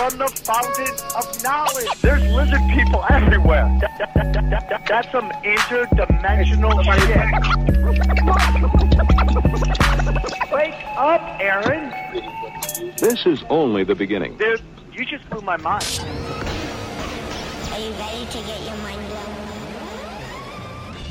From 0.00 0.16
the 0.16 0.28
fountain 0.28 0.94
of 1.14 1.42
knowledge. 1.42 2.00
There's 2.00 2.22
lizard 2.32 2.62
people 2.70 3.04
everywhere. 3.10 3.68
That- 3.82 3.98
that- 3.98 4.14
that- 4.14 4.32
that- 4.50 4.68
that- 4.70 4.86
that's 4.86 5.12
some 5.12 5.30
interdimensional 5.44 6.72
shit. 6.82 7.18
Wake 10.50 10.74
up, 10.96 11.20
Aaron. 11.38 11.92
This 12.96 13.26
is 13.26 13.44
only 13.50 13.84
the 13.84 13.94
beginning. 13.94 14.38
Dude, 14.38 14.62
you 14.90 15.04
just 15.04 15.28
blew 15.28 15.42
my 15.42 15.58
mind. 15.58 15.84
Are 17.70 17.78
you 17.78 17.90
ready 17.92 18.24
to 18.24 18.38
get 18.38 18.60
your 18.62 18.76
mind 18.78 19.06
blown? 19.06 19.36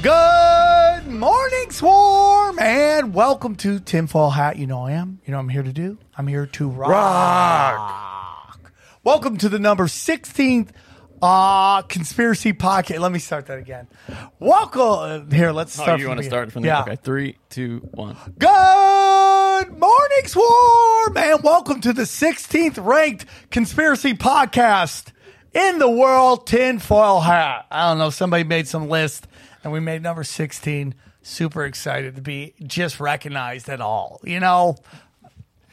Good 0.01 1.11
morning, 1.13 1.69
Swarm, 1.69 2.57
and 2.57 3.13
welcome 3.13 3.55
to 3.57 3.79
Tinfoil 3.79 4.31
Hat. 4.31 4.57
You 4.57 4.65
know 4.65 4.87
I 4.87 4.93
am. 4.93 5.19
You 5.27 5.31
know 5.31 5.37
what 5.37 5.43
I'm 5.43 5.49
here 5.49 5.61
to 5.61 5.73
do. 5.73 5.99
I'm 6.17 6.25
here 6.25 6.47
to 6.47 6.69
rock. 6.69 6.89
rock. 6.89 8.18
Welcome 9.03 9.37
to 9.37 9.49
the 9.49 9.59
number 9.59 9.85
16th 9.85 10.69
uh, 11.21 11.81
conspiracy 11.83 12.53
podcast. 12.53 12.99
Let 12.99 13.11
me 13.11 13.19
start 13.19 13.45
that 13.47 13.57
again. 13.57 13.87
Welcome. 14.39 15.31
Here, 15.31 15.51
let's 15.51 15.77
Oh, 15.79 15.83
start. 15.83 15.99
you 15.99 16.07
want 16.07 16.19
to 16.19 16.25
start 16.25 16.51
from 16.51 16.63
beginning. 16.63 16.83
there? 16.85 16.93
Okay, 16.93 17.01
three, 17.03 17.37
two, 17.49 17.79
one. 17.93 18.17
Good 18.37 19.77
morning, 19.79 20.25
Swarm, 20.25 21.17
and 21.17 21.41
welcome 21.43 21.81
to 21.81 21.93
the 21.93 22.03
16th 22.03 22.83
ranked 22.85 23.25
conspiracy 23.51 24.13
podcast 24.13 25.11
in 25.53 25.79
the 25.79 25.89
world, 25.89 26.45
Tinfoil 26.47 27.21
Hat. 27.21 27.67
I 27.71 27.89
don't 27.89 27.97
know, 27.99 28.09
somebody 28.09 28.43
made 28.43 28.67
some 28.67 28.89
list, 28.89 29.27
and 29.63 29.71
we 29.71 29.79
made 29.79 30.01
number 30.03 30.23
16. 30.23 30.93
Super 31.21 31.65
excited 31.65 32.15
to 32.15 32.21
be 32.21 32.53
just 32.63 32.99
recognized 32.99 33.69
at 33.69 33.81
all. 33.81 34.19
You 34.23 34.39
know, 34.39 34.77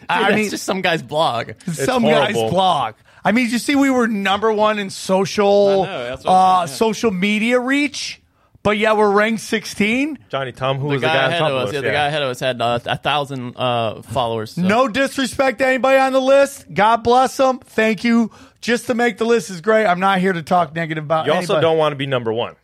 I 0.08 0.28
Dude, 0.28 0.36
mean, 0.36 0.50
just 0.50 0.64
some 0.64 0.80
guy's 0.80 1.02
blog. 1.02 1.52
some 1.72 2.02
horrible. 2.02 2.26
guy's 2.42 2.50
blog. 2.50 2.94
I 3.26 3.32
mean, 3.32 3.46
did 3.46 3.52
you 3.52 3.58
see 3.58 3.74
we 3.74 3.90
were 3.90 4.06
number 4.08 4.52
one 4.52 4.78
in 4.78 4.90
social 4.90 5.82
I 5.82 5.86
know, 5.86 6.04
that's 6.04 6.24
what 6.24 6.30
I'm 6.32 6.36
uh, 6.36 6.66
saying, 6.66 6.68
yeah. 6.68 6.74
social 6.76 7.10
media 7.10 7.58
reach, 7.60 8.22
but 8.62 8.78
yeah, 8.78 8.92
we're 8.94 9.10
ranked 9.10 9.42
16. 9.42 10.18
Johnny 10.28 10.52
Tom, 10.52 10.78
who 10.78 10.88
The 10.88 10.92
was 10.94 11.00
the 11.02 11.06
guy 11.08 11.14
guy 11.14 11.24
on 11.24 11.28
ahead 11.30 11.38
top 11.40 11.50
of 11.50 11.56
of 11.56 11.62
us, 11.62 11.68
us. 11.68 11.74
yeah, 11.74 11.80
the 11.82 11.90
guy 11.90 12.06
ahead 12.06 12.22
of 12.22 12.28
us 12.30 12.40
had 12.40 12.60
uh, 12.62 12.78
a 12.86 12.96
thousand 12.96 13.54
uh, 13.56 14.02
followers. 14.02 14.52
so- 14.52 14.62
No 14.62 14.88
disrespect 14.88 15.58
to 15.58 15.66
anybody 15.66 15.98
on 15.98 16.12
the 16.12 16.20
list. 16.20 16.66
God 16.72 16.98
bless 16.98 17.36
them. 17.36 17.58
Thank 17.58 18.04
you. 18.04 18.30
Just 18.60 18.86
to 18.86 18.94
make 18.94 19.18
the 19.18 19.24
list 19.24 19.50
is 19.50 19.60
great. 19.60 19.86
I'm 19.86 20.00
not 20.00 20.18
here 20.20 20.32
to 20.32 20.42
talk 20.42 20.74
negative 20.74 21.04
about 21.04 21.26
You 21.26 21.32
also 21.32 21.54
anybody. 21.54 21.62
don't 21.62 21.78
want 21.78 21.92
to 21.92 21.96
be 21.96 22.06
number 22.06 22.32
one 22.32 22.56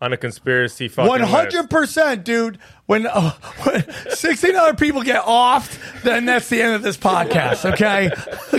on 0.00 0.12
a 0.12 0.16
conspiracy 0.16 0.86
fucking 0.88 1.08
One 1.08 1.20
hundred 1.20 1.54
list. 1.54 1.70
percent, 1.70 2.24
dude. 2.24 2.58
When, 2.86 3.06
uh, 3.06 3.30
when 3.62 3.82
sixteen 4.10 4.56
other 4.56 4.74
people 4.74 5.02
get 5.02 5.22
offed, 5.24 6.02
then 6.02 6.26
that's 6.26 6.50
the 6.50 6.60
end 6.60 6.74
of 6.74 6.82
this 6.82 6.96
podcast. 6.98 7.64
Okay, 7.74 8.10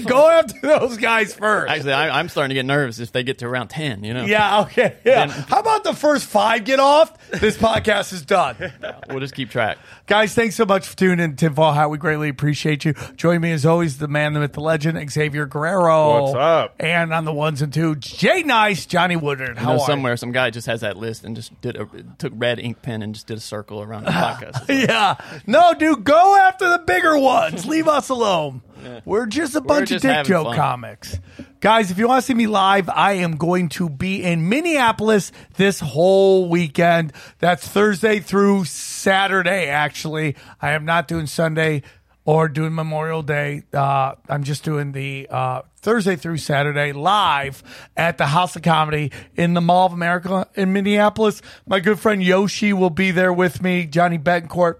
go 0.07 0.27
after 0.29 0.59
those 0.61 0.97
guys 0.97 1.33
first. 1.33 1.71
Actually, 1.71 1.93
I, 1.93 2.19
I'm 2.19 2.27
starting 2.27 2.49
to 2.49 2.55
get 2.55 2.65
nervous 2.65 2.99
if 2.99 3.11
they 3.11 3.23
get 3.23 3.37
to 3.39 3.45
around 3.45 3.67
ten. 3.69 4.03
You 4.03 4.13
know, 4.15 4.25
yeah, 4.25 4.61
okay, 4.61 4.97
yeah. 5.05 5.27
Then- 5.27 5.29
How 5.29 5.59
about 5.59 5.83
the 5.83 5.93
first 5.93 6.25
five 6.25 6.63
get 6.63 6.79
off? 6.79 7.13
This 7.29 7.55
podcast 7.55 8.13
is 8.13 8.23
done. 8.23 8.55
we'll 9.09 9.19
just 9.19 9.35
keep 9.35 9.49
track. 9.51 9.77
Guys, 10.07 10.33
thanks 10.33 10.55
so 10.55 10.65
much 10.65 10.87
for 10.87 10.97
tuning 10.97 11.19
in 11.19 11.31
to 11.31 11.37
Tinfoil 11.47 11.71
Hat. 11.73 11.89
We 11.89 11.97
greatly 11.97 12.29
appreciate 12.29 12.83
you. 12.83 12.93
Join 13.15 13.41
me 13.41 13.51
as 13.51 13.65
always, 13.65 13.99
the 13.99 14.07
man, 14.07 14.33
the 14.33 14.39
myth, 14.39 14.53
the 14.53 14.61
legend, 14.61 15.09
Xavier 15.11 15.45
Guerrero. 15.45 16.23
What's 16.23 16.35
up? 16.35 16.75
And 16.79 17.13
on 17.13 17.25
the 17.25 17.33
ones 17.33 17.61
and 17.61 17.71
two, 17.71 17.95
Jay 17.95 18.41
Nice, 18.43 18.85
Johnny 18.85 19.15
Woodard. 19.15 19.57
I 19.57 19.61
How 19.61 19.73
know 19.73 19.81
are 19.81 19.85
somewhere 19.85 20.17
some 20.17 20.31
guy 20.31 20.49
just 20.49 20.67
has 20.67 20.81
that 20.81 20.97
list 20.97 21.23
and 21.23 21.35
just 21.35 21.59
did 21.61 21.75
a 21.75 21.87
took 22.17 22.33
red 22.35 22.59
ink 22.59 22.81
pen 22.81 23.01
and 23.01 23.13
just 23.13 23.27
did 23.27 23.37
a 23.37 23.41
circle 23.41 23.81
around 23.81 24.05
the 24.05 24.14
podcast. 24.37 24.69
you? 24.69 24.75
Yeah. 24.87 25.15
No, 25.47 25.73
dude, 25.73 26.03
go 26.03 26.37
after 26.37 26.69
the 26.69 26.79
bigger 26.79 27.17
ones. 27.17 27.65
Leave 27.65 27.87
us 27.87 28.09
alone. 28.09 28.61
We're 29.03 29.25
just 29.25 29.55
a 29.55 29.61
bunch 29.61 29.89
just 29.89 30.05
of 30.05 30.11
dick 30.15 30.25
joke 30.25 30.47
fun. 30.47 30.55
comics. 30.55 31.19
Guys, 31.59 31.89
if 31.89 31.97
you 31.97 32.07
want 32.07 32.21
to 32.21 32.25
see 32.27 32.35
me 32.35 32.45
live, 32.45 32.89
I 32.89 33.13
am 33.13 33.37
going 33.37 33.69
to 33.69 33.89
be 33.89 34.23
in 34.23 34.47
Minneapolis 34.49 35.31
this 35.55 35.79
whole 35.79 36.47
weekend. 36.49 37.11
That's 37.39 37.67
Thursday 37.67 38.19
through 38.19 38.65
Saturday, 38.65 39.67
actually. 39.67 40.35
I 40.61 40.71
am 40.71 40.85
not 40.85 41.07
doing 41.07 41.25
Sunday 41.25 41.81
or 42.25 42.49
doing 42.49 42.73
Memorial 42.73 43.21
Day. 43.21 43.63
Uh, 43.71 44.15
I'm 44.27 44.43
just 44.43 44.63
doing 44.63 44.91
the 44.91 45.27
uh, 45.29 45.61
Thursday 45.77 46.15
through 46.15 46.37
Saturday 46.37 46.91
live 46.91 47.63
at 47.95 48.17
the 48.17 48.25
House 48.25 48.55
of 48.55 48.63
Comedy 48.63 49.11
in 49.35 49.53
the 49.53 49.61
Mall 49.61 49.85
of 49.85 49.93
America 49.93 50.47
in 50.55 50.73
Minneapolis. 50.73 51.41
My 51.67 51.79
good 51.79 51.99
friend 51.99 52.21
Yoshi 52.21 52.73
will 52.73 52.89
be 52.89 53.11
there 53.11 53.31
with 53.31 53.61
me, 53.61 53.85
Johnny 53.85 54.17
Betancourt. 54.17 54.77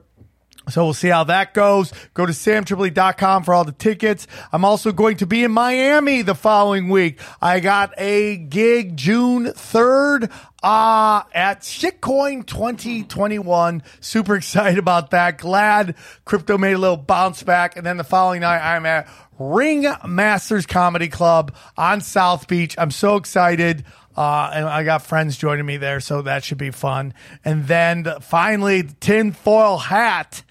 So 0.70 0.84
we'll 0.84 0.94
see 0.94 1.10
how 1.10 1.26
that 1.26 1.54
goes. 1.54 1.94
Go 2.14 2.26
to 2.26 2.32
samtripoli.com 2.32 3.44
for 3.44 3.54
all 3.54 3.64
the 3.64 3.72
tickets. 3.72 4.28
I'm 4.52 4.66
also 4.66 4.92
going 4.92 5.18
to 5.18 5.28
be 5.28 5.44
in 5.44 5.52
Miami 5.52 6.22
the 6.22 6.36
following 6.36 6.90
week. 6.90 7.20
I 7.42 7.60
got 7.60 7.94
a 7.98 8.38
gig 8.38 8.98
June 8.98 9.46
3rd 9.46 10.32
uh, 10.64 11.24
at 11.34 11.62
Shitcoin 11.62 12.46
2021. 12.46 13.84
Super 14.00 14.36
excited 14.38 14.80
about 14.80 15.12
that. 15.12 15.38
Glad 15.38 15.96
crypto 16.26 16.58
made 16.58 16.74
a 16.74 16.80
little 16.80 16.98
bounce 16.98 17.44
back. 17.44 17.78
And 17.78 17.86
then 17.86 17.98
the 17.98 18.04
following 18.04 18.42
night, 18.42 18.62
I'm 18.62 18.86
at 18.86 19.08
Ring 19.38 19.86
Masters 20.06 20.66
Comedy 20.66 21.10
Club 21.10 21.56
on 21.78 22.02
South 22.02 22.48
Beach. 22.48 22.76
I'm 22.78 22.92
so 22.92 23.18
excited. 23.18 23.86
Uh, 24.16 24.50
and 24.54 24.66
I 24.66 24.84
got 24.84 25.02
friends 25.02 25.38
joining 25.38 25.66
me 25.66 25.78
there, 25.78 26.00
so 26.00 26.22
that 26.24 26.44
should 26.44 26.58
be 26.58 26.72
fun. 26.72 27.14
And 27.44 27.68
then 27.68 28.04
the- 28.04 28.20
finally, 28.22 28.84
tinfoil 29.00 29.78
hat 29.78 30.44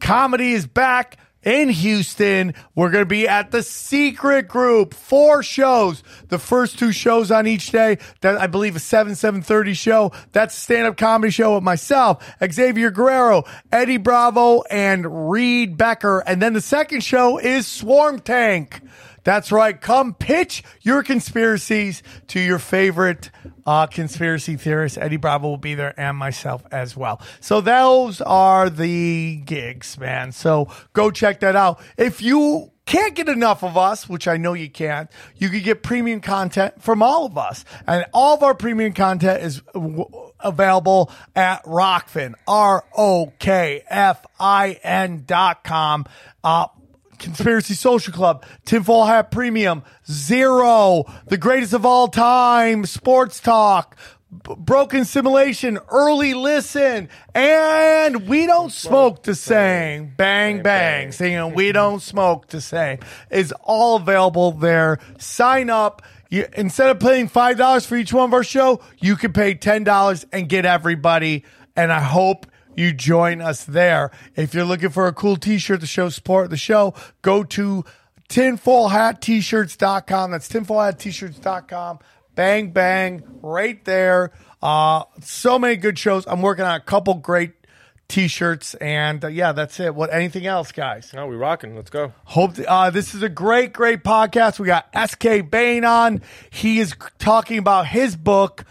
comedy 0.00 0.52
is 0.52 0.66
back 0.66 1.16
in 1.44 1.68
Houston. 1.68 2.54
We're 2.74 2.90
going 2.90 3.02
to 3.02 3.06
be 3.08 3.26
at 3.26 3.50
the 3.50 3.62
Secret 3.62 4.46
Group. 4.48 4.94
Four 4.94 5.42
shows. 5.42 6.02
The 6.28 6.38
first 6.38 6.78
two 6.78 6.92
shows 6.92 7.30
on 7.30 7.46
each 7.46 7.70
day. 7.72 7.98
That 8.20 8.40
I 8.40 8.46
believe 8.46 8.76
a 8.76 8.80
seven 8.80 9.14
seven 9.14 9.42
thirty 9.42 9.74
show. 9.74 10.12
That's 10.32 10.56
a 10.56 10.60
stand 10.60 10.86
up 10.86 10.96
comedy 10.96 11.30
show 11.32 11.54
with 11.56 11.64
myself, 11.64 12.24
Xavier 12.48 12.90
Guerrero, 12.90 13.44
Eddie 13.72 13.96
Bravo, 13.96 14.62
and 14.70 15.30
Reed 15.30 15.76
Becker. 15.76 16.20
And 16.26 16.40
then 16.40 16.52
the 16.52 16.60
second 16.60 17.02
show 17.02 17.38
is 17.38 17.66
Swarm 17.66 18.20
Tank. 18.20 18.80
That's 19.24 19.52
right. 19.52 19.80
Come 19.80 20.14
pitch 20.14 20.64
your 20.80 21.02
conspiracies 21.02 22.02
to 22.28 22.40
your 22.40 22.58
favorite 22.58 23.30
uh, 23.64 23.86
conspiracy 23.86 24.56
theorist. 24.56 24.98
Eddie 24.98 25.16
Bravo 25.16 25.48
will 25.48 25.56
be 25.56 25.74
there 25.74 25.94
and 25.98 26.16
myself 26.16 26.64
as 26.72 26.96
well. 26.96 27.20
So 27.40 27.60
those 27.60 28.20
are 28.20 28.68
the 28.68 29.36
gigs, 29.44 29.98
man. 29.98 30.32
So 30.32 30.68
go 30.92 31.10
check 31.10 31.40
that 31.40 31.54
out. 31.54 31.80
If 31.96 32.20
you 32.20 32.72
can't 32.84 33.14
get 33.14 33.28
enough 33.28 33.62
of 33.62 33.76
us, 33.76 34.08
which 34.08 34.26
I 34.26 34.36
know 34.38 34.54
you 34.54 34.68
can't, 34.68 35.08
you 35.36 35.48
can 35.50 35.62
get 35.62 35.84
premium 35.84 36.20
content 36.20 36.82
from 36.82 37.00
all 37.00 37.24
of 37.24 37.38
us. 37.38 37.64
And 37.86 38.04
all 38.12 38.34
of 38.34 38.42
our 38.42 38.54
premium 38.54 38.92
content 38.92 39.42
is 39.42 39.62
w- 39.72 40.04
available 40.40 41.12
at 41.36 41.62
Rokfin, 41.64 42.34
R 42.48 42.84
O 42.98 43.32
K 43.38 43.84
F 43.88 44.26
I 44.40 44.80
N 44.82 45.22
dot 45.24 45.62
com. 45.62 46.06
Uh, 46.42 46.66
Conspiracy 47.22 47.74
Social 47.74 48.12
Club, 48.12 48.44
Tinfoil 48.64 49.06
Hat 49.06 49.30
Premium, 49.30 49.82
Zero, 50.10 51.04
the 51.28 51.38
greatest 51.38 51.72
of 51.72 51.86
all 51.86 52.08
time, 52.08 52.84
Sports 52.84 53.38
Talk, 53.40 53.96
B- 54.30 54.54
Broken 54.58 55.04
Simulation, 55.04 55.78
Early 55.88 56.34
Listen, 56.34 57.08
and 57.34 58.28
We 58.28 58.46
Don't 58.46 58.72
Smoke 58.72 59.22
the 59.22 59.34
Same. 59.34 60.12
Bang, 60.16 60.62
bang. 60.62 61.12
Singing 61.12 61.54
We 61.54 61.70
Don't 61.72 62.00
Smoke 62.02 62.48
the 62.48 62.60
Same 62.60 62.98
is 63.30 63.52
all 63.62 63.96
available 63.96 64.52
there. 64.52 64.98
Sign 65.18 65.70
up. 65.70 66.02
You, 66.28 66.46
instead 66.56 66.88
of 66.90 66.98
paying 66.98 67.28
$5 67.28 67.86
for 67.86 67.94
each 67.96 68.12
one 68.12 68.24
of 68.24 68.34
our 68.34 68.42
show, 68.42 68.80
you 68.98 69.16
can 69.16 69.32
pay 69.32 69.54
$10 69.54 70.24
and 70.32 70.48
get 70.48 70.64
everybody. 70.64 71.44
And 71.76 71.92
I 71.92 72.00
hope 72.00 72.46
you 72.76 72.92
join 72.92 73.40
us 73.40 73.64
there. 73.64 74.10
If 74.36 74.54
you're 74.54 74.64
looking 74.64 74.90
for 74.90 75.06
a 75.06 75.12
cool 75.12 75.36
t-shirt 75.36 75.80
to 75.80 75.86
show 75.86 76.08
support 76.08 76.50
the 76.50 76.56
show, 76.56 76.94
go 77.22 77.44
to 77.44 77.84
tinfoilhattshirts.com. 78.28 80.30
That's 80.30 80.48
tinfoilhattshirts.com. 80.48 81.98
Bang, 82.34 82.70
bang, 82.70 83.22
right 83.42 83.84
there. 83.84 84.32
Uh, 84.62 85.04
so 85.20 85.58
many 85.58 85.76
good 85.76 85.98
shows. 85.98 86.24
I'm 86.26 86.40
working 86.40 86.64
on 86.64 86.74
a 86.74 86.80
couple 86.80 87.14
great 87.14 87.52
t-shirts 88.12 88.74
and 88.74 89.24
uh, 89.24 89.28
yeah, 89.28 89.52
that's 89.52 89.80
it. 89.80 89.94
What, 89.94 90.12
anything 90.12 90.46
else, 90.46 90.70
guys? 90.70 91.12
Oh, 91.16 91.26
we 91.26 91.36
rocking. 91.36 91.74
Let's 91.74 91.90
go. 91.90 92.12
Hope 92.24 92.52
uh, 92.68 92.90
this 92.90 93.14
is 93.14 93.22
a 93.22 93.28
great, 93.28 93.72
great 93.72 94.04
podcast. 94.04 94.58
We 94.58 94.66
got 94.66 94.86
SK 94.94 95.50
Bain 95.50 95.84
on. 95.84 96.22
He 96.50 96.78
is 96.78 96.94
talking 97.18 97.58
about 97.58 97.86
his 97.86 98.14
book, 98.14 98.64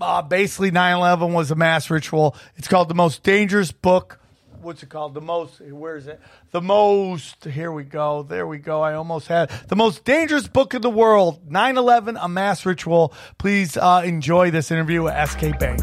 uh, 0.00 0.22
basically 0.22 0.70
9/11 0.70 1.32
was 1.32 1.50
a 1.50 1.54
mass 1.54 1.90
ritual. 1.90 2.36
It's 2.56 2.68
called 2.68 2.88
the 2.88 2.94
most 2.94 3.22
dangerous 3.22 3.72
book. 3.72 4.20
What's 4.60 4.82
it 4.82 4.88
called? 4.88 5.14
The 5.14 5.20
most. 5.20 5.60
Where 5.60 5.96
is 5.96 6.08
it? 6.08 6.20
The 6.50 6.60
most. 6.60 7.44
Here 7.44 7.70
we 7.70 7.84
go. 7.84 8.24
There 8.24 8.46
we 8.46 8.58
go. 8.58 8.82
I 8.82 8.94
almost 8.94 9.28
had 9.28 9.50
the 9.68 9.76
most 9.76 10.04
dangerous 10.04 10.48
book 10.48 10.74
in 10.74 10.82
the 10.82 10.90
world. 10.90 11.48
9/11, 11.48 12.18
a 12.20 12.28
mass 12.28 12.66
ritual. 12.66 13.14
Please 13.38 13.76
uh, 13.76 14.02
enjoy 14.04 14.50
this 14.50 14.70
interview 14.70 15.04
with 15.04 15.14
S.K. 15.14 15.52
Bain. 15.60 15.76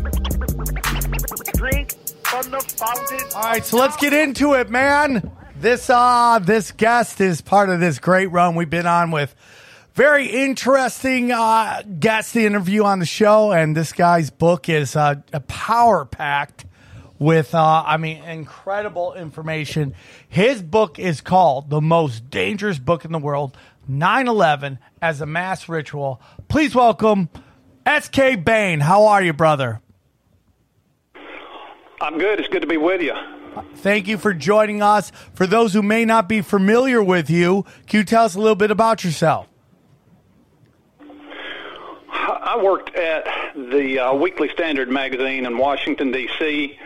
Drink 1.53 1.91
from 2.25 2.51
the 2.51 2.59
fountain. 2.77 3.27
All 3.35 3.43
right, 3.43 3.63
so 3.63 3.77
let's 3.77 3.95
get 3.95 4.11
into 4.11 4.53
it, 4.55 4.69
man. 4.69 5.31
This 5.57 5.89
uh 5.89 6.39
this 6.39 6.71
guest 6.73 7.21
is 7.21 7.39
part 7.39 7.69
of 7.69 7.79
this 7.79 7.99
great 7.99 8.27
run 8.27 8.55
we've 8.55 8.69
been 8.69 8.85
on 8.85 9.09
with 9.09 9.33
very 9.95 10.27
interesting 10.27 11.31
uh 11.31 11.81
guest 11.99 12.35
interview 12.35 12.83
on 12.83 12.99
the 12.99 13.05
show 13.05 13.53
and 13.53 13.75
this 13.77 13.93
guy's 13.93 14.29
book 14.29 14.67
is 14.67 14.93
uh 14.95 15.15
a 15.31 15.39
power 15.39 16.03
packed 16.03 16.65
with 17.17 17.55
uh 17.55 17.83
I 17.85 17.95
mean 17.95 18.21
incredible 18.23 19.13
information. 19.13 19.95
His 20.27 20.61
book 20.61 20.99
is 20.99 21.21
called 21.21 21.69
The 21.69 21.79
Most 21.79 22.29
Dangerous 22.29 22.77
Book 22.77 23.05
in 23.05 23.13
the 23.13 23.19
World, 23.19 23.55
9/11 23.89 24.79
as 25.01 25.21
a 25.21 25.25
Mass 25.25 25.69
Ritual. 25.69 26.21
Please 26.49 26.75
welcome 26.75 27.29
SK 27.87 28.43
Bain. 28.43 28.81
How 28.81 29.05
are 29.05 29.23
you, 29.23 29.31
brother? 29.31 29.79
I'm 32.01 32.17
good. 32.17 32.41
It's 32.41 32.49
good 32.49 32.63
to 32.63 32.67
be 32.67 32.75
with 32.75 33.01
you. 33.01 33.13
Thank 33.75 34.09
you 34.09 34.17
for 34.17 34.33
joining 34.33 34.81
us. 34.81 35.13
For 35.33 35.47
those 35.47 35.71
who 35.73 35.81
may 35.81 36.03
not 36.03 36.27
be 36.27 36.41
familiar 36.41 37.01
with 37.01 37.29
you, 37.29 37.63
can 37.87 37.99
you 37.99 38.03
tell 38.03 38.25
us 38.25 38.35
a 38.35 38.39
little 38.39 38.55
bit 38.57 38.69
about 38.69 39.05
yourself? 39.05 39.47
I 42.45 42.61
worked 42.61 42.95
at 42.95 43.25
the 43.55 43.97
uh, 43.97 44.13
Weekly 44.13 44.49
Standard 44.49 44.87
magazine 44.87 45.47
in 45.47 45.57
Washington, 45.57 46.11
D.C. 46.11 46.77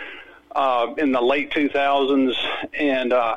Uh, 0.55 0.93
in 0.97 1.11
the 1.11 1.19
late 1.19 1.51
2000s, 1.51 2.33
and 2.73 3.11
uh, 3.11 3.35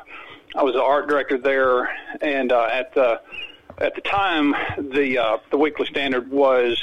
I 0.55 0.63
was 0.63 0.73
the 0.73 0.81
art 0.81 1.09
director 1.09 1.37
there. 1.37 1.89
And 2.21 2.53
uh, 2.53 2.69
at 2.71 2.93
the 2.93 3.19
at 3.79 3.95
the 3.95 4.01
time, 4.01 4.55
the 4.77 5.17
uh, 5.17 5.37
the 5.51 5.57
Weekly 5.57 5.85
Standard 5.85 6.31
was 6.31 6.81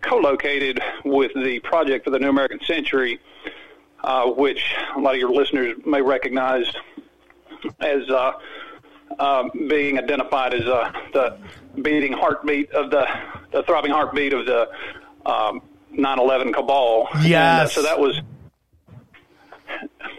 co-located 0.00 0.80
with 1.04 1.34
the 1.34 1.60
Project 1.60 2.04
for 2.04 2.10
the 2.10 2.18
New 2.18 2.28
American 2.28 2.58
Century, 2.66 3.20
uh, 4.02 4.26
which 4.26 4.74
a 4.96 4.98
lot 4.98 5.14
of 5.14 5.20
your 5.20 5.30
listeners 5.30 5.76
may 5.86 6.02
recognize 6.02 6.66
as 7.78 8.10
uh, 8.10 8.32
uh, 9.20 9.48
being 9.68 9.98
identified 9.98 10.52
as 10.52 10.66
uh, 10.66 10.90
the 11.12 11.38
beating 11.80 12.12
heartbeat 12.12 12.70
of 12.72 12.90
the, 12.90 13.06
the 13.52 13.62
throbbing 13.62 13.92
heartbeat 13.92 14.32
of 14.32 14.46
the 14.46 14.68
um, 15.26 15.62
9/11 15.92 16.54
cabal. 16.54 17.08
And, 17.14 17.62
uh, 17.62 17.68
so 17.68 17.82
that 17.82 17.98
was. 17.98 18.20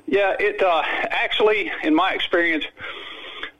Yeah, 0.05 0.35
it 0.39 0.61
uh, 0.61 0.81
actually, 0.85 1.71
in 1.83 1.95
my 1.95 2.13
experience, 2.13 2.65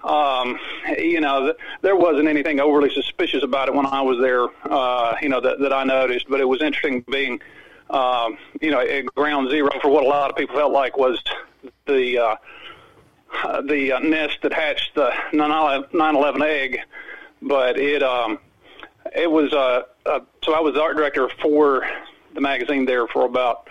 um, 0.03 0.59
you 0.97 1.21
know, 1.21 1.45
th- 1.45 1.57
there 1.81 1.95
wasn't 1.95 2.27
anything 2.27 2.59
overly 2.59 2.89
suspicious 2.93 3.43
about 3.43 3.67
it 3.67 3.73
when 3.73 3.85
I 3.85 4.01
was 4.01 4.19
there. 4.19 4.47
Uh, 4.69 5.15
you 5.21 5.29
know 5.29 5.41
that, 5.41 5.59
that 5.59 5.73
I 5.73 5.83
noticed, 5.83 6.27
but 6.29 6.41
it 6.41 6.45
was 6.45 6.61
interesting 6.61 7.05
being, 7.09 7.39
um, 7.89 8.37
you 8.61 8.71
know, 8.71 8.79
at 8.79 9.05
ground 9.15 9.49
zero 9.49 9.69
for 9.81 9.89
what 9.89 10.03
a 10.03 10.07
lot 10.07 10.29
of 10.29 10.35
people 10.35 10.55
felt 10.55 10.73
like 10.73 10.97
was 10.97 11.21
the 11.85 12.17
uh, 12.17 12.35
uh, 13.43 13.61
the 13.61 13.93
uh, 13.93 13.99
nest 13.99 14.39
that 14.41 14.53
hatched 14.53 14.95
the 14.95 15.11
9/11 15.31 16.41
egg. 16.41 16.79
But 17.41 17.79
it 17.79 18.03
um, 18.03 18.39
it 19.15 19.29
was 19.29 19.53
uh, 19.53 19.83
uh, 20.05 20.19
so 20.43 20.53
I 20.53 20.59
was 20.59 20.77
art 20.77 20.95
director 20.95 21.29
for 21.41 21.87
the 22.33 22.41
magazine 22.41 22.85
there 22.85 23.07
for 23.07 23.25
about 23.25 23.67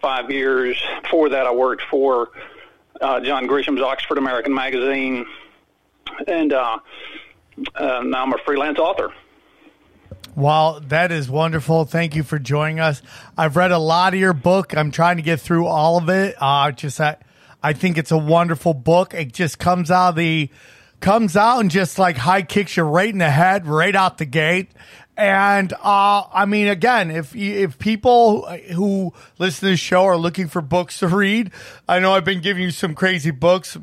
five 0.00 0.30
years. 0.30 0.76
Before 1.02 1.28
that, 1.28 1.46
I 1.46 1.52
worked 1.52 1.82
for 1.90 2.30
uh, 3.00 3.20
John 3.20 3.46
Grisham's 3.46 3.80
Oxford 3.80 4.18
American 4.18 4.54
magazine, 4.54 5.26
and 6.26 6.52
uh, 6.52 6.78
uh, 7.74 8.02
now 8.04 8.22
I'm 8.22 8.32
a 8.32 8.38
freelance 8.44 8.78
author. 8.78 9.12
Well, 10.34 10.80
that 10.88 11.12
is 11.12 11.28
wonderful. 11.28 11.84
Thank 11.84 12.16
you 12.16 12.22
for 12.22 12.38
joining 12.38 12.80
us. 12.80 13.02
I've 13.36 13.56
read 13.56 13.70
a 13.70 13.78
lot 13.78 14.14
of 14.14 14.20
your 14.20 14.32
book. 14.32 14.74
I'm 14.74 14.90
trying 14.90 15.16
to 15.16 15.22
get 15.22 15.40
through 15.40 15.66
all 15.66 15.98
of 15.98 16.08
it. 16.08 16.36
Uh, 16.40 16.72
just 16.72 17.00
I, 17.00 17.18
I 17.62 17.74
think 17.74 17.98
it's 17.98 18.10
a 18.10 18.18
wonderful 18.18 18.72
book. 18.72 19.12
It 19.12 19.32
just 19.32 19.58
comes 19.58 19.90
out 19.90 20.10
of 20.10 20.16
the 20.16 20.48
comes 21.02 21.36
out 21.36 21.58
and 21.60 21.70
just 21.70 21.98
like 21.98 22.16
high 22.16 22.42
kicks 22.42 22.76
you 22.76 22.84
right 22.84 23.10
in 23.10 23.18
the 23.18 23.30
head, 23.30 23.66
right 23.66 23.94
out 23.94 24.18
the 24.18 24.24
gate. 24.24 24.70
And 25.16 25.72
uh, 25.74 26.24
I 26.32 26.46
mean, 26.46 26.68
again, 26.68 27.10
if 27.10 27.36
if 27.36 27.78
people 27.78 28.46
who 28.46 29.12
listen 29.38 29.66
to 29.66 29.72
the 29.72 29.76
show 29.76 30.04
are 30.04 30.16
looking 30.16 30.48
for 30.48 30.62
books 30.62 31.00
to 31.00 31.08
read, 31.08 31.50
I 31.86 31.98
know 31.98 32.12
I've 32.12 32.24
been 32.24 32.40
giving 32.40 32.62
you 32.62 32.70
some 32.70 32.94
crazy 32.94 33.30
books. 33.30 33.76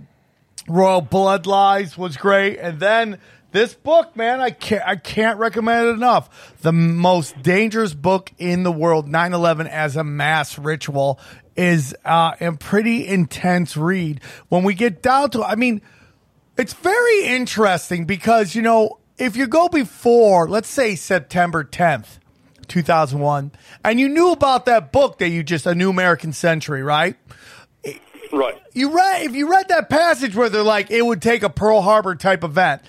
Royal 0.68 1.01
Blood 1.01 1.45
Lies 1.45 1.98
was 1.98 2.18
great, 2.18 2.57
and 2.57 2.80
then 2.80 3.19
this 3.51 3.74
book, 3.74 4.15
man, 4.15 4.42
I 4.42 4.50
can't 4.50 4.83
I 4.86 4.95
can't 4.95 5.38
recommend 5.38 5.88
it 5.88 5.92
enough. 5.92 6.57
The 6.62 6.72
most 6.72 7.42
dangerous 7.44 7.94
book 7.94 8.31
in 8.39 8.63
the 8.63 8.72
world, 8.72 9.07
9/11 9.07 9.68
as 9.69 9.95
a 9.95 10.04
mass 10.04 10.57
ritual, 10.57 11.19
is 11.56 11.95
uh, 12.06 12.33
a 12.42 12.54
pretty 12.54 13.07
intense 13.07 13.77
read. 13.77 14.22
When 14.50 14.63
we 14.63 14.74
get 14.74 15.04
down 15.04 15.30
to, 15.31 15.44
I 15.44 15.56
mean, 15.56 15.81
it's 16.60 16.74
very 16.74 17.26
interesting 17.26 18.06
because 18.06 18.54
you 18.54 18.62
know 18.62 19.00
if 19.18 19.36
you 19.36 19.48
go 19.48 19.68
before, 19.68 20.48
let's 20.48 20.70
say 20.70 20.96
September 20.96 21.64
10th. 21.64 22.20
2001 22.68 23.52
and 23.84 24.00
you 24.00 24.08
knew 24.08 24.32
about 24.32 24.66
that 24.66 24.92
book 24.92 25.18
that 25.18 25.30
you 25.30 25.42
just 25.42 25.66
a 25.66 25.74
new 25.74 25.90
american 25.90 26.32
century 26.32 26.84
right 26.84 27.16
Right. 28.32 28.62
you 28.74 28.96
read 28.96 29.24
if 29.24 29.34
you 29.34 29.50
read 29.50 29.70
that 29.70 29.90
passage 29.90 30.36
where 30.36 30.50
they're 30.50 30.62
like 30.62 30.92
it 30.92 31.04
would 31.04 31.22
take 31.22 31.42
a 31.42 31.50
Pearl 31.50 31.82
Harbor 31.82 32.16
type 32.16 32.44
event. 32.44 32.84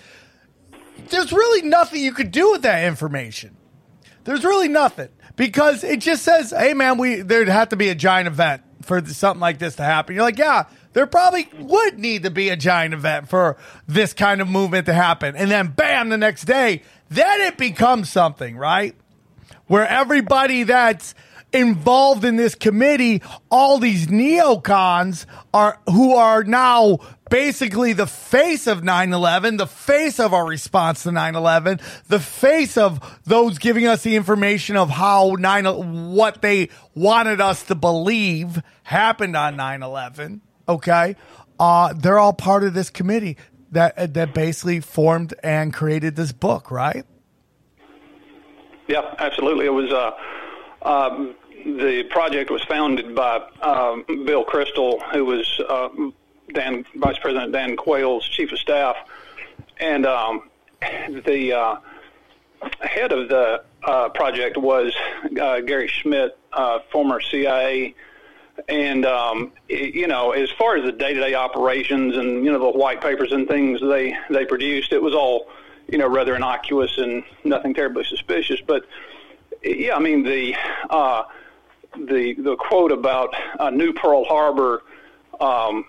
There's 1.08 1.32
really 1.32 1.66
nothing 1.66 2.02
you 2.02 2.12
could 2.12 2.30
do 2.30 2.50
with 2.52 2.62
that 2.62 2.84
information. 2.84 3.56
There's 4.24 4.44
really 4.44 4.68
nothing 4.68 5.08
because 5.36 5.82
it 5.82 6.00
just 6.00 6.22
says, 6.22 6.50
"Hey, 6.50 6.74
man, 6.74 6.98
we 6.98 7.22
there'd 7.22 7.48
have 7.48 7.70
to 7.70 7.76
be 7.76 7.88
a 7.88 7.94
giant 7.94 8.26
event 8.28 8.62
for 8.82 9.02
something 9.06 9.40
like 9.40 9.58
this 9.58 9.76
to 9.76 9.82
happen." 9.82 10.14
You're 10.14 10.24
like, 10.24 10.38
"Yeah, 10.38 10.64
there 10.92 11.06
probably 11.06 11.48
would 11.58 11.98
need 11.98 12.22
to 12.24 12.30
be 12.30 12.48
a 12.48 12.56
giant 12.56 12.94
event 12.94 13.28
for 13.28 13.56
this 13.86 14.12
kind 14.12 14.40
of 14.40 14.48
movement 14.48 14.86
to 14.86 14.94
happen," 14.94 15.36
and 15.36 15.50
then, 15.50 15.68
bam, 15.68 16.08
the 16.08 16.18
next 16.18 16.44
day, 16.44 16.82
then 17.08 17.40
it 17.42 17.56
becomes 17.56 18.10
something, 18.10 18.56
right? 18.56 18.94
where 19.70 19.86
everybody 19.86 20.64
that's 20.64 21.14
involved 21.52 22.24
in 22.24 22.34
this 22.34 22.56
committee, 22.56 23.22
all 23.52 23.78
these 23.78 24.08
neocons 24.08 25.26
are 25.54 25.78
who 25.86 26.16
are 26.16 26.42
now 26.42 26.98
basically 27.30 27.92
the 27.92 28.06
face 28.08 28.66
of 28.66 28.82
9/11, 28.82 29.58
the 29.58 29.68
face 29.68 30.18
of 30.18 30.34
our 30.34 30.44
response 30.44 31.04
to 31.04 31.12
9/11, 31.12 31.80
the 32.08 32.18
face 32.18 32.76
of 32.76 33.20
those 33.24 33.58
giving 33.58 33.86
us 33.86 34.02
the 34.02 34.16
information 34.16 34.76
of 34.76 34.90
how 34.90 35.36
9 35.38 36.14
what 36.14 36.42
they 36.42 36.68
wanted 36.96 37.40
us 37.40 37.62
to 37.62 37.76
believe 37.76 38.60
happened 38.82 39.36
on 39.36 39.54
9/11, 39.56 40.40
okay? 40.70 41.16
Uh 41.58 41.92
they're 41.92 42.18
all 42.18 42.32
part 42.32 42.64
of 42.64 42.74
this 42.74 42.90
committee 42.90 43.36
that 43.72 44.14
that 44.14 44.34
basically 44.34 44.80
formed 44.80 45.34
and 45.42 45.72
created 45.72 46.16
this 46.16 46.32
book, 46.32 46.70
right? 46.70 47.04
Yeah, 48.88 49.14
absolutely. 49.18 49.66
It 49.66 49.72
was 49.72 49.92
uh, 49.92 50.12
um, 50.82 51.34
the 51.64 52.04
project 52.10 52.50
was 52.50 52.62
founded 52.64 53.14
by 53.14 53.36
um, 53.62 54.04
Bill 54.24 54.44
Kristol, 54.44 55.00
who 55.12 55.24
was 55.24 55.60
uh, 55.68 55.88
Dan 56.52 56.84
Vice 56.96 57.18
President 57.18 57.52
Dan 57.52 57.76
Quayle's 57.76 58.28
chief 58.28 58.50
of 58.50 58.58
staff, 58.58 58.96
and 59.78 60.06
um, 60.06 60.50
the 60.80 61.52
uh, 61.52 61.76
head 62.80 63.12
of 63.12 63.28
the 63.28 63.62
uh, 63.84 64.08
project 64.08 64.56
was 64.56 64.92
uh, 65.40 65.60
Gary 65.60 65.88
Schmitt, 65.88 66.36
uh, 66.52 66.80
former 66.90 67.20
CIA. 67.20 67.94
And 68.70 69.04
um, 69.04 69.52
y- 69.68 69.90
you 69.94 70.06
know, 70.06 70.30
as 70.30 70.50
far 70.50 70.76
as 70.76 70.84
the 70.84 70.92
day-to-day 70.92 71.34
operations 71.34 72.16
and 72.16 72.44
you 72.44 72.52
know 72.52 72.58
the 72.72 72.78
white 72.78 73.00
papers 73.00 73.32
and 73.32 73.48
things 73.48 73.80
they 73.80 74.16
they 74.30 74.44
produced, 74.44 74.92
it 74.92 75.02
was 75.02 75.14
all 75.14 75.48
you 75.88 75.98
know 75.98 76.08
rather 76.08 76.36
innocuous 76.36 76.96
and 76.98 77.24
nothing 77.44 77.74
terribly 77.74 78.04
suspicious. 78.04 78.60
But 78.64 78.86
yeah, 79.62 79.96
I 79.96 79.98
mean 79.98 80.22
the 80.22 80.54
uh, 80.88 81.24
the 81.96 82.34
the 82.38 82.56
quote 82.56 82.92
about 82.92 83.34
uh, 83.58 83.70
New 83.70 83.92
Pearl 83.92 84.24
Harbor, 84.24 84.82
um, 85.40 85.86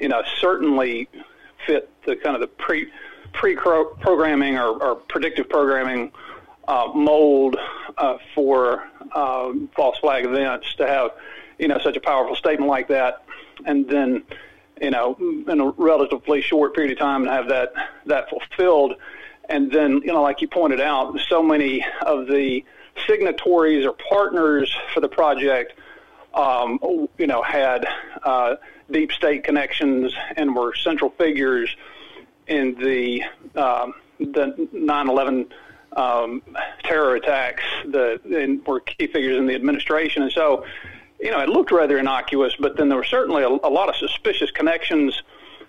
you 0.00 0.08
know, 0.08 0.22
certainly 0.40 1.08
fit 1.66 1.90
the 2.06 2.16
kind 2.16 2.34
of 2.34 2.40
the 2.40 2.48
pre 2.48 2.88
pre 3.34 3.54
programming 3.54 4.56
or, 4.56 4.82
or 4.82 4.94
predictive 4.94 5.48
programming 5.48 6.10
uh, 6.68 6.90
mold 6.94 7.56
uh, 7.98 8.16
for 8.34 8.82
uh, 9.12 9.52
false 9.76 9.98
flag 9.98 10.24
events 10.24 10.74
to 10.76 10.86
have 10.86 11.10
you 11.58 11.68
know 11.68 11.78
such 11.78 11.96
a 11.96 12.00
powerful 12.00 12.36
statement 12.36 12.68
like 12.68 12.88
that, 12.88 13.24
and 13.64 13.88
then 13.88 14.22
you 14.80 14.90
know 14.90 15.16
in 15.48 15.60
a 15.60 15.70
relatively 15.70 16.40
short 16.40 16.74
period 16.74 16.92
of 16.92 16.98
time 16.98 17.24
to 17.24 17.30
have 17.30 17.48
that 17.48 17.72
that 18.06 18.28
fulfilled, 18.30 18.94
and 19.48 19.70
then 19.70 20.00
you 20.04 20.12
know 20.12 20.22
like 20.22 20.40
you 20.40 20.48
pointed 20.48 20.80
out, 20.80 21.18
so 21.28 21.42
many 21.42 21.84
of 22.02 22.26
the 22.26 22.64
signatories 23.06 23.86
or 23.86 23.92
partners 23.92 24.74
for 24.92 25.00
the 25.00 25.08
project, 25.08 25.74
um, 26.34 26.78
you 27.18 27.26
know, 27.26 27.42
had 27.42 27.86
uh, 28.22 28.56
deep 28.90 29.12
state 29.12 29.44
connections 29.44 30.12
and 30.36 30.54
were 30.54 30.74
central 30.74 31.10
figures 31.10 31.74
in 32.46 32.74
the 32.74 33.22
um, 33.54 33.94
the 34.18 34.68
9/11 34.74 35.50
um, 35.96 36.42
terror 36.82 37.16
attacks. 37.16 37.62
The 37.86 38.20
and 38.24 38.64
were 38.66 38.80
key 38.80 39.06
figures 39.06 39.38
in 39.38 39.46
the 39.46 39.54
administration, 39.54 40.22
and 40.22 40.32
so 40.32 40.64
you 41.24 41.30
know 41.30 41.40
it 41.40 41.48
looked 41.48 41.72
rather 41.72 41.98
innocuous. 41.98 42.54
But 42.60 42.76
then 42.76 42.88
there 42.88 42.98
were 42.98 43.04
certainly 43.04 43.42
a, 43.42 43.48
a 43.48 43.72
lot 43.72 43.88
of 43.88 43.96
suspicious 43.96 44.50
connections. 44.50 45.22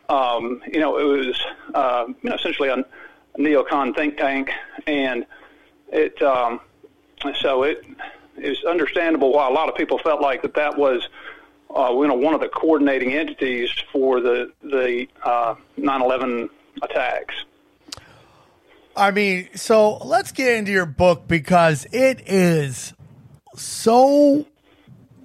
Um, 0.09 0.61
you 0.71 0.79
know, 0.81 0.97
it 0.97 1.03
was 1.03 1.41
uh, 1.73 2.05
you 2.21 2.29
know 2.29 2.35
essentially 2.35 2.69
a 2.69 2.85
neocon 3.39 3.95
think 3.95 4.17
tank, 4.17 4.51
and 4.85 5.25
it 5.91 6.21
um, 6.21 6.59
so 7.39 7.63
it 7.63 7.85
is 8.37 8.63
understandable 8.65 9.31
why 9.31 9.47
a 9.47 9.51
lot 9.51 9.69
of 9.69 9.75
people 9.75 9.97
felt 9.99 10.21
like 10.21 10.41
that 10.41 10.55
that 10.55 10.77
was 10.77 11.07
uh, 11.73 11.89
you 11.91 12.07
know 12.07 12.15
one 12.15 12.33
of 12.33 12.41
the 12.41 12.49
coordinating 12.49 13.13
entities 13.13 13.71
for 13.93 14.19
the 14.19 14.51
the 14.61 15.07
uh, 15.23 15.55
9/11 15.79 16.49
attacks. 16.83 17.33
I 18.97 19.11
mean, 19.11 19.49
so 19.55 19.97
let's 19.97 20.31
get 20.31 20.55
into 20.55 20.71
your 20.71 20.85
book 20.85 21.27
because 21.27 21.85
it 21.91 22.23
is 22.27 22.93
so 23.55 24.45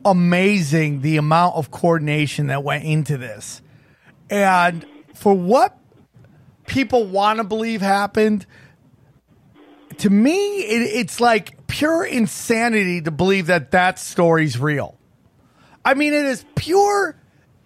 amazing 0.05 1.01
the 1.01 1.17
amount 1.17 1.57
of 1.57 1.71
coordination 1.71 2.49
that 2.49 2.65
went 2.65 2.85
into 2.85 3.17
this. 3.17 3.63
And 4.29 4.87
for 5.15 5.35
what 5.35 5.77
people 6.67 7.07
want 7.07 7.39
to 7.39 7.45
believe 7.45 7.81
happened, 7.81 8.47
to 9.99 10.11
me, 10.11 10.61
it, 10.61 10.83
it's 10.97 11.21
like 11.21 11.67
pure 11.67 12.05
insanity 12.05 13.03
to 13.03 13.11
believe 13.11 13.47
that 13.47 13.73
that 13.73 13.99
story's 13.99 14.59
real. 14.59 14.97
I 15.85 15.95
mean, 15.95 16.13
it 16.13 16.25
is 16.27 16.45
pure 16.55 17.17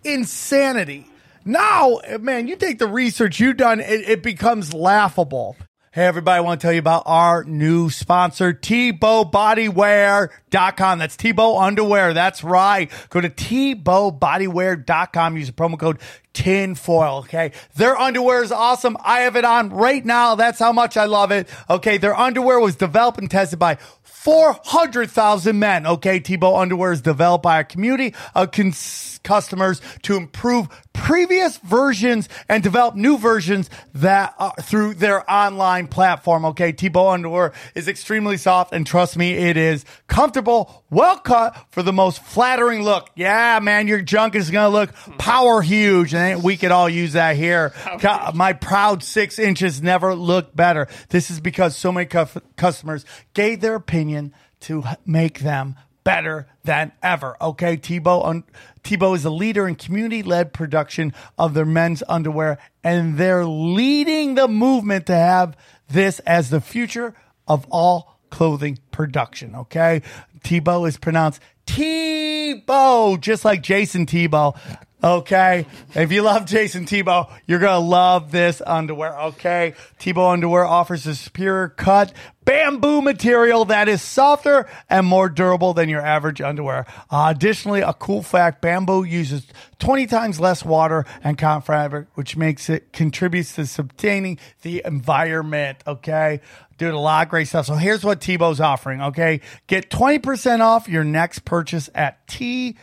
insanity. 0.02 1.06
Now, 1.44 2.00
man, 2.20 2.48
you 2.48 2.56
take 2.56 2.78
the 2.78 2.86
research 2.86 3.38
you've 3.38 3.56
done, 3.56 3.80
it, 3.80 4.08
it 4.08 4.22
becomes 4.22 4.72
laughable. 4.72 5.56
Hey, 5.94 6.04
everybody, 6.06 6.38
I 6.38 6.40
want 6.40 6.60
to 6.60 6.66
tell 6.66 6.72
you 6.72 6.80
about 6.80 7.04
our 7.06 7.44
new 7.44 7.88
sponsor, 7.88 8.52
TebowBodywear.com. 8.52 10.98
That's 10.98 11.16
Tebow 11.16 11.62
Underwear. 11.62 12.12
That's 12.12 12.42
right. 12.42 12.90
Go 13.10 13.20
to 13.20 13.30
TebowBodywear.com. 13.30 15.36
Use 15.36 15.46
the 15.46 15.52
promo 15.52 15.78
code 15.78 16.00
tinfoil. 16.32 17.18
Okay. 17.18 17.52
Their 17.76 17.96
underwear 17.96 18.42
is 18.42 18.50
awesome. 18.50 18.96
I 19.04 19.20
have 19.20 19.36
it 19.36 19.44
on 19.44 19.70
right 19.70 20.04
now. 20.04 20.34
That's 20.34 20.58
how 20.58 20.72
much 20.72 20.96
I 20.96 21.04
love 21.04 21.30
it. 21.30 21.48
Okay. 21.70 21.98
Their 21.98 22.18
underwear 22.18 22.58
was 22.58 22.74
developed 22.74 23.20
and 23.20 23.30
tested 23.30 23.60
by 23.60 23.76
400,000 24.02 25.56
men. 25.56 25.86
Okay. 25.86 26.18
Tebow 26.18 26.60
underwear 26.60 26.90
is 26.90 27.02
developed 27.02 27.44
by 27.44 27.60
a 27.60 27.64
community 27.64 28.16
cons- 28.34 29.13
customers 29.24 29.80
to 30.02 30.16
improve 30.16 30.68
previous 30.92 31.58
versions 31.58 32.28
and 32.48 32.62
develop 32.62 32.94
new 32.94 33.18
versions 33.18 33.68
that 33.94 34.34
uh, 34.38 34.50
through 34.62 34.94
their 34.94 35.28
online 35.30 35.88
platform. 35.88 36.44
Okay. 36.44 36.72
Tebow 36.72 37.12
underwear 37.12 37.52
is 37.74 37.88
extremely 37.88 38.36
soft 38.36 38.72
and 38.72 38.86
trust 38.86 39.16
me, 39.16 39.32
it 39.32 39.56
is 39.56 39.84
comfortable, 40.06 40.84
well 40.90 41.18
cut 41.18 41.56
for 41.70 41.82
the 41.82 41.92
most 41.92 42.22
flattering 42.22 42.82
look. 42.82 43.10
Yeah, 43.16 43.58
man, 43.60 43.88
your 43.88 44.00
junk 44.02 44.34
is 44.36 44.50
going 44.50 44.70
to 44.70 44.78
look 44.78 44.94
power 45.18 45.60
huge 45.62 46.14
and 46.14 46.42
we 46.42 46.56
could 46.56 46.70
all 46.70 46.88
use 46.88 47.14
that 47.14 47.34
here. 47.36 47.70
Ca- 48.00 48.32
My 48.34 48.52
proud 48.52 49.02
six 49.02 49.38
inches 49.38 49.82
never 49.82 50.14
looked 50.14 50.54
better. 50.54 50.86
This 51.08 51.30
is 51.30 51.40
because 51.40 51.76
so 51.76 51.90
many 51.90 52.06
cu- 52.06 52.40
customers 52.56 53.04
gave 53.32 53.60
their 53.60 53.74
opinion 53.74 54.32
to 54.60 54.84
make 55.04 55.40
them 55.40 55.76
better 56.04 56.46
than 56.62 56.92
ever. 57.02 57.36
Okay, 57.40 57.76
Tebow 57.76 58.24
un- 58.26 58.44
Tebow 58.82 59.16
is 59.16 59.24
a 59.24 59.30
leader 59.30 59.66
in 59.66 59.74
community-led 59.74 60.52
production 60.52 61.14
of 61.38 61.54
their 61.54 61.64
men's 61.64 62.02
underwear, 62.08 62.58
and 62.84 63.16
they're 63.16 63.46
leading 63.46 64.34
the 64.34 64.46
movement 64.46 65.06
to 65.06 65.14
have 65.14 65.56
this 65.88 66.18
as 66.20 66.50
the 66.50 66.60
future 66.60 67.14
of 67.48 67.66
all 67.70 68.18
clothing 68.30 68.78
production. 68.90 69.54
Okay, 69.54 70.02
Tebow 70.40 70.86
is 70.86 70.98
pronounced 70.98 71.40
Tebow, 71.66 73.18
just 73.20 73.44
like 73.44 73.62
Jason 73.62 74.06
Tebow. 74.06 74.56
Okay. 75.04 75.66
If 75.94 76.12
you 76.12 76.22
love 76.22 76.46
Jason 76.46 76.86
Tebow, 76.86 77.30
you're 77.46 77.58
going 77.58 77.78
to 77.78 77.86
love 77.86 78.30
this 78.30 78.62
underwear. 78.66 79.20
Okay. 79.20 79.74
Tebow 79.98 80.32
underwear 80.32 80.64
offers 80.64 81.06
a 81.06 81.14
superior 81.14 81.68
cut 81.68 82.14
bamboo 82.46 83.02
material 83.02 83.66
that 83.66 83.86
is 83.86 84.00
softer 84.00 84.66
and 84.88 85.06
more 85.06 85.28
durable 85.28 85.74
than 85.74 85.90
your 85.90 86.00
average 86.00 86.40
underwear. 86.40 86.86
Uh, 87.10 87.32
additionally, 87.34 87.82
a 87.82 87.92
cool 87.92 88.22
fact, 88.22 88.62
bamboo 88.62 89.04
uses 89.04 89.46
20 89.78 90.06
times 90.06 90.40
less 90.40 90.64
water 90.64 91.04
and 91.22 91.36
cotton 91.36 91.60
fabric, 91.60 92.06
which 92.14 92.34
makes 92.34 92.70
it 92.70 92.90
contributes 92.94 93.54
to 93.56 93.66
sustaining 93.66 94.38
the 94.62 94.80
environment. 94.86 95.78
Okay. 95.86 96.40
Dude, 96.78 96.94
a 96.94 96.98
lot 96.98 97.26
of 97.26 97.30
great 97.30 97.46
stuff. 97.46 97.66
So 97.66 97.74
here's 97.74 98.04
what 98.04 98.22
Tebow's 98.22 98.58
offering. 98.58 99.02
Okay. 99.02 99.42
Get 99.66 99.90
20% 99.90 100.60
off 100.60 100.88
your 100.88 101.04
next 101.04 101.40
purchase 101.40 101.90
at 101.94 102.26
Tebow 102.26 102.76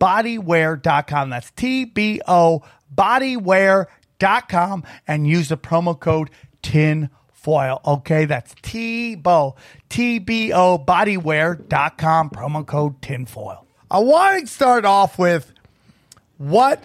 bodywear.com. 0.00 1.30
That's 1.30 1.50
T 1.52 1.84
B 1.84 2.20
O 2.26 2.62
bodywear.com 2.94 4.84
and 5.06 5.26
use 5.26 5.48
the 5.48 5.56
promo 5.56 5.98
code 5.98 6.30
TINFOIL. 6.62 7.84
Okay, 7.84 8.24
that's 8.24 8.54
T 8.62 9.14
B 9.16 9.22
O 9.24 9.54
T 9.88 10.18
B 10.18 10.52
O 10.52 10.78
bodywear.com, 10.78 12.30
promo 12.30 12.66
code 12.66 13.00
TINFOIL. 13.00 13.64
I 13.90 13.98
want 13.98 14.40
to 14.40 14.46
start 14.46 14.84
off 14.84 15.18
with 15.18 15.52
what 16.38 16.82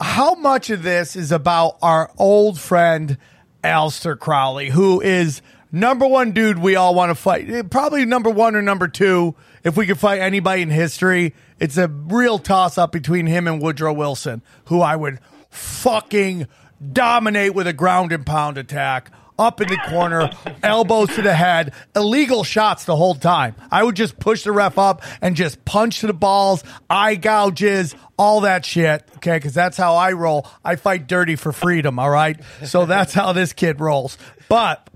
how 0.00 0.34
much 0.34 0.70
of 0.70 0.82
this 0.82 1.16
is 1.16 1.32
about 1.32 1.76
our 1.82 2.10
old 2.16 2.58
friend 2.58 3.18
Aleister 3.62 4.18
Crowley, 4.18 4.70
who 4.70 5.00
is 5.00 5.42
number 5.72 6.06
one 6.06 6.32
dude 6.32 6.58
we 6.58 6.76
all 6.76 6.94
want 6.94 7.10
to 7.10 7.14
fight. 7.14 7.70
Probably 7.70 8.04
number 8.04 8.30
one 8.30 8.56
or 8.56 8.62
number 8.62 8.88
two. 8.88 9.34
If 9.62 9.76
we 9.76 9.86
could 9.86 9.98
fight 9.98 10.20
anybody 10.20 10.62
in 10.62 10.70
history, 10.70 11.34
it's 11.60 11.76
a 11.76 11.88
real 11.88 12.38
toss 12.38 12.78
up 12.78 12.90
between 12.90 13.26
him 13.26 13.46
and 13.46 13.60
Woodrow 13.60 13.92
Wilson, 13.92 14.42
who 14.64 14.80
I 14.80 14.96
would 14.96 15.20
fucking 15.50 16.48
dominate 16.92 17.54
with 17.54 17.66
a 17.66 17.72
ground 17.72 18.12
and 18.12 18.24
pound 18.24 18.58
attack. 18.58 19.10
Up 19.38 19.62
in 19.62 19.68
the 19.68 19.78
corner, 19.88 20.30
elbows 20.62 21.14
to 21.14 21.22
the 21.22 21.32
head, 21.32 21.72
illegal 21.96 22.44
shots 22.44 22.84
the 22.84 22.94
whole 22.94 23.14
time. 23.14 23.54
I 23.70 23.82
would 23.82 23.96
just 23.96 24.18
push 24.18 24.44
the 24.44 24.52
ref 24.52 24.76
up 24.76 25.02
and 25.22 25.34
just 25.34 25.64
punch 25.64 26.00
to 26.00 26.06
the 26.06 26.12
balls, 26.12 26.62
eye 26.90 27.14
gouges, 27.14 27.94
all 28.18 28.42
that 28.42 28.66
shit. 28.66 29.02
Okay, 29.16 29.38
because 29.38 29.54
that's 29.54 29.78
how 29.78 29.94
I 29.94 30.12
roll. 30.12 30.46
I 30.62 30.76
fight 30.76 31.06
dirty 31.06 31.36
for 31.36 31.52
freedom. 31.52 31.98
All 31.98 32.10
right, 32.10 32.38
so 32.64 32.84
that's 32.86 33.14
how 33.14 33.32
this 33.32 33.54
kid 33.54 33.80
rolls. 33.80 34.18
But 34.50 34.86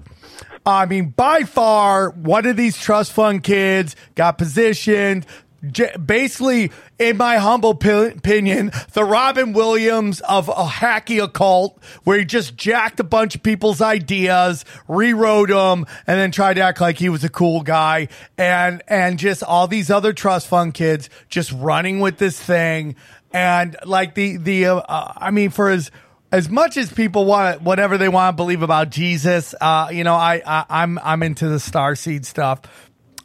I 0.66 0.86
mean, 0.86 1.10
by 1.10 1.42
far, 1.42 2.10
one 2.10 2.46
of 2.46 2.56
these 2.56 2.76
trust 2.78 3.12
fund 3.12 3.42
kids 3.42 3.96
got 4.14 4.38
positioned. 4.38 5.26
J- 5.70 5.96
basically, 5.96 6.70
in 6.98 7.16
my 7.16 7.36
humble 7.36 7.74
pi- 7.74 8.06
opinion, 8.06 8.72
the 8.92 9.04
Robin 9.04 9.52
Williams 9.52 10.20
of 10.20 10.48
a 10.48 10.52
hacky 10.66 11.22
occult, 11.22 11.82
where 12.04 12.18
he 12.18 12.24
just 12.24 12.56
jacked 12.56 13.00
a 13.00 13.04
bunch 13.04 13.34
of 13.34 13.42
people's 13.42 13.80
ideas, 13.80 14.64
rewrote 14.88 15.48
them, 15.48 15.86
and 16.06 16.18
then 16.18 16.30
tried 16.30 16.54
to 16.54 16.60
act 16.62 16.80
like 16.80 16.98
he 16.98 17.08
was 17.08 17.24
a 17.24 17.28
cool 17.28 17.62
guy, 17.62 18.08
and 18.36 18.82
and 18.88 19.18
just 19.18 19.42
all 19.42 19.66
these 19.66 19.90
other 19.90 20.12
trust 20.12 20.48
fund 20.48 20.74
kids 20.74 21.08
just 21.28 21.52
running 21.52 22.00
with 22.00 22.18
this 22.18 22.40
thing, 22.40 22.96
and 23.32 23.76
like 23.84 24.14
the 24.14 24.36
the 24.36 24.66
uh, 24.66 24.76
uh, 24.76 25.12
I 25.16 25.30
mean, 25.30 25.50
for 25.50 25.70
as 25.70 25.90
as 26.34 26.48
much 26.48 26.76
as 26.76 26.92
people 26.92 27.26
want 27.26 27.62
whatever 27.62 27.96
they 27.96 28.08
want 28.08 28.32
to 28.32 28.36
believe 28.36 28.62
about 28.62 28.90
Jesus, 28.90 29.54
uh, 29.60 29.88
you 29.92 30.02
know, 30.02 30.16
I, 30.16 30.42
I 30.44 30.64
I'm 30.68 30.98
I'm 30.98 31.22
into 31.22 31.48
the 31.48 31.60
star 31.60 31.94
seed 31.94 32.26
stuff. 32.26 32.62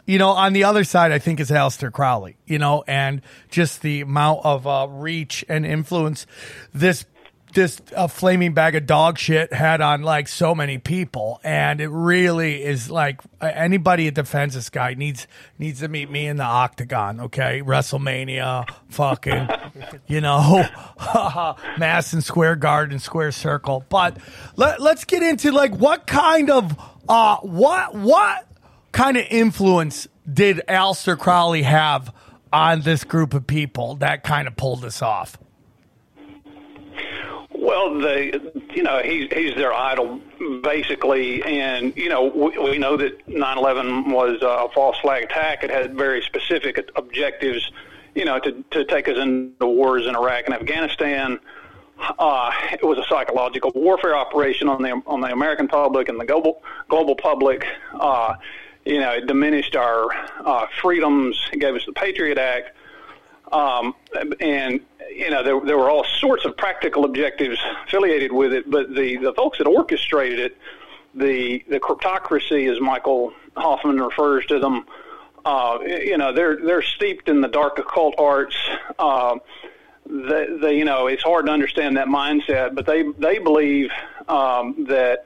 You 0.10 0.18
know, 0.18 0.30
on 0.30 0.54
the 0.54 0.63
other 0.63 0.84
side, 0.84 1.12
I 1.12 1.20
think 1.20 1.39
is 1.39 1.51
Aleister 1.51 1.92
Crowley. 1.92 2.36
You 2.48 2.58
know, 2.58 2.84
and 2.88 3.22
just 3.51 3.84
the 3.84 4.01
amount 4.01 4.39
of 4.44 4.66
uh, 4.66 4.88
reach 4.89 5.46
and 5.48 5.68
influence 5.68 6.25
this 6.74 7.06
this 7.54 7.80
uh, 7.96 8.08
flaming 8.08 8.56
bag 8.56 8.74
of 8.74 8.88
dog 8.88 9.20
shit 9.20 9.54
had 9.54 9.82
on 9.82 10.01
like 10.01 10.28
so 10.28 10.56
many 10.56 10.80
people, 10.80 11.39
and 11.44 11.80
it 11.80 11.89
really 11.89 12.63
is 12.63 12.89
like 12.89 13.22
anybody 13.39 14.06
that 14.06 14.16
defends 14.16 14.56
this 14.56 14.72
guy 14.72 14.96
needs 14.96 15.28
needs 15.60 15.80
to 15.82 15.88
meet 15.88 16.10
me 16.10 16.25
in 16.25 16.38
the 16.38 16.44
octagon. 16.44 17.20
Okay, 17.20 17.62
WrestleMania, 17.62 18.68
fucking, 18.89 19.48
you 20.08 20.22
know, 20.22 20.68
Madison 21.78 22.22
Square 22.22 22.56
Garden, 22.56 22.98
Square 22.98 23.34
Circle. 23.34 23.86
But 23.89 24.18
let, 24.56 24.82
let's 24.82 25.06
get 25.06 25.22
into 25.22 25.51
like 25.51 25.75
what 25.75 26.08
kind 26.08 26.50
of 26.50 26.75
uh 27.08 27.38
what 27.38 27.94
what 27.94 28.49
kind 28.91 29.17
of 29.17 29.25
influence 29.29 30.08
did 30.31 30.62
Aleister 30.67 31.17
Crowley 31.17 31.63
have 31.63 32.13
on 32.51 32.81
this 32.81 33.03
group 33.03 33.34
of 33.34 33.48
people 33.48 33.96
that 33.96 34.24
kind 34.24 34.48
of 34.48 34.55
pulled 34.55 34.81
this 34.81 35.01
off? 35.01 35.38
Well, 37.51 38.00
they, 38.00 38.31
you 38.74 38.84
know, 38.84 39.01
he's 39.03 39.31
he's 39.34 39.53
their 39.55 39.74
idol 39.74 40.22
basically, 40.63 41.43
and 41.43 41.96
you 41.98 42.10
know, 42.10 42.25
we, 42.25 42.58
we 42.58 42.77
know 42.77 42.96
that 42.98 43.27
9/11 43.27 44.12
was 44.13 44.39
a 44.41 44.69
false 44.74 44.98
flag 45.00 45.24
attack. 45.25 45.63
It 45.63 45.69
had 45.69 45.96
very 45.96 46.22
specific 46.22 46.89
objectives, 46.96 47.69
you 48.15 48.24
know, 48.25 48.39
to 48.39 48.63
to 48.72 48.86
take 48.86 49.08
us 49.10 49.17
into 49.17 49.67
wars 49.67 50.08
in 50.08 50.15
Iraq 50.15 50.46
and 50.46 50.55
Afghanistan. 50.55 51.39
Uh, 52.17 52.51
it 52.72 52.86
was 52.86 52.98
a 52.98 53.03
psychological 53.10 53.72
warfare 53.75 54.15
operation 54.15 54.69
on 54.69 54.81
the 54.81 55.01
on 55.05 55.19
the 55.19 55.31
American 55.31 55.67
public 55.67 56.08
and 56.08 56.19
the 56.19 56.25
global 56.25 56.63
global 56.88 57.15
public. 57.15 57.65
Uh, 57.93 58.36
you 58.89 59.00
know, 59.00 59.12
it 59.12 59.27
diminished 59.27 59.75
our 59.75 60.12
uh, 60.43 60.65
freedoms. 60.81 61.39
It 61.53 61.60
gave 61.60 61.75
us 61.75 61.86
the 61.86 61.93
Patriot 61.93 62.38
Act. 62.38 62.75
Um, 63.51 63.96
and 64.39 64.81
you 65.12 65.29
know 65.31 65.43
there, 65.43 65.60
there 65.62 65.77
were 65.77 65.89
all 65.89 66.03
sorts 66.03 66.46
of 66.46 66.55
practical 66.55 67.05
objectives 67.05 67.60
affiliated 67.86 68.31
with 68.31 68.53
it, 68.53 68.69
but 68.69 68.93
the, 68.93 69.17
the 69.17 69.34
folks 69.34 69.58
that 69.58 69.65
orchestrated 69.65 70.39
it, 70.39 70.58
the 71.15 71.63
the 71.67 71.79
cryptocracy, 71.79 72.72
as 72.72 72.79
Michael 72.79 73.34
Hoffman 73.58 74.00
refers 74.00 74.46
to 74.48 74.60
them, 74.60 74.86
uh, 75.46 75.79
you 75.84 76.17
know 76.17 76.31
they're 76.31 76.58
they're 76.58 76.84
steeped 76.84 77.27
in 77.27 77.41
the 77.41 77.48
dark 77.48 77.79
occult 77.79 78.15
arts. 78.19 78.55
Uh, 79.00 79.38
they, 80.05 80.77
you 80.77 80.86
know, 80.86 81.08
it's 81.08 81.24
hard 81.24 81.46
to 81.48 81.51
understand 81.51 81.98
that 81.98 82.08
mindset, 82.08 82.75
but 82.75 82.86
they 82.86 83.03
they 83.17 83.39
believe 83.39 83.89
um, 84.27 84.86
that 84.89 85.25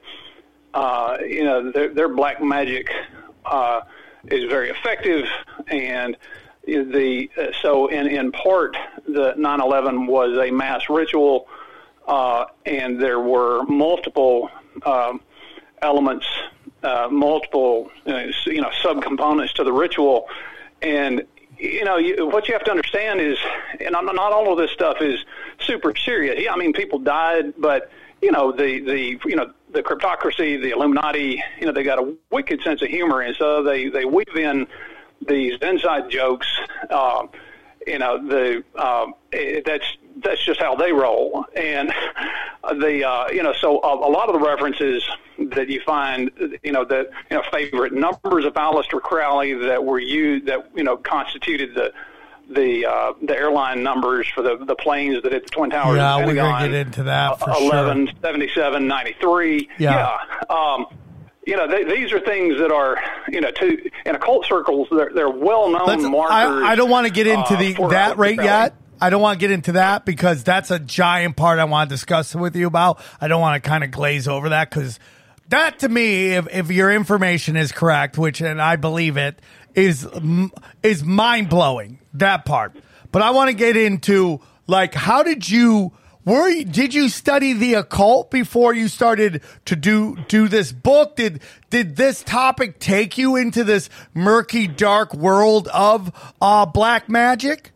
uh, 0.72 1.18
you 1.20 1.44
know 1.44 1.70
their, 1.70 1.88
their 1.88 2.08
black 2.08 2.42
magic 2.42 2.90
uh, 3.44 3.82
is 4.26 4.44
very 4.48 4.70
effective 4.70 5.26
and 5.68 6.16
the 6.66 7.30
uh, 7.36 7.46
so 7.62 7.88
in 7.88 8.06
in 8.06 8.32
part 8.32 8.76
the 9.06 9.34
9/11 9.34 10.06
was 10.06 10.36
a 10.38 10.50
mass 10.50 10.88
ritual, 10.88 11.46
uh, 12.06 12.46
and 12.64 13.00
there 13.00 13.20
were 13.20 13.64
multiple 13.64 14.50
um, 14.84 15.20
elements, 15.82 16.26
uh, 16.82 17.08
multiple 17.10 17.90
uh, 18.06 18.24
you 18.46 18.60
know 18.60 18.70
subcomponents 18.82 19.52
to 19.54 19.64
the 19.64 19.72
ritual, 19.72 20.28
and 20.80 21.24
you 21.58 21.84
know 21.84 21.96
you, 21.96 22.26
what 22.26 22.48
you 22.48 22.54
have 22.54 22.64
to 22.64 22.70
understand 22.70 23.20
is, 23.20 23.38
and 23.80 23.92
not 23.92 24.32
all 24.32 24.50
of 24.50 24.58
this 24.58 24.70
stuff 24.70 25.00
is 25.00 25.24
super 25.60 25.94
serious. 25.96 26.40
Yeah, 26.40 26.52
I 26.52 26.56
mean 26.56 26.72
people 26.72 26.98
died, 26.98 27.54
but 27.58 27.90
you 28.22 28.32
know 28.32 28.52
the 28.52 28.80
the 28.80 29.20
you 29.26 29.36
know 29.36 29.52
the 29.74 29.82
cryptocracy, 29.82 30.60
the 30.60 30.70
Illuminati, 30.70 31.42
you 31.58 31.66
know 31.66 31.72
they 31.72 31.82
got 31.82 31.98
a 31.98 32.14
wicked 32.30 32.62
sense 32.62 32.80
of 32.80 32.88
humor, 32.88 33.20
and 33.20 33.36
so 33.36 33.62
they 33.62 33.88
they 33.88 34.04
weave 34.04 34.36
in 34.36 34.66
these 35.26 35.58
inside 35.60 36.10
jokes. 36.10 36.46
Uh, 36.88 37.26
you 37.86 37.98
know, 37.98 38.26
the 38.26 38.64
uh, 38.76 39.06
that's 39.66 39.84
that's 40.22 40.42
just 40.44 40.60
how 40.60 40.74
they 40.74 40.92
roll, 40.92 41.44
and 41.54 41.92
the 42.78 43.04
uh, 43.04 43.28
you 43.30 43.42
know, 43.42 43.52
so 43.52 43.80
a, 43.82 44.08
a 44.08 44.10
lot 44.10 44.28
of 44.28 44.40
the 44.40 44.46
references 44.46 45.04
that 45.38 45.68
you 45.68 45.80
find, 45.80 46.30
you 46.62 46.72
know, 46.72 46.84
that 46.84 47.10
you 47.30 47.36
know, 47.36 47.42
favorite 47.52 47.92
numbers 47.92 48.44
of 48.44 48.54
Aleister 48.54 49.02
Crowley 49.02 49.52
that 49.54 49.84
were 49.84 49.98
used 49.98 50.46
that 50.46 50.70
you 50.74 50.84
know 50.84 50.96
constituted 50.96 51.74
the 51.74 51.92
the 52.50 52.86
uh, 52.86 53.12
the 53.22 53.36
airline 53.36 53.82
numbers 53.82 54.26
for 54.34 54.42
the 54.42 54.56
the 54.64 54.74
planes 54.74 55.22
that 55.22 55.32
hit 55.32 55.44
the 55.44 55.50
Twin 55.50 55.70
Towers. 55.70 55.96
Yeah, 55.96 56.24
we're 56.24 56.34
gonna 56.34 56.68
get 56.68 56.74
into 56.74 57.04
that 57.04 57.38
for 57.38 57.50
uh, 57.50 57.54
sure. 57.54 57.72
11, 57.72 58.10
77, 58.20 58.86
93. 58.86 59.68
Yeah. 59.78 60.18
yeah. 60.50 60.54
Um, 60.54 60.86
you 61.46 61.56
know, 61.56 61.68
they, 61.68 61.84
these 61.84 62.12
are 62.12 62.20
things 62.20 62.58
that 62.58 62.72
are, 62.72 62.98
you 63.28 63.40
know, 63.40 63.50
to 63.50 63.90
in 64.06 64.14
occult 64.14 64.46
circles, 64.46 64.88
they're, 64.90 65.10
they're 65.14 65.28
well-known 65.28 65.86
Let's- 65.86 66.02
markers. 66.02 66.62
I, 66.64 66.72
I 66.72 66.74
don't 66.74 66.88
want 66.90 67.06
to 67.06 67.12
get 67.12 67.26
into 67.26 67.54
uh, 67.54 67.58
the 67.58 67.72
that 67.90 68.16
Crowley. 68.16 68.36
yet. 68.36 68.76
I 69.00 69.10
don't 69.10 69.20
want 69.20 69.38
to 69.38 69.40
get 69.40 69.50
into 69.50 69.72
that 69.72 70.06
because 70.06 70.44
that's 70.44 70.70
a 70.70 70.78
giant 70.78 71.36
part 71.36 71.58
I 71.58 71.64
want 71.64 71.90
to 71.90 71.94
discuss 71.94 72.34
with 72.34 72.56
you 72.56 72.66
about. 72.66 73.02
I 73.20 73.28
don't 73.28 73.40
want 73.40 73.62
to 73.62 73.68
kind 73.68 73.84
of 73.84 73.90
glaze 73.90 74.26
over 74.28 74.50
that 74.50 74.70
because 74.70 74.98
that 75.48 75.80
to 75.80 75.88
me, 75.88 76.32
if, 76.34 76.46
if 76.50 76.70
your 76.70 76.90
information 76.90 77.56
is 77.56 77.72
correct, 77.72 78.16
which 78.16 78.40
and 78.40 78.62
I 78.62 78.76
believe 78.76 79.16
it, 79.16 79.42
is 79.74 80.06
is 80.82 81.04
mind 81.04 81.48
blowing. 81.50 81.98
That 82.14 82.44
part, 82.44 82.76
but 83.12 83.22
I 83.22 83.30
want 83.30 83.50
to 83.50 83.54
get 83.54 83.76
into 83.76 84.40
like 84.66 84.94
how 84.94 85.22
did 85.22 85.48
you 85.48 85.92
were 86.24 86.48
you, 86.48 86.64
did 86.64 86.94
you 86.94 87.08
study 87.10 87.52
the 87.52 87.74
occult 87.74 88.30
before 88.30 88.72
you 88.72 88.88
started 88.88 89.42
to 89.66 89.76
do 89.76 90.16
do 90.28 90.48
this 90.48 90.72
book? 90.72 91.16
Did 91.16 91.42
did 91.68 91.96
this 91.96 92.22
topic 92.22 92.78
take 92.78 93.18
you 93.18 93.36
into 93.36 93.62
this 93.62 93.90
murky, 94.14 94.66
dark 94.66 95.12
world 95.12 95.68
of 95.68 96.34
uh, 96.40 96.64
black 96.64 97.08
magic? 97.08 97.72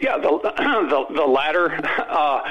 Yeah, 0.00 0.18
the 0.18 0.28
the, 1.08 1.14
the 1.14 1.26
latter. 1.26 1.72
Uh, 1.72 2.42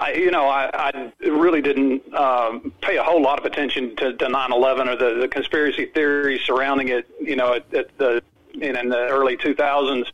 I, 0.00 0.14
you 0.16 0.30
know, 0.30 0.48
I, 0.48 0.70
I 0.74 1.12
really 1.20 1.62
didn't 1.62 2.12
um, 2.12 2.72
pay 2.82 2.96
a 2.96 3.02
whole 3.02 3.22
lot 3.22 3.38
of 3.38 3.44
attention 3.44 3.96
to, 3.96 4.12
to 4.14 4.26
9/11 4.26 4.88
or 4.88 4.96
the, 4.96 5.20
the 5.20 5.28
conspiracy 5.28 5.86
theories 5.86 6.42
surrounding 6.42 6.88
it. 6.88 7.08
You 7.20 7.36
know, 7.36 7.54
at, 7.54 7.72
at 7.72 7.96
the 7.96 8.22
in, 8.54 8.76
in 8.76 8.88
the 8.88 9.08
early 9.08 9.36
2000s. 9.36 10.06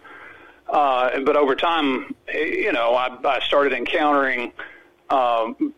Uh, 0.68 1.20
but 1.20 1.37
over 1.37 1.57
time, 1.57 2.14
you 2.33 2.72
know, 2.72 2.94
I, 2.94 3.16
I 3.24 3.40
started 3.40 3.72
encountering 3.72 4.53
um, 5.11 5.74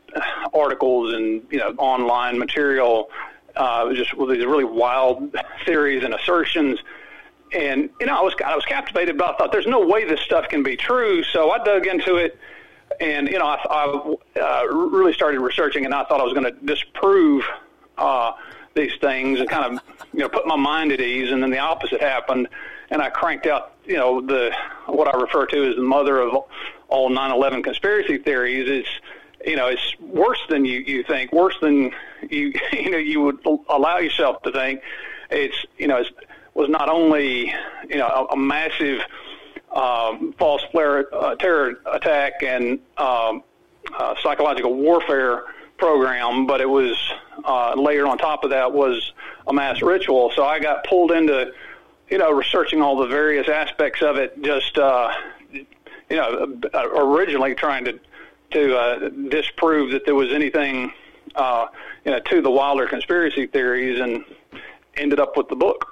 articles 0.54 1.14
and 1.14 1.42
you 1.50 1.58
know 1.58 1.74
online 1.78 2.38
material, 2.38 3.10
uh, 3.56 3.92
just 3.94 4.14
with 4.14 4.30
these 4.30 4.44
really 4.44 4.64
wild 4.64 5.34
theories 5.64 6.04
and 6.04 6.14
assertions. 6.14 6.78
And 7.52 7.90
you 8.00 8.06
know, 8.06 8.18
I 8.18 8.22
was 8.22 8.34
I 8.44 8.54
was 8.54 8.64
captivated, 8.64 9.18
but 9.18 9.34
I 9.34 9.36
thought 9.38 9.52
there's 9.52 9.66
no 9.66 9.86
way 9.86 10.06
this 10.06 10.20
stuff 10.20 10.48
can 10.48 10.62
be 10.62 10.76
true. 10.76 11.22
So 11.22 11.50
I 11.50 11.64
dug 11.64 11.86
into 11.86 12.16
it, 12.16 12.38
and 13.00 13.28
you 13.28 13.38
know, 13.38 13.46
I, 13.46 14.16
I 14.36 14.40
uh, 14.40 14.66
really 14.66 15.12
started 15.14 15.40
researching, 15.40 15.84
and 15.84 15.94
I 15.94 16.04
thought 16.04 16.20
I 16.20 16.24
was 16.24 16.34
going 16.34 16.44
to 16.44 16.66
disprove 16.66 17.44
uh, 17.96 18.32
these 18.74 18.92
things 19.00 19.40
and 19.40 19.48
kind 19.48 19.76
of 19.76 19.82
you 20.12 20.20
know 20.20 20.28
put 20.28 20.46
my 20.46 20.56
mind 20.56 20.92
at 20.92 21.00
ease. 21.00 21.30
And 21.30 21.42
then 21.42 21.50
the 21.50 21.58
opposite 21.58 22.00
happened, 22.00 22.48
and 22.90 23.02
I 23.02 23.10
cranked 23.10 23.46
out 23.46 23.74
you 23.84 23.96
know 23.96 24.20
the 24.20 24.54
what 24.86 25.12
I 25.12 25.18
refer 25.20 25.46
to 25.46 25.70
as 25.70 25.76
the 25.76 25.82
mother 25.82 26.20
of 26.20 26.44
all 26.88 27.10
9/11 27.10 27.64
conspiracy 27.64 28.18
theories. 28.18 28.68
It's 28.68 28.88
you 29.46 29.56
know 29.56 29.68
it's 29.68 29.98
worse 30.00 30.40
than 30.48 30.64
you 30.64 30.80
you 30.80 31.04
think, 31.04 31.32
worse 31.32 31.56
than 31.60 31.92
you 32.28 32.52
you 32.72 32.90
know 32.90 32.98
you 32.98 33.20
would 33.22 33.38
allow 33.68 33.98
yourself 33.98 34.42
to 34.42 34.52
think. 34.52 34.82
It's 35.30 35.56
you 35.78 35.88
know 35.88 35.96
it's 35.98 36.10
was 36.54 36.68
not 36.68 36.88
only 36.88 37.52
you 37.88 37.96
know 37.96 38.06
a, 38.06 38.34
a 38.34 38.36
massive 38.36 39.00
um, 39.74 40.34
false 40.38 40.62
flag, 40.70 41.06
uh, 41.12 41.34
terror 41.36 41.80
attack 41.90 42.42
and 42.42 42.78
um, 42.98 43.42
uh, 43.96 44.14
psychological 44.22 44.74
warfare 44.74 45.44
program, 45.78 46.46
but 46.46 46.60
it 46.60 46.68
was 46.68 46.96
uh, 47.44 47.74
layered 47.74 48.06
on 48.06 48.18
top 48.18 48.44
of 48.44 48.50
that 48.50 48.72
was 48.72 49.12
a 49.46 49.52
mass 49.52 49.82
ritual. 49.82 50.32
So 50.34 50.44
I 50.44 50.58
got 50.58 50.84
pulled 50.84 51.12
into 51.12 51.52
you 52.08 52.18
know 52.18 52.30
researching 52.30 52.82
all 52.82 52.96
the 52.96 53.06
various 53.06 53.48
aspects 53.48 54.02
of 54.02 54.16
it. 54.16 54.40
Just 54.42 54.78
uh, 54.78 55.12
you 55.52 55.66
know 56.10 56.58
uh, 56.74 56.88
originally 56.90 57.54
trying 57.54 57.84
to 57.86 57.98
to 58.52 58.76
uh, 58.76 59.08
disprove 59.30 59.92
that 59.92 60.04
there 60.04 60.14
was 60.14 60.30
anything 60.30 60.92
uh, 61.34 61.66
you 62.04 62.10
know 62.10 62.20
to 62.20 62.42
the 62.42 62.50
Wilder 62.50 62.86
conspiracy 62.86 63.46
theories, 63.46 64.00
and 64.00 64.24
ended 64.96 65.20
up 65.20 65.36
with 65.36 65.48
the 65.48 65.56
book. 65.56 65.91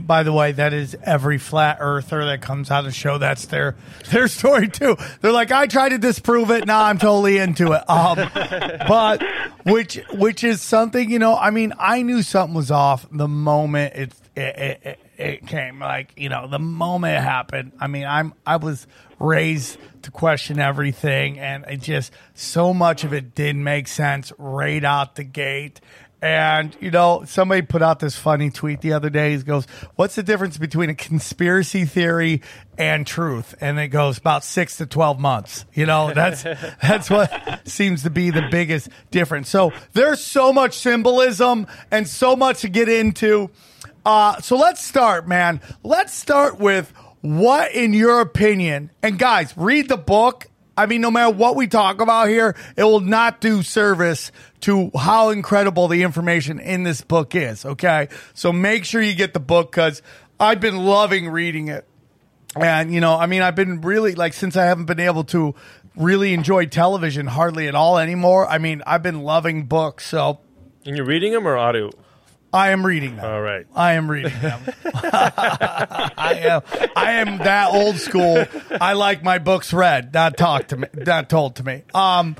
By 0.00 0.22
the 0.22 0.32
way, 0.32 0.52
that 0.52 0.72
is 0.72 0.96
every 1.02 1.38
flat 1.38 1.78
earther 1.80 2.24
that 2.24 2.40
comes 2.40 2.70
out 2.70 2.80
of 2.80 2.86
the 2.86 2.92
show. 2.92 3.18
That's 3.18 3.46
their 3.46 3.76
their 4.10 4.28
story 4.28 4.68
too. 4.68 4.96
They're 5.20 5.32
like, 5.32 5.52
I 5.52 5.66
tried 5.66 5.90
to 5.90 5.98
disprove 5.98 6.50
it. 6.50 6.66
Now 6.66 6.84
I'm 6.84 6.98
totally 6.98 7.38
into 7.38 7.72
it. 7.72 7.88
Um, 7.88 8.16
but 8.88 9.22
which 9.64 10.00
which 10.12 10.44
is 10.44 10.60
something 10.60 11.10
you 11.10 11.18
know. 11.18 11.36
I 11.36 11.50
mean, 11.50 11.72
I 11.78 12.02
knew 12.02 12.22
something 12.22 12.54
was 12.54 12.70
off 12.70 13.06
the 13.10 13.28
moment 13.28 13.94
it 13.94 14.12
it, 14.36 14.80
it, 14.82 14.98
it 15.16 15.46
came. 15.46 15.80
Like 15.80 16.12
you 16.16 16.28
know, 16.28 16.46
the 16.46 16.58
moment 16.58 17.16
it 17.16 17.22
happened. 17.22 17.72
I 17.80 17.86
mean, 17.86 18.04
I'm 18.04 18.34
I 18.46 18.56
was 18.56 18.86
raised 19.18 19.78
to 20.02 20.10
question 20.10 20.58
everything, 20.60 21.38
and 21.38 21.64
it 21.68 21.80
just 21.80 22.12
so 22.34 22.74
much 22.74 23.04
of 23.04 23.12
it 23.12 23.34
didn't 23.34 23.64
make 23.64 23.88
sense 23.88 24.32
right 24.38 24.84
out 24.84 25.16
the 25.16 25.24
gate. 25.24 25.80
And 26.22 26.74
you 26.80 26.90
know, 26.90 27.24
somebody 27.26 27.62
put 27.62 27.82
out 27.82 28.00
this 28.00 28.16
funny 28.16 28.50
tweet 28.50 28.80
the 28.80 28.94
other 28.94 29.10
day. 29.10 29.36
He 29.36 29.42
goes, 29.42 29.66
"What's 29.96 30.14
the 30.14 30.22
difference 30.22 30.56
between 30.56 30.88
a 30.88 30.94
conspiracy 30.94 31.84
theory 31.84 32.40
and 32.78 33.06
truth?" 33.06 33.54
And 33.60 33.78
it 33.78 33.88
goes 33.88 34.16
about 34.16 34.42
six 34.42 34.78
to 34.78 34.86
twelve 34.86 35.20
months. 35.20 35.66
You 35.74 35.84
know, 35.84 36.14
that's 36.14 36.42
that's 36.82 37.10
what 37.10 37.68
seems 37.68 38.02
to 38.04 38.10
be 38.10 38.30
the 38.30 38.48
biggest 38.50 38.88
difference. 39.10 39.50
So 39.50 39.72
there's 39.92 40.24
so 40.24 40.54
much 40.54 40.78
symbolism 40.78 41.66
and 41.90 42.08
so 42.08 42.34
much 42.34 42.62
to 42.62 42.70
get 42.70 42.88
into. 42.88 43.50
Uh, 44.06 44.40
so 44.40 44.56
let's 44.56 44.82
start, 44.82 45.28
man. 45.28 45.60
Let's 45.82 46.14
start 46.14 46.58
with 46.58 46.92
what, 47.20 47.72
in 47.72 47.92
your 47.92 48.20
opinion, 48.20 48.90
and 49.02 49.18
guys, 49.18 49.52
read 49.56 49.88
the 49.88 49.96
book. 49.96 50.46
I 50.78 50.86
mean, 50.86 51.00
no 51.00 51.10
matter 51.10 51.34
what 51.34 51.56
we 51.56 51.66
talk 51.66 52.00
about 52.00 52.28
here, 52.28 52.54
it 52.76 52.84
will 52.84 53.00
not 53.00 53.40
do 53.40 53.62
service 53.62 54.30
to 54.66 54.90
how 54.98 55.28
incredible 55.30 55.86
the 55.86 56.02
information 56.02 56.58
in 56.58 56.82
this 56.82 57.00
book 57.00 57.36
is. 57.36 57.64
Okay. 57.64 58.08
So 58.34 58.52
make 58.52 58.84
sure 58.84 59.00
you 59.00 59.14
get 59.14 59.32
the 59.32 59.38
book 59.38 59.70
because 59.70 60.02
I've 60.40 60.58
been 60.58 60.84
loving 60.84 61.28
reading 61.28 61.68
it. 61.68 61.86
And, 62.56 62.92
you 62.92 63.00
know, 63.00 63.16
I 63.16 63.26
mean, 63.26 63.42
I've 63.42 63.54
been 63.54 63.80
really 63.80 64.16
like, 64.16 64.32
since 64.32 64.56
I 64.56 64.64
haven't 64.64 64.86
been 64.86 64.98
able 64.98 65.22
to 65.24 65.54
really 65.94 66.34
enjoy 66.34 66.66
television 66.66 67.28
hardly 67.28 67.68
at 67.68 67.76
all 67.76 67.96
anymore. 67.96 68.44
I 68.44 68.58
mean, 68.58 68.82
I've 68.84 69.04
been 69.04 69.22
loving 69.22 69.66
books, 69.66 70.04
so 70.04 70.40
And 70.84 70.96
you're 70.96 71.06
reading 71.06 71.32
them 71.32 71.46
or 71.46 71.56
audio? 71.56 71.90
I 72.52 72.70
am 72.70 72.84
reading 72.84 73.14
them. 73.14 73.24
All 73.24 73.40
right. 73.40 73.66
I 73.72 73.92
am 73.92 74.10
reading 74.10 74.32
them. 74.40 74.62
I 74.84 76.38
am. 76.42 76.62
I 76.96 77.12
am 77.12 77.38
that 77.38 77.72
old 77.72 77.98
school. 77.98 78.44
I 78.80 78.94
like 78.94 79.22
my 79.22 79.38
books 79.38 79.72
read, 79.72 80.12
not 80.12 80.36
talked 80.36 80.70
to 80.70 80.76
me, 80.76 80.88
not 80.94 81.28
told 81.30 81.56
to 81.56 81.62
me. 81.64 81.84
Um, 81.94 82.34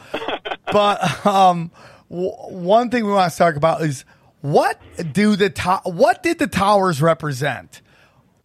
but 0.72 1.24
um, 1.26 1.70
w- 2.10 2.30
one 2.30 2.90
thing 2.90 3.04
we 3.04 3.12
want 3.12 3.30
to 3.32 3.38
talk 3.38 3.56
about 3.56 3.82
is 3.82 4.04
what 4.40 4.80
do 5.12 5.36
the 5.36 5.50
to- 5.50 5.80
what 5.84 6.22
did 6.22 6.38
the 6.38 6.46
towers 6.46 7.02
represent 7.02 7.82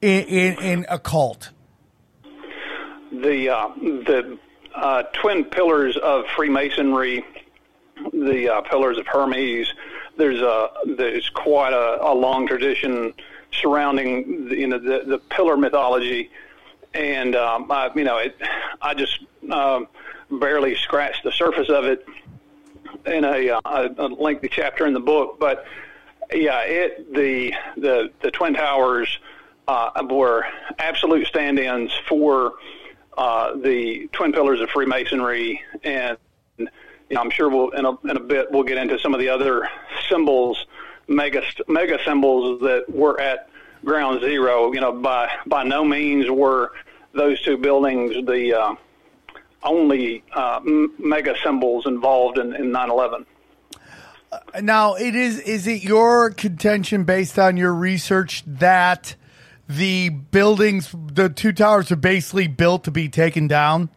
in 0.02 0.24
in, 0.26 0.62
in 0.62 0.86
a 0.90 1.00
cult? 1.00 1.52
the 3.12 3.50
uh, 3.50 3.68
the 3.78 4.38
uh, 4.74 5.04
twin 5.14 5.44
pillars 5.46 5.98
of 5.98 6.26
Freemasonry, 6.36 7.26
the 8.14 8.50
uh, 8.50 8.62
pillars 8.62 8.98
of 8.98 9.08
Hermes. 9.08 9.72
There's 10.18 10.42
a 10.42 10.70
there's 10.98 11.30
quite 11.30 11.74
a, 11.74 12.04
a 12.04 12.14
long 12.14 12.48
tradition 12.48 13.14
surrounding 13.52 14.50
the, 14.50 14.56
you 14.58 14.68
know 14.68 14.80
the, 14.80 15.04
the 15.06 15.18
pillar 15.18 15.58
mythology, 15.58 16.30
and 16.94 17.36
um, 17.36 17.72
I, 17.72 17.92
you 17.96 18.04
know 18.04 18.18
it, 18.18 18.36
I 18.82 18.94
just 18.94 19.20
um, 19.52 19.88
barely 20.30 20.76
scratched 20.76 21.24
the 21.24 21.32
surface 21.32 21.70
of 21.70 21.86
it 21.86 22.06
in 23.06 23.24
a, 23.24 23.50
uh, 23.50 23.90
a 23.98 24.08
lengthy 24.08 24.50
chapter 24.50 24.86
in 24.86 24.94
the 24.94 25.00
book, 25.00 25.40
but 25.40 25.66
yeah, 26.34 26.62
it 26.62 27.14
the 27.14 27.54
the 27.78 28.12
the 28.22 28.32
twin 28.32 28.54
towers 28.54 29.20
uh, 29.68 30.04
were 30.10 30.46
absolute 30.80 31.28
stand-ins 31.28 31.92
for 32.08 32.54
uh, 33.18 33.56
the 33.56 34.10
twin 34.12 34.32
pillars 34.32 34.62
of 34.62 34.70
Freemasonry, 34.70 35.62
and 35.84 36.18
you 36.58 36.68
know, 37.12 37.22
I'm 37.22 37.30
sure 37.30 37.50
we'll 37.50 37.70
in 37.72 37.86
a, 37.86 38.00
in 38.08 38.18
a 38.18 38.20
bit 38.20 38.52
we'll 38.52 38.64
get 38.64 38.78
into 38.78 38.98
some 39.00 39.14
of 39.14 39.20
the 39.20 39.30
other 39.30 39.70
symbols, 40.10 40.66
mega 41.08 41.44
mega 41.68 42.00
symbols 42.06 42.62
that 42.62 42.86
were 42.90 43.20
at 43.20 43.50
Ground 43.84 44.22
Zero. 44.22 44.72
You 44.74 44.82
know, 44.82 44.94
by 44.94 45.30
by 45.46 45.64
no 45.64 45.84
means 45.84 46.30
were 46.30 46.72
those 47.14 47.42
two 47.42 47.58
buildings 47.58 48.26
the 48.26 48.54
uh, 48.54 48.76
only 49.64 50.24
uh, 50.34 50.60
m- 50.66 50.94
mega 50.98 51.36
symbols 51.44 51.86
involved 51.86 52.38
in, 52.38 52.54
in 52.56 52.72
9/11. 52.72 53.26
Now, 54.62 54.96
it 54.96 55.16
is 55.16 55.40
is 55.40 55.68
it 55.68 55.84
your 55.84 56.32
contention 56.32 57.04
based 57.04 57.38
on 57.38 57.58
your 57.58 57.74
research 57.74 58.44
that 58.46 59.16
the 59.68 60.10
buildings, 60.10 60.94
the 60.94 61.30
two 61.30 61.52
towers, 61.52 61.92
are 61.92 61.98
basically 61.98 62.48
built 62.48 62.86
to 62.86 62.92
be 62.92 63.10
taken 63.10 63.48
down? 63.48 63.90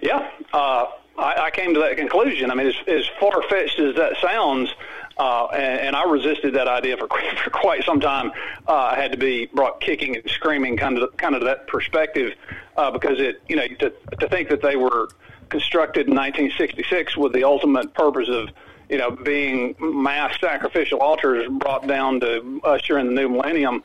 Yeah, 0.00 0.30
uh, 0.52 0.86
I, 1.18 1.34
I 1.44 1.50
came 1.50 1.74
to 1.74 1.80
that 1.80 1.96
conclusion. 1.96 2.50
I 2.50 2.54
mean, 2.54 2.68
as, 2.68 2.74
as 2.86 3.04
far 3.18 3.42
fetched 3.48 3.78
as 3.78 3.96
that 3.96 4.16
sounds, 4.22 4.72
uh, 5.18 5.46
and, 5.46 5.80
and 5.80 5.96
I 5.96 6.04
resisted 6.04 6.54
that 6.54 6.68
idea 6.68 6.96
for, 6.96 7.08
for 7.44 7.50
quite 7.50 7.84
some 7.84 8.00
time. 8.00 8.30
Uh, 8.66 8.72
I 8.72 8.96
had 8.96 9.12
to 9.12 9.18
be 9.18 9.46
brought 9.46 9.80
kicking 9.80 10.16
and 10.16 10.30
screaming, 10.30 10.76
kind 10.76 10.98
of, 10.98 11.16
kind 11.16 11.34
of 11.34 11.42
that 11.44 11.66
perspective, 11.66 12.34
uh, 12.78 12.92
because 12.92 13.18
it, 13.18 13.42
you 13.48 13.56
know, 13.56 13.66
to, 13.66 13.92
to 14.20 14.28
think 14.28 14.48
that 14.48 14.62
they 14.62 14.76
were 14.76 15.08
constructed 15.48 16.06
in 16.06 16.14
1966 16.14 17.16
with 17.16 17.32
the 17.32 17.42
ultimate 17.42 17.92
purpose 17.92 18.28
of, 18.28 18.50
you 18.88 18.96
know, 18.96 19.10
being 19.10 19.74
mass 19.80 20.38
sacrificial 20.40 21.00
altars 21.00 21.48
brought 21.58 21.86
down 21.86 22.20
to 22.20 22.60
usher 22.62 22.98
in 22.98 23.08
the 23.08 23.12
new 23.12 23.28
millennium. 23.28 23.82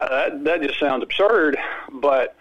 Uh, 0.00 0.08
that, 0.08 0.44
that 0.44 0.62
just 0.62 0.78
sounds 0.78 1.02
absurd, 1.02 1.56
but 1.94 2.36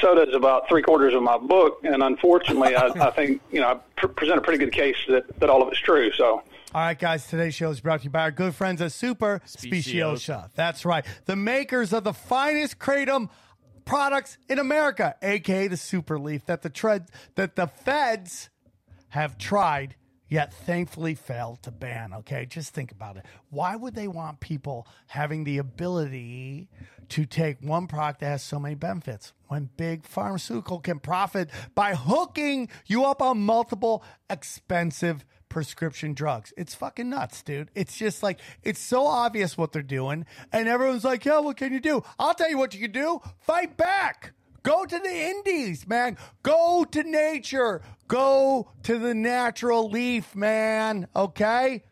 so 0.00 0.14
does 0.14 0.34
about 0.34 0.68
three 0.68 0.82
quarters 0.82 1.14
of 1.14 1.22
my 1.22 1.36
book. 1.36 1.80
And 1.82 2.02
unfortunately, 2.02 2.76
I, 2.76 2.86
I 2.86 3.10
think 3.10 3.42
you 3.50 3.60
know 3.60 3.68
I 3.68 3.80
pr- 3.96 4.06
present 4.06 4.38
a 4.38 4.40
pretty 4.40 4.64
good 4.64 4.72
case 4.72 4.96
that, 5.08 5.40
that 5.40 5.50
all 5.50 5.62
of 5.62 5.68
it's 5.68 5.80
true. 5.80 6.12
So. 6.12 6.42
All 6.72 6.80
right, 6.80 6.98
guys, 6.98 7.28
today's 7.28 7.54
show 7.54 7.70
is 7.70 7.80
brought 7.80 8.00
to 8.00 8.04
you 8.04 8.10
by 8.10 8.22
our 8.22 8.32
good 8.32 8.52
friends 8.52 8.82
at 8.82 8.90
Super 8.90 9.40
Speciosa. 9.46 10.50
That's 10.56 10.84
right. 10.84 11.04
The 11.26 11.36
makers 11.36 11.92
of 11.92 12.02
the 12.02 12.12
finest 12.12 12.80
Kratom 12.80 13.28
products 13.84 14.38
in 14.48 14.58
America, 14.58 15.16
aka 15.22 15.68
the 15.68 15.76
Super 15.76 16.18
Leaf, 16.18 16.46
that 16.46 16.62
the 16.62 16.70
tread 16.70 17.08
that 17.34 17.56
the 17.56 17.66
feds 17.66 18.50
have 19.10 19.38
tried 19.38 19.96
yet 20.28 20.52
thankfully 20.52 21.14
failed 21.14 21.62
to 21.62 21.70
ban. 21.70 22.12
Okay, 22.12 22.46
just 22.46 22.74
think 22.74 22.90
about 22.90 23.16
it. 23.16 23.24
Why 23.50 23.76
would 23.76 23.94
they 23.94 24.08
want 24.08 24.40
people 24.40 24.86
having 25.06 25.44
the 25.44 25.58
ability 25.58 26.68
to 27.10 27.26
take 27.26 27.58
one 27.60 27.86
product 27.86 28.20
that 28.20 28.26
has 28.26 28.42
so 28.42 28.58
many 28.58 28.74
benefits 28.74 29.32
when 29.48 29.70
big 29.76 30.06
pharmaceutical 30.06 30.80
can 30.80 30.98
profit 30.98 31.50
by 31.74 31.94
hooking 31.94 32.68
you 32.86 33.04
up 33.04 33.20
on 33.22 33.38
multiple 33.38 34.02
expensive 34.30 35.24
prescription 35.54 36.12
drugs? 36.12 36.52
It's 36.58 36.74
fucking 36.74 37.08
nuts, 37.08 37.42
dude. 37.42 37.70
It's 37.74 37.96
just 37.96 38.22
like 38.22 38.40
it's 38.62 38.80
so 38.80 39.06
obvious 39.06 39.56
what 39.56 39.72
they're 39.72 39.82
doing, 39.82 40.26
and 40.52 40.68
everyone's 40.68 41.04
like, 41.04 41.24
"Yeah, 41.24 41.38
what 41.38 41.56
can 41.56 41.72
you 41.72 41.80
do?" 41.80 42.02
I'll 42.18 42.34
tell 42.34 42.50
you 42.50 42.58
what 42.58 42.74
you 42.74 42.80
can 42.80 42.92
do: 42.92 43.22
fight 43.38 43.78
back. 43.78 44.32
Go 44.64 44.84
to 44.84 44.98
the 44.98 45.28
Indies, 45.30 45.86
man. 45.86 46.18
Go 46.42 46.84
to 46.90 47.02
nature. 47.02 47.82
Go 48.08 48.70
to 48.82 48.98
the 48.98 49.14
natural 49.14 49.88
leaf, 49.90 50.34
man. 50.34 51.06
Okay? 51.14 51.84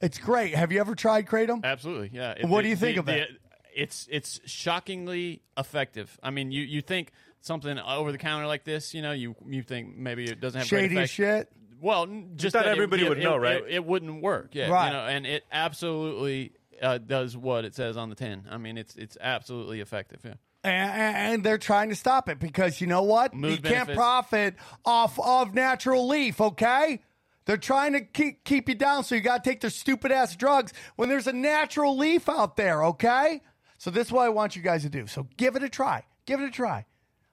It's 0.00 0.18
great. 0.18 0.54
Have 0.54 0.70
you 0.70 0.80
ever 0.80 0.94
tried 0.94 1.26
Kratom? 1.26 1.64
Absolutely, 1.64 2.10
yeah. 2.12 2.46
What 2.46 2.62
do 2.62 2.68
you 2.68 2.76
think 2.76 2.96
of 2.96 3.08
it? 3.08 3.28
It's 3.74 4.06
it's 4.10 4.40
shockingly 4.46 5.42
effective. 5.56 6.18
I 6.22 6.30
mean, 6.30 6.52
you 6.52 6.62
you 6.62 6.80
think 6.82 7.12
something 7.40 7.78
over 7.78 8.12
the 8.12 8.18
counter 8.18 8.46
like 8.46 8.64
this, 8.64 8.94
you 8.94 9.02
know, 9.02 9.12
you 9.12 9.34
you 9.46 9.62
think 9.62 9.96
maybe 9.96 10.24
it 10.24 10.40
doesn't 10.40 10.60
have 10.60 10.68
great 10.68 10.90
Shady 10.90 11.06
shit. 11.06 11.48
Well, 11.80 12.06
just 12.36 12.52
thought 12.54 12.64
that 12.64 12.72
everybody 12.72 13.04
it- 13.04 13.08
would 13.08 13.18
it- 13.18 13.24
know, 13.24 13.34
it- 13.36 13.38
right? 13.38 13.62
It, 13.68 13.84
wouldn't 13.84 14.22
work, 14.22 14.50
yeah. 14.52 14.68
Right. 14.68 14.86
You 14.86 14.92
know, 14.92 15.06
and 15.06 15.26
it 15.26 15.44
absolutely 15.52 16.52
uh, 16.82 16.98
does 16.98 17.36
what 17.36 17.64
it 17.64 17.74
says 17.74 17.96
on 17.96 18.08
the 18.10 18.14
tin. 18.14 18.44
I 18.50 18.56
mean, 18.58 18.78
it's 18.78 18.96
it's 18.96 19.16
absolutely 19.20 19.80
effective. 19.80 20.20
Yeah. 20.24 20.34
And, 20.62 21.16
and 21.16 21.44
they're 21.44 21.56
trying 21.58 21.88
to 21.88 21.96
stop 21.96 22.28
it 22.28 22.38
because 22.38 22.80
you 22.82 22.86
know 22.86 23.02
what? 23.02 23.32
Mood 23.32 23.52
you 23.52 23.58
can't 23.58 23.88
profit 23.94 24.56
off 24.84 25.18
of 25.18 25.54
natural 25.54 26.06
leaf, 26.06 26.38
okay? 26.40 27.00
They're 27.46 27.56
trying 27.56 27.94
to 27.94 28.02
keep, 28.02 28.44
keep 28.44 28.68
you 28.68 28.74
down, 28.74 29.02
so 29.04 29.14
you 29.14 29.22
got 29.22 29.42
to 29.42 29.50
take 29.50 29.62
their 29.62 29.70
stupid 29.70 30.12
ass 30.12 30.36
drugs 30.36 30.74
when 30.96 31.08
there's 31.08 31.26
a 31.26 31.32
natural 31.32 31.96
leaf 31.96 32.28
out 32.28 32.56
there, 32.56 32.84
okay? 32.84 33.40
So 33.78 33.90
this 33.90 34.08
is 34.08 34.12
what 34.12 34.26
I 34.26 34.28
want 34.28 34.54
you 34.54 34.60
guys 34.60 34.82
to 34.82 34.90
do. 34.90 35.06
So 35.06 35.26
give 35.38 35.56
it 35.56 35.62
a 35.62 35.68
try. 35.70 36.04
Give 36.26 36.40
it 36.40 36.44
a 36.44 36.50
try. 36.50 36.84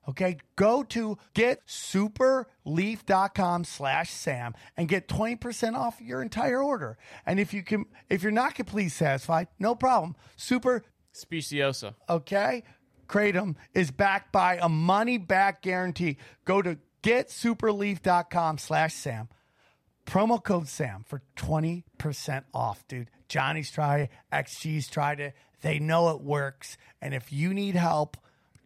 Okay, 0.08 0.38
go 0.56 0.84
to 0.84 1.17
getsuperleaf.com 1.36 3.65
slash 3.65 4.10
Sam 4.10 4.54
and 4.78 4.88
get 4.88 5.10
20% 5.10 5.76
off 5.76 6.00
your 6.00 6.22
entire 6.22 6.63
order. 6.63 6.98
And 7.26 7.41
if 7.41 7.54
you 7.54 7.62
can 7.62 7.84
if 8.10 8.24
you're 8.24 8.32
not 8.32 8.56
completely 8.56 8.89
satisfied, 8.89 9.50
no 9.60 9.76
problem. 9.76 10.15
Super 10.38 10.84
Speciosa. 11.13 11.96
okay? 12.10 12.63
Kratom 13.08 13.56
is 13.74 13.91
backed 13.91 14.32
by 14.32 14.60
a 14.62 14.70
money 14.70 15.17
back 15.17 15.62
guarantee. 15.62 16.17
Go 16.46 16.62
to 16.62 16.78
getsuperleaf.com 17.04 18.58
slash 18.58 18.93
Sam. 18.93 19.30
Promo 20.06 20.41
code 20.41 20.67
Sam 20.67 21.04
for 21.06 21.22
20% 21.36 22.43
off, 22.54 22.88
dude. 22.88 23.10
Johnny's 23.28 23.72
tried 23.72 24.02
it. 24.02 24.10
XG's 24.32 24.88
tried 24.88 25.20
it. 25.20 25.34
They 25.62 25.80
know 25.80 26.10
it 26.10 26.22
works. 26.22 26.78
And 27.02 27.13
if 27.13 27.34
you 27.34 27.54
need 27.54 27.76
help, 27.76 28.15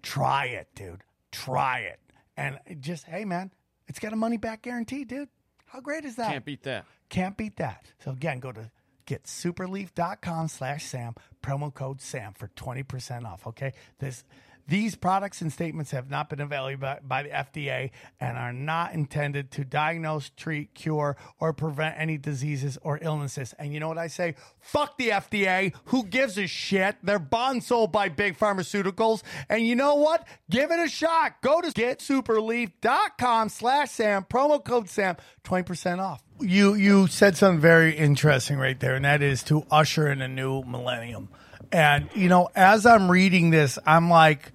try 0.04 0.46
it, 0.46 0.68
dude. 0.76 1.04
Try 1.32 1.80
it. 1.80 2.00
And 2.38 2.60
just, 2.80 3.06
hey, 3.06 3.26
man, 3.26 3.52
it's 3.88 4.00
got 4.00 4.14
a 4.14 4.16
money 4.16 4.38
back 4.38 4.62
guarantee, 4.62 5.04
dude. 5.04 5.30
How 5.66 5.80
great 5.80 6.06
is 6.06 6.16
that? 6.18 6.32
Can't 6.32 6.46
beat 6.46 6.64
that. 6.64 6.86
Can't 7.10 7.38
beat 7.38 7.58
that. 7.58 7.86
So 8.04 8.12
again, 8.12 8.40
go 8.40 8.52
to 8.52 8.72
getsuperleaf.com 9.08 10.48
slash 10.48 10.86
Sam, 10.86 11.16
promo 11.44 11.74
code 11.74 12.02
Sam 12.02 12.34
for 12.34 12.48
20% 12.50 13.26
off. 13.26 13.48
Okay. 13.48 13.74
This 14.00 14.24
these 14.72 14.96
products 14.96 15.42
and 15.42 15.52
statements 15.52 15.92
have 15.92 16.10
not 16.10 16.30
been 16.30 16.40
evaluated 16.40 16.80
by, 17.06 17.24
the 17.24 17.30
FDA 17.30 17.92
and 18.22 18.38
are 18.38 18.54
not 18.54 18.94
intended 18.94 19.52
to 19.52 19.66
diagnose, 19.66 20.30
treat, 20.30 20.74
cure, 20.74 21.18
or 21.42 21.52
prevent 21.52 21.96
any 21.98 22.18
diseases 22.18 22.78
or 22.82 22.98
illnesses. 23.02 23.54
And 23.60 23.74
you 23.74 23.82
know 23.82 23.90
what 23.90 23.98
I 23.98 24.08
say? 24.08 24.36
Fuck 24.62 24.98
the 24.98 25.10
FDA. 25.10 25.74
Who 25.86 26.06
gives 26.06 26.38
a 26.38 26.48
shit? 26.48 26.96
They're 27.04 27.20
bond 27.20 27.66
sold 27.66 27.92
by 27.92 28.08
big 28.08 28.40
pharmaceuticals. 28.40 29.24
And 29.50 29.68
you 29.68 29.76
know 29.76 29.96
what? 29.96 30.26
Give 30.50 30.72
it 30.72 30.80
a 30.80 30.88
shot. 30.88 31.42
Go 31.42 31.60
to 31.60 31.68
getsuperleaf.com 31.68 33.50
slash 33.50 33.92
Sam, 33.92 34.24
promo 34.24 34.64
code 34.64 34.88
Sam, 34.88 35.18
20% 35.44 36.00
off. 36.00 36.24
You 36.40 36.76
you 36.76 37.08
said 37.08 37.36
something 37.36 37.60
very 37.60 37.96
interesting 37.96 38.58
right 38.58 38.80
there, 38.80 38.96
and 38.96 39.04
that 39.04 39.22
is 39.22 39.44
to 39.44 39.66
usher 39.70 40.10
in 40.10 40.22
a 40.22 40.30
new 40.30 40.64
millennium. 40.64 41.28
And 41.74 42.10
you 42.16 42.30
know, 42.30 42.50
as 42.56 42.86
I'm 42.86 43.12
reading 43.12 43.50
this, 43.50 43.78
I'm 43.86 44.10
like, 44.10 44.54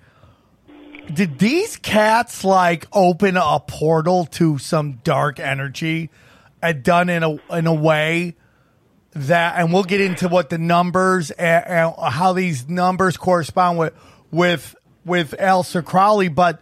did 1.13 1.39
these 1.39 1.77
cats 1.77 2.45
like 2.45 2.87
open 2.93 3.37
a 3.37 3.61
portal 3.61 4.27
to 4.27 4.59
some 4.59 5.01
dark 5.05 5.41
energy, 5.41 6.11
and 6.63 6.83
done 6.83 7.09
in 7.09 7.23
a 7.23 7.39
in 7.55 7.67
a 7.67 7.75
way 7.75 8.37
that, 9.13 9.59
and 9.59 9.73
we'll 9.73 9.85
get 9.85 10.01
into 10.01 10.29
what 10.29 10.51
the 10.51 10.59
numbers 10.59 11.31
and, 11.31 11.65
and 11.67 11.95
how 11.97 12.33
these 12.33 12.69
numbers 12.69 13.17
correspond 13.17 13.79
with 13.79 13.95
with 14.31 14.77
with 15.05 15.35
Aleister 15.39 15.85
Crowley, 15.85 16.29
but 16.29 16.61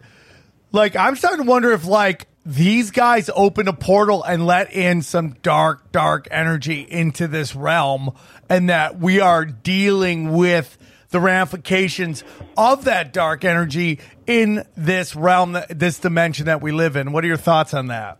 like 0.71 0.95
I'm 0.95 1.15
starting 1.15 1.45
to 1.45 1.49
wonder 1.49 1.71
if 1.71 1.85
like 1.85 2.27
these 2.45 2.91
guys 2.91 3.29
open 3.35 3.67
a 3.67 3.73
portal 3.73 4.23
and 4.23 4.45
let 4.45 4.71
in 4.71 5.01
some 5.01 5.31
dark, 5.41 5.91
dark 5.91 6.27
energy 6.29 6.81
into 6.81 7.27
this 7.27 7.55
realm, 7.55 8.11
and 8.47 8.69
that 8.69 8.99
we 8.99 9.19
are 9.19 9.45
dealing 9.45 10.33
with 10.33 10.77
the 11.15 11.21
ramifications 11.21 12.25
of 12.57 12.83
that 12.83 13.13
dark 13.13 13.45
energy 13.45 14.01
in 14.27 14.65
this 14.75 15.15
realm, 15.15 15.57
this 15.69 15.97
dimension 15.97 16.47
that 16.47 16.61
we 16.61 16.73
live 16.73 16.97
in. 16.97 17.13
What 17.13 17.23
are 17.23 17.27
your 17.27 17.37
thoughts 17.37 17.73
on 17.73 17.87
that? 17.87 18.17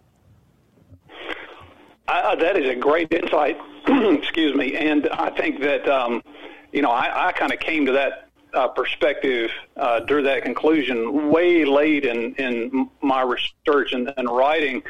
I, 2.08 2.38
that 2.38 2.55
is 2.55 2.69
a 2.69 2.75
great 2.75 3.12
insight. 3.12 3.58
Excuse 3.88 4.55
me, 4.55 4.77
and 4.77 5.10
I 5.10 5.29
think 5.31 5.60
that 5.60 5.86
um, 5.89 6.23
you 6.71 6.81
know 6.81 6.89
I, 6.89 7.27
I 7.27 7.31
kind 7.34 7.51
of 7.51 7.60
came 7.60 7.86
to 7.88 7.91
that 7.91 8.29
uh, 8.53 8.69
perspective, 8.69 9.51
uh, 9.75 9.99
drew 9.99 10.23
that 10.23 10.43
conclusion 10.43 11.29
way 11.29 11.65
late 11.65 12.05
in 12.05 12.34
in 12.36 12.89
my 13.01 13.23
research 13.23 13.91
and, 13.91 14.13
and 14.15 14.29
writing. 14.29 14.84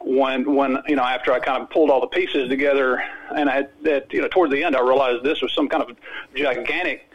When 0.00 0.56
when 0.56 0.78
you 0.88 0.96
know 0.96 1.04
after 1.04 1.32
I 1.32 1.38
kind 1.38 1.62
of 1.62 1.70
pulled 1.70 1.88
all 1.88 2.00
the 2.00 2.08
pieces 2.08 2.48
together, 2.48 3.00
and 3.32 3.48
I 3.48 3.68
that 3.82 4.12
you 4.12 4.22
know 4.22 4.26
toward 4.28 4.50
the 4.50 4.64
end 4.64 4.74
I 4.74 4.80
realized 4.80 5.22
this 5.22 5.40
was 5.40 5.54
some 5.54 5.68
kind 5.68 5.88
of 5.88 5.96
gigantic 6.34 7.08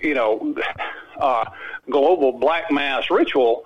you 0.00 0.14
know, 0.14 0.54
uh, 1.18 1.44
global 1.90 2.32
black 2.32 2.70
mass 2.70 3.10
ritual, 3.10 3.64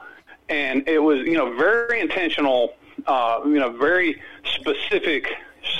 and 0.48 0.88
it 0.88 0.98
was 0.98 1.20
you 1.20 1.36
know 1.36 1.54
very 1.56 2.00
intentional, 2.00 2.74
uh, 3.06 3.40
you 3.44 3.58
know, 3.58 3.70
very 3.70 4.20
specific 4.44 5.26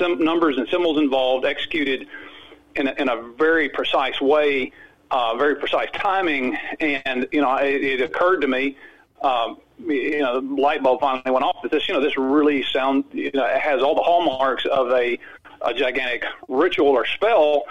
numbers 0.01 0.57
and 0.57 0.67
symbols 0.69 0.99
involved, 0.99 1.45
executed 1.45 2.07
in 2.77 2.89
a, 2.89 2.93
in 2.93 3.09
a 3.09 3.21
very 3.39 3.69
precise 3.69 4.19
way, 4.21 4.73
uh, 5.11 5.37
very 5.37 5.57
precise 5.57 5.89
timing, 5.93 6.57
and 6.81 7.29
you 7.33 7.41
know, 7.41 7.57
it, 7.57 7.83
it 7.83 8.01
occurred 8.01 8.41
to 8.41 8.49
me. 8.49 8.77
Um, 9.23 9.59
you 9.87 10.21
know, 10.21 10.41
the 10.41 10.61
light 10.61 10.83
bulb 10.83 11.01
finally 11.01 11.31
went 11.31 11.45
off. 11.45 11.57
That 11.63 11.71
this, 11.71 11.89
you 11.89 11.95
know, 11.95 12.01
this 12.01 12.17
really 12.17 12.63
sound, 12.63 13.05
you 13.13 13.31
know, 13.33 13.45
it 13.45 13.61
has 13.61 13.83
all 13.83 13.95
the 13.95 14.03
hallmarks 14.03 14.65
of 14.67 14.91
a, 14.91 15.19
a 15.63 15.75
gigantic 15.75 16.25
ritual 16.49 16.89
or 16.89 17.07
spell. 17.07 17.65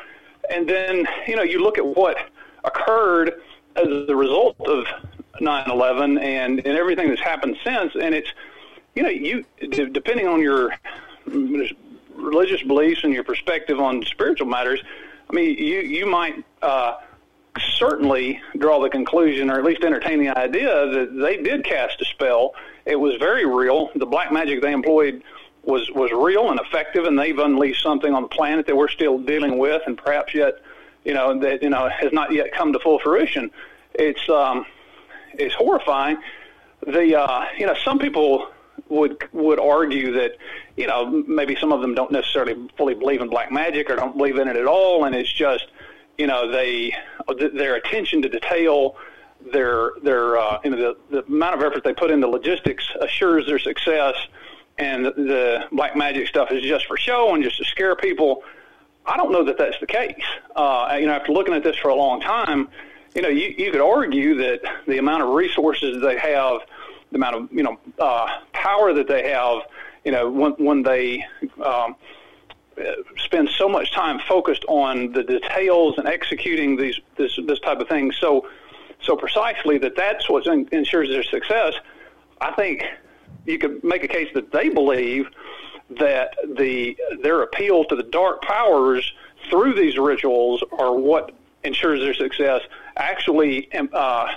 And 0.50 0.68
then, 0.68 1.08
you 1.28 1.36
know, 1.36 1.44
you 1.44 1.62
look 1.62 1.78
at 1.78 1.86
what 1.86 2.18
occurred 2.70 3.42
as 3.76 3.88
a 4.10 4.16
result 4.16 4.56
of 4.62 4.86
9/11 5.40 6.20
and 6.22 6.60
and 6.66 6.78
everything 6.78 7.10
that's 7.10 7.22
happened 7.22 7.58
since, 7.64 7.96
and 7.96 8.14
it's 8.16 8.32
you 8.96 9.04
know 9.04 9.10
you 9.10 9.46
depending 9.70 10.28
on 10.28 10.42
your 10.42 10.74
religious 12.16 12.62
beliefs 12.64 13.04
and 13.04 13.14
your 13.14 13.24
perspective 13.24 13.80
on 13.80 14.04
spiritual 14.04 14.48
matters, 14.48 14.82
I 15.30 15.34
mean 15.34 15.58
you 15.58 15.80
you 15.82 16.06
might 16.06 16.44
uh, 16.62 16.96
certainly 17.78 18.42
draw 18.58 18.82
the 18.82 18.90
conclusion, 18.90 19.50
or 19.50 19.58
at 19.58 19.64
least 19.64 19.84
entertain 19.84 20.20
the 20.20 20.30
idea 20.30 20.88
that 20.88 21.18
they 21.20 21.38
did 21.38 21.64
cast 21.64 22.02
a 22.02 22.06
spell. 22.06 22.54
It 22.86 23.00
was 23.00 23.16
very 23.16 23.46
real. 23.46 23.90
The 23.96 24.06
black 24.06 24.32
magic 24.32 24.62
they 24.62 24.74
employed 24.74 25.24
was 25.64 25.90
was 25.92 26.12
real 26.12 26.52
and 26.52 26.60
effective, 26.60 27.06
and 27.06 27.18
they've 27.18 27.38
unleashed 27.38 27.84
something 27.84 28.14
on 28.14 28.24
the 28.24 28.28
planet 28.30 28.66
that 28.68 28.76
we're 28.76 28.90
still 28.90 29.18
dealing 29.18 29.58
with, 29.58 29.82
and 29.86 29.98
perhaps 29.98 30.34
yet 30.34 30.56
you 31.06 31.14
know 31.14 31.38
that 31.40 31.64
you 31.64 31.70
know 31.70 31.90
has 31.90 32.12
not 32.12 32.32
yet 32.32 32.52
come 32.54 32.74
to 32.74 32.80
full 32.80 33.00
fruition. 33.00 33.52
It's 33.94 34.30
um, 34.30 34.66
it's 35.34 35.56
horrifying. 35.56 36.18
The 36.86 37.20
uh, 37.20 37.46
you 37.58 37.66
know 37.66 37.76
some 37.84 38.00
people 38.00 38.50
would 38.88 39.24
would 39.34 39.60
argue 39.60 40.14
that 40.14 40.38
you 40.76 40.88
know 40.88 41.10
maybe 41.28 41.56
some 41.56 41.72
of 41.72 41.82
them 41.82 41.96
don't 41.96 42.12
necessarily 42.12 42.56
fully 42.78 42.96
believe 42.96 43.22
in 43.22 43.30
black 43.30 43.52
magic 43.52 43.90
or 43.90 43.96
don't 43.96 44.18
believe 44.18 44.38
in 44.38 44.48
it 44.48 44.56
at 44.56 44.66
all, 44.66 45.06
and 45.06 45.16
it's 45.16 45.32
just 45.32 45.68
you 46.18 46.28
know 46.28 46.52
they 46.52 46.94
their 47.54 47.76
attention 47.76 48.22
to 48.22 48.30
detail. 48.30 48.96
Their 49.54 49.92
their 50.04 50.38
uh, 50.38 50.60
you 50.64 50.72
know 50.72 50.78
the, 51.10 51.22
the 51.22 51.26
amount 51.26 51.56
of 51.56 51.64
effort 51.64 51.84
they 51.84 51.94
put 51.94 52.12
into 52.12 52.28
logistics 52.28 52.86
assures 53.02 53.46
their 53.46 53.60
success, 53.60 54.16
and 54.78 55.06
the, 55.06 55.12
the 55.12 55.66
black 55.72 55.96
magic 55.96 56.28
stuff 56.28 56.52
is 56.52 56.62
just 56.62 56.86
for 56.88 56.98
show 56.98 57.34
and 57.34 57.44
just 57.44 57.58
to 57.58 57.66
scare 57.66 57.96
people. 57.96 58.44
I 59.06 59.18
don't 59.18 59.32
know 59.32 59.44
that 59.46 59.58
that's 59.58 59.80
the 59.80 59.88
case. 59.88 60.22
Uh, 60.56 60.98
you 61.00 61.08
know, 61.08 61.14
after 61.14 61.32
looking 61.32 61.54
at 61.54 61.64
this 61.64 61.76
for 61.78 61.90
a 61.90 61.96
long 61.96 62.22
time, 62.22 62.70
you 63.16 63.22
know, 63.22 63.30
you, 63.30 63.54
you 63.58 63.72
could 63.72 63.82
argue 63.82 64.36
that 64.36 64.62
the 64.88 64.98
amount 64.98 65.24
of 65.24 65.30
resources 65.30 66.02
they 66.02 66.18
have, 66.18 66.62
the 67.12 67.16
amount 67.16 67.36
of 67.36 67.50
you 67.52 67.64
know 67.64 67.80
uh, 68.00 68.28
power 68.54 68.94
that 68.94 69.08
they 69.08 69.30
have, 69.30 69.62
you 70.04 70.12
know, 70.12 70.30
when 70.30 70.52
when 70.54 70.84
they 70.84 71.26
um, 71.64 71.96
spend 73.18 73.50
so 73.50 73.68
much 73.68 73.92
time 73.92 74.20
focused 74.28 74.64
on 74.68 75.12
the 75.12 75.24
details 75.24 75.98
and 75.98 76.08
executing 76.08 76.78
these 76.78 77.00
this 77.18 77.38
this 77.46 77.60
type 77.60 77.80
of 77.80 77.88
thing 77.88 78.12
so 78.12 78.48
so 79.02 79.16
precisely 79.16 79.78
that 79.78 79.96
that's 79.96 80.30
what 80.30 80.46
ensures 80.48 81.10
their 81.10 81.24
success. 81.24 81.74
I 82.42 82.52
think 82.52 82.84
you 83.46 83.58
could 83.58 83.84
make 83.84 84.04
a 84.04 84.08
case 84.08 84.30
that 84.34 84.52
they 84.52 84.70
believe 84.70 85.28
that 85.92 86.36
the 86.56 86.98
their 87.22 87.42
appeal 87.42 87.84
to 87.86 87.96
the 87.96 88.04
dark 88.04 88.42
powers 88.42 89.14
through 89.50 89.74
these 89.74 89.98
rituals 89.98 90.64
are 90.72 90.94
what 90.94 91.32
ensures 91.64 92.00
their 92.00 92.14
success. 92.14 92.62
Actually, 92.96 93.70
uh, 93.94 94.28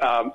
uh, 0.00 0.30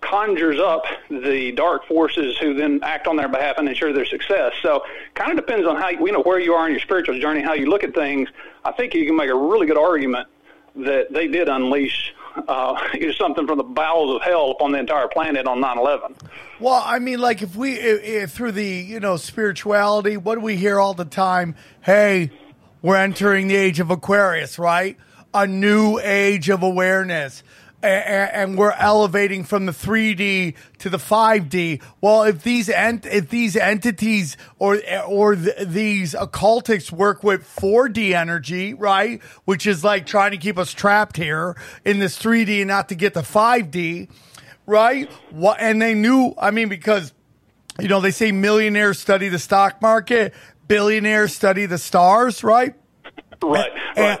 conjures 0.00 0.60
up 0.60 0.84
the 1.10 1.52
dark 1.52 1.86
forces 1.86 2.36
who 2.38 2.54
then 2.54 2.80
act 2.82 3.06
on 3.06 3.16
their 3.16 3.28
behalf 3.28 3.56
and 3.58 3.68
ensure 3.68 3.92
their 3.92 4.04
success. 4.04 4.52
So, 4.62 4.84
kind 5.14 5.30
of 5.30 5.36
depends 5.36 5.66
on 5.66 5.76
how 5.76 5.88
you, 5.88 6.06
you 6.06 6.12
know 6.12 6.22
where 6.22 6.38
you 6.38 6.54
are 6.54 6.66
in 6.66 6.72
your 6.72 6.80
spiritual 6.80 7.18
journey, 7.18 7.42
how 7.42 7.54
you 7.54 7.66
look 7.66 7.84
at 7.84 7.94
things. 7.94 8.28
I 8.64 8.72
think 8.72 8.94
you 8.94 9.06
can 9.06 9.16
make 9.16 9.30
a 9.30 9.36
really 9.36 9.66
good 9.66 9.78
argument 9.78 10.28
that 10.76 11.12
they 11.12 11.28
did 11.28 11.48
unleash 11.48 12.14
uh, 12.48 12.76
something 13.16 13.46
from 13.46 13.58
the 13.58 13.64
bowels 13.64 14.16
of 14.16 14.22
hell 14.22 14.50
upon 14.50 14.72
the 14.72 14.78
entire 14.78 15.08
planet 15.08 15.46
on 15.46 15.60
9/11. 15.60 16.16
Well, 16.64 16.82
I 16.82 16.98
mean, 16.98 17.18
like 17.18 17.42
if 17.42 17.54
we 17.56 17.74
if, 17.74 18.32
through 18.32 18.52
the 18.52 18.64
you 18.64 18.98
know 18.98 19.18
spirituality, 19.18 20.16
what 20.16 20.36
do 20.36 20.40
we 20.40 20.56
hear 20.56 20.80
all 20.80 20.94
the 20.94 21.04
time? 21.04 21.56
Hey, 21.82 22.30
we're 22.80 22.96
entering 22.96 23.48
the 23.48 23.54
age 23.54 23.80
of 23.80 23.90
Aquarius, 23.90 24.58
right? 24.58 24.96
A 25.34 25.46
new 25.46 25.98
age 25.98 26.48
of 26.48 26.62
awareness. 26.62 27.42
A- 27.82 27.86
a- 27.88 28.34
And 28.34 28.56
we're 28.56 28.72
elevating 28.72 29.44
from 29.44 29.66
the 29.66 29.72
3D 29.72 30.54
to 30.78 30.88
the 30.88 30.96
5D. 30.96 31.82
Well, 32.00 32.22
if 32.22 32.42
these 32.42 32.70
ent- 32.70 33.04
if 33.04 33.28
these 33.28 33.56
entities 33.56 34.38
or 34.58 34.80
or 35.06 35.36
th- 35.36 35.68
these 35.68 36.14
occultics 36.14 36.90
work 36.90 37.22
with 37.22 37.42
4D 37.42 38.14
energy, 38.14 38.72
right, 38.72 39.20
which 39.44 39.66
is 39.66 39.84
like 39.84 40.06
trying 40.06 40.30
to 40.30 40.38
keep 40.38 40.56
us 40.56 40.72
trapped 40.72 41.18
here 41.18 41.56
in 41.84 41.98
this 41.98 42.16
3D 42.18 42.60
and 42.62 42.68
not 42.68 42.88
to 42.88 42.94
get 42.94 43.12
to 43.12 43.20
5D, 43.20 44.08
right? 44.66 45.10
What? 45.30 45.60
And 45.60 45.80
they 45.80 45.94
knew. 45.94 46.34
I 46.38 46.50
mean, 46.50 46.68
because 46.68 47.12
you 47.80 47.88
know 47.88 48.00
they 48.00 48.10
say 48.10 48.32
millionaires 48.32 48.98
study 48.98 49.28
the 49.28 49.38
stock 49.38 49.80
market, 49.82 50.34
billionaires 50.68 51.34
study 51.34 51.66
the 51.66 51.78
stars, 51.78 52.42
right? 52.44 52.74
Right. 53.42 53.70
And, 53.96 54.18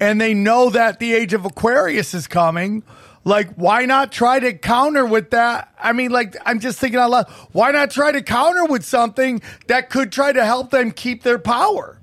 and 0.00 0.20
they 0.20 0.34
know 0.34 0.70
that 0.70 0.98
the 0.98 1.14
age 1.14 1.34
of 1.34 1.44
Aquarius 1.44 2.14
is 2.14 2.26
coming. 2.26 2.82
Like, 3.24 3.54
why 3.54 3.84
not 3.84 4.10
try 4.10 4.40
to 4.40 4.52
counter 4.52 5.06
with 5.06 5.30
that? 5.30 5.72
I 5.80 5.92
mean, 5.92 6.10
like, 6.10 6.36
I'm 6.44 6.58
just 6.58 6.80
thinking 6.80 6.98
out 6.98 7.10
loud. 7.10 7.28
Why 7.52 7.70
not 7.70 7.92
try 7.92 8.10
to 8.10 8.20
counter 8.22 8.64
with 8.64 8.84
something 8.84 9.40
that 9.68 9.90
could 9.90 10.10
try 10.10 10.32
to 10.32 10.44
help 10.44 10.70
them 10.70 10.90
keep 10.90 11.22
their 11.22 11.38
power? 11.38 11.98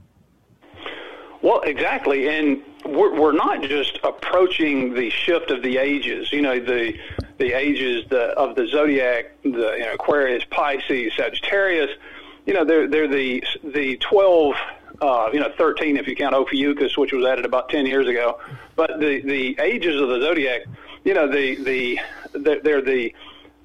Well, 1.41 1.62
exactly, 1.62 2.28
and 2.30 2.62
we're, 2.86 3.19
we're 3.19 3.32
not 3.34 3.63
just 3.63 3.99
approaching 4.04 4.93
the 4.93 5.10
shift 5.10 5.52
of 5.52 5.62
the 5.62 5.78
ages. 5.78 6.32
You 6.32 6.41
know, 6.41 6.60
the 6.60 6.97
the 7.39 7.54
ages 7.54 8.06
the, 8.10 8.38
of 8.38 8.56
the 8.56 8.67
zodiac, 8.67 9.32
the 9.43 9.49
you 9.49 9.86
know, 9.86 9.93
Aquarius, 9.93 10.43
Pisces, 10.52 11.13
Sagittarius. 11.15 11.89
You 12.45 12.54
know, 12.54 12.65
they're 12.65 12.88
they're 12.88 13.08
the 13.08 13.43
the 13.63 13.97
twelve. 13.97 14.56
Uh, 15.02 15.30
you 15.32 15.39
know, 15.39 15.49
13 15.58 15.95
if 15.95 16.10
you 16.10 16.15
count 16.15 16.36
Ophiuchus, 16.36 16.97
which 16.97 17.13
was 17.13 17.25
added 17.25 17.45
about 17.45 17.69
10 17.69 17.86
years 17.86 18.06
ago. 18.06 18.38
But 18.75 18.99
the, 18.99 19.21
the 19.21 19.58
ages 19.62 19.95
of 20.02 20.10
the 20.10 20.19
zodiac, 20.19 20.63
you 21.06 21.13
know, 21.13 21.25
the, 21.25 21.56
the, 21.56 21.99
they're, 22.34 22.82
the 22.82 23.15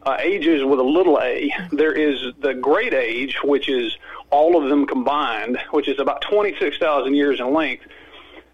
uh, 0.07 0.17
ages 0.21 0.63
with 0.63 0.79
a 0.79 0.85
little 0.85 1.19
a. 1.21 1.53
There 1.73 1.93
is 1.93 2.33
the 2.41 2.55
great 2.55 2.95
age, 2.95 3.39
which 3.43 3.69
is 3.69 3.97
all 4.31 4.63
of 4.63 4.69
them 4.69 4.87
combined, 4.87 5.59
which 5.71 5.89
is 5.89 5.99
about 5.99 6.21
26,000 6.23 7.15
years 7.15 7.41
in 7.41 7.53
length. 7.53 7.85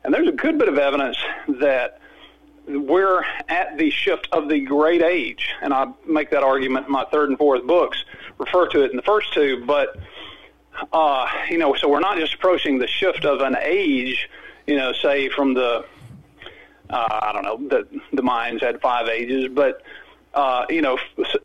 And 0.04 0.14
there's 0.14 0.28
a 0.28 0.32
good 0.32 0.58
bit 0.58 0.68
of 0.68 0.78
evidence 0.78 1.18
that 1.60 2.00
we're 2.76 3.24
at 3.48 3.78
the 3.78 3.90
shift 3.90 4.28
of 4.32 4.48
the 4.48 4.60
great 4.60 5.02
age. 5.02 5.48
And 5.62 5.72
I 5.72 5.86
make 6.06 6.30
that 6.30 6.42
argument 6.42 6.86
in 6.86 6.92
my 6.92 7.04
third 7.10 7.28
and 7.28 7.38
fourth 7.38 7.66
books, 7.66 8.04
refer 8.38 8.68
to 8.68 8.82
it 8.84 8.90
in 8.90 8.96
the 8.96 9.02
first 9.02 9.32
two. 9.32 9.64
But, 9.66 9.98
uh, 10.92 11.26
you 11.48 11.58
know, 11.58 11.74
so 11.74 11.88
we're 11.88 12.00
not 12.00 12.18
just 12.18 12.34
approaching 12.34 12.78
the 12.78 12.86
shift 12.86 13.24
of 13.24 13.40
an 13.40 13.56
age, 13.60 14.28
you 14.66 14.76
know, 14.76 14.92
say 14.92 15.28
from 15.28 15.54
the, 15.54 15.84
uh, 16.90 17.18
I 17.22 17.32
don't 17.32 17.44
know, 17.44 17.68
the, 17.68 18.00
the 18.12 18.22
Mayans 18.22 18.60
had 18.60 18.80
five 18.80 19.08
ages, 19.08 19.48
but 19.52 19.82
uh, 20.32 20.64
you 20.68 20.80
know, 20.80 20.96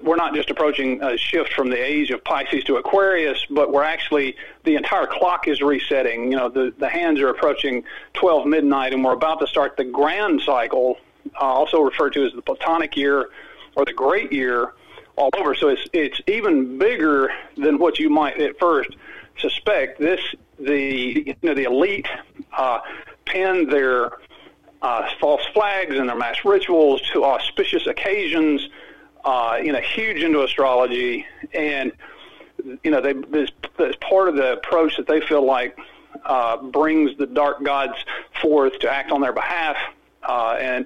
we're 0.01 0.15
not 0.15 0.35
just 0.35 0.51
approaching 0.51 1.01
a 1.01 1.17
shift 1.17 1.53
from 1.53 1.69
the 1.69 1.83
age 1.83 2.11
of 2.11 2.23
Pisces 2.23 2.63
to 2.65 2.75
Aquarius, 2.75 3.43
but 3.49 3.71
we're 3.71 3.83
actually 3.83 4.35
the 4.63 4.75
entire 4.75 5.07
clock 5.07 5.47
is 5.47 5.61
resetting. 5.61 6.31
You 6.31 6.37
know, 6.37 6.49
the 6.49 6.73
the 6.77 6.87
hands 6.87 7.19
are 7.19 7.29
approaching 7.29 7.83
12 8.13 8.45
midnight, 8.45 8.93
and 8.93 9.03
we're 9.03 9.13
about 9.13 9.39
to 9.39 9.47
start 9.47 9.75
the 9.75 9.85
grand 9.85 10.41
cycle, 10.41 10.97
uh, 11.33 11.45
also 11.45 11.81
referred 11.81 12.13
to 12.13 12.25
as 12.25 12.33
the 12.33 12.41
Platonic 12.41 12.95
year 12.95 13.29
or 13.75 13.85
the 13.85 13.93
Great 13.93 14.31
Year, 14.31 14.73
all 15.15 15.29
over. 15.37 15.55
So 15.55 15.69
it's 15.69 15.87
it's 15.93 16.19
even 16.27 16.77
bigger 16.77 17.31
than 17.57 17.77
what 17.77 17.99
you 17.99 18.09
might 18.09 18.39
at 18.41 18.57
first 18.59 18.89
suspect. 19.39 19.99
This 19.99 20.19
the 20.59 21.23
you 21.27 21.35
know 21.41 21.53
the 21.53 21.63
elite 21.63 22.07
uh, 22.55 22.79
pin 23.25 23.67
their 23.69 24.11
uh, 24.81 25.09
false 25.19 25.45
flags 25.53 25.95
and 25.97 26.07
their 26.09 26.15
mass 26.15 26.37
rituals 26.45 27.01
to 27.13 27.23
auspicious 27.23 27.87
occasions. 27.87 28.69
Uh, 29.23 29.59
you 29.63 29.71
know, 29.71 29.79
huge 29.79 30.21
into 30.21 30.43
astrology, 30.43 31.25
and 31.53 31.91
you 32.83 32.91
know 32.91 33.01
they 33.01 33.13
this, 33.13 33.49
this 33.77 33.95
part 33.99 34.29
of 34.29 34.35
the 34.35 34.53
approach 34.53 34.97
that 34.97 35.07
they 35.07 35.19
feel 35.21 35.43
like 35.43 35.77
uh, 36.25 36.57
brings 36.57 37.17
the 37.17 37.25
dark 37.25 37.63
gods 37.63 37.93
forth 38.41 38.77
to 38.79 38.89
act 38.89 39.11
on 39.11 39.21
their 39.21 39.33
behalf, 39.33 39.77
uh, 40.23 40.57
and 40.59 40.85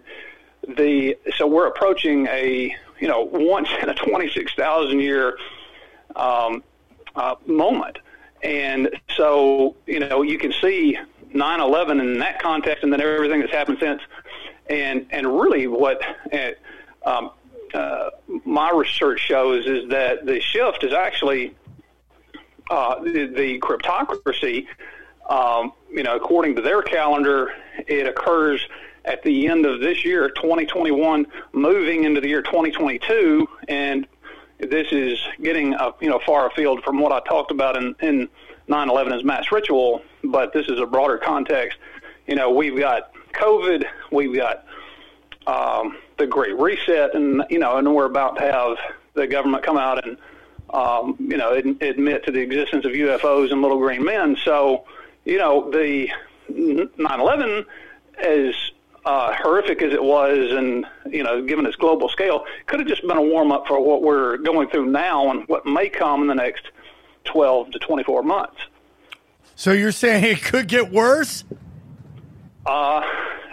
the 0.78 1.18
so 1.36 1.48
we're 1.48 1.68
approaching 1.68 2.28
a 2.28 2.76
you 3.00 3.08
know 3.08 3.24
once 3.24 3.70
in 3.82 3.90
a 3.90 3.94
twenty 3.94 4.30
six 4.30 4.54
thousand 4.54 5.00
year 5.00 5.38
um, 6.16 6.64
uh, 7.16 7.36
moment, 7.46 8.00
and 8.44 8.90
so 9.16 9.76
you 9.86 10.00
know 10.00 10.22
you 10.22 10.38
can 10.38 10.54
see 10.62 10.98
9/11 11.34 12.00
in 12.00 12.20
that 12.20 12.42
context, 12.42 12.84
and 12.84 12.92
then 12.92 13.02
everything 13.02 13.40
that's 13.40 13.52
happened 13.52 13.78
since, 13.80 14.02
and 14.70 15.08
and 15.12 15.40
really 15.40 15.68
what. 15.68 16.02
Uh, 16.34 16.52
um, 17.06 17.32
uh, 17.74 18.10
my 18.46 18.72
research 18.72 19.20
shows 19.20 19.68
is 19.68 19.90
that 19.90 20.26
the 20.26 20.42
shift 20.42 20.84
is 20.84 20.92
actually 20.92 21.56
uh, 22.70 23.00
the, 23.00 23.28
the 23.28 23.60
cryptocracy. 23.60 24.66
Um, 25.30 25.74
you 25.92 26.02
know, 26.02 26.16
according 26.16 26.56
to 26.56 26.62
their 26.62 26.82
calendar, 26.82 27.54
it 27.88 28.08
occurs 28.08 28.68
at 29.06 29.24
the 29.24 29.48
end 29.48 29.66
of 29.66 29.80
this 29.80 30.06
year, 30.06 30.30
2021, 30.30 31.28
moving 31.54 32.04
into 32.04 32.22
the 32.22 32.28
year 32.28 32.42
2022, 32.42 33.48
and 33.68 34.08
this 34.60 34.92
is 34.92 35.18
getting 35.42 35.74
a, 35.74 35.94
you 36.02 36.10
know 36.10 36.20
far 36.26 36.48
afield 36.48 36.84
from 36.84 37.00
what 37.00 37.12
I 37.12 37.22
talked 37.28 37.52
about 37.52 37.78
in, 37.78 37.96
in 38.02 38.30
9/11 38.68 39.16
as 39.16 39.24
mass 39.24 39.52
ritual, 39.52 40.02
but 40.24 40.54
this 40.54 40.68
is 40.68 40.80
a 40.80 40.86
broader 40.86 41.18
context. 41.18 41.78
You 42.28 42.36
know, 42.36 42.52
we've 42.52 42.78
got 42.78 43.12
COVID, 43.34 43.86
we've 44.12 44.36
got 44.36 44.66
um, 45.48 45.98
the 46.18 46.28
Great 46.28 46.58
Reset, 46.58 47.16
and 47.16 47.44
you 47.50 47.60
know, 47.60 47.78
and 47.78 47.96
we're 47.96 48.06
about 48.06 48.36
to 48.38 48.42
have 48.42 48.78
the 49.14 49.28
government 49.28 49.64
come 49.64 49.78
out 49.78 50.06
and 50.06 50.18
um, 50.72 51.16
you 51.20 51.38
know 51.38 51.56
ad- 51.56 51.82
admit 51.82 52.26
to 52.26 52.32
the 52.32 52.40
existence 52.40 52.86
of 52.86 52.92
UFOs 52.92 53.52
and 53.52 53.62
little 53.62 53.80
green 53.80 54.04
men. 54.04 54.38
So, 54.44 54.86
you 55.26 55.38
know, 55.38 55.72
the 55.72 56.10
9/11 56.52 57.66
as 58.18 58.54
uh, 59.10 59.34
horrific 59.42 59.82
as 59.82 59.92
it 59.92 60.04
was, 60.04 60.52
and 60.52 60.86
you 61.12 61.24
know, 61.24 61.42
given 61.44 61.66
its 61.66 61.76
global 61.76 62.10
scale, 62.10 62.46
could 62.68 62.80
have 62.80 62.88
just 62.88 63.02
been 63.08 63.18
a 63.18 63.22
warm 63.22 63.52
up 63.52 63.66
for 63.68 63.84
what 63.84 64.04
we're 64.04 64.38
going 64.38 64.70
through 64.70 64.86
now 64.86 65.32
and 65.32 65.48
what 65.48 65.66
may 65.66 65.90
come 65.90 66.22
in 66.22 66.28
the 66.28 66.36
next 66.36 66.68
12 67.24 67.72
to 67.72 67.80
24 67.80 68.22
months. 68.22 68.58
So 69.56 69.72
you're 69.72 69.92
saying 69.92 70.26
it 70.26 70.44
could 70.44 70.68
get 70.68 70.92
worse? 70.92 71.44
Uh, 72.68 73.02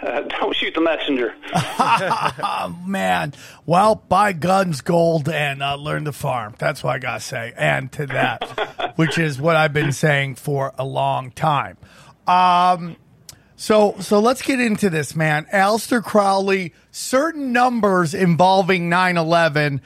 uh, 0.03 0.21
don't 0.39 0.55
shoot 0.55 0.75
the 0.75 0.81
messenger. 0.81 1.33
Man, 2.85 3.33
well, 3.65 3.95
buy 3.95 4.33
guns, 4.33 4.81
gold, 4.81 5.27
and 5.27 5.63
uh, 5.63 5.75
learn 5.75 6.05
to 6.05 6.11
farm. 6.11 6.53
That's 6.59 6.83
what 6.83 6.95
I 6.95 6.99
gotta 6.99 7.19
say. 7.19 7.53
And 7.57 7.91
to 7.93 8.05
that, 8.05 8.93
which 8.95 9.17
is 9.17 9.41
what 9.41 9.55
I've 9.55 9.73
been 9.73 9.91
saying 9.91 10.35
for 10.35 10.71
a 10.77 10.85
long 10.85 11.31
time. 11.31 11.77
Um, 12.27 12.97
so, 13.57 13.95
so 13.99 14.19
let's 14.19 14.43
get 14.43 14.61
into 14.61 14.89
this, 14.91 15.15
man. 15.15 15.45
Aleister 15.51 16.03
Crowley, 16.03 16.73
certain 16.91 17.51
numbers 17.51 18.13
involving 18.13 18.87
9-11 18.87 19.81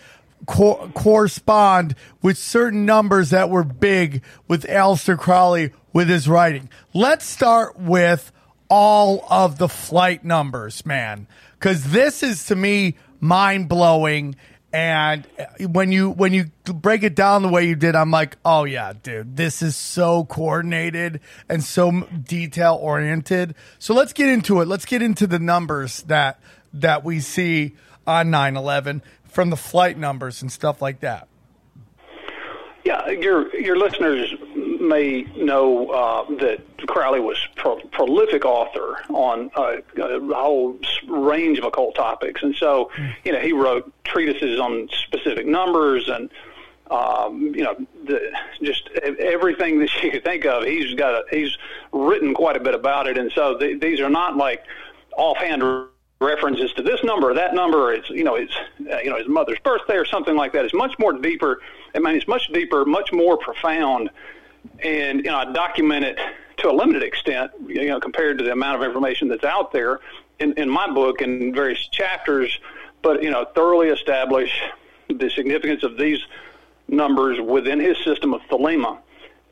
co- 0.45 0.91
correspond 0.93 1.95
with 2.21 2.37
certain 2.37 2.85
numbers 2.85 3.29
that 3.29 3.49
were 3.49 3.63
big 3.63 4.23
with 4.49 4.63
Aleister 4.63 5.17
Crowley 5.17 5.71
with 5.93 6.09
his 6.09 6.27
writing. 6.27 6.69
Let's 6.93 7.25
start 7.25 7.79
with 7.79 8.33
all 8.69 9.25
of 9.29 9.57
the 9.57 9.69
flight 9.69 10.25
numbers, 10.25 10.85
man, 10.85 11.27
because 11.57 11.91
this 11.91 12.23
is 12.23 12.45
to 12.47 12.55
me 12.57 12.97
mind 13.21 13.69
blowing. 13.69 14.35
And 14.73 15.27
uh, 15.37 15.67
when 15.67 15.91
you 15.91 16.09
when 16.09 16.33
you 16.33 16.45
break 16.63 17.03
it 17.03 17.13
down 17.13 17.41
the 17.41 17.49
way 17.49 17.67
you 17.67 17.75
did, 17.75 17.95
I'm 17.95 18.11
like, 18.11 18.37
oh 18.45 18.63
yeah, 18.63 18.93
dude, 18.93 19.35
this 19.35 19.61
is 19.61 19.75
so 19.75 20.23
coordinated 20.25 21.19
and 21.49 21.63
so 21.63 22.01
detail 22.01 22.77
oriented. 22.81 23.55
So 23.79 23.93
let's 23.93 24.13
get 24.13 24.29
into 24.29 24.61
it. 24.61 24.67
Let's 24.67 24.85
get 24.85 25.01
into 25.01 25.27
the 25.27 25.39
numbers 25.39 26.03
that 26.03 26.39
that 26.73 27.03
we 27.03 27.19
see 27.19 27.75
on 28.07 28.31
9/11 28.31 29.01
from 29.25 29.49
the 29.49 29.57
flight 29.57 29.97
numbers 29.97 30.41
and 30.41 30.49
stuff 30.51 30.81
like 30.81 31.01
that. 31.01 31.27
Yeah, 32.85 33.09
your 33.09 33.53
your 33.55 33.77
listeners 33.77 34.33
may 34.81 35.23
know 35.35 35.89
uh, 35.89 36.25
that 36.39 36.61
Crowley 36.87 37.19
was 37.19 37.37
pro- 37.55 37.79
prolific 37.91 38.45
author 38.45 38.97
on 39.09 39.51
uh, 39.55 39.77
a 39.97 40.33
whole 40.33 40.77
range 41.07 41.59
of 41.59 41.65
occult 41.65 41.95
topics, 41.95 42.43
and 42.43 42.55
so 42.55 42.91
you 43.23 43.31
know 43.31 43.39
he 43.39 43.53
wrote 43.53 43.91
treatises 44.03 44.59
on 44.59 44.89
specific 45.05 45.45
numbers 45.45 46.09
and 46.09 46.29
um, 46.89 47.53
you 47.55 47.63
know 47.63 47.75
the, 48.05 48.31
just 48.61 48.89
everything 48.97 49.79
that 49.79 50.03
you 50.03 50.11
could 50.11 50.23
think 50.23 50.45
of. 50.45 50.63
He's 50.63 50.93
got 50.93 51.13
a, 51.13 51.23
he's 51.31 51.57
written 51.91 52.33
quite 52.33 52.57
a 52.57 52.59
bit 52.59 52.75
about 52.75 53.07
it, 53.07 53.17
and 53.17 53.31
so 53.31 53.57
th- 53.57 53.79
these 53.79 53.99
are 53.99 54.09
not 54.09 54.35
like 54.35 54.63
offhand 55.17 55.63
references 56.19 56.71
to 56.73 56.83
this 56.83 57.03
number 57.03 57.31
or 57.31 57.33
that 57.33 57.53
number. 57.53 57.93
It's 57.93 58.09
you 58.09 58.23
know 58.23 58.35
it's 58.35 58.55
uh, 58.91 58.97
you 58.99 59.09
know 59.09 59.17
his 59.17 59.27
mother's 59.27 59.59
birthday 59.59 59.95
or 59.95 60.05
something 60.05 60.35
like 60.35 60.53
that. 60.53 60.65
It's 60.65 60.73
much 60.73 60.97
more 60.99 61.13
deeper. 61.13 61.61
I 61.95 61.99
mean, 61.99 62.15
it's 62.15 62.27
much 62.27 62.47
deeper, 62.53 62.85
much 62.85 63.11
more 63.11 63.37
profound, 63.37 64.09
and 64.79 65.19
you 65.19 65.31
know 65.31 65.37
I 65.37 65.51
document 65.51 66.05
it 66.05 66.19
to 66.57 66.69
a 66.69 66.73
limited 66.73 67.03
extent. 67.03 67.51
You 67.67 67.87
know, 67.87 67.99
compared 67.99 68.37
to 68.39 68.43
the 68.43 68.51
amount 68.51 68.81
of 68.81 68.87
information 68.87 69.27
that's 69.27 69.43
out 69.43 69.71
there 69.71 69.99
in, 70.39 70.53
in 70.53 70.69
my 70.69 70.89
book 70.91 71.21
and 71.21 71.53
various 71.53 71.87
chapters, 71.87 72.59
but 73.01 73.23
you 73.23 73.31
know 73.31 73.45
thoroughly 73.55 73.89
establish 73.89 74.61
the 75.09 75.29
significance 75.29 75.83
of 75.83 75.97
these 75.97 76.19
numbers 76.87 77.39
within 77.39 77.79
his 77.79 77.97
system 78.03 78.33
of 78.33 78.41
thelema. 78.43 78.99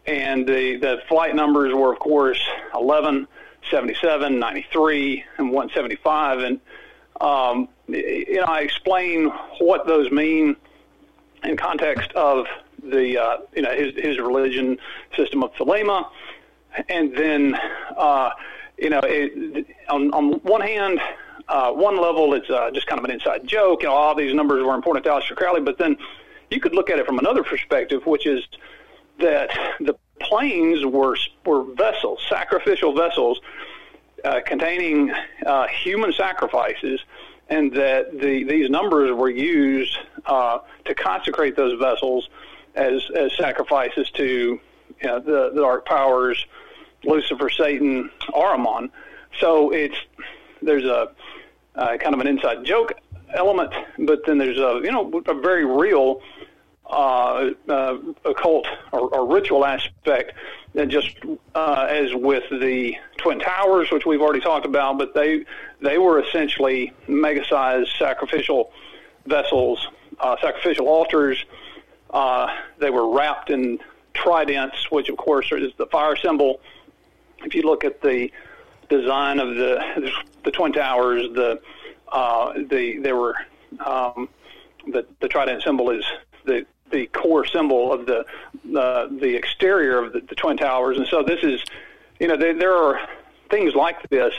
And 0.05 0.47
the, 0.47 0.77
the 0.77 1.01
flight 1.07 1.35
numbers 1.35 1.73
were, 1.73 1.93
of 1.93 1.99
course, 1.99 2.39
11, 2.73 3.27
77, 3.69 4.39
93, 4.39 5.23
and 5.37 5.51
175. 5.51 6.39
And, 6.39 6.59
um, 7.21 7.69
you 7.87 8.37
know, 8.37 8.43
I 8.43 8.61
explain 8.61 9.29
what 9.59 9.85
those 9.87 10.11
mean 10.11 10.55
in 11.43 11.57
context 11.57 12.11
of 12.13 12.47
the, 12.89 13.17
uh, 13.17 13.37
you 13.55 13.61
know, 13.61 13.71
his, 13.71 13.93
his 13.95 14.17
religion 14.19 14.77
system 15.15 15.43
of 15.43 15.53
Thelema. 15.53 16.09
And 16.87 17.15
then, 17.15 17.55
uh, 17.97 18.31
you 18.77 18.89
know, 18.89 19.01
it, 19.03 19.67
on, 19.89 20.11
on 20.13 20.33
one 20.41 20.61
hand, 20.61 20.99
uh, 21.47 21.71
one 21.71 21.99
level, 21.99 22.33
it's 22.33 22.49
uh, 22.49 22.69
just 22.71 22.87
kind 22.87 22.99
of 22.99 23.05
an 23.05 23.11
inside 23.11 23.47
joke. 23.47 23.81
You 23.81 23.89
know, 23.89 23.95
all 23.95 24.15
these 24.15 24.33
numbers 24.33 24.63
were 24.63 24.75
important 24.75 25.03
to 25.05 25.11
Aleister 25.11 25.35
Crowley, 25.35 25.61
but 25.61 25.77
then 25.77 25.97
you 26.49 26.59
could 26.59 26.75
look 26.75 26.89
at 26.89 26.99
it 26.99 27.05
from 27.05 27.19
another 27.19 27.43
perspective, 27.43 28.05
which 28.05 28.25
is 28.25 28.43
that 29.19 29.49
the 29.79 29.95
planes 30.19 30.85
were 30.85 31.17
were 31.45 31.63
vessels, 31.73 32.19
sacrificial 32.29 32.93
vessels, 32.93 33.41
uh, 34.23 34.41
containing 34.45 35.11
uh, 35.45 35.67
human 35.67 36.13
sacrifices, 36.13 37.01
and 37.49 37.73
that 37.73 38.19
the 38.19 38.43
these 38.43 38.69
numbers 38.69 39.11
were 39.11 39.29
used 39.29 39.97
uh, 40.25 40.59
to 40.85 40.93
consecrate 40.95 41.55
those 41.55 41.79
vessels 41.79 42.29
as 42.75 43.09
as 43.15 43.35
sacrifices 43.37 44.09
to 44.11 44.59
you 45.01 45.07
know, 45.07 45.19
the, 45.19 45.51
the 45.53 45.61
dark 45.61 45.85
powers, 45.85 46.45
Lucifer, 47.03 47.49
Satan, 47.49 48.09
Ahriman. 48.29 48.89
So 49.39 49.71
it's 49.71 49.95
there's 50.61 50.85
a 50.85 51.11
uh, 51.75 51.97
kind 51.97 52.13
of 52.13 52.19
an 52.19 52.27
inside 52.27 52.65
joke 52.65 52.93
element, 53.33 53.73
but 53.99 54.25
then 54.25 54.37
there's 54.37 54.57
a 54.57 54.81
you 54.83 54.91
know 54.91 55.21
a 55.27 55.33
very 55.33 55.65
real 55.65 56.21
uh, 56.89 57.51
uh, 57.67 57.97
occult 58.25 58.67
or, 58.91 59.13
or 59.13 59.27
ritual 59.27 59.65
aspect. 59.65 60.33
And 60.75 60.91
just 60.91 61.15
uh, 61.55 61.87
as 61.89 62.13
with 62.13 62.43
the 62.49 62.95
Twin 63.17 63.39
Towers, 63.39 63.91
which 63.91 64.05
we've 64.05 64.21
already 64.21 64.39
talked 64.39 64.65
about, 64.65 64.97
but 64.97 65.13
they 65.13 65.45
they 65.81 65.97
were 65.97 66.21
essentially 66.21 66.93
mega-sized 67.07 67.89
sacrificial 67.97 68.71
vessels, 69.25 69.87
uh, 70.19 70.35
sacrificial 70.41 70.87
altars. 70.87 71.43
Uh, 72.09 72.47
they 72.79 72.89
were 72.89 73.13
wrapped 73.13 73.49
in 73.49 73.79
tridents, 74.13 74.89
which 74.91 75.09
of 75.09 75.17
course 75.17 75.51
is 75.51 75.71
the 75.77 75.85
fire 75.87 76.15
symbol. 76.15 76.59
If 77.43 77.53
you 77.55 77.61
look 77.61 77.83
at 77.83 78.01
the 78.01 78.31
design 78.89 79.39
of 79.39 79.55
the 79.55 80.11
the 80.43 80.51
Twin 80.51 80.73
Towers, 80.73 81.27
the 81.33 81.61
uh, 82.11 82.53
the 82.53 82.97
there 82.99 83.15
were 83.15 83.35
um, 83.85 84.29
the 84.87 85.05
the 85.19 85.27
trident 85.27 85.63
symbol 85.63 85.91
is 85.91 86.03
the 86.45 86.65
the 86.91 87.05
core 87.07 87.45
symbol 87.45 87.93
of 87.93 88.07
the 88.07 88.25
uh, 88.79 89.07
the 89.07 89.35
exterior 89.35 90.03
of 90.03 90.13
the, 90.13 90.21
the 90.21 90.35
twin 90.35 90.57
towers, 90.57 90.97
and 90.97 91.05
so 91.07 91.21
this 91.21 91.43
is, 91.43 91.63
you 92.19 92.27
know, 92.27 92.35
there, 92.35 92.57
there 92.57 92.73
are 92.75 93.07
things 93.51 93.75
like 93.75 94.09
this 94.09 94.33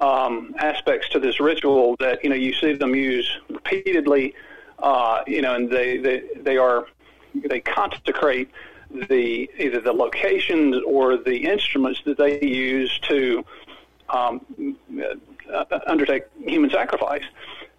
um, 0.00 0.54
aspects 0.58 1.08
to 1.08 1.18
this 1.18 1.40
ritual 1.40 1.96
that 1.98 2.22
you 2.22 2.30
know 2.30 2.36
you 2.36 2.52
see 2.54 2.74
them 2.74 2.94
use 2.94 3.28
repeatedly 3.48 4.34
uh, 4.82 5.22
you 5.26 5.42
know, 5.42 5.54
and 5.54 5.70
they, 5.70 5.98
they 5.98 6.22
they 6.36 6.56
are 6.56 6.86
they 7.34 7.60
consecrate 7.60 8.50
the 8.90 9.48
either 9.58 9.80
the 9.80 9.92
locations 9.92 10.76
or 10.86 11.16
the 11.16 11.44
instruments 11.46 12.00
that 12.04 12.18
they 12.18 12.40
use 12.40 12.98
to 13.08 13.44
um, 14.08 14.76
uh, 15.52 15.64
undertake 15.86 16.24
human 16.44 16.70
sacrifice. 16.70 17.22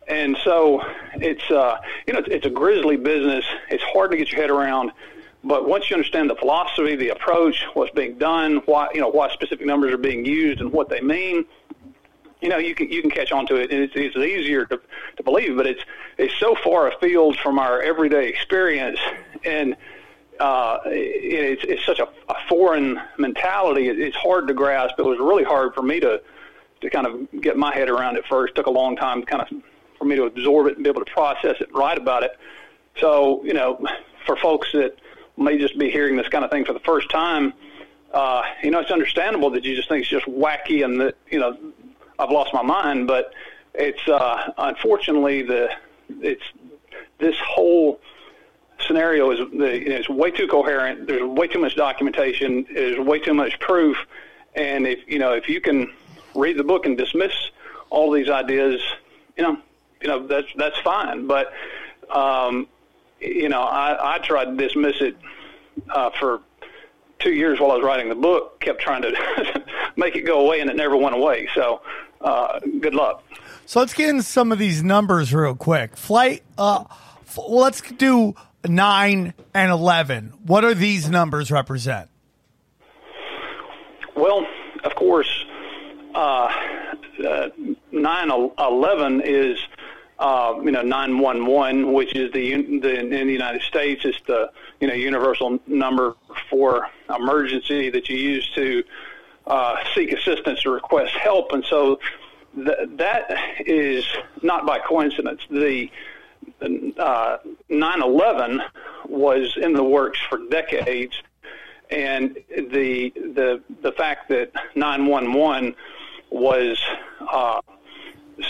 And 0.07 0.37
so 0.43 0.81
it's 1.15 1.49
uh, 1.51 1.77
you 2.07 2.13
know 2.13 2.19
it's, 2.19 2.29
it's 2.29 2.45
a 2.45 2.49
grisly 2.49 2.97
business. 2.97 3.45
It's 3.69 3.83
hard 3.83 4.11
to 4.11 4.17
get 4.17 4.31
your 4.31 4.41
head 4.41 4.49
around. 4.49 4.91
But 5.43 5.67
once 5.67 5.89
you 5.89 5.95
understand 5.95 6.29
the 6.29 6.35
philosophy, 6.35 6.95
the 6.95 7.09
approach, 7.09 7.65
what's 7.73 7.91
being 7.91 8.17
done, 8.17 8.57
why 8.65 8.89
you 8.93 9.01
know 9.01 9.09
why 9.09 9.31
specific 9.33 9.65
numbers 9.65 9.93
are 9.93 9.97
being 9.97 10.25
used, 10.25 10.59
and 10.59 10.71
what 10.71 10.89
they 10.89 11.01
mean, 11.01 11.45
you 12.41 12.49
know 12.49 12.57
you 12.57 12.75
can 12.75 12.89
you 12.89 13.01
can 13.01 13.11
catch 13.11 13.31
on 13.31 13.45
to 13.47 13.55
it, 13.55 13.71
and 13.71 13.81
it's, 13.81 13.93
it's 13.95 14.17
easier 14.17 14.65
to 14.65 14.79
to 15.17 15.23
believe. 15.23 15.55
But 15.55 15.67
it's 15.67 15.83
it's 16.17 16.33
so 16.39 16.55
far 16.55 16.87
afield 16.91 17.37
from 17.37 17.57
our 17.59 17.81
everyday 17.81 18.27
experience, 18.27 18.99
and 19.45 19.75
uh, 20.39 20.79
it's 20.85 21.63
it's 21.63 21.85
such 21.85 21.99
a, 21.99 22.07
a 22.29 22.35
foreign 22.49 22.99
mentality. 23.17 23.89
It, 23.89 23.99
it's 23.99 24.15
hard 24.15 24.47
to 24.47 24.53
grasp. 24.53 24.95
It 24.97 25.05
was 25.05 25.19
really 25.19 25.43
hard 25.43 25.73
for 25.73 25.81
me 25.81 25.99
to 25.99 26.21
to 26.81 26.89
kind 26.89 27.05
of 27.05 27.41
get 27.41 27.57
my 27.57 27.73
head 27.73 27.89
around 27.89 28.17
it 28.17 28.25
first. 28.27 28.51
It 28.51 28.55
took 28.55 28.67
a 28.67 28.71
long 28.71 28.95
time, 28.95 29.23
kind 29.23 29.41
of 29.41 29.49
for 29.97 30.05
me 30.05 30.15
to 30.15 30.23
absorb 30.23 30.67
it 30.67 30.75
and 30.75 30.83
be 30.83 30.89
able 30.89 31.05
to 31.05 31.11
process 31.11 31.57
it 31.59 31.67
and 31.67 31.77
write 31.77 31.97
about 31.97 32.23
it. 32.23 32.31
So 32.97 33.43
you 33.43 33.53
know, 33.53 33.85
for 34.25 34.35
folks 34.35 34.71
that 34.73 34.95
may 35.37 35.57
just 35.57 35.77
be 35.77 35.89
hearing 35.89 36.15
this 36.15 36.27
kind 36.27 36.43
of 36.43 36.51
thing 36.51 36.65
for 36.65 36.73
the 36.73 36.79
first 36.79 37.09
time, 37.09 37.53
uh, 38.13 38.43
you 38.63 38.71
know, 38.71 38.79
it's 38.79 38.91
understandable 38.91 39.49
that 39.51 39.63
you 39.63 39.75
just 39.75 39.89
think 39.89 40.01
it's 40.01 40.09
just 40.09 40.25
wacky 40.25 40.83
and 40.83 40.99
that, 40.99 41.15
you 41.29 41.39
know, 41.39 41.57
I've 42.19 42.29
lost 42.29 42.53
my 42.53 42.61
mind, 42.61 43.07
but 43.07 43.33
it's, 43.73 44.05
uh, 44.07 44.51
unfortunately 44.57 45.41
the, 45.43 45.69
it's, 46.19 46.43
this 47.19 47.35
whole 47.37 47.99
scenario 48.87 49.31
is, 49.31 49.39
is 49.53 50.09
way 50.09 50.31
too 50.31 50.47
coherent. 50.47 51.07
There's 51.07 51.23
way 51.23 51.47
too 51.47 51.59
much 51.59 51.75
documentation. 51.75 52.65
There's 52.71 52.99
way 52.99 53.19
too 53.19 53.33
much 53.33 53.59
proof. 53.59 53.97
And 54.55 54.85
if, 54.87 54.99
you 55.07 55.19
know, 55.19 55.33
if 55.33 55.47
you 55.49 55.61
can 55.61 55.91
read 56.35 56.57
the 56.57 56.63
book 56.63 56.85
and 56.85 56.97
dismiss 56.97 57.33
all 57.89 58.11
these 58.11 58.29
ideas, 58.29 58.81
you 59.37 59.43
know, 59.43 59.57
you 60.01 60.07
know, 60.07 60.27
that's, 60.27 60.47
that's 60.55 60.77
fine. 60.79 61.27
But, 61.27 61.53
um, 62.09 62.67
you 63.19 63.49
know, 63.49 63.61
I, 63.61 64.15
I 64.15 64.17
tried 64.19 64.45
to 64.45 64.55
dismiss 64.55 64.99
it 65.01 65.15
uh, 65.89 66.09
for 66.19 66.41
two 67.19 67.31
years 67.31 67.59
while 67.59 67.71
I 67.71 67.75
was 67.75 67.83
writing 67.83 68.09
the 68.09 68.15
book. 68.15 68.59
Kept 68.59 68.81
trying 68.81 69.03
to 69.03 69.63
make 69.95 70.15
it 70.15 70.21
go 70.21 70.45
away, 70.45 70.59
and 70.59 70.69
it 70.69 70.75
never 70.75 70.97
went 70.97 71.15
away. 71.15 71.47
So, 71.53 71.81
uh, 72.19 72.59
good 72.79 72.95
luck. 72.95 73.23
So 73.65 73.79
let's 73.79 73.93
get 73.93 74.09
into 74.09 74.23
some 74.23 74.51
of 74.51 74.59
these 74.59 74.83
numbers 74.83 75.33
real 75.33 75.55
quick. 75.55 75.95
Flight. 75.95 76.43
Uh, 76.57 76.85
f- 77.21 77.37
well, 77.37 77.59
let's 77.59 77.81
do 77.81 78.35
nine 78.67 79.33
and 79.53 79.71
eleven. 79.71 80.33
What 80.45 80.63
are 80.65 80.73
these 80.73 81.09
numbers 81.09 81.51
represent? 81.51 82.09
Well, 84.15 84.45
of 84.83 84.95
course, 84.95 85.45
uh, 86.13 86.51
uh, 87.25 87.49
nine 87.91 88.29
eleven 88.29 89.21
is 89.21 89.57
uh, 90.21 90.53
you 90.63 90.69
know, 90.69 90.83
911, 90.83 91.93
which 91.93 92.15
is 92.15 92.31
the, 92.31 92.51
the 92.79 92.99
in 92.99 93.09
the 93.09 93.33
United 93.33 93.63
States, 93.63 94.05
is 94.05 94.15
the 94.27 94.51
you 94.79 94.87
know 94.87 94.93
universal 94.93 95.59
number 95.65 96.15
for 96.47 96.87
emergency 97.09 97.89
that 97.89 98.07
you 98.07 98.17
use 98.17 98.47
to 98.53 98.83
uh, 99.47 99.77
seek 99.95 100.11
assistance 100.11 100.63
or 100.63 100.73
request 100.73 101.11
help, 101.15 101.51
and 101.53 101.65
so 101.65 101.99
th- 102.53 102.87
that 102.97 103.31
is 103.65 104.05
not 104.43 104.63
by 104.67 104.77
coincidence. 104.77 105.41
The 105.49 105.89
uh, 106.61 107.37
9/11 107.69 108.59
was 109.07 109.57
in 109.57 109.73
the 109.73 109.83
works 109.83 110.19
for 110.29 110.39
decades, 110.49 111.21
and 111.89 112.37
the 112.55 113.09
the 113.09 113.61
the 113.81 113.91
fact 113.93 114.29
that 114.29 114.51
911 114.75 115.75
was 116.29 116.79
uh, 117.31 117.61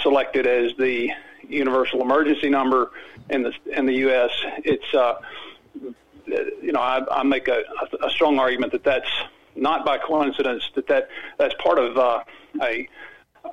selected 0.01 0.45
as 0.45 0.73
the 0.77 1.11
universal 1.47 2.01
emergency 2.01 2.49
number 2.49 2.91
in 3.29 3.43
the 3.43 3.53
in 3.75 3.85
the 3.85 3.95
U.S. 3.95 4.31
It's 4.63 4.93
uh, 4.93 5.15
you 6.25 6.71
know 6.71 6.81
I, 6.81 7.01
I 7.11 7.23
make 7.23 7.47
a, 7.47 7.63
a 8.03 8.09
strong 8.09 8.39
argument 8.39 8.71
that 8.73 8.83
that's 8.83 9.09
not 9.55 9.85
by 9.85 9.97
coincidence 9.97 10.69
that 10.75 10.87
that 10.87 11.09
that's 11.37 11.55
part 11.55 11.79
of 11.79 11.97
uh, 11.97 12.23
a, 12.61 12.87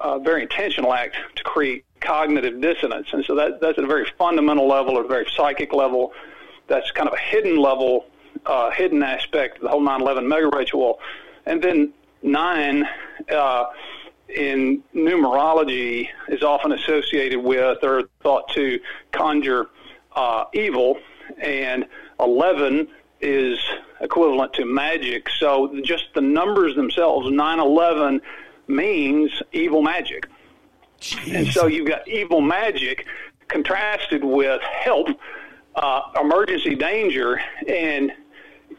a 0.01 0.19
very 0.19 0.43
intentional 0.43 0.93
act 0.93 1.17
to 1.37 1.43
create 1.43 1.85
cognitive 2.01 2.61
dissonance, 2.61 3.09
and 3.13 3.25
so 3.25 3.35
that 3.35 3.61
that's 3.61 3.79
at 3.79 3.85
a 3.85 3.87
very 3.87 4.07
fundamental 4.19 4.69
level 4.69 4.99
a 4.99 5.07
very 5.07 5.27
psychic 5.37 5.73
level. 5.73 6.13
That's 6.69 6.91
kind 6.93 7.09
of 7.09 7.15
a 7.15 7.19
hidden 7.19 7.57
level, 7.57 8.07
uh, 8.47 8.71
hidden 8.71 9.03
aspect 9.03 9.57
of 9.57 9.63
the 9.63 9.69
whole 9.69 9.81
9/11 9.81 10.27
mega 10.27 10.49
ritual, 10.49 11.01
and 11.47 11.63
then 11.63 11.93
nine. 12.23 12.89
Uh, 13.31 13.67
in 14.29 14.83
numerology 14.95 16.09
is 16.29 16.43
often 16.43 16.73
associated 16.73 17.39
with 17.39 17.83
or 17.83 18.03
thought 18.23 18.49
to 18.51 18.79
conjure 19.11 19.69
uh, 20.15 20.45
evil, 20.53 20.99
and 21.39 21.87
11 22.21 22.89
is 23.21 23.59
equivalent 24.01 24.53
to 24.55 24.65
magic. 24.65 25.29
So 25.39 25.81
just 25.83 26.05
the 26.15 26.21
numbers 26.21 26.77
themselves, 26.77 27.31
911 27.31 28.21
means 28.69 29.31
evil 29.53 29.83
magic. 29.83 30.29
Jeez. 31.01 31.35
And 31.35 31.49
so 31.49 31.67
you've 31.67 31.89
got 31.89 32.07
evil 32.09 32.41
magic 32.41 33.07
contrasted 33.49 34.25
with 34.25 34.61
help, 34.63 35.09
uh, 35.75 36.03
emergency 36.21 36.75
danger, 36.75 37.41
and 37.67 38.13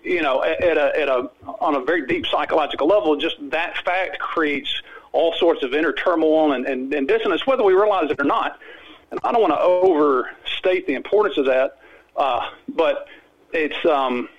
you 0.03 0.21
know, 0.21 0.43
at 0.43 0.77
a, 0.77 0.99
at 0.99 1.09
a 1.09 1.29
on 1.59 1.75
a 1.75 1.81
very 1.81 2.05
deep 2.05 2.25
psychological 2.25 2.87
level, 2.87 3.15
just 3.15 3.35
that 3.49 3.77
fact 3.83 4.19
creates 4.19 4.81
all 5.11 5.33
sorts 5.33 5.63
of 5.63 5.73
inner 5.73 5.91
turmoil 5.91 6.51
and, 6.53 6.65
and, 6.65 6.93
and 6.93 7.07
dissonance, 7.07 7.45
whether 7.47 7.63
we 7.63 7.73
realize 7.73 8.11
it 8.11 8.19
or 8.19 8.25
not. 8.25 8.59
And 9.11 9.19
I 9.23 9.31
don't 9.31 9.41
want 9.41 9.53
to 9.53 9.59
overstate 9.59 10.85
the 10.85 10.93
importance 10.93 11.37
of 11.37 11.45
that, 11.45 11.79
uh, 12.15 12.49
but 12.67 13.07
it's 13.51 13.85
um, 13.85 14.29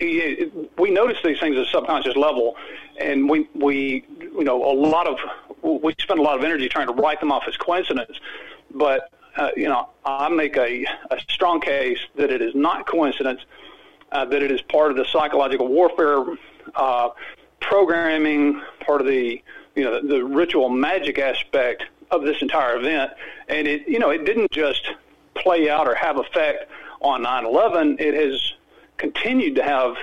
it, 0.00 0.78
we 0.78 0.90
notice 0.90 1.18
these 1.22 1.38
things 1.40 1.56
at 1.56 1.64
a 1.64 1.68
subconscious 1.68 2.16
level, 2.16 2.56
and 2.98 3.28
we 3.28 3.48
we 3.54 4.04
you 4.20 4.44
know 4.44 4.64
a 4.64 4.74
lot 4.74 5.06
of 5.06 5.18
we 5.62 5.94
spend 5.98 6.20
a 6.20 6.22
lot 6.22 6.38
of 6.38 6.44
energy 6.44 6.68
trying 6.68 6.86
to 6.86 6.92
write 6.92 7.20
them 7.20 7.32
off 7.32 7.44
as 7.48 7.56
coincidence, 7.56 8.18
but 8.74 9.10
uh, 9.36 9.50
you 9.56 9.68
know 9.68 9.88
I 10.04 10.28
make 10.28 10.56
a, 10.56 10.84
a 11.10 11.20
strong 11.28 11.60
case 11.60 11.98
that 12.16 12.30
it 12.30 12.42
is 12.42 12.54
not 12.54 12.86
coincidence, 12.86 13.40
uh, 14.12 14.24
that 14.26 14.42
it 14.42 14.50
is 14.50 14.60
part 14.62 14.90
of 14.90 14.96
the 14.96 15.04
psychological 15.04 15.68
warfare 15.68 16.24
uh, 16.74 17.10
programming, 17.60 18.62
part 18.80 19.00
of 19.00 19.06
the 19.06 19.42
you 19.78 19.84
know, 19.84 20.00
the, 20.00 20.08
the 20.08 20.24
ritual 20.24 20.68
magic 20.68 21.20
aspect 21.20 21.84
of 22.10 22.22
this 22.22 22.42
entire 22.42 22.76
event. 22.76 23.12
And 23.48 23.68
it, 23.68 23.86
you 23.86 24.00
know, 24.00 24.10
it 24.10 24.24
didn't 24.24 24.50
just 24.50 24.90
play 25.34 25.70
out 25.70 25.86
or 25.86 25.94
have 25.94 26.18
effect 26.18 26.68
on 27.00 27.22
9/11. 27.22 28.00
It 28.00 28.14
has 28.14 28.54
continued 28.96 29.54
to 29.54 29.62
have 29.62 29.96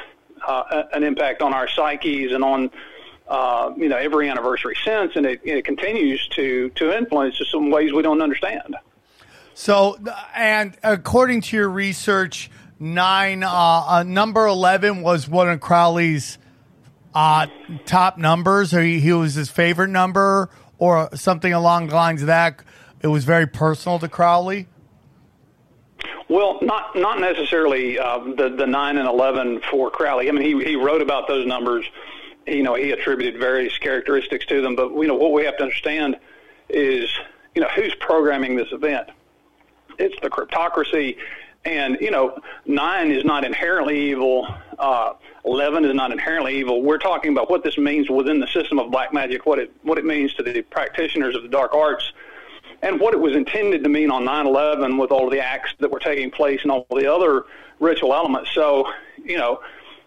uh, 0.46 0.84
an 0.94 1.04
impact 1.04 1.42
on 1.42 1.54
our 1.54 1.68
psyches 1.68 2.32
and 2.32 2.44
on 2.44 2.72
uh, 3.28 3.72
you 3.78 3.90
know 3.90 3.98
every 3.98 4.30
anniversary 4.30 4.76
since, 4.84 5.16
and 5.16 5.26
it, 5.26 5.42
it 5.44 5.66
continues 5.66 6.28
to 6.30 6.70
to 6.72 6.96
influence 6.96 7.42
in 7.54 7.72
ways 7.72 7.94
we 7.94 8.02
don't 8.02 8.22
understand. 8.22 8.76
So, 9.54 9.98
and 10.36 10.78
according 10.84 11.42
to 11.42 11.56
your 11.56 11.70
research, 11.70 12.52
nine 12.80 13.44
uh, 13.44 13.50
uh, 13.50 14.04
number 14.04 14.46
eleven 14.46 15.02
was 15.02 15.28
one 15.28 15.50
of 15.50 15.60
Crowley's 15.62 16.38
uh, 17.14 17.48
top 17.86 18.18
numbers, 18.18 18.74
or 18.74 18.82
he, 18.84 19.00
he 19.00 19.14
was 19.14 19.34
his 19.34 19.50
favorite 19.50 19.90
number, 19.90 20.50
or 20.78 21.10
something 21.16 21.54
along 21.54 21.88
the 21.88 21.96
lines 21.96 22.22
of 22.22 22.28
that. 22.28 22.62
It 23.02 23.08
was 23.08 23.24
very 23.24 23.48
personal 23.48 24.00
to 24.00 24.10
Crowley. 24.10 24.68
Well, 26.28 26.58
not 26.62 26.96
not 26.96 27.20
necessarily 27.20 28.00
uh, 28.00 28.20
the 28.20 28.50
the 28.50 28.66
nine 28.66 28.98
and 28.98 29.08
eleven 29.08 29.62
for 29.70 29.92
Crowley. 29.92 30.28
I 30.28 30.32
mean, 30.32 30.44
he 30.44 30.64
he 30.64 30.76
wrote 30.76 31.02
about 31.02 31.28
those 31.28 31.46
numbers. 31.46 31.86
You 32.48 32.64
know, 32.64 32.76
he 32.76 32.92
attributed 32.92 33.40
various 33.40 33.78
characteristics 33.78 34.46
to 34.48 34.62
them. 34.62 34.76
But 34.76 34.94
you 34.96 35.08
know, 35.08 35.16
what 35.16 35.34
we 35.34 35.46
have 35.46 35.58
to 35.58 35.64
understand 35.64 36.18
is, 36.70 37.10
you 37.54 37.62
know, 37.62 37.70
who's 37.76 37.94
programming 37.96 38.56
this 38.56 38.72
event. 38.72 39.10
It's 39.98 40.16
the 40.22 40.30
cryptocracy, 40.30 41.18
and 41.64 41.98
you 42.02 42.12
know, 42.12 42.40
nine 42.66 43.12
is 43.12 43.24
not 43.24 43.44
inherently 43.44 44.10
evil. 44.10 44.48
Uh, 44.78 45.14
11 45.46 45.86
is 45.86 45.94
not 45.94 46.12
inherently 46.12 46.58
evil. 46.58 46.82
We're 46.82 46.98
talking 46.98 47.32
about 47.32 47.50
what 47.52 47.64
this 47.64 47.78
means 47.78 48.10
within 48.10 48.40
the 48.40 48.48
system 48.48 48.80
of 48.80 48.90
black 48.90 49.14
magic, 49.14 49.46
what 49.46 49.60
it 49.60 49.72
what 49.84 49.98
it 49.98 50.06
means 50.06 50.34
to 50.36 50.44
the 50.44 50.64
practitioners 50.64 51.36
of 51.36 51.44
the 51.44 51.50
dark 51.50 51.74
arts, 51.74 52.12
and 52.86 53.00
what 53.00 53.16
it 53.16 53.20
was 53.20 53.36
intended 53.36 53.84
to 53.84 53.90
mean 53.90 54.12
on 54.12 54.24
9/11 54.24 55.00
with 55.00 55.12
all 55.12 55.30
the 55.30 55.40
acts 55.40 55.74
that 55.80 55.90
were 55.90 56.00
taking 56.00 56.30
place 56.30 56.62
and 56.62 56.72
all 56.72 56.86
the 56.92 57.12
other 57.12 57.46
ritual 57.80 58.14
elements. 58.14 58.52
So, 58.54 58.88
you 59.24 59.38
know, 59.38 59.60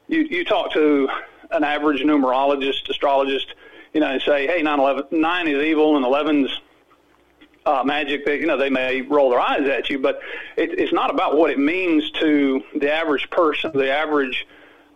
you 0.06 0.20
you 0.20 0.44
talk 0.44 0.72
to 0.72 1.08
an 1.50 1.64
average 1.64 2.02
numerologist, 2.02 2.88
astrologist, 2.88 3.54
you 3.92 4.00
know, 4.00 4.06
and 4.06 4.22
say, 4.22 4.46
hey, 4.46 4.62
9/11, 4.62 5.10
nine 5.10 5.48
is 5.48 5.62
evil 5.62 5.96
and 5.96 6.06
11's 6.06 6.60
uh, 7.66 7.82
magic 7.84 8.24
that 8.24 8.38
you 8.38 8.46
know 8.46 8.56
they 8.56 8.70
may 8.70 9.02
roll 9.02 9.28
their 9.28 9.40
eyes 9.40 9.68
at 9.68 9.90
you, 9.90 9.98
but 9.98 10.20
it, 10.56 10.78
it's 10.78 10.92
not 10.92 11.10
about 11.10 11.36
what 11.36 11.50
it 11.50 11.58
means 11.58 12.10
to 12.12 12.62
the 12.76 12.90
average 12.92 13.28
person, 13.30 13.72
the 13.74 13.90
average 13.90 14.46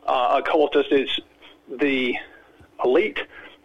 uh, 0.07 0.41
occultist. 0.41 0.93
It's 0.93 1.21
the 1.69 2.15
elite, 2.85 3.19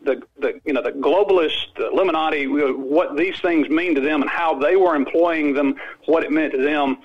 the 0.04 0.22
the 0.40 0.60
you 0.66 0.74
know 0.74 0.82
the 0.82 0.92
globalists, 0.92 1.74
the 1.76 1.90
Illuminati, 1.90 2.48
what 2.48 3.18
these 3.18 3.40
things 3.40 3.70
mean 3.70 3.96
to 3.96 4.02
them 4.02 4.22
and 4.22 4.30
how 4.30 4.58
they 4.58 4.76
were 4.76 4.96
employing 4.96 5.54
them, 5.54 5.76
what 6.06 6.24
it 6.24 6.32
meant 6.32 6.54
to 6.54 6.62
them. 6.62 6.98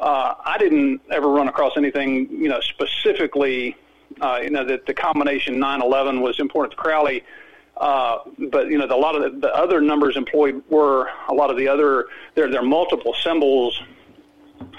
Uh, 0.00 0.34
I 0.44 0.58
didn't 0.58 1.00
ever 1.10 1.28
run 1.28 1.48
across 1.48 1.76
anything 1.76 2.28
you 2.30 2.48
know 2.48 2.60
specifically. 2.60 3.76
Uh, 4.20 4.40
you 4.42 4.50
know 4.50 4.64
that 4.64 4.86
the 4.86 4.94
combination 4.94 5.56
9/11 5.56 6.20
was 6.20 6.40
important 6.40 6.72
to 6.72 6.76
Crowley. 6.76 7.24
Uh, 7.76 8.18
but 8.50 8.68
you 8.68 8.76
know, 8.76 8.88
the, 8.88 8.94
a 8.94 8.96
lot 8.96 9.14
of 9.14 9.22
the, 9.22 9.38
the 9.38 9.54
other 9.54 9.80
numbers 9.80 10.16
employed 10.16 10.62
were 10.68 11.10
a 11.28 11.34
lot 11.34 11.48
of 11.48 11.56
the 11.56 11.68
other. 11.68 12.06
There, 12.34 12.50
there 12.50 12.60
are 12.60 12.66
multiple 12.66 13.14
symbols 13.22 13.80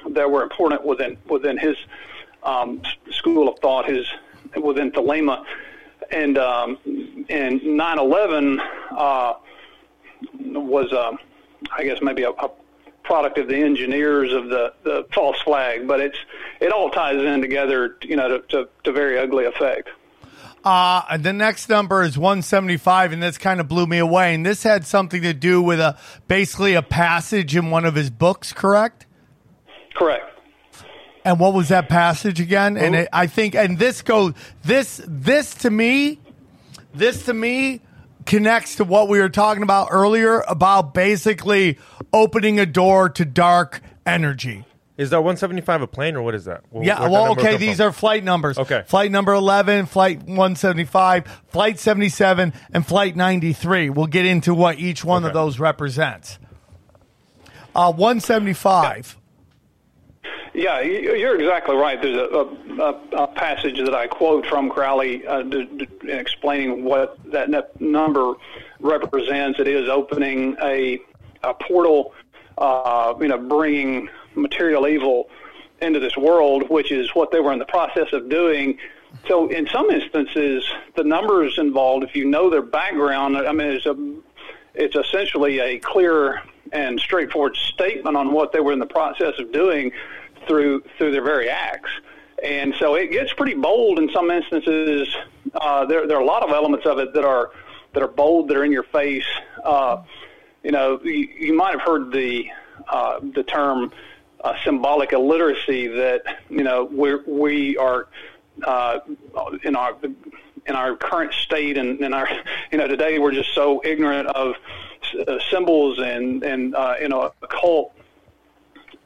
that 0.09 0.29
were 0.29 0.43
important 0.43 0.83
within 0.85 1.17
within 1.29 1.57
his 1.57 1.77
um, 2.43 2.81
school 3.11 3.47
of 3.47 3.59
thought, 3.59 3.85
his 3.85 4.05
within 4.61 4.91
Thelema, 4.91 5.45
and 6.11 6.37
um, 6.37 6.77
and 7.29 7.61
9/11 7.61 8.59
uh, 8.91 9.33
was, 10.33 10.91
uh, 10.91 11.15
I 11.75 11.83
guess, 11.83 11.99
maybe 12.01 12.23
a, 12.23 12.31
a 12.31 12.49
product 13.03 13.39
of 13.39 13.47
the 13.47 13.55
engineers 13.55 14.31
of 14.33 14.49
the, 14.49 14.71
the 14.83 15.05
false 15.13 15.39
flag, 15.41 15.87
but 15.87 15.99
it's 15.99 16.17
it 16.59 16.71
all 16.71 16.89
ties 16.91 17.21
in 17.21 17.41
together, 17.41 17.97
you 18.03 18.15
know, 18.15 18.27
to, 18.27 18.39
to, 18.49 18.69
to 18.83 18.91
very 18.91 19.17
ugly 19.17 19.45
effect. 19.45 19.89
Uh, 20.63 21.17
the 21.17 21.33
next 21.33 21.69
number 21.69 22.03
is 22.03 22.17
175, 22.17 23.13
and 23.13 23.23
this 23.23 23.37
kind 23.37 23.59
of 23.59 23.67
blew 23.67 23.87
me 23.87 23.97
away. 23.97 24.35
And 24.35 24.45
this 24.45 24.61
had 24.63 24.85
something 24.85 25.21
to 25.21 25.33
do 25.33 25.61
with 25.61 25.79
a 25.79 25.97
basically 26.27 26.73
a 26.73 26.81
passage 26.81 27.55
in 27.55 27.71
one 27.71 27.85
of 27.85 27.95
his 27.95 28.09
books, 28.09 28.51
correct? 28.51 29.05
Correct. 29.95 30.38
And 31.29 31.39
what 31.39 31.53
was 31.53 31.69
that 31.69 31.89
passage 31.89 32.39
again? 32.39 32.75
And 32.75 32.95
it, 32.95 33.09
I 33.13 33.27
think, 33.27 33.53
and 33.53 33.77
this 33.77 34.01
goes, 34.01 34.33
this, 34.63 34.99
this 35.07 35.53
to 35.55 35.69
me, 35.69 36.19
this 36.95 37.25
to 37.25 37.35
me 37.35 37.81
connects 38.25 38.77
to 38.77 38.83
what 38.83 39.09
we 39.09 39.19
were 39.19 39.29
talking 39.29 39.61
about 39.61 39.89
earlier 39.91 40.43
about 40.47 40.95
basically 40.95 41.77
opening 42.11 42.59
a 42.59 42.65
door 42.65 43.09
to 43.09 43.25
dark 43.25 43.81
energy. 44.07 44.65
Is 44.97 45.11
that 45.11 45.17
175 45.19 45.83
a 45.83 45.87
plane 45.87 46.15
or 46.15 46.23
what 46.23 46.33
is 46.33 46.45
that? 46.45 46.63
Wh- 46.75 46.83
Yeah, 46.83 47.07
well, 47.07 47.33
okay, 47.33 47.57
these 47.57 47.77
from? 47.77 47.89
are 47.89 47.91
flight 47.91 48.23
numbers. 48.23 48.57
Okay. 48.57 48.83
Flight 48.87 49.11
number 49.11 49.33
11, 49.33 49.85
flight 49.85 50.17
175, 50.23 51.27
flight 51.49 51.77
77, 51.77 52.53
and 52.73 52.85
flight 52.87 53.15
93. 53.15 53.91
We'll 53.91 54.07
get 54.07 54.25
into 54.25 54.55
what 54.55 54.79
each 54.79 55.05
one 55.05 55.25
of 55.25 55.33
those 55.33 55.59
represents. 55.59 56.39
Uh, 57.75 57.93
175. 57.93 59.15
Yeah, 60.53 60.81
you- 60.81 61.15
you're 61.15 61.35
exactly 61.39 61.75
right. 61.75 62.01
There's 62.01 62.17
a, 62.17 62.81
a, 62.81 63.23
a 63.23 63.27
passage 63.27 63.77
that 63.79 63.93
I 63.93 64.07
quote 64.07 64.45
from 64.45 64.69
Crowley 64.69 65.25
uh, 65.25 65.43
d- 65.43 65.65
d- 65.77 65.87
in 66.03 66.09
explaining 66.17 66.83
what 66.83 67.17
that 67.31 67.49
number 67.79 68.33
represents. 68.79 69.59
It 69.59 69.67
is 69.67 69.89
opening 69.89 70.55
a, 70.61 70.99
a 71.43 71.53
portal, 71.53 72.13
uh, 72.57 73.13
you 73.21 73.27
know, 73.27 73.37
bringing 73.37 74.09
material 74.35 74.87
evil 74.87 75.29
into 75.81 75.99
this 75.99 76.17
world, 76.17 76.69
which 76.69 76.91
is 76.91 77.13
what 77.15 77.31
they 77.31 77.39
were 77.39 77.53
in 77.53 77.59
the 77.59 77.65
process 77.65 78.11
of 78.11 78.29
doing. 78.29 78.77
So, 79.27 79.47
in 79.49 79.67
some 79.67 79.89
instances, 79.89 80.63
the 80.95 81.03
numbers 81.03 81.57
involved, 81.57 82.03
if 82.03 82.15
you 82.15 82.25
know 82.25 82.49
their 82.49 82.61
background, 82.61 83.37
I 83.37 83.51
mean, 83.51 83.67
it's 83.67 83.85
a 83.85 83.95
it's 84.75 84.95
essentially 84.95 85.59
a 85.59 85.79
clear 85.79 86.41
and 86.71 86.99
straightforward 86.99 87.55
statement 87.55 88.15
on 88.15 88.31
what 88.31 88.51
they 88.51 88.59
were 88.59 88.71
in 88.71 88.77
the 88.79 88.85
process 88.85 89.33
of 89.39 89.51
doing 89.51 89.91
through 90.49 90.83
through 90.97 91.11
their 91.11 91.23
very 91.23 91.49
acts. 91.49 91.91
And 92.43 92.73
so 92.79 92.95
it 92.95 93.11
gets 93.11 93.31
pretty 93.33 93.53
bold 93.53 93.99
in 93.99 94.09
some 94.11 94.31
instances. 94.31 95.15
Uh, 95.53 95.85
there, 95.85 96.07
there 96.07 96.17
are 96.17 96.21
a 96.21 96.25
lot 96.25 96.43
of 96.43 96.51
elements 96.51 96.85
of 96.85 96.99
it 96.99 97.13
that 97.13 97.23
are 97.23 97.51
that 97.93 98.03
are 98.03 98.07
bold, 98.07 98.49
that 98.49 98.57
are 98.57 98.65
in 98.65 98.71
your 98.71 98.83
face. 98.83 99.25
Uh, 99.63 100.03
you 100.63 100.71
know, 100.71 100.99
you, 101.03 101.27
you 101.39 101.53
might 101.53 101.71
have 101.71 101.81
heard 101.81 102.11
the 102.11 102.49
uh, 102.89 103.19
the 103.21 103.43
term 103.43 103.91
uh, 104.43 104.55
symbolic 104.63 105.13
illiteracy. 105.13 105.87
That 105.87 106.23
you 106.49 106.63
know 106.63 106.85
we 106.85 107.15
we 107.27 107.77
are 107.77 108.07
uh, 108.63 108.99
in 109.63 109.75
our 109.75 109.95
in 110.65 110.75
our 110.75 110.95
current 110.95 111.33
state 111.33 111.77
and 111.77 111.99
in 112.01 112.13
our 112.13 112.27
you 112.71 112.77
know 112.77 112.87
today 112.87 113.19
we're 113.19 113.31
just 113.31 113.53
so 113.53 113.81
ignorant 113.83 114.27
of 114.27 114.55
uh, 115.27 115.39
symbols 115.49 115.99
and 115.99 116.43
and 116.43 116.75
uh, 116.75 116.95
you 117.01 117.09
know 117.09 117.31
occult 117.41 117.93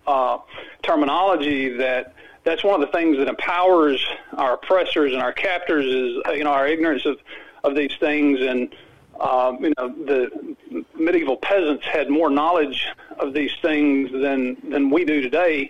uh, 0.07 0.37
terminology 0.81 1.69
that 1.77 2.13
that's 2.43 2.63
one 2.63 2.81
of 2.81 2.85
the 2.85 2.91
things 2.91 3.17
that 3.17 3.27
empowers 3.27 4.05
our 4.33 4.55
oppressors 4.55 5.13
and 5.13 5.21
our 5.21 5.31
captors 5.31 5.85
is 5.85 6.21
uh, 6.27 6.31
you 6.31 6.43
know 6.43 6.51
our 6.51 6.67
ignorance 6.67 7.05
of 7.05 7.19
of 7.63 7.75
these 7.75 7.95
things. 7.99 8.41
And 8.41 8.75
um, 9.19 9.63
you 9.63 9.73
know 9.77 9.89
the 9.89 10.55
medieval 10.95 11.37
peasants 11.37 11.85
had 11.85 12.09
more 12.09 12.29
knowledge 12.29 12.85
of 13.19 13.33
these 13.33 13.51
things 13.61 14.11
than 14.11 14.57
than 14.69 14.89
we 14.89 15.05
do 15.05 15.21
today. 15.21 15.69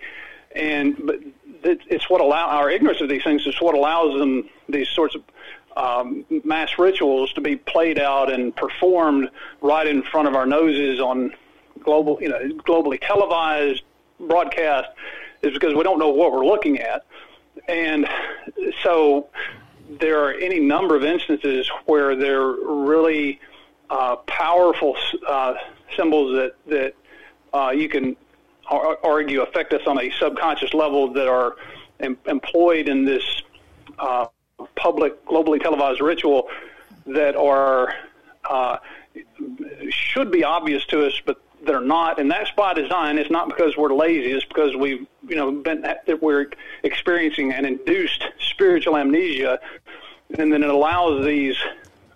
And 0.54 0.96
but 1.04 1.16
it, 1.62 1.80
it's 1.88 2.10
what 2.10 2.20
allow 2.20 2.46
our 2.46 2.70
ignorance 2.70 3.00
of 3.00 3.08
these 3.08 3.22
things 3.22 3.46
is 3.46 3.60
what 3.60 3.74
allows 3.74 4.18
them 4.18 4.48
these 4.68 4.88
sorts 4.88 5.14
of 5.14 5.22
um, 5.76 6.24
mass 6.44 6.78
rituals 6.78 7.32
to 7.32 7.40
be 7.40 7.56
played 7.56 7.98
out 7.98 8.32
and 8.32 8.54
performed 8.54 9.28
right 9.60 9.86
in 9.86 10.02
front 10.02 10.28
of 10.28 10.34
our 10.34 10.46
noses 10.46 11.00
on 11.00 11.34
global, 11.80 12.18
you 12.20 12.28
know, 12.28 12.38
globally 12.66 12.98
televised 13.00 13.82
broadcast 14.20 14.88
is 15.42 15.52
because 15.52 15.74
we 15.74 15.82
don't 15.82 15.98
know 15.98 16.10
what 16.10 16.32
we're 16.32 16.46
looking 16.46 16.78
at. 16.78 17.04
And 17.68 18.06
so 18.82 19.28
there 19.88 20.24
are 20.24 20.32
any 20.32 20.60
number 20.60 20.96
of 20.96 21.04
instances 21.04 21.68
where 21.86 22.16
they're 22.16 22.52
really 22.52 23.40
uh, 23.90 24.16
powerful 24.26 24.96
uh, 25.26 25.54
symbols 25.96 26.34
that, 26.36 26.54
that 26.66 26.94
uh, 27.52 27.70
you 27.70 27.88
can 27.88 28.16
ar- 28.66 28.98
argue 29.04 29.42
affect 29.42 29.72
us 29.72 29.82
on 29.86 30.00
a 30.00 30.10
subconscious 30.18 30.74
level 30.74 31.12
that 31.12 31.28
are 31.28 31.56
em- 32.00 32.18
employed 32.26 32.88
in 32.88 33.04
this 33.04 33.42
uh, 33.98 34.26
public, 34.74 35.24
globally 35.26 35.60
televised 35.60 36.00
ritual 36.00 36.48
that 37.06 37.36
are 37.36 37.94
uh, 38.48 38.78
should 39.90 40.30
be 40.30 40.44
obvious 40.44 40.84
to 40.86 41.06
us, 41.06 41.20
but 41.24 41.40
they're 41.66 41.80
not. 41.80 42.18
And 42.20 42.30
that's 42.30 42.50
by 42.52 42.74
design. 42.74 43.18
It's 43.18 43.30
not 43.30 43.48
because 43.48 43.76
we're 43.76 43.94
lazy. 43.94 44.32
It's 44.32 44.44
because 44.44 44.74
we've 44.76 45.06
you 45.28 45.36
know 45.36 45.50
been 45.52 45.82
that 45.82 46.22
we're 46.22 46.46
experiencing 46.82 47.52
an 47.52 47.64
induced 47.64 48.24
spiritual 48.38 48.96
amnesia, 48.96 49.58
and 50.38 50.52
then 50.52 50.62
it 50.62 50.70
allows 50.70 51.24
these 51.24 51.56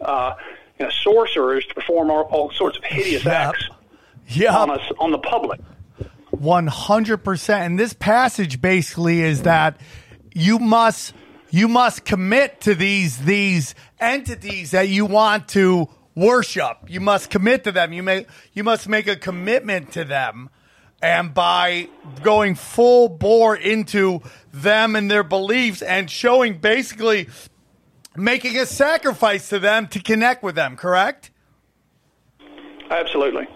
uh, 0.01 0.35
you 0.79 0.85
know, 0.87 0.91
sorcerers 1.03 1.67
to 1.67 1.75
perform 1.75 2.11
all, 2.11 2.23
all 2.25 2.51
sorts 2.53 2.79
of 2.79 2.85
hideous 2.85 3.25
Yep. 3.25 3.35
acts 3.35 3.69
Yeah. 4.29 4.57
on 4.57 4.71
us 4.71 4.83
on 4.99 5.11
the 5.11 5.19
public. 5.19 5.61
One 6.31 6.67
hundred 6.67 7.19
percent. 7.19 7.65
And 7.65 7.79
this 7.79 7.93
passage 7.95 8.61
basically 8.61 9.23
is 9.23 9.43
that 9.43 9.81
you 10.35 10.59
must 10.59 11.15
you 11.51 11.67
must 11.67 12.05
commit 12.05 12.61
to 12.61 12.75
these 12.75 13.19
these 13.25 13.75
entities 13.99 14.73
that 14.73 14.89
you 14.89 15.07
want 15.07 15.49
to 15.49 15.89
worship. 16.19 16.79
You 16.89 17.01
must 17.01 17.31
commit 17.31 17.65
to 17.65 17.73
them. 17.73 17.93
You 17.93 18.03
may 18.03 18.27
you 18.53 18.65
must 18.65 18.89
make 18.89 19.07
a 19.07 19.17
commitment 19.17 19.93
to 19.93 20.05
them. 20.05 20.51
And 21.01 21.33
by 21.33 21.89
going 22.23 22.57
full 22.57 23.09
bore 23.09 23.55
into 23.55 24.21
them 24.53 24.97
and 24.97 25.09
their 25.09 25.23
beliefs 25.23 25.81
and 25.81 26.11
showing 26.11 26.59
basically 26.59 27.29
making 28.17 28.57
a 28.59 28.67
sacrifice 28.67 29.49
to 29.51 29.61
them 29.61 29.87
to 29.89 30.03
connect 30.03 30.43
with 30.43 30.57
them, 30.57 30.77
correct? 30.77 31.31
Absolutely. 32.91 33.47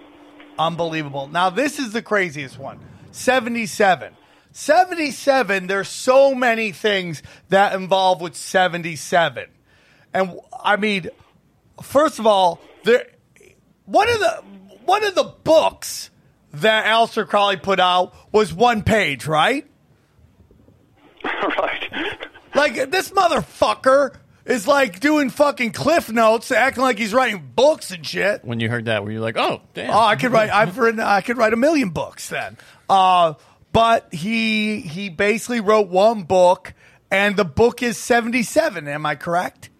Unbelievable. 0.56 1.26
Now, 1.26 1.50
this 1.50 1.80
is 1.80 1.92
the 1.92 2.02
craziest 2.02 2.58
one 2.58 2.78
77. 3.10 4.14
77, 4.52 5.66
there's 5.66 5.88
so 5.88 6.34
many 6.34 6.72
things 6.72 7.22
that 7.48 7.74
involve 7.74 8.20
with 8.20 8.36
77. 8.36 9.48
And 10.12 10.38
I 10.62 10.76
mean, 10.76 11.08
first 11.80 12.18
of 12.18 12.26
all, 12.26 12.60
there 12.84 13.06
one 13.86 14.08
of 14.08 14.18
the 14.18 14.42
one 14.84 15.04
of 15.04 15.14
the 15.14 15.24
books 15.44 16.10
that 16.54 16.84
Aleister 16.86 17.26
Crowley 17.26 17.56
put 17.56 17.80
out 17.80 18.14
was 18.32 18.52
one 18.52 18.82
page, 18.82 19.26
right? 19.26 19.66
right. 21.24 22.18
Like 22.54 22.90
this 22.90 23.10
motherfucker 23.10 24.16
is 24.44 24.66
like 24.66 25.00
doing 25.00 25.30
fucking 25.30 25.72
cliff 25.72 26.10
notes, 26.10 26.50
acting 26.50 26.82
like 26.82 26.98
he's 26.98 27.14
writing 27.14 27.52
books 27.54 27.90
and 27.90 28.06
shit. 28.06 28.44
When 28.44 28.60
you 28.60 28.68
heard 28.68 28.86
that, 28.86 29.04
were 29.04 29.10
you 29.10 29.20
like, 29.20 29.36
oh, 29.36 29.62
damn? 29.74 29.90
Oh, 29.90 29.98
I 29.98 30.16
could 30.16 30.32
write. 30.32 30.50
I've 30.50 30.76
written. 30.78 31.00
I 31.00 31.20
could 31.20 31.38
write 31.38 31.52
a 31.52 31.56
million 31.56 31.90
books 31.90 32.28
then. 32.28 32.58
Uh, 32.88 33.34
but 33.72 34.12
he 34.12 34.80
he 34.80 35.08
basically 35.08 35.60
wrote 35.60 35.88
one 35.88 36.24
book, 36.24 36.74
and 37.10 37.36
the 37.36 37.44
book 37.44 37.82
is 37.82 37.96
seventy 37.96 38.42
seven. 38.42 38.88
Am 38.88 39.06
I 39.06 39.14
correct? 39.14 39.70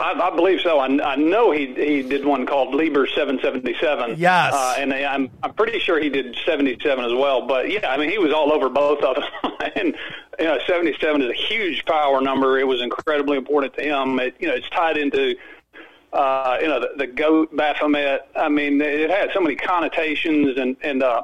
I, 0.00 0.28
I 0.28 0.34
believe 0.34 0.60
so. 0.60 0.78
I, 0.78 0.86
I 0.86 1.16
know 1.16 1.50
he 1.50 1.74
he 1.74 2.02
did 2.02 2.24
one 2.24 2.46
called 2.46 2.74
Liber 2.74 3.06
777. 3.06 4.16
Yes. 4.18 4.54
uh, 4.54 4.74
and 4.78 4.92
I'm 4.92 5.30
I'm 5.42 5.52
pretty 5.52 5.78
sure 5.78 6.00
he 6.00 6.08
did 6.08 6.36
77 6.46 7.04
as 7.04 7.12
well. 7.12 7.46
But 7.46 7.70
yeah, 7.70 7.90
I 7.90 7.96
mean 7.96 8.10
he 8.10 8.18
was 8.18 8.32
all 8.32 8.52
over 8.52 8.68
both 8.68 9.02
of 9.02 9.16
them. 9.16 9.52
and 9.76 9.94
you 10.38 10.46
know, 10.46 10.58
77 10.66 11.22
is 11.22 11.30
a 11.30 11.34
huge 11.34 11.84
power 11.84 12.20
number. 12.20 12.58
It 12.58 12.66
was 12.66 12.80
incredibly 12.80 13.36
important 13.36 13.74
to 13.74 13.82
him. 13.82 14.18
It 14.18 14.34
you 14.38 14.48
know 14.48 14.54
it's 14.54 14.68
tied 14.70 14.96
into 14.96 15.36
uh, 16.12 16.58
you 16.60 16.68
know 16.68 16.80
the, 16.80 16.90
the 16.96 17.06
goat 17.06 17.54
Baphomet. 17.54 18.28
I 18.34 18.48
mean 18.48 18.80
it 18.80 19.10
had 19.10 19.30
so 19.34 19.40
many 19.40 19.56
connotations 19.56 20.56
and 20.56 20.76
and 20.82 21.02
uh, 21.02 21.22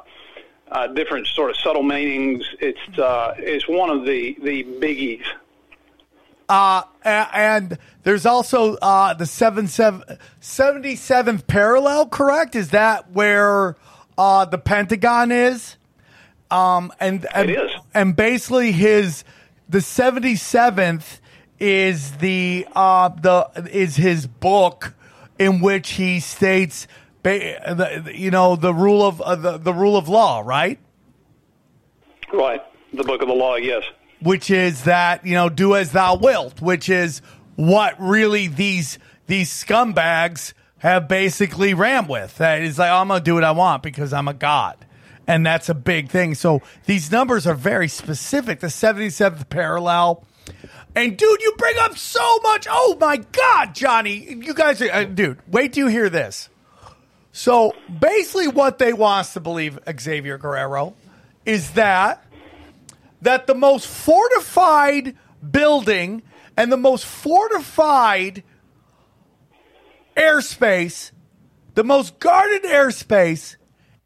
uh, 0.71 0.87
different 0.87 1.27
sort 1.27 1.49
of 1.49 1.57
subtle 1.57 1.83
meanings. 1.83 2.45
It's 2.59 2.99
uh, 2.99 3.33
it's 3.37 3.67
one 3.67 3.89
of 3.89 4.05
the 4.05 4.37
the 4.41 4.63
biggies. 4.63 5.25
Uh, 6.49 6.83
and 7.03 7.77
there's 8.03 8.25
also 8.25 8.75
uh, 8.75 9.13
the 9.13 9.25
seven, 9.25 9.67
seven, 9.67 10.03
77th 10.41 11.45
parallel, 11.47 12.07
correct? 12.07 12.55
Is 12.55 12.69
that 12.69 13.11
where 13.11 13.75
uh, 14.17 14.45
the 14.45 14.57
Pentagon 14.57 15.31
is? 15.31 15.75
Um, 16.49 16.93
and, 16.99 17.27
and, 17.35 17.49
It 17.49 17.59
is. 17.59 17.71
and 17.93 18.15
basically 18.15 18.71
his 18.71 19.25
the 19.67 19.79
77th 19.79 21.19
is 21.59 22.17
the 22.17 22.65
uh, 22.73 23.09
the 23.09 23.49
is 23.69 23.97
his 23.97 24.27
book 24.27 24.93
in 25.37 25.59
which 25.59 25.91
he 25.91 26.19
states 26.19 26.87
you 27.25 28.31
know 28.31 28.55
the 28.55 28.73
rule 28.73 29.05
of 29.05 29.19
uh, 29.21 29.35
the, 29.35 29.57
the 29.57 29.73
rule 29.73 29.97
of 29.97 30.07
law, 30.07 30.41
right? 30.45 30.79
Right. 32.31 32.61
The 32.93 33.03
book 33.03 33.21
of 33.21 33.27
the 33.27 33.33
law. 33.33 33.55
Yes. 33.55 33.83
Which 34.21 34.49
is 34.49 34.83
that 34.83 35.25
you 35.25 35.33
know 35.33 35.49
do 35.49 35.75
as 35.75 35.91
thou 35.91 36.15
wilt 36.15 36.61
which 36.61 36.89
is 36.89 37.21
what 37.55 37.95
really 37.99 38.47
these 38.47 38.97
these 39.27 39.49
scumbags 39.51 40.53
have 40.79 41.07
basically 41.07 41.73
ran 41.73 42.07
with. 42.07 42.37
That 42.37 42.61
is 42.61 42.79
like 42.79 42.91
i'm 42.91 43.09
gonna 43.09 43.19
do 43.19 43.35
what 43.35 43.43
i 43.43 43.51
want 43.51 43.83
because 43.83 44.13
i'm 44.13 44.27
a 44.27 44.33
god. 44.33 44.77
And 45.29 45.45
that's 45.45 45.67
a 45.67 45.73
big 45.73 46.09
thing. 46.09 46.35
So 46.35 46.61
these 46.85 47.11
numbers 47.11 47.45
are 47.45 47.53
very 47.53 47.89
specific. 47.89 48.61
The 48.61 48.67
77th 48.67 49.49
parallel. 49.49 50.23
And 50.95 51.17
dude 51.17 51.41
you 51.41 51.53
bring 51.57 51.75
up 51.79 51.97
so 51.97 52.39
much. 52.43 52.67
Oh 52.69 52.95
my 52.99 53.17
god 53.17 53.75
johnny. 53.75 54.33
You 54.33 54.53
guys 54.53 54.81
are 54.81 54.91
uh, 54.91 55.03
dude 55.03 55.39
wait 55.47 55.73
till 55.73 55.85
you 55.85 55.91
hear 55.91 56.09
this. 56.09 56.49
So 57.31 57.75
basically 57.99 58.47
what 58.47 58.77
they 58.77 58.93
want 58.93 59.21
us 59.21 59.33
to 59.33 59.39
believe 59.39 59.79
xavier 59.99 60.37
guerrero 60.37 60.95
is 61.45 61.71
that 61.71 62.23
that 63.21 63.47
the 63.47 63.55
most 63.55 63.87
fortified 63.87 65.15
building 65.49 66.23
and 66.55 66.71
the 66.71 66.77
most 66.77 67.05
fortified 67.05 68.43
airspace, 70.15 71.11
the 71.75 71.83
most 71.83 72.19
guarded 72.19 72.63
airspace 72.63 73.55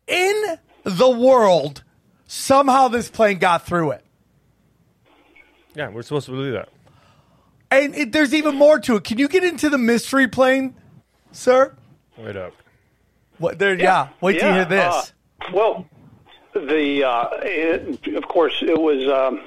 in 0.08 0.58
the 0.84 1.10
world, 1.10 1.84
somehow 2.28 2.88
this 2.88 3.10
plane 3.10 3.38
got 3.38 3.66
through 3.66 3.92
it. 3.92 4.04
Yeah, 5.76 5.90
we're 5.90 6.02
supposed 6.02 6.26
to 6.26 6.32
believe 6.32 6.54
that. 6.54 6.70
And 7.70 7.96
it, 7.96 8.12
there's 8.12 8.34
even 8.34 8.56
more 8.56 8.80
to 8.80 8.98
it. 8.98 9.06
Can 9.06 9.18
you 9.18 9.30
get 9.30 9.46
into 9.46 9.70
the 9.70 9.78
mystery 9.78 10.28
plane, 10.28 10.76
sir? 11.32 11.74
Wait 12.18 12.36
up. 12.36 12.54
What, 13.38 13.58
there, 13.58 13.80
yeah. 13.80 14.10
Wait 14.20 14.40
till 14.40 14.50
you 14.50 14.56
hear 14.56 14.66
this. 14.66 15.14
uh, 15.40 15.46
well, 15.54 15.88
the 16.54 17.04
uh, 17.04 17.30
it, 17.44 18.08
of 18.16 18.28
course 18.28 18.62
it 18.62 18.80
was 18.80 19.08
um, 19.08 19.42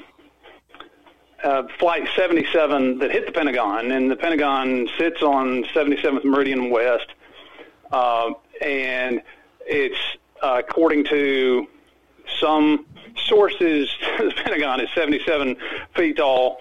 uh, 1.42 1.64
Flight 1.78 2.08
77 2.16 2.98
that 2.98 3.10
hit 3.10 3.26
the 3.26 3.32
Pentagon, 3.32 3.92
and 3.92 4.10
the 4.10 4.16
Pentagon 4.16 4.88
sits 4.98 5.22
on 5.22 5.64
77th 5.64 6.24
Meridian 6.24 6.70
West, 6.70 7.06
uh, 7.92 8.30
and 8.62 9.22
it's 9.66 9.98
uh, 10.42 10.62
according 10.66 11.04
to 11.04 11.66
some 12.40 12.86
sources, 13.26 13.90
the 14.18 14.32
Pentagon 14.36 14.80
is 14.80 14.88
77 14.94 15.56
feet 15.94 16.16
tall. 16.16 16.58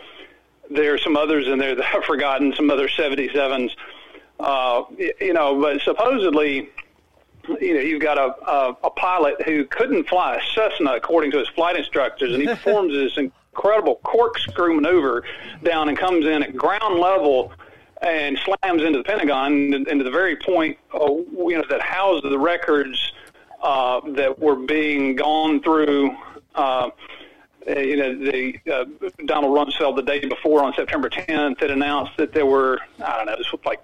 There 0.70 0.94
are 0.94 0.98
some 0.98 1.18
others 1.18 1.48
in 1.48 1.60
there 1.60 1.76
that 1.76 1.86
I've 1.96 2.04
forgotten, 2.04 2.54
some 2.56 2.70
other 2.70 2.88
77s. 2.88 3.72
Uh, 4.40 4.84
you 4.98 5.34
know, 5.34 5.60
but 5.62 5.82
supposedly 5.82 6.70
you 7.60 7.74
know, 7.74 7.80
you've 7.80 8.02
got 8.02 8.18
a, 8.18 8.34
a, 8.50 8.78
a 8.86 8.90
pilot 8.90 9.42
who 9.44 9.66
couldn't 9.66 10.08
fly 10.08 10.36
a 10.36 10.42
Cessna 10.54 10.94
according 10.94 11.32
to 11.32 11.40
his 11.40 11.48
flight 11.50 11.76
instructors, 11.76 12.34
and 12.34 12.42
he 12.42 12.48
performs 12.56 12.94
this 12.94 13.18
incredible 13.18 13.96
corkscrew 14.04 14.76
maneuver 14.76 15.24
down 15.64 15.90
and 15.90 15.98
comes 15.98 16.26
in 16.26 16.44
at 16.44 16.56
ground 16.56 17.00
level 17.00 17.52
and 18.02 18.38
slams 18.40 18.84
into 18.84 18.98
the 18.98 19.04
Pentagon, 19.04 19.74
into 19.74 20.04
the 20.04 20.12
very 20.12 20.36
point, 20.36 20.78
uh, 20.94 21.06
you 21.06 21.58
know, 21.58 21.64
that 21.70 21.82
housed 21.82 22.24
the 22.24 22.38
records 22.38 23.14
uh, 23.62 24.02
that 24.12 24.38
were 24.40 24.58
being 24.58 25.16
gone 25.16 25.62
through. 25.62 26.16
Uh, 26.54 26.90
uh, 27.66 27.80
you 27.80 27.96
know, 27.96 28.14
the 28.14 28.60
uh, 28.72 28.84
Donald 29.26 29.56
Rumsfeld 29.56 29.96
the 29.96 30.02
day 30.02 30.20
before 30.26 30.62
on 30.64 30.74
September 30.74 31.10
10th 31.10 31.62
had 31.62 31.72
announced 31.72 32.12
that 32.18 32.34
there 32.34 32.46
were, 32.46 32.80
I 33.04 33.18
don't 33.18 33.26
know, 33.28 33.38
this 33.38 33.52
was 33.54 33.62
like 33.66 33.82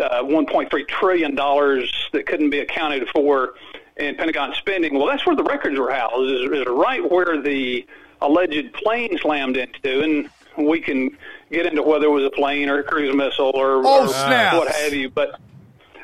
uh, 0.00 0.22
1.3 0.22 0.88
trillion 0.88 1.34
dollars 1.34 1.92
that 2.12 2.26
couldn't 2.26 2.50
be 2.50 2.60
accounted 2.60 3.08
for 3.08 3.54
in 3.96 4.16
Pentagon 4.16 4.54
spending. 4.54 4.94
Well, 4.94 5.06
that's 5.06 5.24
where 5.24 5.36
the 5.36 5.44
records 5.44 5.78
were 5.78 5.92
housed, 5.92 6.30
is, 6.30 6.50
is 6.50 6.66
right 6.66 7.08
where 7.10 7.40
the 7.40 7.86
alleged 8.20 8.72
plane 8.74 9.16
slammed 9.18 9.56
into, 9.56 10.02
and 10.02 10.30
we 10.56 10.80
can 10.80 11.16
get 11.50 11.66
into 11.66 11.82
whether 11.82 12.06
it 12.06 12.10
was 12.10 12.24
a 12.24 12.30
plane 12.30 12.68
or 12.68 12.80
a 12.80 12.82
cruise 12.82 13.14
missile 13.14 13.52
or, 13.54 13.82
Oh, 13.84 14.04
or 14.04 14.58
what 14.58 14.74
have 14.74 14.92
you, 14.94 15.10
but 15.10 15.38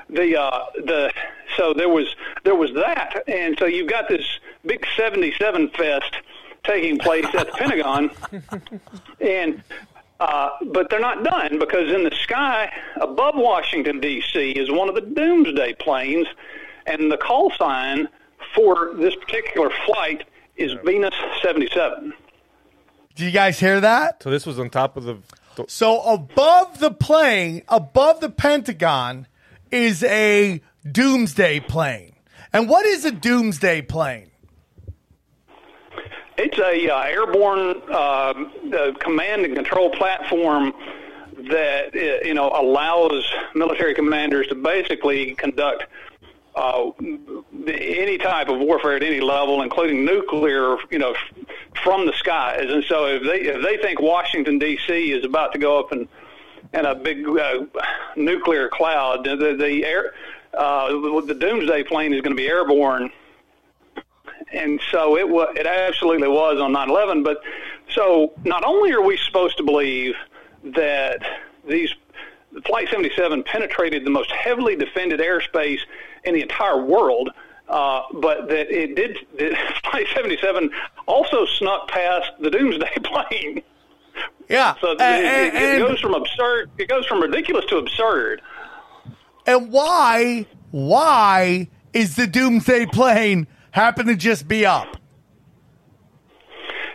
the 0.09 0.41
uh, 0.41 0.64
the 0.74 1.12
so 1.57 1.72
there 1.74 1.88
was 1.88 2.14
there 2.45 2.55
was 2.55 2.72
that, 2.74 3.22
and 3.28 3.57
so 3.59 3.66
you've 3.66 3.88
got 3.88 4.09
this 4.09 4.24
big 4.64 4.84
'77 4.97 5.70
fest 5.70 6.16
taking 6.64 6.99
place 6.99 7.26
at 7.34 7.47
the 7.47 7.53
Pentagon, 7.53 8.11
and 9.20 9.62
uh, 10.21 10.51
but 10.66 10.91
they're 10.91 11.01
not 11.01 11.25
done 11.25 11.59
because 11.59 11.91
in 11.93 12.05
the 12.05 12.14
sky 12.14 12.71
above 13.01 13.35
Washington 13.37 14.01
D.C. 14.01 14.51
is 14.53 14.71
one 14.71 14.89
of 14.89 14.95
the 14.95 15.01
Doomsday 15.01 15.75
planes, 15.75 16.27
and 16.87 17.11
the 17.11 17.16
call 17.16 17.51
sign 17.59 18.07
for 18.55 18.93
this 18.97 19.14
particular 19.16 19.71
flight 19.87 20.25
is 20.57 20.73
Venus 20.85 21.14
77. 21.43 22.12
Did 23.14 23.25
you 23.25 23.31
guys 23.31 23.59
hear 23.59 23.81
that? 23.81 24.23
So 24.23 24.31
this 24.31 24.47
was 24.47 24.59
on 24.59 24.71
top 24.71 24.97
of 24.97 25.05
the. 25.05 25.18
the 25.57 25.64
So 25.68 26.01
above 26.03 26.79
the 26.81 26.91
plane, 26.91 27.62
above 27.68 28.21
the 28.21 28.31
Pentagon, 28.31 29.27
is 29.71 30.03
a 30.05 30.61
doomsday 30.91 31.61
plane. 31.61 32.12
And 32.53 32.68
what 32.68 32.85
is 32.85 33.05
a 33.05 33.11
doomsday 33.11 33.83
plane? 33.83 34.30
It's 36.43 36.59
a 36.59 36.88
uh, 36.88 37.03
airborne 37.03 37.82
uh, 37.93 38.93
command 38.99 39.45
and 39.45 39.55
control 39.55 39.91
platform 39.91 40.72
that 41.51 41.95
uh, 41.95 42.26
you 42.26 42.32
know 42.32 42.49
allows 42.49 43.30
military 43.55 43.95
commanders 43.95 44.47
to 44.47 44.55
basically 44.55 45.34
conduct 45.34 45.84
uh, 46.55 46.93
any 47.68 48.16
type 48.16 48.49
of 48.49 48.59
warfare 48.59 48.97
at 48.97 49.03
any 49.03 49.20
level, 49.20 49.61
including 49.61 50.07
nuclear, 50.07 50.78
you 50.91 50.99
know, 50.99 51.14
from 51.84 52.07
the 52.07 52.14
skies. 52.14 52.70
And 52.70 52.84
so, 52.84 53.05
if 53.05 53.22
they 53.22 53.41
if 53.43 53.62
they 53.62 53.76
think 53.76 54.01
Washington 54.01 54.59
D.C. 54.59 55.12
is 55.12 55.26
about 55.26 55.53
to 55.53 55.59
go 55.59 55.78
up 55.78 55.93
in 55.93 56.09
in 56.72 56.86
a 56.86 56.95
big 56.95 57.28
uh, 57.28 57.66
nuclear 58.16 58.70
cloud, 58.70 59.24
the, 59.24 59.36
the 59.36 59.84
air 59.84 60.14
uh, 60.55 60.88
the 61.20 61.36
Doomsday 61.38 61.82
plane 61.82 62.14
is 62.14 62.22
going 62.22 62.34
to 62.34 62.43
be 62.43 62.49
airborne 62.49 63.11
and 64.53 64.80
so 64.90 65.16
it 65.16 65.28
was 65.28 65.55
it 65.57 65.66
absolutely 65.66 66.28
was 66.28 66.59
on 66.61 66.72
9/11 66.72 67.24
but 67.24 67.42
so 67.90 68.32
not 68.44 68.64
only 68.64 68.92
are 68.92 69.03
we 69.03 69.16
supposed 69.16 69.57
to 69.57 69.62
believe 69.62 70.14
that 70.64 71.18
these 71.68 71.90
flight 72.66 72.88
77 72.90 73.42
penetrated 73.44 74.05
the 74.05 74.11
most 74.11 74.30
heavily 74.32 74.76
defended 74.76 75.20
airspace 75.20 75.80
in 76.24 76.34
the 76.34 76.42
entire 76.42 76.82
world 76.82 77.30
uh, 77.68 78.03
but 78.14 78.48
that 78.48 78.68
it 78.70 78.96
did 78.96 79.16
flight 79.90 80.07
77 80.14 80.70
also 81.07 81.46
snuck 81.46 81.88
past 81.88 82.30
the 82.40 82.51
doomsday 82.51 82.94
plane 83.05 83.62
Yeah. 84.48 84.74
so 84.80 84.92
it, 84.92 85.01
and, 85.01 85.57
it, 85.57 85.76
it 85.76 85.78
goes 85.78 86.01
from 86.01 86.14
absurd 86.14 86.70
it 86.78 86.88
goes 86.88 87.07
from 87.07 87.20
ridiculous 87.20 87.64
to 87.66 87.76
absurd 87.76 88.42
and 89.46 89.72
why, 89.72 90.46
why 90.70 91.68
is 91.92 92.14
the 92.16 92.26
doomsday 92.26 92.86
plane 92.86 93.46
happen 93.73 94.07
to 94.07 94.16
just 94.16 94.49
be 94.49 94.66
up? 94.66 94.97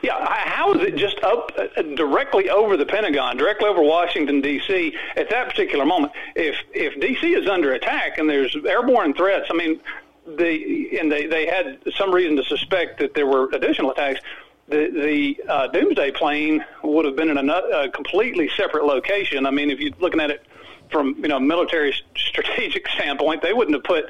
Yeah, 0.02 0.24
how 0.24 0.74
is 0.74 0.88
it 0.88 0.98
just 0.98 1.20
up 1.24 1.52
uh, 1.58 1.82
directly 1.82 2.50
over 2.50 2.78
the 2.78 2.86
Pentagon, 2.86 3.38
directly 3.38 3.68
over 3.68 3.82
Washington 3.82 4.40
D.C. 4.40 4.96
at 5.16 5.32
that 5.32 5.50
particular 5.50 5.84
moment? 5.84 6.14
If 6.36 6.56
if 6.74 7.00
D.C. 7.02 7.34
is 7.34 7.50
under 7.50 7.74
attack 7.74 8.20
and 8.20 8.30
there's 8.30 8.56
airborne 8.68 9.16
threats, 9.16 9.48
I 9.50 9.56
mean, 9.56 9.80
the 10.28 11.00
and 11.00 11.12
they 11.12 11.26
they 11.26 11.48
had 11.48 11.80
some 11.96 12.14
reason 12.14 12.36
to 12.38 12.44
suspect 12.44 13.00
that 13.00 13.16
there 13.16 13.26
were 13.26 13.50
additional 13.54 13.92
attacks. 13.92 14.20
The 14.68 14.92
the 14.92 15.52
uh, 15.52 15.68
Doomsday 15.70 16.12
plane 16.12 16.64
would 16.84 17.06
have 17.06 17.16
been 17.16 17.36
in 17.36 17.50
a, 17.50 17.54
a 17.54 17.90
completely 17.90 18.50
separate 18.56 18.86
location. 18.86 19.48
I 19.48 19.52
mean, 19.52 19.72
if 19.72 19.80
you're 19.80 19.94
looking 20.00 20.20
at 20.20 20.30
it 20.30 20.46
from 20.92 21.16
you 21.18 21.30
know 21.30 21.40
military 21.40 21.96
strategic 22.16 22.88
standpoint, 22.96 23.42
they 23.42 23.54
wouldn't 23.54 23.76
have 23.76 23.84
put 23.84 24.06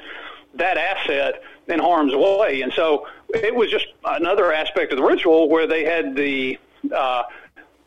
that 0.54 0.76
asset 0.76 1.42
in 1.68 1.78
harm's 1.78 2.14
way. 2.14 2.62
And 2.62 2.72
so 2.72 3.06
it 3.30 3.54
was 3.54 3.70
just 3.70 3.86
another 4.04 4.52
aspect 4.52 4.92
of 4.92 4.98
the 4.98 5.04
ritual 5.04 5.48
where 5.48 5.66
they 5.66 5.84
had 5.84 6.14
the 6.14 6.58
uh, 6.94 7.22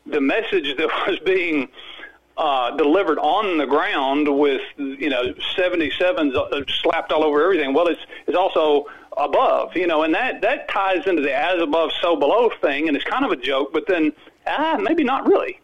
the 0.06 0.20
message 0.20 0.76
that 0.76 0.88
was 1.06 1.18
being 1.20 1.68
uh, 2.36 2.76
delivered 2.76 3.18
on 3.18 3.58
the 3.58 3.66
ground 3.66 4.26
with 4.38 4.62
you 4.76 5.10
know 5.10 5.34
77s 5.56 6.34
uh, 6.34 6.62
slapped 6.82 7.12
all 7.12 7.24
over 7.24 7.42
everything. 7.42 7.74
Well, 7.74 7.88
it's 7.88 8.00
it's 8.26 8.36
also 8.36 8.86
above, 9.16 9.76
you 9.76 9.86
know, 9.86 10.02
and 10.02 10.14
that 10.14 10.40
that 10.42 10.68
ties 10.68 11.06
into 11.06 11.22
the 11.22 11.34
as 11.34 11.60
above, 11.60 11.90
so 12.00 12.16
below 12.16 12.50
thing, 12.60 12.88
and 12.88 12.96
it's 12.96 13.04
kind 13.04 13.24
of 13.24 13.30
a 13.30 13.36
joke, 13.36 13.72
but 13.72 13.86
then 13.86 14.12
ah, 14.46 14.78
maybe 14.80 15.04
not 15.04 15.26
really. 15.26 15.60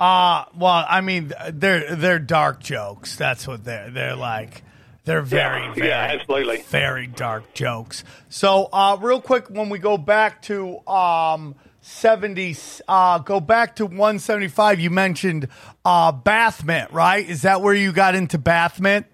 Uh 0.00 0.44
well, 0.56 0.84
I 0.88 1.00
mean, 1.00 1.32
they're 1.52 1.94
they're 1.94 2.18
dark 2.18 2.62
jokes. 2.62 3.16
That's 3.16 3.46
what 3.46 3.64
they're 3.64 3.90
they're 3.90 4.16
like. 4.16 4.62
They're 5.04 5.20
very, 5.22 5.60
Yeah, 5.62 5.74
very, 5.74 5.88
yeah, 5.88 6.16
absolutely. 6.18 6.62
very 6.68 7.06
dark 7.06 7.52
jokes. 7.52 8.04
So, 8.30 8.70
uh, 8.72 8.96
real 9.00 9.20
quick, 9.20 9.50
when 9.50 9.68
we 9.68 9.78
go 9.78 9.98
back 9.98 10.40
to 10.42 10.78
um, 10.88 11.54
seventy, 11.82 12.56
uh, 12.88 13.18
go 13.18 13.38
back 13.38 13.76
to 13.76 13.86
one 13.86 14.18
seventy 14.18 14.48
five. 14.48 14.80
You 14.80 14.88
mentioned 14.88 15.48
uh, 15.84 16.10
bath 16.10 16.64
mitt, 16.64 16.90
right? 16.90 17.28
Is 17.28 17.42
that 17.42 17.60
where 17.60 17.74
you 17.74 17.92
got 17.92 18.14
into 18.14 18.38
bath 18.38 18.80
mitt? 18.80 19.04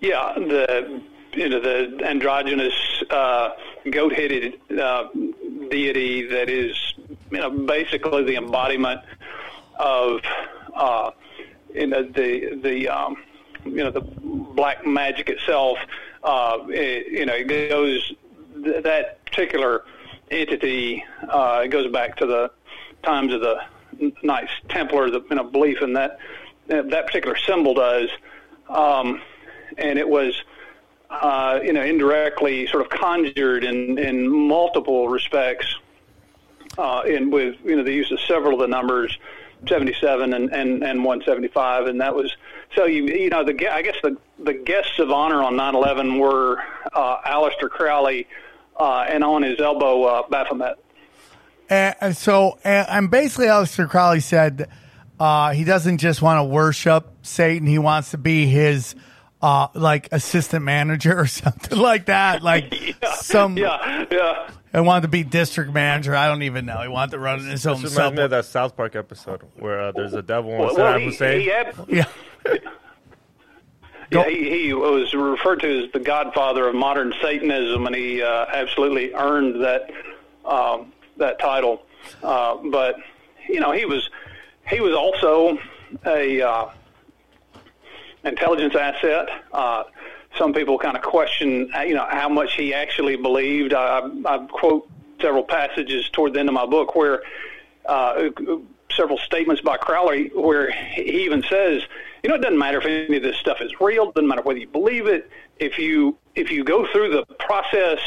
Yeah, 0.00 0.32
the 0.36 1.02
you 1.34 1.48
know 1.50 1.60
the 1.60 2.00
androgynous 2.02 2.72
uh, 3.10 3.50
goat-headed 3.90 4.54
uh, 4.80 5.08
deity 5.70 6.26
that 6.28 6.48
is 6.48 6.94
you 7.30 7.38
know 7.38 7.50
basically 7.50 8.24
the 8.24 8.36
embodiment 8.36 9.00
of 9.78 10.20
uh, 10.74 11.10
you 11.76 11.86
know 11.86 12.02
the 12.02 12.56
the 12.62 12.88
um, 12.88 13.16
you 13.64 13.76
know 13.76 13.90
the 13.90 14.00
black 14.00 14.86
magic 14.86 15.28
itself. 15.28 15.78
Uh, 16.22 16.58
it, 16.68 17.06
you 17.12 17.26
know, 17.26 17.34
it 17.34 17.46
goes 17.46 18.12
th- 18.64 18.82
that 18.82 19.24
particular 19.26 19.84
entity. 20.30 21.04
Uh, 21.28 21.62
it 21.64 21.68
goes 21.68 21.90
back 21.92 22.16
to 22.16 22.26
the 22.26 22.50
times 23.02 23.32
of 23.32 23.40
the 23.40 23.60
Knights 24.22 24.52
Templar. 24.68 25.10
The 25.10 25.24
you 25.30 25.36
know, 25.36 25.44
belief 25.44 25.82
in 25.82 25.92
that 25.92 26.18
that 26.66 27.06
particular 27.06 27.36
symbol 27.36 27.74
does. 27.74 28.08
Um, 28.68 29.22
and 29.78 29.98
it 29.98 30.08
was 30.08 30.42
uh, 31.10 31.60
you 31.62 31.72
know 31.72 31.82
indirectly 31.82 32.66
sort 32.66 32.82
of 32.82 32.90
conjured 32.90 33.64
in 33.64 33.98
in 33.98 34.28
multiple 34.28 35.08
respects 35.08 35.76
uh, 36.78 37.02
with 37.06 37.56
you 37.64 37.76
know 37.76 37.82
the 37.82 37.92
use 37.92 38.10
of 38.10 38.20
several 38.20 38.54
of 38.54 38.60
the 38.60 38.68
numbers 38.68 39.16
77 39.68 40.32
and 40.32 40.52
and, 40.52 40.82
and 40.82 41.04
175 41.04 41.86
and 41.86 42.00
that 42.00 42.14
was 42.14 42.34
so 42.74 42.84
you 42.84 43.04
you 43.04 43.30
know 43.30 43.44
the 43.44 43.68
I 43.68 43.82
guess 43.82 43.96
the 44.02 44.16
the 44.38 44.52
guests 44.52 44.98
of 44.98 45.10
honor 45.10 45.42
on 45.42 45.54
9/11 45.54 46.20
were 46.20 46.62
uh, 46.92 47.18
Aleister 47.22 47.70
Crowley 47.70 48.26
uh, 48.78 49.06
and 49.08 49.24
on 49.24 49.42
his 49.42 49.60
elbow 49.60 50.04
uh, 50.04 50.22
Baphomet. 50.28 50.78
And, 51.68 52.16
so, 52.16 52.58
and, 52.62 52.86
and 52.88 53.10
basically, 53.10 53.46
Aleister 53.46 53.88
Crowley 53.88 54.20
said 54.20 54.68
uh, 55.18 55.52
he 55.52 55.64
doesn't 55.64 55.98
just 55.98 56.22
want 56.22 56.38
to 56.38 56.44
worship 56.44 57.10
Satan; 57.22 57.66
he 57.66 57.78
wants 57.78 58.12
to 58.12 58.18
be 58.18 58.46
his 58.46 58.94
uh, 59.46 59.68
like 59.74 60.08
assistant 60.10 60.64
manager 60.64 61.16
or 61.18 61.26
something 61.28 61.78
like 61.78 62.06
that. 62.06 62.42
Like 62.42 62.74
some, 63.16 63.56
Yeah, 63.56 64.04
yeah. 64.10 64.50
I 64.74 64.80
wanted 64.80 65.02
to 65.02 65.08
be 65.08 65.22
district 65.22 65.72
manager. 65.72 66.14
I 66.16 66.26
don't 66.26 66.42
even 66.42 66.66
know. 66.66 66.82
He 66.82 66.88
wanted 66.88 67.12
to 67.12 67.18
run 67.20 67.44
his 67.46 67.66
own 67.66 67.80
This 67.80 67.96
reminds 67.96 68.16
me 68.18 68.24
of 68.24 68.30
that 68.30 68.44
South 68.44 68.76
Park 68.76 68.96
episode 68.96 69.42
where 69.58 69.80
uh, 69.80 69.92
there's 69.92 70.14
a 70.14 70.22
devil 70.22 70.52
on 70.52 70.58
Well, 70.58 70.74
well, 70.74 70.94
Saddam 70.94 70.98
he, 71.00 71.04
Hussein. 71.06 71.40
he 71.40 71.50
ab- 71.52 71.86
Yeah. 71.88 72.04
Yeah, 74.10 74.28
he, 74.28 74.66
he 74.66 74.72
was 74.72 75.12
referred 75.14 75.60
to 75.60 75.84
as 75.86 75.92
the 75.92 75.98
godfather 75.98 76.68
of 76.68 76.74
modern 76.76 77.12
Satanism, 77.20 77.86
and 77.86 77.94
he 77.96 78.22
uh, 78.22 78.46
absolutely 78.52 79.12
earned 79.14 79.64
that 79.64 79.90
um, 80.44 80.92
that 81.16 81.40
title. 81.40 81.82
Uh, 82.22 82.56
but 82.70 82.96
you 83.48 83.58
know, 83.58 83.72
he 83.72 83.84
was 83.84 84.08
he 84.68 84.78
was 84.80 84.94
also 84.94 85.58
a 86.06 86.40
uh, 86.40 86.66
intelligence 88.26 88.74
asset. 88.74 89.28
Uh, 89.52 89.84
some 90.36 90.52
people 90.52 90.78
kind 90.78 90.96
of 90.96 91.02
question, 91.02 91.70
uh, 91.74 91.80
you 91.80 91.94
know, 91.94 92.06
how 92.08 92.28
much 92.28 92.54
he 92.54 92.74
actually 92.74 93.16
believed. 93.16 93.72
I, 93.72 94.08
I, 94.26 94.46
quote 94.50 94.88
several 95.20 95.44
passages 95.44 96.08
toward 96.10 96.34
the 96.34 96.40
end 96.40 96.48
of 96.48 96.54
my 96.54 96.66
book 96.66 96.94
where 96.94 97.22
uh, 97.86 98.28
several 98.94 99.18
statements 99.18 99.62
by 99.62 99.76
Crowley 99.76 100.28
where 100.34 100.70
he 100.70 101.24
even 101.24 101.42
says, 101.42 101.82
you 102.22 102.30
know, 102.30 102.36
it 102.36 102.42
doesn't 102.42 102.58
matter 102.58 102.78
if 102.78 102.86
any 102.86 103.16
of 103.16 103.22
this 103.22 103.36
stuff 103.36 103.60
is 103.60 103.80
real. 103.80 104.08
It 104.08 104.14
doesn't 104.14 104.28
matter 104.28 104.42
whether 104.42 104.58
you 104.58 104.68
believe 104.68 105.06
it. 105.06 105.30
If 105.58 105.78
you 105.78 106.18
if 106.34 106.50
you 106.50 106.64
go 106.64 106.86
through 106.92 107.10
the 107.10 107.24
process, 107.36 107.98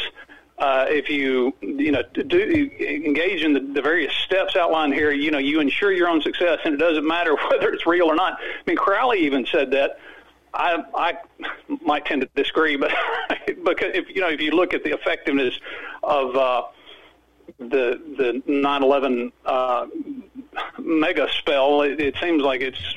uh, 0.58 0.86
if 0.88 1.08
you 1.08 1.54
you 1.60 1.90
know 1.90 2.02
do 2.12 2.70
engage 2.78 3.42
in 3.42 3.54
the, 3.54 3.60
the 3.60 3.82
various 3.82 4.12
steps 4.12 4.56
outlined 4.56 4.94
here, 4.94 5.10
you 5.10 5.30
know, 5.30 5.38
you 5.38 5.60
ensure 5.60 5.90
your 5.90 6.08
own 6.08 6.20
success, 6.22 6.58
and 6.64 6.74
it 6.74 6.78
doesn't 6.78 7.06
matter 7.06 7.34
whether 7.50 7.72
it's 7.72 7.86
real 7.86 8.06
or 8.06 8.14
not. 8.14 8.34
I 8.34 8.62
mean, 8.66 8.76
Crowley 8.76 9.20
even 9.20 9.46
said 9.46 9.70
that. 9.72 9.98
I 10.54 10.82
I 10.94 11.18
might 11.84 12.04
tend 12.06 12.22
to 12.22 12.28
disagree, 12.34 12.76
but 12.76 12.90
because 13.46 13.94
if 13.94 14.08
you 14.14 14.20
know 14.20 14.28
if 14.28 14.40
you 14.40 14.52
look 14.52 14.74
at 14.74 14.84
the 14.84 14.92
effectiveness 14.92 15.58
of 16.02 16.36
uh, 16.36 16.62
the 17.58 18.00
the 18.16 18.42
9/11 18.46 19.32
uh, 19.44 19.86
mega 20.78 21.28
spell, 21.38 21.82
it, 21.82 22.00
it 22.00 22.14
seems 22.20 22.42
like 22.42 22.60
it's 22.60 22.96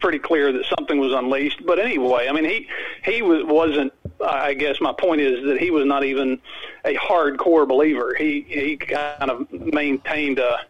pretty 0.00 0.18
clear 0.18 0.52
that 0.52 0.64
something 0.76 0.98
was 0.98 1.12
unleashed. 1.12 1.64
But 1.64 1.78
anyway, 1.78 2.28
I 2.28 2.32
mean, 2.32 2.44
he 2.44 2.68
he 3.04 3.22
was, 3.22 3.44
wasn't. 3.44 3.92
I 4.24 4.54
guess 4.54 4.80
my 4.80 4.92
point 4.92 5.20
is 5.20 5.44
that 5.44 5.58
he 5.58 5.70
was 5.70 5.84
not 5.84 6.04
even 6.04 6.40
a 6.84 6.94
hardcore 6.94 7.68
believer. 7.68 8.14
He 8.14 8.44
he 8.48 8.76
kind 8.76 9.30
of 9.30 9.50
maintained 9.52 10.38
a, 10.38 10.60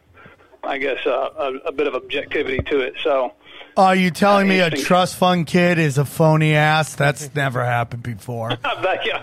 I 0.62 0.78
guess, 0.78 1.04
a, 1.06 1.10
a, 1.10 1.52
a 1.66 1.72
bit 1.72 1.86
of 1.86 1.94
objectivity 1.94 2.58
to 2.70 2.80
it. 2.80 2.94
So. 3.02 3.32
Are 3.76 3.94
you 3.96 4.10
telling 4.12 4.46
me 4.48 4.60
a 4.60 4.70
trust 4.70 5.16
fund 5.16 5.46
kid 5.46 5.78
is 5.78 5.98
a 5.98 6.04
phony 6.04 6.54
ass? 6.54 6.94
That's 6.94 7.34
never 7.34 7.64
happened 7.64 8.02
before. 8.04 8.50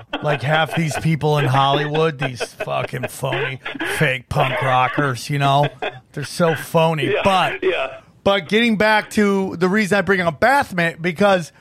Like 0.23 0.41
half 0.41 0.75
these 0.75 0.97
people 0.99 1.37
in 1.37 1.45
Hollywood, 1.45 2.19
these 2.19 2.43
fucking 2.65 3.07
phony 3.07 3.59
fake 3.97 4.27
punk 4.29 4.61
rockers, 4.61 5.29
you 5.29 5.39
know? 5.39 5.67
They're 6.11 6.23
so 6.25 6.55
phony. 6.55 7.11
yeah, 7.11 7.21
But 7.23 7.63
yeah. 7.63 8.01
But 8.23 8.49
getting 8.49 8.77
back 8.77 9.09
to 9.11 9.55
the 9.55 9.67
reason 9.67 9.97
I 9.97 10.01
bring 10.01 10.21
up 10.21 10.39
Bathmit, 10.39 11.01
because 11.01 11.51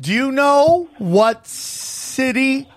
do 0.00 0.12
you 0.12 0.32
know 0.32 0.88
what 0.98 1.46
city 1.46 2.68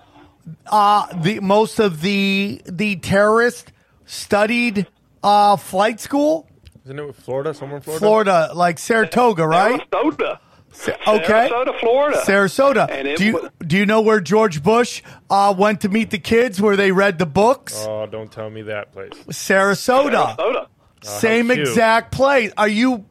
uh, 0.68 1.08
the 1.22 1.40
most 1.40 1.80
of 1.80 2.02
the 2.02 2.62
the 2.66 2.98
terrorists 2.98 3.72
studied 4.06 4.88
uh, 5.24 5.56
flight 5.56 6.00
school? 6.02 6.48
Isn't 6.86 7.00
it 7.00 7.06
with 7.08 7.16
Florida? 7.20 7.54
Somewhere 7.54 7.78
in 7.78 7.82
Florida? 7.84 8.00
Florida, 8.00 8.50
like 8.54 8.78
Saratoga, 8.80 9.48
right? 9.48 9.82
Sarasota. 9.92 10.40
Okay. 11.08 11.50
Sarasota, 11.50 11.80
Florida. 11.80 12.18
Sarasota. 12.26 12.92
And 12.92 13.18
do 13.18 13.26
you 13.26 13.34
wa- 13.34 13.50
do 13.66 13.78
you 13.78 13.86
know 13.86 14.02
where 14.02 14.20
George 14.20 14.62
Bush 14.62 15.02
uh, 15.30 15.56
went 15.58 15.82
to 15.82 15.90
meet 15.90 16.12
the 16.12 16.20
kids 16.20 16.62
where 16.62 16.76
they 16.76 16.92
read 16.92 17.18
the 17.18 17.26
books? 17.26 17.86
Oh, 17.88 18.06
don't 18.06 18.32
tell 18.32 18.50
me 18.50 18.62
that 18.64 18.92
place. 18.92 19.12
Sarasota. 19.30 20.36
Sarasota. 20.38 20.68
Same 21.02 21.50
exact 21.52 22.12
place. 22.12 22.52
Are 22.58 22.68
you? 22.68 23.06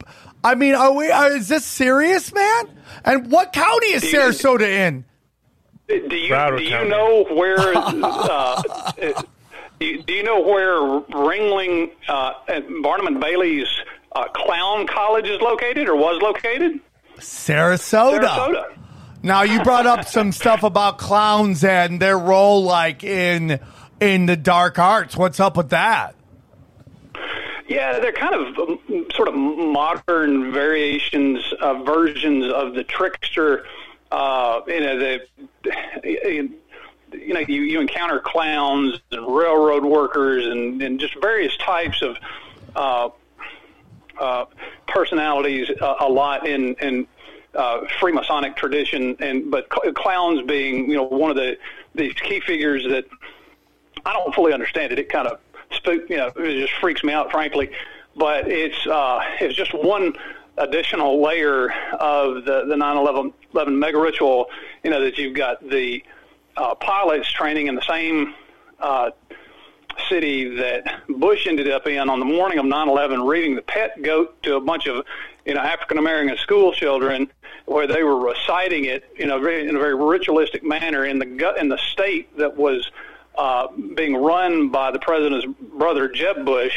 I 0.45 0.55
mean, 0.57 0.75
are 0.75 0.93
we? 0.93 1.11
Are, 1.11 1.31
is 1.33 1.49
this 1.49 1.65
serious, 1.65 2.33
man? 2.35 2.65
And 3.05 3.31
what 3.33 3.53
county 3.53 3.87
is 3.89 4.05
you- 4.05 4.19
Sarasota 4.19 4.69
in? 4.69 5.05
Do 5.89 5.95
you 6.17 6.33
Broward 6.33 6.59
do 6.59 6.65
you 6.65 6.71
County. 6.71 6.89
know 6.91 7.25
where? 7.35 7.59
uh, 7.77 8.63
it- 8.99 9.17
do 9.81 9.87
you- 9.87 10.03
do 10.03 10.13
you 10.13 10.23
know 10.23 10.41
where 10.41 10.79
Ringling 11.19 11.91
uh, 12.09 12.33
Barnum 12.83 13.07
and 13.09 13.21
Bailey's 13.21 13.69
uh, 14.15 14.25
Clown 14.29 14.87
College 14.87 15.27
is 15.29 15.41
located 15.41 15.89
or 15.89 15.97
was 15.97 16.21
located? 16.23 16.81
Sarasota. 17.19 18.21
Sarasota. 18.25 18.77
Now 19.23 19.43
you 19.43 19.63
brought 19.63 19.87
up 19.87 20.05
some 20.07 20.33
stuff 20.41 20.63
about 20.63 20.99
clowns 20.99 21.65
and 21.65 22.01
their 22.01 22.19
role, 22.19 22.63
like 22.65 23.03
in 23.05 23.59
in 24.01 24.27
the 24.27 24.37
dark 24.37 24.79
arts. 24.79 25.17
What's 25.17 25.41
up 25.41 25.57
with 25.57 25.71
that? 25.71 26.15
Yeah, 27.67 27.99
they're 27.99 28.13
kind 28.13 28.35
of 28.35 28.59
um, 28.59 29.07
sort 29.15 29.29
of 29.29 29.35
modern 29.35 30.53
variations, 30.53 31.43
uh, 31.61 31.83
versions 31.83 32.53
of 32.53 32.75
the 32.75 32.85
trickster. 32.85 33.65
Uh, 34.13 34.61
you 34.67 34.81
know, 34.81 34.99
the 34.99 36.51
you 37.19 37.35
know 37.35 37.41
you, 37.41 37.63
you 37.63 37.81
encounter 37.81 38.21
clowns 38.21 39.01
and 39.11 39.27
railroad 39.27 39.85
workers 39.85 40.47
and, 40.47 40.83
and 40.83 41.01
just 41.01 41.15
various 41.21 41.57
types 41.59 42.03
of 42.03 42.17
uh, 42.77 43.09
uh, 44.19 44.45
personalities 44.87 45.71
uh, 45.81 45.97
a 46.01 46.09
lot 46.09 46.47
in 46.47 46.75
in 46.75 47.07
uh, 47.55 47.83
Freemasonic 48.01 48.57
tradition, 48.57 49.17
and 49.21 49.51
but 49.51 49.67
cl- 49.73 49.93
clowns 49.93 50.47
being 50.47 50.91
you 50.91 50.97
know 50.97 51.05
one 51.05 51.31
of 51.31 51.37
the 51.37 51.57
these 51.95 52.15
key 52.15 52.41
figures 52.41 52.85
that 52.85 53.05
I 54.05 54.13
don't 54.13 54.35
fully 54.35 54.53
understand 54.53 54.93
it. 54.93 54.99
It 54.99 55.09
kind 55.09 55.29
of 55.29 55.39
spook, 55.71 56.09
you 56.09 56.17
know, 56.17 56.33
it 56.37 56.61
just 56.61 56.73
freaks 56.81 57.05
me 57.05 57.13
out, 57.13 57.31
frankly. 57.31 57.71
But 58.17 58.49
it's 58.49 58.87
uh, 58.87 59.21
it's 59.41 59.57
just 59.57 59.75
one 59.75 60.15
additional 60.57 61.23
layer 61.23 61.73
of 61.93 62.45
the 62.45 62.65
the 62.67 62.77
9/11 62.77 63.33
11 63.53 63.79
mega 63.79 63.99
ritual. 63.99 64.47
You 64.83 64.91
know 64.91 65.01
that 65.03 65.19
you've 65.19 65.35
got 65.35 65.69
the 65.69 66.03
uh, 66.57 66.75
pilots 66.75 67.31
training 67.31 67.67
in 67.67 67.75
the 67.75 67.83
same 67.83 68.35
uh, 68.81 69.11
city 70.09 70.57
that 70.57 71.03
Bush 71.09 71.47
ended 71.47 71.71
up 71.71 71.87
in 71.87 72.09
on 72.09 72.19
the 72.19 72.25
morning 72.25 72.59
of 72.59 72.65
9/11, 72.65 73.27
reading 73.27 73.55
the 73.55 73.63
pet 73.63 74.01
goat 74.03 74.43
to 74.43 74.57
a 74.57 74.61
bunch 74.61 74.87
of 74.87 75.05
you 75.45 75.55
know 75.55 75.61
African 75.61 75.99
American 75.99 76.37
school 76.39 76.73
children, 76.73 77.31
where 77.67 77.87
they 77.87 78.03
were 78.03 78.19
reciting 78.19 78.85
it, 78.85 79.05
you 79.17 79.27
know, 79.27 79.41
very, 79.41 79.69
in 79.69 79.77
a 79.77 79.79
very 79.79 79.95
ritualistic 79.95 80.65
manner 80.65 81.05
in 81.05 81.19
the 81.19 81.27
gut 81.27 81.59
in 81.59 81.69
the 81.69 81.79
state 81.79 82.37
that 82.39 82.57
was 82.57 82.91
uh, 83.37 83.69
being 83.95 84.17
run 84.17 84.69
by 84.69 84.91
the 84.91 84.99
president's 84.99 85.47
brother 85.77 86.09
Jeb 86.09 86.45
Bush, 86.45 86.75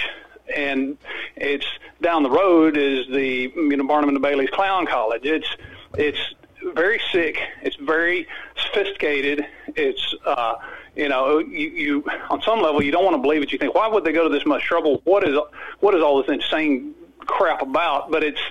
and 0.56 0.98
it's 1.36 1.68
down 2.02 2.24
the 2.24 2.32
road 2.32 2.78
is 2.78 3.08
the 3.08 3.52
you 3.56 3.78
know 3.78 3.88
Barnum 3.88 4.10
and 4.10 4.22
Bailey's 4.22 4.50
Clown 4.50 4.86
College. 4.86 5.26
It's 5.26 5.48
it's 5.96 6.34
very 6.74 6.99
sick. 7.11 7.38
It's 7.61 7.76
very 7.76 8.28
sophisticated. 8.65 9.45
It's 9.76 10.15
uh, 10.26 10.55
you 10.95 11.09
know 11.09 11.39
you, 11.39 11.70
you 11.70 12.05
on 12.30 12.41
some 12.41 12.61
level 12.61 12.82
you 12.82 12.91
don't 12.91 13.03
want 13.03 13.15
to 13.15 13.22
believe 13.22 13.41
it. 13.41 13.51
You 13.51 13.57
think 13.57 13.76
why 13.76 13.88
would 13.88 14.03
they 14.03 14.11
go 14.11 14.24
to 14.28 14.30
this 14.30 14.45
much 14.45 14.63
trouble? 14.63 15.01
What 15.03 15.28
is 15.28 15.38
what 15.80 15.95
is 15.95 16.03
all 16.03 16.22
this 16.22 16.32
insane 16.32 16.93
crap 17.20 17.61
about? 17.61 18.11
But 18.11 18.24
it's 18.24 18.41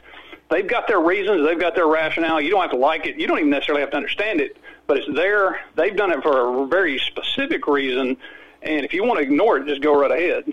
they've 0.51 0.67
got 0.67 0.87
their 0.87 1.01
reasons. 1.01 1.47
They've 1.47 1.59
got 1.59 1.75
their 1.75 1.87
rationale. 1.87 2.41
You 2.41 2.51
don't 2.51 2.63
have 2.63 2.71
to 2.71 2.77
like 2.77 3.07
it. 3.07 3.17
You 3.17 3.27
don't 3.27 3.39
even 3.39 3.51
necessarily 3.51 3.83
have 3.83 3.91
to 3.91 3.97
understand 3.97 4.41
it. 4.41 4.57
But 4.87 4.99
it's 4.99 5.09
there. 5.15 5.61
They've 5.75 5.97
done 5.97 6.13
it 6.13 6.23
for 6.23 6.65
a 6.65 6.67
very 6.69 6.99
specific 6.99 7.67
reason. 7.67 8.17
And 8.63 8.85
if 8.85 8.93
you 8.93 9.05
want 9.05 9.19
to 9.19 9.25
ignore 9.25 9.59
it, 9.59 9.67
just 9.67 9.83
go 9.83 9.99
right 10.01 10.11
ahead. 10.11 10.45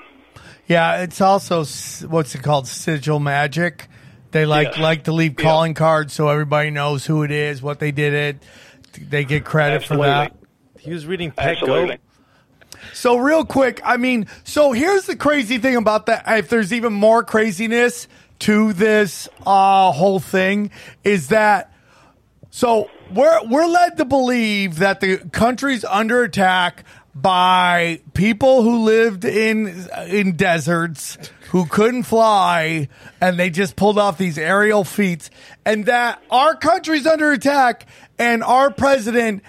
Yeah, 0.68 1.01
it's 1.01 1.22
also 1.22 1.64
what's 2.07 2.36
it 2.36 2.41
called? 2.41 2.68
Sigil 2.68 3.20
magic. 3.20 3.88
They 4.34 4.46
like 4.46 4.70
Yes. 4.74 4.78
like 4.80 5.04
to 5.06 5.14
leave 5.14 5.36
Yeah. 5.40 5.44
calling 5.44 5.74
cards 5.74 6.14
so 6.14 6.28
everybody 6.28 6.70
knows 6.72 7.06
who 7.06 7.24
it 7.24 7.32
is, 7.32 7.62
what 7.62 7.80
they 7.80 7.92
did 7.92 8.14
it. 8.14 8.44
They 9.10 9.24
get 9.24 9.46
credit 9.46 9.84
for 9.86 9.96
that. 9.98 10.36
He 10.80 10.92
was 10.92 11.06
reading 11.06 11.32
Pet 11.32 11.58
Absolutely. 11.58 11.88
Goat. 11.96 12.00
So 12.94 13.16
real 13.16 13.46
quick, 13.46 13.80
I 13.86 13.96
mean, 13.98 14.28
so 14.44 14.74
here's 14.74 15.06
the 15.06 15.16
crazy 15.16 15.58
thing 15.58 15.76
about 15.78 16.08
that. 16.08 16.24
If 16.28 16.50
there's 16.50 16.74
even 16.74 16.92
more 16.94 17.24
craziness 17.24 18.08
to 18.40 18.74
this 18.74 19.30
uh, 19.48 19.92
whole 19.92 20.20
thing, 20.20 20.70
is 21.04 21.30
that 21.30 21.72
so 22.50 22.90
we're 23.14 23.40
we're 23.46 23.66
led 23.68 23.98
to 23.98 24.06
believe 24.06 24.80
that 24.80 25.00
the 25.00 25.18
country's 25.32 25.86
under 25.86 26.24
attack 26.24 26.84
by 27.16 28.01
people 28.14 28.64
who 28.64 28.84
lived 28.84 29.24
in 29.24 29.88
in 30.07 30.36
deserts 30.36 31.18
who 31.51 31.66
couldn't 31.68 32.03
fly 32.03 32.88
and 33.22 33.38
they 33.38 33.49
just 33.51 33.76
pulled 33.76 33.99
off 33.99 34.18
these 34.18 34.38
aerial 34.38 34.84
feats 34.84 35.30
and 35.66 35.86
that 35.86 36.22
our 36.32 36.55
country's 36.55 37.05
under 37.05 37.32
attack 37.32 37.86
and 38.18 38.43
our 38.43 38.72
president 38.72 39.43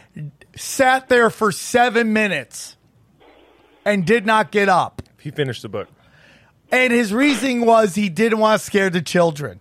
sat 0.57 1.09
there 1.09 1.31
for 1.31 1.51
7 1.51 2.13
minutes 2.13 2.77
and 3.85 4.05
did 4.07 4.27
not 4.27 4.51
get 4.51 4.69
up. 4.69 5.03
He 5.19 5.31
finished 5.31 5.63
the 5.63 5.69
book. 5.69 5.89
And 6.71 6.93
his 6.93 7.13
reasoning 7.13 7.65
was 7.65 7.95
he 7.95 8.09
didn't 8.09 8.39
want 8.39 8.61
to 8.61 8.65
scare 8.65 8.91
the 8.91 9.03
children. 9.03 9.61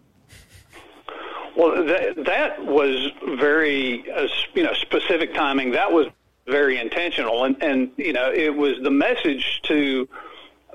Well, 1.56 1.86
that, 1.86 2.26
that 2.26 2.66
was 2.66 3.12
very, 3.38 4.04
uh, 4.12 4.28
you 4.56 4.64
know, 4.64 4.74
specific 4.74 5.34
timing. 5.34 5.72
That 5.72 5.92
was 5.92 6.08
very 6.46 6.80
intentional, 6.80 7.44
and 7.44 7.62
and 7.62 7.92
you 7.98 8.14
know, 8.14 8.32
it 8.32 8.56
was 8.56 8.80
the 8.82 8.92
message 8.92 9.62
to 9.64 10.08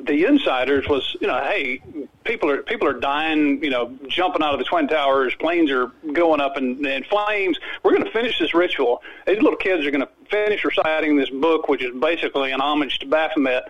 the 0.01 0.25
insiders 0.25 0.87
was, 0.89 1.17
you 1.21 1.27
know, 1.27 1.39
hey, 1.43 1.83
people 2.25 2.51
are 2.51 2.63
people 2.63 2.87
are 2.87 2.99
dying, 2.99 3.63
you 3.63 3.71
know, 3.71 3.97
jumping 4.07 4.43
out 4.43 4.53
of 4.53 4.59
the 4.59 4.65
twin 4.65 4.87
towers, 4.87 5.35
planes 5.35 5.71
are 5.71 5.91
going 6.13 6.41
up 6.41 6.57
in, 6.57 6.85
in 6.87 7.03
flames. 7.05 7.59
We're 7.83 7.93
going 7.93 8.05
to 8.05 8.11
finish 8.11 8.39
this 8.39 8.55
ritual. 8.55 9.03
These 9.27 9.43
little 9.43 9.57
kids 9.57 9.85
are 9.87 9.91
going 9.91 10.07
to 10.07 10.11
finish 10.31 10.65
reciting 10.65 11.17
this 11.17 11.31
book, 11.31 11.69
which 11.69 11.83
is 11.83 11.95
basically 12.01 12.53
an 12.53 12.61
homage 12.61 13.01
to 13.01 13.07
Baphomet, 13.07 13.65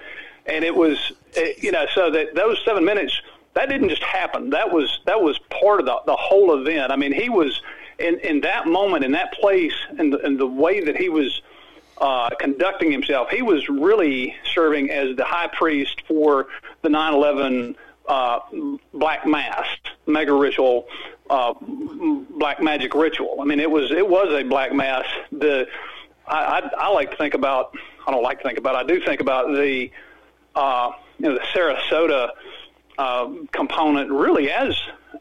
and 0.46 0.64
it 0.64 0.74
was, 0.74 1.12
eh, 1.36 1.55
you 1.59 1.72
know, 1.72 1.86
so 1.94 2.11
that 2.11 2.34
those 2.34 2.61
seven 2.64 2.84
minutes 2.84 3.20
that 3.55 3.68
didn't 3.68 3.88
just 3.88 4.03
happen. 4.03 4.51
That 4.51 4.72
was 4.72 5.01
that 5.07 5.20
was 5.20 5.38
part 5.51 5.80
of 5.80 5.86
the 5.86 5.96
the 6.07 6.16
whole 6.16 6.61
event. 6.61 6.92
I 6.92 6.96
mean, 6.96 7.12
he 7.12 7.28
was 7.28 7.62
in 7.99 8.18
in 8.20 8.42
that 8.42 8.66
moment, 8.66 9.05
in 9.05 9.12
that 9.12 9.32
place, 9.32 9.74
and 9.99 10.12
the, 10.12 10.24
and 10.24 10.38
the 10.38 10.46
way 10.46 10.84
that 10.84 10.96
he 10.96 11.09
was 11.09 11.42
uh, 12.01 12.30
conducting 12.38 12.90
himself. 12.90 13.30
He 13.30 13.42
was 13.42 13.68
really 13.68 14.36
serving 14.55 14.90
as 14.90 15.16
the 15.16 15.24
high 15.24 15.49
priest 15.49 16.03
for 16.07 16.46
the 16.82 16.88
9/11 16.88 17.74
uh, 18.09 18.40
black 18.94 19.26
mass 19.26 19.66
mega 20.07 20.32
ritual, 20.32 20.88
uh, 21.28 21.55
black 21.61 22.62
magic 22.62 22.94
ritual. 22.94 23.38
I 23.40 23.44
mean, 23.44 23.61
it 23.61 23.70
was 23.70 23.90
it 23.90 24.09
was 24.09 24.32
a 24.32 24.42
black 24.44 24.72
mass. 24.72 25.07
The 25.32 25.66
I, 26.26 26.61
I, 26.61 26.70
I 26.78 26.88
like 26.88 27.11
to 27.11 27.16
think 27.16 27.34
about. 27.34 27.76
I 28.07 28.11
don't 28.11 28.22
like 28.22 28.38
to 28.38 28.44
think 28.44 28.59
about. 28.59 28.74
I 28.74 28.84
do 28.84 29.01
think 29.05 29.20
about 29.20 29.49
the 29.49 29.90
uh, 30.55 30.92
you 31.18 31.28
know 31.28 31.34
the 31.34 31.40
Sarasota 31.53 32.30
uh, 32.96 33.30
component 33.53 34.11
really 34.11 34.51
as 34.51 34.74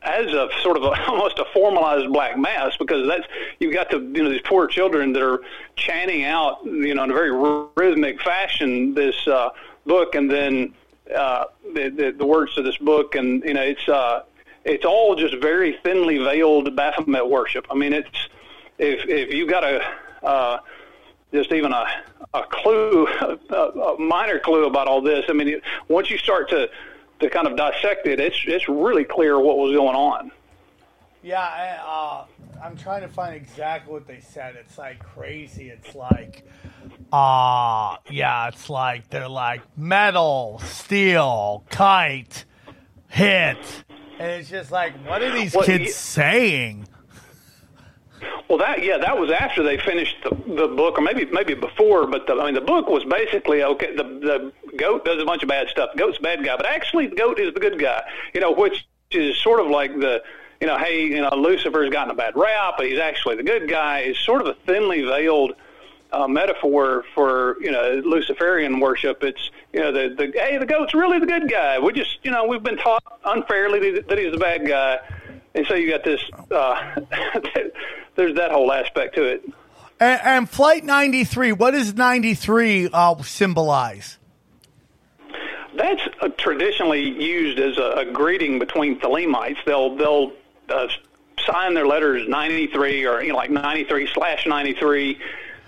as 0.08 0.34
a 0.34 0.50
sort 0.62 0.78
of 0.78 0.84
a, 0.84 1.06
almost 1.08 1.38
a 1.40 1.46
formalized 1.54 2.12
black 2.12 2.38
mass 2.38 2.76
because 2.78 3.08
that's 3.08 3.28
you've 3.60 3.74
got 3.74 3.90
the 3.90 4.00
you 4.00 4.24
know 4.24 4.30
these 4.30 4.42
poor 4.42 4.68
children 4.68 5.14
that 5.14 5.22
are 5.22 5.42
chanting 5.76 6.24
out 6.24 6.64
you 6.66 6.96
know 6.96 7.04
in 7.04 7.12
a 7.12 7.14
very 7.14 7.32
rhythmic 7.76 8.22
fashion 8.22 8.94
this 8.94 9.28
uh, 9.28 9.50
book 9.86 10.16
and 10.16 10.32
then 10.32 10.74
uh, 11.16 11.46
the, 11.74 11.90
the 11.90 12.16
the 12.18 12.26
words 12.26 12.54
to 12.56 12.62
this 12.62 12.78
book 12.78 13.16
and 13.16 13.44
you 13.44 13.54
know 13.54 13.62
it's 13.62 13.88
uh, 13.90 14.24
it's 14.66 14.86
all 14.86 15.16
just 15.16 15.36
very 15.36 15.78
thinly 15.84 16.18
veiled 16.18 16.76
Baphomet 16.76 17.30
worship. 17.30 17.68
I 17.70 17.76
mean 17.76 17.94
it's 17.94 18.30
if 18.78 19.08
if 19.08 19.34
you 19.34 19.48
got 19.48 19.64
a 19.64 19.82
uh, 20.24 20.60
just 21.34 21.52
even 21.52 21.74
a, 21.74 21.86
a 22.34 22.44
clue, 22.44 23.08
a, 23.50 23.56
a 23.56 24.00
minor 24.00 24.40
clue 24.40 24.66
about 24.66 24.88
all 24.88 25.02
this. 25.02 25.26
I 25.30 25.34
mean, 25.34 25.62
once 25.88 26.10
you 26.10 26.18
start 26.18 26.50
to, 26.50 26.70
to 27.20 27.30
kind 27.30 27.48
of 27.48 27.56
dissect 27.56 28.08
it, 28.08 28.20
it's 28.20 28.38
it's 28.46 28.68
really 28.70 29.04
clear 29.04 29.40
what 29.40 29.58
was 29.58 29.74
going 29.76 29.96
on. 29.96 30.32
Yeah, 31.24 31.42
I, 31.42 31.78
uh, 31.86 32.26
I'm 32.64 32.78
trying 32.78 33.02
to 33.02 33.08
find 33.08 33.36
exactly 33.36 33.92
what 33.92 34.08
they 34.08 34.20
said. 34.22 34.56
It's 34.56 34.78
like 34.78 35.00
crazy. 35.00 35.70
It's 35.70 35.94
like, 35.96 36.48
uh, 37.12 37.98
yeah, 38.10 38.48
it's 38.48 38.70
like 38.70 39.10
they're 39.10 39.28
like 39.28 39.62
metal, 39.78 40.60
steel, 40.64 41.66
kite, 41.70 42.46
hit. 43.10 43.58
And 44.20 44.32
it's 44.32 44.50
just 44.50 44.72
like, 44.72 44.94
what 45.08 45.22
are 45.22 45.32
these 45.32 45.54
Well, 45.54 45.66
kids 45.66 45.86
you- 45.86 45.92
saying? 45.92 46.88
Well, 48.50 48.58
that 48.60 48.84
yeah, 48.84 48.98
that 48.98 49.18
was 49.18 49.30
after 49.32 49.64
they 49.64 49.78
finished 49.78 50.16
the, 50.24 50.30
the 50.30 50.68
book, 50.68 50.98
or 50.98 51.02
maybe 51.02 51.26
maybe 51.26 51.54
before. 51.54 52.08
But 52.08 52.28
the, 52.28 52.34
I 52.34 52.46
mean, 52.46 52.56
the 52.56 52.62
book 52.62 52.88
was 52.88 53.04
basically 53.04 53.64
okay. 53.64 53.96
The 53.96 54.04
the 54.04 54.78
goat 54.78 55.06
does 55.06 55.22
a 55.22 55.26
bunch 55.26 55.44
of 55.44 55.50
bad 55.50 55.68
stuff. 55.70 55.90
The 55.94 56.00
goat's 56.00 56.18
a 56.18 56.22
bad 56.22 56.44
guy, 56.44 56.56
but 56.56 56.66
actually, 56.66 57.08
the 57.08 57.16
goat 57.16 57.40
is 57.40 57.54
the 57.54 57.60
good 57.60 57.80
guy. 57.80 58.04
You 58.34 58.42
know, 58.42 58.52
which 58.52 58.88
is 59.12 59.38
sort 59.38 59.60
of 59.60 59.68
like 59.68 59.98
the 60.00 60.24
you 60.62 60.68
know, 60.68 60.78
hey, 60.78 61.04
you 61.04 61.22
know, 61.22 61.30
Lucifer's 61.36 61.90
gotten 61.90 62.12
a 62.12 62.16
bad 62.16 62.36
rap, 62.36 62.76
but 62.78 62.88
he's 62.88 63.00
actually 63.00 63.36
the 63.36 63.44
good 63.44 63.70
guy. 63.70 64.00
Is 64.00 64.18
sort 64.18 64.42
of 64.42 64.48
a 64.48 64.56
thinly 64.66 65.04
veiled 65.04 65.54
uh, 66.12 66.28
metaphor 66.28 67.04
for 67.14 67.58
you 67.62 67.72
know 67.72 68.02
Luciferian 68.06 68.80
worship. 68.80 69.24
It's 69.24 69.52
you 69.74 69.80
know 69.80 69.92
the 69.92 70.16
the 70.16 70.32
hey, 70.40 70.58
the 70.58 70.66
goat's 70.66 70.94
really 70.94 71.20
the 71.20 71.26
good 71.26 71.50
guy. 71.50 71.80
We 71.80 71.94
just 71.94 72.20
you 72.24 72.32
know 72.32 72.46
we've 72.46 72.64
been 72.64 72.78
taught 72.78 73.04
unfairly 73.26 74.02
that 74.02 74.18
he's 74.18 74.32
the 74.32 74.40
bad 74.40 74.68
guy. 74.68 75.00
And 75.56 75.66
so 75.68 75.76
you 75.76 75.90
got 75.90 76.04
this. 76.04 76.22
Uh, 76.52 77.02
there's 78.16 78.36
that 78.36 78.52
whole 78.52 78.72
aspect 78.72 79.16
to 79.16 79.24
it. 79.24 79.44
And, 80.00 80.22
and 80.24 80.50
Flight 80.50 80.84
93, 80.84 81.54
what 81.54 81.72
does 81.72 81.94
93 81.96 82.90
uh, 82.92 83.22
symbolize? 83.24 84.18
That's 85.76 86.02
uh, 86.22 86.30
traditionally 86.30 87.04
used 87.04 87.60
as 87.60 87.78
a, 87.78 88.00
a 88.00 88.06
greeting 88.06 88.60
between 88.60 89.00
Thelemites. 89.00 89.58
They'll 89.66 89.96
they'll 89.96 90.34
uh, 90.70 90.88
sign 91.46 91.76
their 91.76 91.86
letters 91.86 92.28
93 92.28 93.06
or 93.06 93.22
you 93.22 93.30
know 93.30 93.36
like 93.36 93.52
93 93.52 94.10
slash 94.14 94.48
93, 94.48 95.20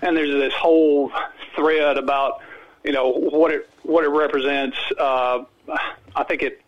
and 0.02 0.16
there's 0.16 0.32
this 0.32 0.52
whole 0.54 1.12
thread 1.54 1.96
about 1.96 2.42
you 2.82 2.92
know 2.92 3.10
what 3.12 3.52
it 3.52 3.70
what 3.84 4.04
it 4.04 4.08
represents. 4.08 4.76
Uh, 4.98 5.44
I 6.14 6.24
think 6.24 6.42
it. 6.42 6.60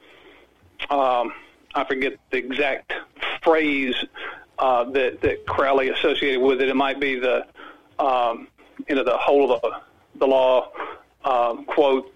Um, 0.88 1.32
I 1.74 1.84
forget 1.84 2.14
the 2.30 2.38
exact 2.38 2.92
phrase 3.42 3.94
uh, 4.58 4.84
that 4.90 5.20
that 5.22 5.46
Crowley 5.46 5.88
associated 5.88 6.40
with 6.40 6.60
it. 6.60 6.68
It 6.68 6.76
might 6.76 7.00
be 7.00 7.18
the 7.18 7.46
um, 7.98 8.48
you 8.88 8.94
know 8.94 9.04
the 9.04 9.16
whole 9.16 9.52
of 9.52 9.60
the, 9.60 9.70
the 10.18 10.26
law 10.26 10.70
um, 11.24 11.64
quote. 11.64 12.12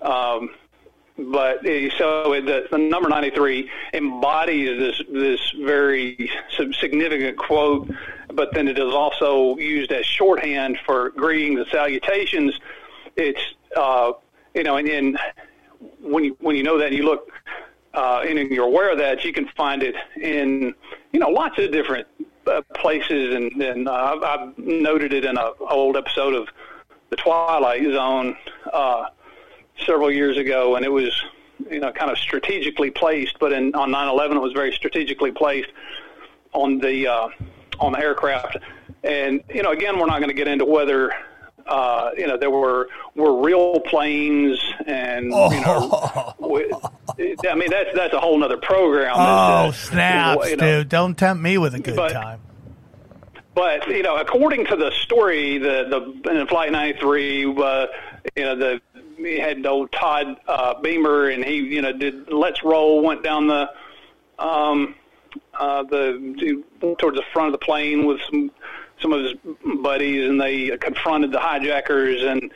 Um, 0.00 0.50
but 1.18 1.62
so 1.98 2.40
the, 2.40 2.66
the 2.70 2.78
number 2.78 3.08
93 3.08 3.70
embodies 3.92 4.78
this 4.78 5.02
this 5.12 5.52
very 5.62 6.30
significant 6.80 7.36
quote, 7.36 7.90
but 8.32 8.54
then 8.54 8.68
it 8.68 8.78
is 8.78 8.94
also 8.94 9.56
used 9.58 9.92
as 9.92 10.06
shorthand 10.06 10.78
for 10.86 11.10
greetings 11.10 11.60
and 11.60 11.68
salutations. 11.68 12.58
It's 13.16 13.40
uh, 13.76 14.12
you 14.54 14.62
know, 14.62 14.76
and, 14.76 14.88
and 14.88 15.18
when 16.00 16.24
you 16.24 16.36
when 16.40 16.56
you 16.56 16.62
know 16.62 16.78
that, 16.78 16.88
and 16.88 16.96
you 16.96 17.04
look 17.04 17.30
uh, 17.94 18.22
and 18.26 18.38
you're 18.50 18.66
aware 18.66 18.92
of 18.92 18.98
that, 18.98 19.24
you 19.24 19.32
can 19.32 19.46
find 19.56 19.82
it 19.82 19.94
in 20.20 20.74
you 21.12 21.20
know 21.20 21.28
lots 21.28 21.58
of 21.58 21.72
different 21.72 22.06
uh, 22.46 22.62
places, 22.74 23.34
and, 23.34 23.52
and 23.62 23.88
uh, 23.88 23.92
I've, 23.92 24.22
I've 24.22 24.58
noted 24.58 25.12
it 25.12 25.24
in 25.24 25.36
a 25.36 25.50
old 25.68 25.96
episode 25.96 26.34
of 26.34 26.48
the 27.10 27.16
Twilight 27.16 27.82
Zone 27.82 28.36
uh, 28.72 29.06
several 29.84 30.10
years 30.10 30.36
ago, 30.36 30.76
and 30.76 30.84
it 30.84 30.90
was 30.92 31.12
you 31.70 31.80
know 31.80 31.92
kind 31.92 32.10
of 32.10 32.18
strategically 32.18 32.90
placed, 32.90 33.38
but 33.38 33.52
in 33.52 33.74
on 33.74 33.90
9/11 33.90 34.36
it 34.36 34.40
was 34.40 34.52
very 34.52 34.72
strategically 34.72 35.32
placed 35.32 35.70
on 36.52 36.78
the 36.78 37.06
uh, 37.08 37.28
on 37.80 37.92
the 37.92 37.98
aircraft, 37.98 38.56
and 39.02 39.42
you 39.52 39.62
know 39.62 39.72
again 39.72 39.98
we're 39.98 40.06
not 40.06 40.18
going 40.18 40.28
to 40.30 40.34
get 40.34 40.48
into 40.48 40.64
whether. 40.64 41.12
Uh, 41.66 42.10
you 42.16 42.26
know, 42.26 42.36
there 42.36 42.50
were 42.50 42.88
were 43.14 43.40
real 43.42 43.78
planes, 43.80 44.58
and 44.86 45.26
you 45.26 45.60
know, 45.60 46.34
we- 46.40 46.72
I 47.48 47.54
mean 47.54 47.70
that's 47.70 47.90
that's 47.94 48.14
a 48.14 48.20
whole 48.20 48.42
other 48.42 48.56
program. 48.56 49.12
Oh, 49.14 49.66
That's, 49.66 49.88
uh, 49.88 49.90
snaps, 49.92 50.50
you 50.50 50.56
know, 50.56 50.78
dude. 50.78 50.88
Don't 50.88 51.16
tempt 51.18 51.42
me 51.42 51.58
with 51.58 51.74
a 51.74 51.80
good 51.80 51.96
But- 51.96 52.12
time. 52.12 52.40
but 53.54 53.86
you 53.88 54.02
know, 54.02 54.16
according 54.16 54.66
to 54.66 54.76
the 54.76 54.90
story, 55.02 55.58
the 55.58 56.14
the 56.24 56.30
in 56.40 56.46
Flight 56.46 56.72
93, 56.72 57.44
uh, 57.44 57.86
you 58.36 58.44
know, 58.44 58.56
the 58.56 58.80
he 59.18 59.38
had 59.38 59.66
old 59.66 59.92
Todd 59.92 60.36
uh, 60.48 60.80
Beamer, 60.80 61.28
and 61.28 61.44
he 61.44 61.56
you 61.56 61.82
know 61.82 61.92
did 61.92 62.32
Let's 62.32 62.64
Roll, 62.64 63.02
went 63.02 63.22
down 63.22 63.46
the 63.48 63.68
um, 64.38 64.94
uh, 65.58 65.82
the 65.82 66.62
towards 66.98 67.16
the 67.18 67.24
front 67.32 67.52
of 67.54 67.60
the 67.60 67.64
plane 67.64 68.06
with 68.06 68.20
some 68.30 68.50
some 69.00 69.12
of 69.12 69.22
his 69.24 69.34
buddies, 69.82 70.28
and 70.28 70.40
they 70.40 70.76
confronted 70.78 71.32
the 71.32 71.40
hijackers 71.40 72.22
and. 72.22 72.50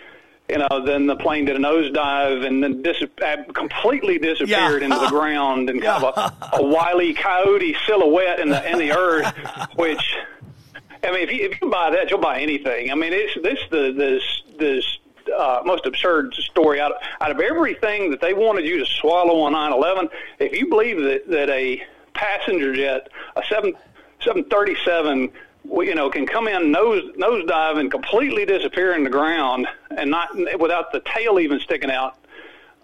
You 0.49 0.59
know, 0.59 0.85
then 0.85 1.07
the 1.07 1.17
plane 1.17 1.47
did 1.47 1.57
a 1.57 1.59
nosedive 1.59 2.47
and 2.47 2.63
then 2.63 2.83
dis- 2.83 3.03
uh, 3.25 3.37
completely 3.55 4.19
disappeared 4.19 4.83
Yeah. 4.83 4.87
into 4.89 4.99
the 4.99 5.09
ground 5.11 5.71
and 5.71 5.81
kind 5.83 6.05
of 6.05 6.17
a, 6.19 6.57
a 6.59 6.63
wily 6.63 7.15
coyote 7.15 7.75
silhouette 7.87 8.41
in 8.41 8.51
the 8.51 8.71
in 8.71 8.79
the 8.79 8.93
earth, 8.93 9.33
which 9.77 10.15
I 11.03 11.11
mean, 11.13 11.21
if 11.23 11.33
you, 11.33 11.49
if 11.49 11.61
you 11.63 11.71
buy 11.71 11.91
that, 11.93 12.11
you'll 12.11 12.19
buy 12.21 12.41
anything. 12.41 12.91
I 12.91 12.95
mean, 12.95 13.13
it's 13.15 13.35
this 13.43 13.59
the 13.71 13.93
this 13.93 14.23
this 14.59 14.99
uh, 15.35 15.63
most 15.65 15.87
absurd 15.87 16.35
story 16.35 16.79
out 16.79 16.93
of, 16.93 16.99
out 17.23 17.31
of 17.31 17.41
everything 17.41 18.11
that 18.11 18.21
they 18.21 18.35
wanted 18.35 18.67
you 18.67 18.79
to 18.79 18.85
swallow 18.87 19.41
on 19.41 19.55
9/11. 19.55 20.11
If 20.41 20.53
you 20.53 20.69
believe 20.69 20.99
that 21.05 21.27
that 21.29 21.49
a 21.49 21.83
passenger 22.13 22.75
jet, 22.75 23.09
a 23.37 23.43
seven 23.49 23.73
seven 24.23 24.45
thirty 24.45 24.77
seven, 24.85 25.31
you 25.65 25.95
know, 25.95 26.11
can 26.11 26.27
come 26.27 26.49
in 26.49 26.71
nose 26.71 27.03
nosedive 27.17 27.79
and 27.79 27.91
completely 27.91 28.45
disappear 28.45 28.95
in 28.95 29.05
the 29.05 29.11
ground 29.11 29.67
and 29.97 30.11
not 30.11 30.35
without 30.59 30.93
the 30.93 31.01
tail 31.01 31.39
even 31.39 31.61
sticking 31.61 31.91
out, 31.91 32.17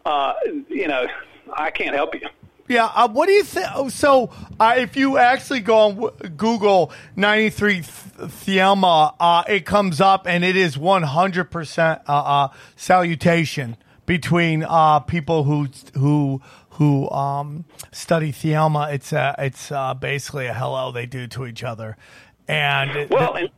uh, 0.05 0.35
you 0.69 0.89
know, 0.89 1.07
I 1.53 1.71
can't 1.71 1.95
help 1.95 2.15
you. 2.15 2.29
Yeah, 2.71 2.87
uh, 2.95 3.09
what 3.09 3.27
do 3.27 3.33
you 3.33 3.43
think? 3.43 3.67
Oh, 3.75 3.89
So, 3.89 4.31
uh, 4.61 4.75
if 4.79 4.97
you 4.97 5.19
actually 5.19 5.59
go 5.59 5.77
on 5.77 6.11
Google 6.37 6.93
93 7.17 7.75
th- 7.75 7.85
Thelema, 7.85 9.15
uh, 9.19 9.43
it 9.49 9.67
comes 9.67 10.01
up 10.01 10.25
and 10.29 10.45
it 10.45 10.55
is 10.55 10.77
100% 10.77 12.01
uh, 12.07 12.13
uh, 12.13 12.49
salutation 12.77 13.77
between 14.07 14.63
uh, 14.63 15.01
people 15.01 15.43
who 15.43 15.67
who 15.99 16.41
who 16.71 17.11
um, 17.11 17.65
study 17.91 18.31
Thelema. 18.31 18.95
It's 18.95 19.13
it's 19.13 19.73
basically 20.01 20.47
a 20.47 20.55
hello 20.55 20.93
they 20.93 21.07
do 21.07 21.27
to 21.27 21.47
each 21.47 21.65
other. 21.65 21.97
And 22.51 23.09
Well, 23.11 23.35
and, 23.35 23.51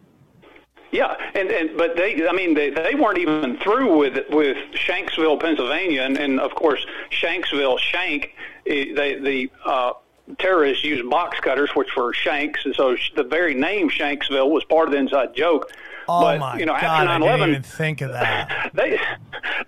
yeah, 0.91 1.17
and, 1.35 1.51
and 1.51 1.77
but 1.79 1.97
they, 1.97 2.29
I 2.29 2.33
mean, 2.33 2.53
they, 2.55 2.69
they 2.69 2.95
weren't 2.95 3.19
even 3.19 3.57
through 3.59 3.97
with 3.97 4.19
with 4.29 4.59
Shanksville, 4.75 5.41
Pennsylvania, 5.41 6.03
and, 6.03 6.19
and 6.19 6.39
of 6.39 6.55
course 6.55 6.85
Shanksville, 7.11 7.79
Shank, 7.79 8.35
eh, 8.67 8.93
they, 8.95 9.19
the 9.19 9.51
uh, 9.65 9.93
terrorists 10.39 10.85
used 10.85 11.09
box 11.09 11.41
cutters, 11.41 11.71
which 11.75 11.97
were 11.97 12.13
shanks, 12.13 12.65
and 12.67 12.75
so 12.75 12.97
the 13.17 13.25
very 13.25 13.55
name 13.55 13.89
Shanksville 13.89 14.51
was 14.51 14.65
part 14.65 14.89
of 14.89 14.93
the 14.93 14.99
inside 14.99 15.35
joke. 15.35 15.73
oh 16.09 16.21
but, 16.21 16.39
my 16.39 16.59
you 16.59 16.67
know, 16.67 16.75
God, 16.75 17.07
after 17.07 17.11
I 17.11 17.19
9/11, 17.19 17.21
didn't 17.37 17.49
even 17.51 17.63
think 17.63 18.01
of 18.03 18.13
that. 18.13 18.71
they 18.75 19.01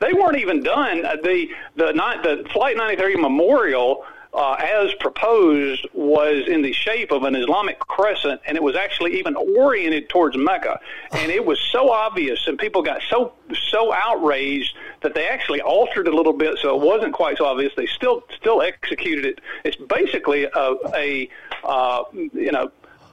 they 0.01 0.13
weren't 0.13 0.37
even 0.37 0.63
done. 0.63 1.07
Uh, 1.07 1.17
The 1.23 1.49
the 1.77 1.93
not 1.95 2.23
the 2.23 2.45
Flight 2.53 2.77
93 2.77 3.17
memorial. 3.17 4.05
Uh, 4.35 4.55
as 4.55 4.93
proposed, 4.99 5.87
was 5.93 6.49
in 6.49 6.61
the 6.61 6.73
shape 6.73 7.13
of 7.13 7.23
an 7.23 7.37
Islamic 7.37 7.79
crescent, 7.79 8.41
and 8.45 8.57
it 8.57 8.63
was 8.63 8.75
actually 8.75 9.17
even 9.17 9.37
oriented 9.37 10.09
towards 10.09 10.37
Mecca. 10.37 10.81
And 11.13 11.31
it 11.31 11.47
was 11.47 11.61
so 11.71 11.93
obvious, 11.93 12.49
and 12.49 12.59
people 12.59 12.83
got 12.83 13.01
so 13.09 13.35
so 13.71 13.93
outraged 13.93 14.75
that 15.03 15.15
they 15.15 15.29
actually 15.29 15.61
altered 15.61 16.09
it 16.09 16.13
a 16.13 16.17
little 16.17 16.33
bit, 16.33 16.59
so 16.61 16.75
it 16.75 16.85
wasn't 16.85 17.13
quite 17.13 17.39
so 17.39 17.45
obvious. 17.45 17.73
They 17.77 17.87
still 17.87 18.25
still 18.37 18.61
executed 18.61 19.25
it. 19.25 19.41
It's 19.65 19.77
basically 19.77 20.45
a, 20.45 20.75
a 20.93 21.29
uh, 21.63 22.03
you 22.13 22.51
know 22.51 22.73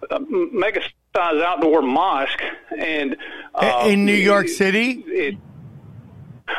a 0.10 0.20
mega 0.20 0.82
size 1.16 1.42
outdoor 1.42 1.82
mosque, 1.82 2.42
and 2.76 3.18
uh, 3.54 3.86
In 3.88 4.06
New 4.06 4.14
York 4.14 4.48
City? 4.48 5.04
it, 5.08 5.38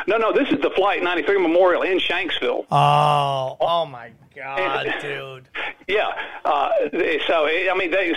no, 0.06 0.16
no, 0.16 0.32
this 0.32 0.48
is 0.50 0.60
the 0.60 0.70
Flight 0.70 1.02
93 1.02 1.38
Memorial 1.38 1.82
in 1.82 1.98
Shanksville. 1.98 2.66
Oh, 2.70 3.56
oh 3.60 3.86
my 3.86 4.10
God, 4.34 4.94
dude. 5.00 5.48
Yeah. 5.86 6.08
Uh, 6.44 6.70
so, 7.26 7.46
I 7.46 7.74
mean, 7.76 7.90
they 7.90 8.14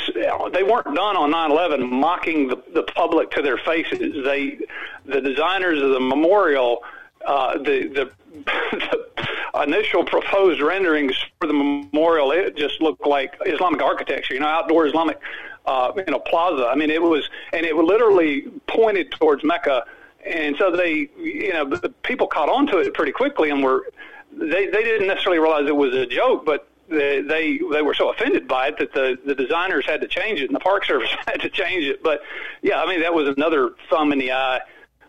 they 0.51 0.63
weren't 0.63 0.95
done 0.95 1.17
on 1.17 1.31
9/11 1.31 1.89
mocking 1.89 2.47
the, 2.47 2.61
the 2.73 2.83
public 2.83 3.31
to 3.31 3.41
their 3.41 3.57
faces. 3.57 4.23
They, 4.23 4.59
the 5.05 5.21
designers 5.21 5.81
of 5.81 5.89
the 5.89 5.99
memorial, 5.99 6.83
uh, 7.25 7.57
the, 7.57 7.87
the 7.87 8.11
the 8.45 9.63
initial 9.63 10.03
proposed 10.03 10.61
renderings 10.61 11.15
for 11.39 11.47
the 11.47 11.53
memorial, 11.53 12.31
it 12.31 12.55
just 12.55 12.81
looked 12.81 13.05
like 13.05 13.35
Islamic 13.45 13.81
architecture. 13.81 14.33
You 14.33 14.41
know, 14.41 14.47
outdoor 14.47 14.87
Islamic, 14.87 15.19
uh, 15.65 15.91
you 15.95 16.05
know, 16.05 16.19
plaza. 16.19 16.67
I 16.67 16.75
mean, 16.75 16.89
it 16.89 17.01
was, 17.01 17.29
and 17.53 17.65
it 17.65 17.75
literally 17.75 18.45
pointed 18.67 19.11
towards 19.11 19.43
Mecca. 19.43 19.85
And 20.25 20.55
so 20.57 20.75
they, 20.75 21.09
you 21.17 21.53
know, 21.53 21.69
the 21.69 21.89
people 22.03 22.27
caught 22.27 22.49
on 22.49 22.67
to 22.67 22.79
it 22.79 22.93
pretty 22.93 23.11
quickly 23.11 23.49
and 23.51 23.63
were, 23.63 23.83
they, 24.31 24.67
they 24.67 24.83
didn't 24.83 25.07
necessarily 25.07 25.39
realize 25.39 25.67
it 25.67 25.75
was 25.75 25.93
a 25.93 26.05
joke, 26.05 26.45
but 26.45 26.67
they, 26.89 27.21
they 27.21 27.59
they 27.71 27.81
were 27.81 27.93
so 27.93 28.11
offended 28.11 28.47
by 28.47 28.67
it 28.67 28.77
that 28.77 28.93
the 28.93 29.17
the 29.25 29.33
designers 29.33 29.85
had 29.85 30.01
to 30.01 30.07
change 30.07 30.39
it 30.39 30.45
and 30.45 30.55
the 30.55 30.59
Park 30.59 30.85
Service 30.87 31.09
had 31.25 31.41
to 31.41 31.49
change 31.49 31.83
it. 31.85 32.03
But 32.03 32.21
yeah, 32.61 32.81
I 32.81 32.87
mean 32.87 33.01
that 33.01 33.13
was 33.13 33.27
another 33.27 33.71
thumb 33.89 34.11
in 34.11 34.19
the 34.19 34.31
eye. 34.31 34.61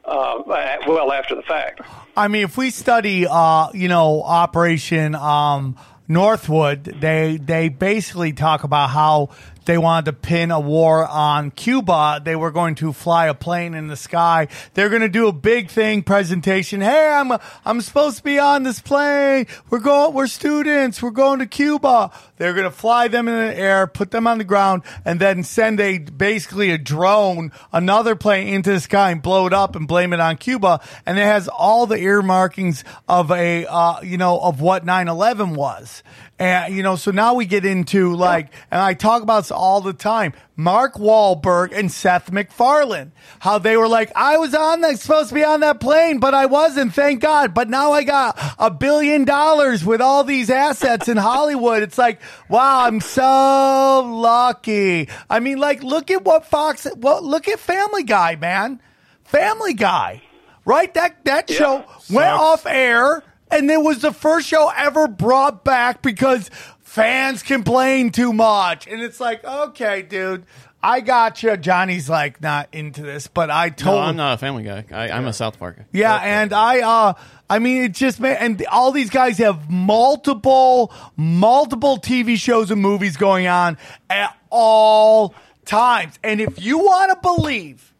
Uh, 0.04 0.40
well, 0.86 1.10
after 1.10 1.34
the 1.34 1.42
fact. 1.42 1.80
I 2.16 2.28
mean, 2.28 2.44
if 2.44 2.56
we 2.56 2.70
study, 2.70 3.26
uh, 3.28 3.70
you 3.74 3.88
know, 3.88 4.22
Operation 4.22 5.16
um, 5.16 5.76
Northwood, 6.06 6.84
they 6.84 7.38
they 7.38 7.68
basically 7.68 8.32
talk 8.32 8.62
about 8.62 8.90
how 8.90 9.30
they 9.66 9.78
wanted 9.78 10.06
to 10.06 10.12
pin 10.12 10.50
a 10.50 10.60
war 10.60 11.06
on 11.06 11.50
Cuba. 11.50 12.20
They 12.24 12.36
were 12.36 12.50
going 12.50 12.76
to 12.76 12.92
fly 12.92 13.26
a 13.26 13.34
plane 13.34 13.74
in 13.74 13.88
the 13.88 13.96
sky. 13.96 14.48
They're 14.74 14.88
going 14.88 15.02
to 15.02 15.08
do 15.08 15.26
a 15.26 15.32
big 15.32 15.68
thing 15.70 16.02
presentation. 16.02 16.80
Hey, 16.80 17.10
I'm 17.12 17.32
I'm 17.64 17.80
supposed 17.80 18.18
to 18.18 18.22
be 18.22 18.38
on 18.38 18.62
this 18.62 18.80
plane. 18.80 19.46
We're 19.68 19.80
going. 19.80 20.14
We're 20.14 20.28
students. 20.28 21.02
We're 21.02 21.10
going 21.10 21.40
to 21.40 21.46
Cuba. 21.46 22.10
They're 22.36 22.52
going 22.52 22.64
to 22.64 22.70
fly 22.70 23.08
them 23.08 23.28
in 23.28 23.34
the 23.34 23.56
air, 23.56 23.86
put 23.86 24.10
them 24.10 24.26
on 24.26 24.38
the 24.38 24.44
ground, 24.44 24.82
and 25.04 25.20
then 25.20 25.42
send 25.42 25.80
a 25.80 25.98
basically 25.98 26.70
a 26.70 26.78
drone, 26.78 27.50
another 27.72 28.14
plane 28.14 28.48
into 28.48 28.70
the 28.70 28.80
sky 28.80 29.10
and 29.10 29.22
blow 29.22 29.46
it 29.46 29.52
up 29.52 29.74
and 29.74 29.88
blame 29.88 30.12
it 30.12 30.20
on 30.20 30.36
Cuba. 30.36 30.80
And 31.04 31.18
it 31.18 31.24
has 31.24 31.48
all 31.48 31.86
the 31.86 31.98
earmarkings 31.98 32.84
of 33.08 33.30
a 33.30 33.66
uh, 33.66 34.00
you 34.02 34.16
know 34.16 34.38
of 34.38 34.60
what 34.60 34.86
9/11 34.86 35.56
was. 35.56 36.02
And 36.38 36.74
you 36.74 36.82
know, 36.82 36.96
so 36.96 37.10
now 37.10 37.34
we 37.34 37.46
get 37.46 37.64
into 37.64 38.14
like, 38.14 38.52
and 38.70 38.80
I 38.80 38.94
talk 38.94 39.22
about 39.22 39.44
this 39.44 39.50
all 39.50 39.80
the 39.80 39.94
time. 39.94 40.34
Mark 40.54 40.94
Wahlberg 40.94 41.72
and 41.76 41.92
Seth 41.92 42.32
MacFarlane, 42.32 43.12
how 43.40 43.58
they 43.58 43.76
were 43.76 43.88
like, 43.88 44.10
I 44.14 44.38
was 44.38 44.54
on 44.54 44.80
that, 44.82 44.98
supposed 44.98 45.28
to 45.30 45.34
be 45.34 45.44
on 45.44 45.60
that 45.60 45.80
plane, 45.80 46.18
but 46.18 46.32
I 46.34 46.46
wasn't, 46.46 46.94
thank 46.94 47.20
God. 47.20 47.52
But 47.52 47.68
now 47.68 47.92
I 47.92 48.04
got 48.04 48.38
a 48.58 48.70
billion 48.70 49.24
dollars 49.24 49.84
with 49.84 50.00
all 50.00 50.24
these 50.24 50.48
assets 50.48 51.08
in 51.08 51.18
Hollywood. 51.18 51.82
It's 51.82 51.98
like, 51.98 52.20
wow, 52.48 52.84
I'm 52.86 53.00
so 53.00 54.02
lucky. 54.06 55.08
I 55.28 55.40
mean, 55.40 55.58
like, 55.58 55.82
look 55.82 56.10
at 56.10 56.24
what 56.24 56.46
Fox, 56.46 56.86
well, 56.96 57.22
look 57.22 57.48
at 57.48 57.58
Family 57.58 58.02
Guy, 58.02 58.36
man. 58.36 58.80
Family 59.24 59.74
Guy, 59.74 60.22
right? 60.64 60.92
That, 60.94 61.22
that 61.24 61.50
show 61.50 61.84
went 62.10 62.30
off 62.30 62.64
air 62.64 63.22
and 63.56 63.70
it 63.70 63.80
was 63.82 64.02
the 64.02 64.12
first 64.12 64.46
show 64.48 64.70
ever 64.76 65.08
brought 65.08 65.64
back 65.64 66.02
because 66.02 66.50
fans 66.82 67.42
complain 67.42 68.10
too 68.10 68.32
much. 68.32 68.86
And 68.86 69.02
it's 69.02 69.20
like, 69.20 69.44
okay, 69.44 70.02
dude, 70.02 70.44
I 70.82 71.00
got 71.00 71.42
you. 71.42 71.56
Johnny's 71.56 72.08
like 72.08 72.40
not 72.40 72.68
into 72.72 73.02
this, 73.02 73.26
but 73.26 73.50
I 73.50 73.68
No, 73.68 73.74
told 73.74 74.00
I'm 74.02 74.16
not 74.16 74.34
a 74.34 74.38
Family 74.38 74.62
Guy. 74.62 74.84
I, 74.92 75.10
I'm 75.10 75.26
a 75.26 75.32
South 75.32 75.58
Park. 75.58 75.76
guy. 75.78 75.84
Yeah, 75.92 76.14
and 76.16 76.52
I, 76.52 76.80
uh, 76.80 77.14
I 77.50 77.58
mean, 77.58 77.82
it 77.84 77.92
just 77.92 78.20
made, 78.20 78.36
and 78.36 78.64
all 78.70 78.92
these 78.92 79.10
guys 79.10 79.38
have 79.38 79.68
multiple, 79.70 80.92
multiple 81.16 81.98
TV 81.98 82.36
shows 82.36 82.70
and 82.70 82.80
movies 82.80 83.16
going 83.16 83.46
on 83.46 83.78
at 84.10 84.36
all 84.50 85.34
times. 85.64 86.18
And 86.22 86.40
if 86.40 86.62
you 86.62 86.78
want 86.78 87.10
to 87.10 87.18
believe 87.20 87.92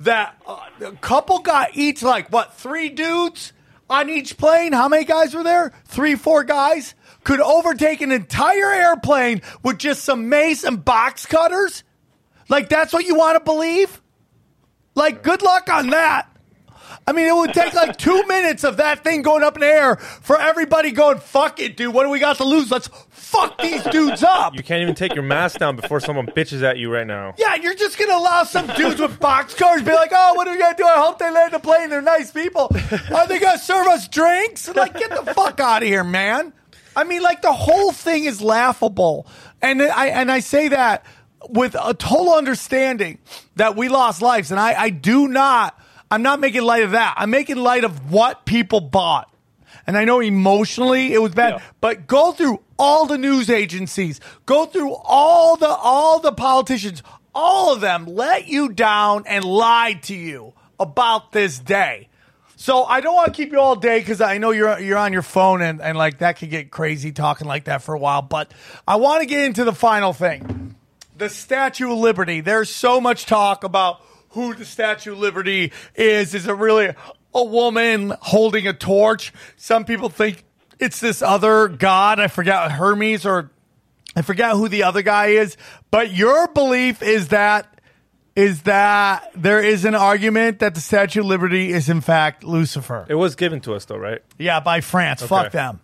that 0.00 0.36
uh, 0.46 0.58
a 0.84 0.92
couple 0.92 1.38
got 1.38 1.76
each 1.76 2.02
like 2.02 2.28
what 2.32 2.54
three 2.54 2.88
dudes 2.88 3.52
on 3.92 4.08
each 4.08 4.38
plane. 4.38 4.72
How 4.72 4.88
many 4.88 5.04
guys 5.04 5.34
were 5.34 5.42
there? 5.42 5.72
Three, 5.84 6.14
four 6.14 6.44
guys 6.44 6.94
could 7.24 7.40
overtake 7.40 8.00
an 8.00 8.10
entire 8.10 8.72
airplane 8.72 9.42
with 9.62 9.78
just 9.78 10.02
some 10.02 10.28
mace 10.28 10.64
and 10.64 10.82
box 10.82 11.26
cutters. 11.26 11.84
Like 12.48 12.68
that's 12.68 12.92
what 12.92 13.04
you 13.04 13.14
want 13.14 13.36
to 13.36 13.44
believe? 13.44 14.00
Like 14.94 15.22
good 15.22 15.42
luck 15.42 15.68
on 15.68 15.90
that. 15.90 16.28
I 17.06 17.12
mean, 17.12 17.26
it 17.26 17.34
would 17.34 17.52
take 17.52 17.74
like 17.74 17.96
two 17.96 18.26
minutes 18.26 18.64
of 18.64 18.78
that 18.78 19.02
thing 19.04 19.22
going 19.22 19.42
up 19.42 19.56
in 19.56 19.60
the 19.60 19.66
air 19.66 19.96
for 19.96 20.40
everybody 20.40 20.92
going, 20.92 21.18
fuck 21.18 21.60
it, 21.60 21.76
dude. 21.76 21.92
What 21.92 22.04
do 22.04 22.10
we 22.10 22.18
got 22.18 22.36
to 22.36 22.44
lose? 22.44 22.70
Let's 22.70 22.88
fuck 23.32 23.58
these 23.60 23.82
dudes 23.84 24.22
up. 24.22 24.54
You 24.54 24.62
can't 24.62 24.82
even 24.82 24.94
take 24.94 25.14
your 25.14 25.24
mask 25.24 25.58
down 25.58 25.76
before 25.76 25.98
someone 26.00 26.26
bitches 26.26 26.62
at 26.62 26.78
you 26.78 26.92
right 26.92 27.06
now. 27.06 27.34
Yeah, 27.38 27.54
you're 27.56 27.74
just 27.74 27.98
gonna 27.98 28.14
allow 28.16 28.44
some 28.44 28.66
dudes 28.76 29.00
with 29.00 29.18
box 29.18 29.54
cars 29.54 29.82
be 29.82 29.92
like, 29.92 30.10
"Oh, 30.14 30.34
what 30.34 30.46
are 30.46 30.52
we 30.52 30.58
gonna 30.58 30.76
do? 30.76 30.84
I 30.86 30.98
hope 31.00 31.18
they 31.18 31.30
land 31.30 31.52
the 31.52 31.58
plane. 31.58 31.90
They're 31.90 32.02
nice 32.02 32.30
people. 32.30 32.70
Are 33.14 33.26
they 33.26 33.38
gonna 33.38 33.58
serve 33.58 33.86
us 33.88 34.06
drinks? 34.08 34.68
Like, 34.74 34.98
get 34.98 35.10
the 35.10 35.32
fuck 35.34 35.58
out 35.60 35.82
of 35.82 35.88
here, 35.88 36.04
man." 36.04 36.52
I 36.94 37.04
mean, 37.04 37.22
like 37.22 37.40
the 37.42 37.52
whole 37.52 37.90
thing 37.92 38.24
is 38.24 38.42
laughable, 38.42 39.26
and 39.62 39.80
I 39.82 40.08
and 40.08 40.30
I 40.30 40.40
say 40.40 40.68
that 40.68 41.04
with 41.48 41.74
a 41.82 41.94
total 41.94 42.34
understanding 42.34 43.18
that 43.56 43.76
we 43.76 43.88
lost 43.88 44.22
lives, 44.22 44.50
and 44.50 44.60
I, 44.60 44.74
I 44.80 44.90
do 44.90 45.26
not. 45.28 45.78
I'm 46.10 46.22
not 46.22 46.40
making 46.40 46.62
light 46.62 46.82
of 46.82 46.90
that. 46.90 47.14
I'm 47.16 47.30
making 47.30 47.56
light 47.56 47.84
of 47.84 48.10
what 48.12 48.44
people 48.44 48.80
bought. 48.82 49.28
And 49.86 49.96
I 49.96 50.04
know 50.04 50.20
emotionally 50.20 51.12
it 51.14 51.22
was 51.22 51.32
bad, 51.32 51.54
Yeah. 51.54 51.62
but 51.80 52.06
go 52.06 52.32
through 52.32 52.60
all 52.82 53.06
the 53.06 53.16
news 53.16 53.48
agencies, 53.48 54.18
go 54.44 54.66
through 54.66 54.92
all 54.92 55.56
the 55.56 55.68
all 55.68 56.18
the 56.18 56.32
politicians, 56.32 57.00
all 57.32 57.72
of 57.72 57.80
them 57.80 58.06
let 58.06 58.48
you 58.48 58.70
down 58.70 59.22
and 59.28 59.44
lied 59.44 60.02
to 60.02 60.16
you 60.16 60.52
about 60.80 61.30
this 61.30 61.60
day. 61.60 62.08
So 62.56 62.82
I 62.82 63.00
don't 63.00 63.14
want 63.14 63.28
to 63.28 63.32
keep 63.32 63.52
you 63.52 63.60
all 63.60 63.76
day 63.76 64.00
because 64.00 64.20
I 64.20 64.38
know 64.38 64.50
you're 64.50 64.80
you're 64.80 64.98
on 64.98 65.12
your 65.12 65.22
phone 65.22 65.62
and, 65.62 65.80
and 65.80 65.96
like 65.96 66.18
that 66.18 66.38
could 66.38 66.50
get 66.50 66.72
crazy 66.72 67.12
talking 67.12 67.46
like 67.46 67.64
that 67.64 67.82
for 67.82 67.94
a 67.94 67.98
while. 67.98 68.22
But 68.22 68.52
I 68.86 68.96
want 68.96 69.20
to 69.20 69.26
get 69.26 69.44
into 69.44 69.62
the 69.62 69.72
final 69.72 70.12
thing 70.12 70.74
the 71.16 71.28
Statue 71.28 71.92
of 71.92 71.98
Liberty. 71.98 72.40
There's 72.40 72.68
so 72.68 73.00
much 73.00 73.26
talk 73.26 73.62
about 73.62 74.00
who 74.30 74.54
the 74.54 74.64
Statue 74.64 75.12
of 75.12 75.18
Liberty 75.18 75.70
is. 75.94 76.34
Is 76.34 76.48
it 76.48 76.52
really 76.52 76.92
a 77.32 77.44
woman 77.44 78.12
holding 78.20 78.66
a 78.66 78.72
torch? 78.72 79.32
Some 79.56 79.84
people 79.84 80.08
think 80.08 80.44
it's 80.82 81.00
this 81.00 81.22
other 81.22 81.68
god. 81.68 82.18
I 82.18 82.26
forgot 82.26 82.72
Hermes 82.72 83.24
or 83.24 83.50
I 84.16 84.22
forgot 84.22 84.56
who 84.56 84.68
the 84.68 84.82
other 84.82 85.02
guy 85.02 85.28
is. 85.28 85.56
But 85.90 86.12
your 86.12 86.48
belief 86.48 87.02
is 87.02 87.28
that 87.28 87.80
is 88.34 88.62
that 88.62 89.30
there 89.34 89.62
is 89.62 89.84
an 89.84 89.94
argument 89.94 90.58
that 90.60 90.74
the 90.74 90.80
Statue 90.80 91.20
of 91.20 91.26
Liberty 91.26 91.70
is 91.70 91.88
in 91.88 92.00
fact 92.00 92.42
Lucifer. 92.44 93.06
It 93.08 93.14
was 93.14 93.36
given 93.36 93.60
to 93.60 93.74
us 93.74 93.84
though, 93.84 93.96
right? 93.96 94.22
Yeah, 94.38 94.60
by 94.60 94.80
France. 94.80 95.22
Fuck 95.22 95.52
them. 95.52 95.80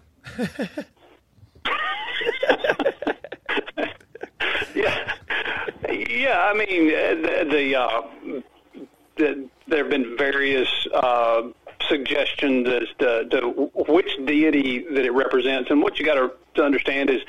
Yeah, 4.74 5.14
yeah. 6.08 6.38
I 6.40 6.54
mean, 6.54 6.88
uh, 6.88 7.14
the, 7.14 7.48
the, 7.50 7.76
uh, 7.76 8.02
the 9.16 9.48
there 9.68 9.78
have 9.84 9.90
been 9.90 10.16
various 10.16 10.68
uh, 10.92 11.42
suggestions 11.88 12.68
as 12.68 12.88
to, 12.98 13.24
to 13.30 13.70
which 13.88 14.10
deity 14.24 14.84
that 14.90 15.04
it 15.04 15.12
represents, 15.12 15.70
and 15.70 15.82
what 15.82 15.98
you 15.98 16.04
got 16.04 16.14
to, 16.14 16.32
to 16.54 16.62
understand 16.62 17.10
is, 17.10 17.22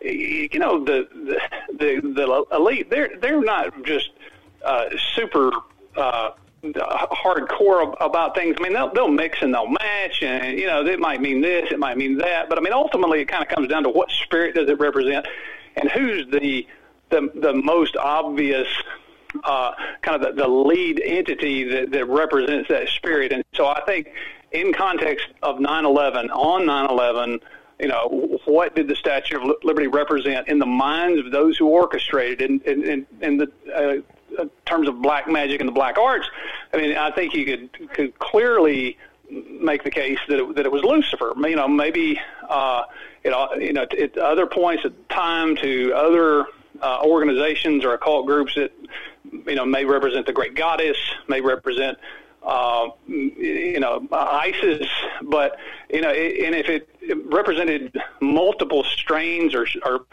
you 0.00 0.58
know, 0.58 0.84
the 0.84 1.08
the 1.12 1.40
the, 1.78 2.00
the 2.14 2.56
elite 2.56 2.90
they're 2.90 3.16
they're 3.20 3.40
not 3.40 3.82
just 3.84 4.10
uh, 4.64 4.86
super. 5.14 5.52
Uh, 5.96 6.30
hardcore 6.64 7.94
about 8.00 8.34
things. 8.34 8.56
I 8.58 8.62
mean, 8.64 8.72
they'll 8.72 8.92
they'll 8.92 9.08
mix 9.08 9.42
and 9.42 9.54
they'll 9.54 9.68
match, 9.68 10.22
and 10.22 10.58
you 10.58 10.66
know, 10.66 10.84
it 10.84 10.98
might 10.98 11.20
mean 11.20 11.40
this, 11.40 11.70
it 11.70 11.78
might 11.78 11.96
mean 11.96 12.18
that. 12.18 12.48
But 12.48 12.58
I 12.58 12.60
mean, 12.60 12.72
ultimately, 12.72 13.20
it 13.20 13.26
kind 13.26 13.44
of 13.44 13.48
comes 13.48 13.68
down 13.68 13.84
to 13.84 13.88
what 13.88 14.10
spirit 14.10 14.56
does 14.56 14.68
it 14.68 14.80
represent, 14.80 15.26
and 15.76 15.88
who's 15.88 16.26
the 16.30 16.66
the 17.10 17.30
the 17.34 17.52
most 17.52 17.96
obvious 17.96 18.66
uh, 19.44 19.72
kind 20.02 20.22
of 20.22 20.36
the, 20.36 20.42
the 20.42 20.48
lead 20.48 21.00
entity 21.04 21.64
that, 21.64 21.90
that 21.92 22.06
represents 22.06 22.68
that 22.68 22.88
spirit. 22.88 23.32
And 23.32 23.44
so 23.54 23.66
I 23.66 23.80
think 23.84 24.12
in 24.52 24.72
context 24.72 25.26
of 25.42 25.58
9/11, 25.58 26.30
on 26.30 26.62
9/11, 26.62 27.40
you 27.80 27.88
know, 27.88 28.38
what 28.44 28.74
did 28.74 28.88
the 28.88 28.96
Statue 28.96 29.40
of 29.40 29.56
Liberty 29.62 29.86
represent 29.86 30.48
in 30.48 30.58
the 30.58 30.66
minds 30.66 31.24
of 31.24 31.30
those 31.30 31.56
who 31.56 31.68
orchestrated 31.68 32.40
in 32.42 32.60
in, 32.60 32.84
in, 32.84 33.06
in 33.20 33.36
the 33.36 33.52
uh, 33.74 34.40
uh, 34.40 34.46
terms 34.66 34.88
of 34.88 35.00
black 35.00 35.28
magic 35.28 35.60
and 35.60 35.68
the 35.68 35.72
black 35.72 35.98
arts? 35.98 36.28
I 36.72 36.78
mean, 36.78 36.96
I 36.96 37.10
think 37.10 37.34
you 37.34 37.44
could 37.44 37.90
could 37.90 38.18
clearly 38.18 38.98
make 39.30 39.84
the 39.84 39.90
case 39.90 40.18
that 40.28 40.38
it, 40.38 40.56
that 40.56 40.66
it 40.66 40.72
was 40.72 40.82
Lucifer. 40.82 41.34
You 41.36 41.56
know, 41.56 41.68
maybe 41.68 42.20
uh, 42.48 42.84
you 43.24 43.30
know, 43.30 43.54
you 43.54 43.72
know, 43.72 43.82
at 43.82 44.16
other 44.18 44.46
points 44.46 44.84
of 44.84 44.94
time 45.08 45.56
to 45.56 45.92
other 45.94 46.46
uh, 46.82 47.02
organizations 47.04 47.84
or 47.84 47.94
occult 47.94 48.26
groups 48.26 48.54
that 48.54 48.72
you 49.46 49.54
know 49.54 49.64
may 49.64 49.84
represent 49.84 50.26
the 50.26 50.32
great 50.32 50.54
goddess, 50.54 50.96
may 51.28 51.40
represent 51.40 51.98
uh, 52.42 52.88
you 53.06 53.80
know 53.80 54.06
ISIS, 54.12 54.86
but 55.22 55.56
you 55.90 56.00
know, 56.00 56.10
it, 56.10 56.44
and 56.44 56.54
if 56.54 56.68
it, 56.68 56.88
it 57.00 57.18
represented 57.32 57.96
multiple 58.20 58.84
strains 58.84 59.54
or 59.54 59.66
or 59.84 60.06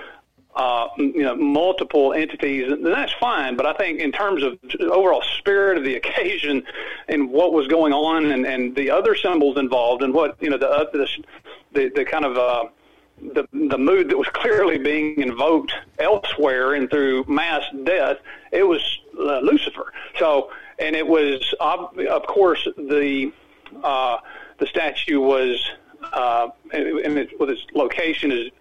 uh, 0.55 0.87
you 0.97 1.23
know 1.23 1.35
multiple 1.35 2.13
entities, 2.13 2.69
then 2.69 2.83
that's 2.83 3.13
fine. 3.19 3.55
But 3.55 3.65
I 3.65 3.73
think 3.73 3.99
in 3.99 4.11
terms 4.11 4.43
of 4.43 4.57
overall 4.81 5.23
spirit 5.37 5.77
of 5.77 5.83
the 5.83 5.95
occasion 6.01 6.63
and 7.07 7.29
what 7.29 7.53
was 7.53 7.67
going 7.67 7.93
on, 7.93 8.31
and, 8.31 8.45
and 8.45 8.75
the 8.75 8.89
other 8.91 9.15
symbols 9.15 9.57
involved, 9.57 10.01
and 10.01 10.13
what 10.13 10.41
you 10.41 10.49
know 10.49 10.57
the 10.57 10.69
uh, 10.69 10.85
the, 10.91 11.07
the, 11.73 11.89
the 11.95 12.05
kind 12.05 12.25
of 12.25 12.37
uh, 12.37 12.65
the 13.33 13.47
the 13.51 13.77
mood 13.77 14.09
that 14.09 14.17
was 14.17 14.27
clearly 14.33 14.77
being 14.77 15.21
invoked 15.21 15.73
elsewhere 15.99 16.73
and 16.73 16.89
through 16.89 17.23
mass 17.27 17.63
death, 17.83 18.17
it 18.51 18.63
was 18.63 18.99
uh, 19.19 19.39
Lucifer. 19.39 19.91
So, 20.19 20.51
and 20.79 20.95
it 20.95 21.07
was 21.07 21.53
ob- 21.59 21.97
of 21.99 22.23
course 22.27 22.67
the 22.77 23.31
uh, 23.83 24.17
the 24.59 24.67
statue 24.67 25.19
was 25.19 25.69
uh, 26.13 26.49
and 26.73 27.17
it, 27.17 27.39
with 27.39 27.49
its 27.49 27.61
location 27.73 28.31
is 28.31 28.51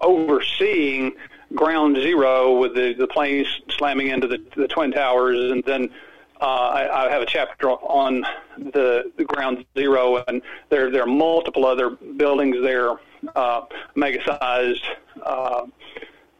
overseeing 0.00 1.12
ground 1.54 1.96
zero 1.96 2.58
with 2.58 2.74
the 2.74 2.94
the 2.94 3.06
planes 3.06 3.46
slamming 3.76 4.08
into 4.08 4.26
the 4.26 4.42
the 4.56 4.68
twin 4.68 4.92
towers, 4.92 5.50
and 5.50 5.62
then. 5.64 5.90
Uh, 6.40 6.46
I, 6.46 7.06
I 7.06 7.10
have 7.10 7.22
a 7.22 7.26
chapter 7.26 7.70
on 7.70 8.26
the, 8.58 9.12
the 9.16 9.24
ground 9.24 9.64
zero, 9.78 10.22
and 10.26 10.42
there 10.68 10.90
there 10.90 11.02
are 11.04 11.06
multiple 11.06 11.64
other 11.64 11.90
buildings 11.90 12.56
there, 12.60 12.90
uh, 13.36 13.62
mega-sized 13.94 14.84
uh, 15.22 15.64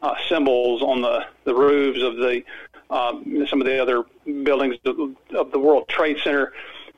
uh, 0.01 0.15
symbols 0.29 0.81
on 0.83 1.01
the, 1.01 1.25
the 1.45 1.55
roofs 1.55 2.03
of 2.03 2.17
the 2.17 2.43
um, 2.89 3.45
some 3.49 3.61
of 3.61 3.67
the 3.67 3.81
other 3.81 4.03
buildings 4.43 4.75
of, 4.85 5.51
the 5.51 5.59
World 5.59 5.87
Trade 5.87 6.17
Center, 6.23 6.53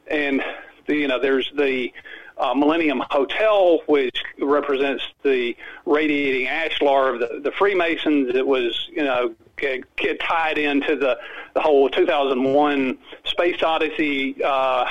and 0.07 0.43
the, 0.85 0.95
you 0.95 1.07
know 1.07 1.19
there's 1.19 1.51
the 1.55 1.91
uh, 2.37 2.53
Millennium 2.53 3.01
Hotel, 3.09 3.79
which 3.87 4.21
represents 4.39 5.03
the 5.23 5.55
radiating 5.85 6.47
ashlar 6.47 7.13
of 7.13 7.19
the, 7.19 7.39
the 7.41 7.51
Freemasons. 7.51 8.35
It 8.35 8.45
was 8.45 8.89
you 8.91 9.03
know 9.03 9.33
g- 9.59 9.83
get 9.95 10.19
tied 10.19 10.57
into 10.57 10.95
the 10.95 11.17
the 11.53 11.61
whole 11.61 11.89
2001 11.89 12.97
Space 13.25 13.63
Odyssey. 13.63 14.41
Uh, 14.43 14.85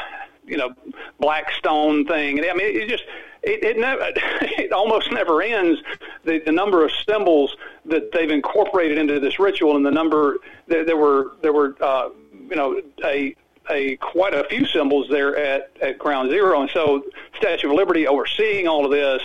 you 0.46 0.56
know, 0.56 0.72
Blackstone 1.18 2.06
thing. 2.06 2.38
And 2.38 2.48
I 2.48 2.54
mean, 2.54 2.76
it 2.76 2.88
just 2.88 3.04
it, 3.46 3.64
it 3.64 3.78
never 3.78 4.02
it 4.14 4.72
almost 4.72 5.10
never 5.12 5.40
ends. 5.40 5.80
The 6.24 6.40
the 6.40 6.52
number 6.52 6.84
of 6.84 6.90
symbols 7.08 7.56
that 7.86 8.12
they've 8.12 8.30
incorporated 8.30 8.98
into 8.98 9.20
this 9.20 9.38
ritual, 9.38 9.76
and 9.76 9.86
the 9.86 9.90
number 9.90 10.38
there, 10.66 10.84
there 10.84 10.96
were 10.96 11.32
there 11.42 11.52
were 11.52 11.76
uh, 11.80 12.10
you 12.50 12.56
know 12.56 12.80
a 13.04 13.34
a 13.70 13.96
quite 13.96 14.34
a 14.34 14.44
few 14.44 14.66
symbols 14.66 15.08
there 15.08 15.36
at 15.36 15.70
at 15.80 15.98
Ground 15.98 16.30
Zero, 16.30 16.60
and 16.60 16.70
so 16.70 17.04
Statue 17.36 17.68
of 17.68 17.74
Liberty 17.74 18.06
overseeing 18.06 18.68
all 18.68 18.84
of 18.84 18.90
this. 18.90 19.22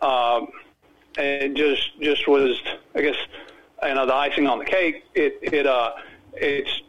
Um, 0.00 0.48
and 1.18 1.56
just 1.56 2.00
just 2.00 2.28
was, 2.28 2.62
I 2.94 3.02
guess, 3.02 3.16
you 3.82 3.94
know, 3.94 4.06
the 4.06 4.14
icing 4.14 4.46
on 4.46 4.60
the 4.60 4.64
cake. 4.64 5.04
It 5.14 5.38
it 5.42 5.66
uh, 5.66 5.94
it's 6.34 6.82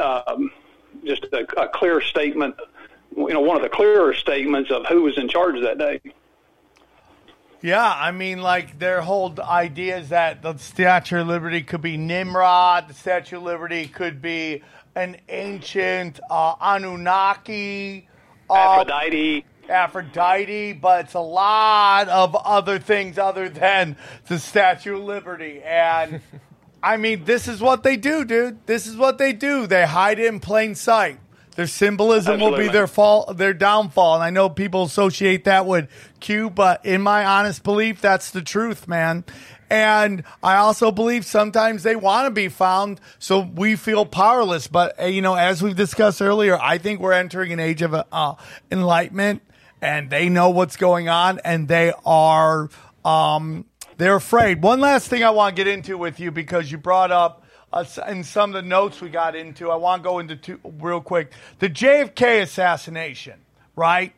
um, 0.00 0.52
just 1.04 1.24
a, 1.32 1.60
a 1.60 1.68
clear 1.68 2.00
statement. 2.00 2.54
You 3.16 3.34
know, 3.34 3.40
one 3.40 3.56
of 3.56 3.62
the 3.62 3.68
clearer 3.68 4.14
statements 4.14 4.70
of 4.70 4.86
who 4.86 5.02
was 5.02 5.18
in 5.18 5.28
charge 5.28 5.60
that 5.62 5.78
day. 5.78 6.00
Yeah, 7.62 7.94
I 7.96 8.10
mean, 8.10 8.42
like 8.42 8.80
their 8.80 9.02
whole 9.02 9.40
idea 9.40 9.98
is 9.98 10.08
that 10.08 10.42
the 10.42 10.56
Statue 10.56 11.20
of 11.20 11.28
Liberty 11.28 11.62
could 11.62 11.80
be 11.80 11.96
Nimrod. 11.96 12.88
The 12.88 12.94
Statue 12.94 13.36
of 13.36 13.44
Liberty 13.44 13.86
could 13.86 14.20
be 14.20 14.62
an 14.96 15.16
ancient 15.28 16.18
uh, 16.28 16.56
Anunnaki, 16.60 18.08
uh, 18.50 18.54
Aphrodite. 18.54 19.44
Aphrodite, 19.68 20.72
but 20.72 21.04
it's 21.04 21.14
a 21.14 21.20
lot 21.20 22.08
of 22.08 22.34
other 22.34 22.80
things 22.80 23.16
other 23.16 23.48
than 23.48 23.96
the 24.26 24.40
Statue 24.40 24.96
of 24.96 25.04
Liberty. 25.04 25.62
And 25.62 26.20
I 26.82 26.96
mean, 26.96 27.24
this 27.24 27.46
is 27.46 27.60
what 27.60 27.84
they 27.84 27.96
do, 27.96 28.24
dude. 28.24 28.66
This 28.66 28.88
is 28.88 28.96
what 28.96 29.18
they 29.18 29.32
do. 29.32 29.68
They 29.68 29.86
hide 29.86 30.18
it 30.18 30.26
in 30.26 30.40
plain 30.40 30.74
sight. 30.74 31.20
Their 31.54 31.66
symbolism 31.66 32.40
will 32.40 32.56
be 32.56 32.68
their 32.68 32.86
fall, 32.86 33.32
their 33.34 33.52
downfall, 33.52 34.14
and 34.14 34.22
I 34.22 34.30
know 34.30 34.48
people 34.48 34.84
associate 34.84 35.44
that 35.44 35.66
with 35.66 35.88
Q, 36.20 36.48
but 36.48 36.84
in 36.86 37.02
my 37.02 37.24
honest 37.24 37.62
belief, 37.62 38.00
that's 38.00 38.30
the 38.30 38.40
truth, 38.40 38.88
man. 38.88 39.24
And 39.68 40.24
I 40.42 40.56
also 40.56 40.90
believe 40.90 41.24
sometimes 41.24 41.82
they 41.82 41.96
want 41.96 42.26
to 42.26 42.30
be 42.30 42.48
found, 42.48 43.00
so 43.18 43.40
we 43.40 43.76
feel 43.76 44.04
powerless. 44.04 44.66
But 44.66 45.00
uh, 45.00 45.06
you 45.06 45.22
know, 45.22 45.34
as 45.34 45.62
we've 45.62 45.76
discussed 45.76 46.20
earlier, 46.20 46.58
I 46.60 46.78
think 46.78 47.00
we're 47.00 47.12
entering 47.12 47.52
an 47.52 47.60
age 47.60 47.82
of 47.82 47.94
uh, 47.94 48.34
enlightenment, 48.70 49.42
and 49.80 50.10
they 50.10 50.28
know 50.28 50.50
what's 50.50 50.76
going 50.76 51.08
on, 51.08 51.38
and 51.44 51.68
they 51.68 51.92
are 52.04 52.68
um, 53.04 53.66
they're 53.98 54.16
afraid. 54.16 54.62
One 54.62 54.80
last 54.80 55.08
thing 55.08 55.22
I 55.22 55.30
want 55.30 55.56
to 55.56 55.64
get 55.64 55.72
into 55.72 55.96
with 55.96 56.20
you 56.20 56.30
because 56.30 56.70
you 56.70 56.78
brought 56.78 57.10
up 57.10 57.41
uh, 57.72 57.84
in 58.08 58.24
some 58.24 58.50
of 58.50 58.54
the 58.62 58.68
notes 58.68 59.00
we 59.00 59.08
got 59.08 59.34
into. 59.34 59.70
I 59.70 59.76
want 59.76 60.02
to 60.02 60.08
go 60.08 60.18
into 60.18 60.36
two, 60.36 60.60
real 60.64 61.00
quick 61.00 61.32
the 61.58 61.70
JFK 61.70 62.42
assassination, 62.42 63.40
right? 63.76 64.12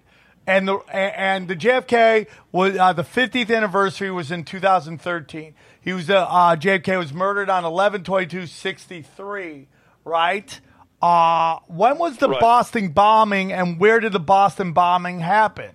And 0.47 0.69
the 0.69 0.79
and 0.93 1.49
the 1.49 1.57
JFK 1.57 2.27
was 2.53 2.77
uh, 2.77 2.93
the 2.93 3.05
50th 3.05 3.55
anniversary 3.55 4.11
was 4.11 4.31
in 4.31 4.45
2013. 4.45 5.55
He 5.81 5.93
was 5.93 6.11
uh, 6.11 6.17
uh, 6.25 6.57
JFK 6.57 6.99
was 6.99 7.13
murdered 7.15 7.49
on 7.49 7.63
11/22/63, 7.65 9.67
right? 10.05 10.61
Uh, 11.01 11.59
when 11.67 11.99
was 11.99 12.17
the 12.19 12.29
Right. 12.29 12.41
Boston 12.41 12.89
bombing, 12.89 13.53
and 13.53 13.79
where 13.79 14.01
did 14.01 14.13
the 14.13 14.21
Boston 14.21 14.73
bombing 14.73 15.21
happen? 15.21 15.71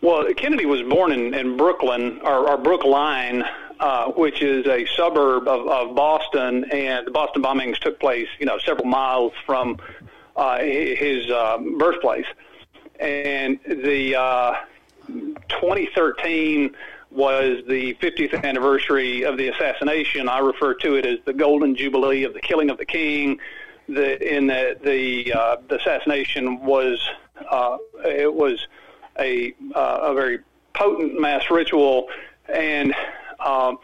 Well, 0.00 0.24
Kennedy 0.34 0.66
was 0.66 0.82
born 0.82 1.12
in, 1.12 1.32
in 1.34 1.56
Brooklyn, 1.56 2.20
or, 2.22 2.48
or 2.50 2.58
Brookline, 2.58 3.44
uh, 3.84 4.10
which 4.12 4.40
is 4.40 4.66
a 4.66 4.86
suburb 4.96 5.46
of, 5.46 5.68
of 5.68 5.94
Boston, 5.94 6.64
and 6.72 7.06
the 7.06 7.10
Boston 7.10 7.42
bombings 7.42 7.78
took 7.78 8.00
place, 8.00 8.28
you 8.38 8.46
know, 8.46 8.56
several 8.56 8.86
miles 8.86 9.34
from 9.44 9.78
uh, 10.36 10.58
his 10.60 11.30
uh, 11.30 11.58
birthplace. 11.78 12.24
And 12.98 13.60
the 13.66 14.16
uh, 14.16 14.54
2013 15.06 16.74
was 17.10 17.62
the 17.68 17.92
50th 18.00 18.42
anniversary 18.42 19.26
of 19.26 19.36
the 19.36 19.48
assassination. 19.48 20.30
I 20.30 20.38
refer 20.38 20.72
to 20.76 20.94
it 20.94 21.04
as 21.04 21.18
the 21.26 21.34
golden 21.34 21.76
jubilee 21.76 22.24
of 22.24 22.32
the 22.32 22.40
killing 22.40 22.70
of 22.70 22.78
the 22.78 22.86
king. 22.86 23.38
The, 23.86 24.34
in 24.34 24.46
that 24.46 24.82
the 24.82 25.30
uh, 25.34 25.56
the 25.68 25.76
assassination 25.76 26.64
was 26.64 27.06
uh, 27.50 27.76
it 28.02 28.32
was 28.32 28.66
a 29.18 29.52
uh, 29.74 29.98
a 30.04 30.14
very 30.14 30.38
potent 30.72 31.20
mass 31.20 31.50
ritual, 31.50 32.08
and 32.48 32.94
um, 33.44 33.78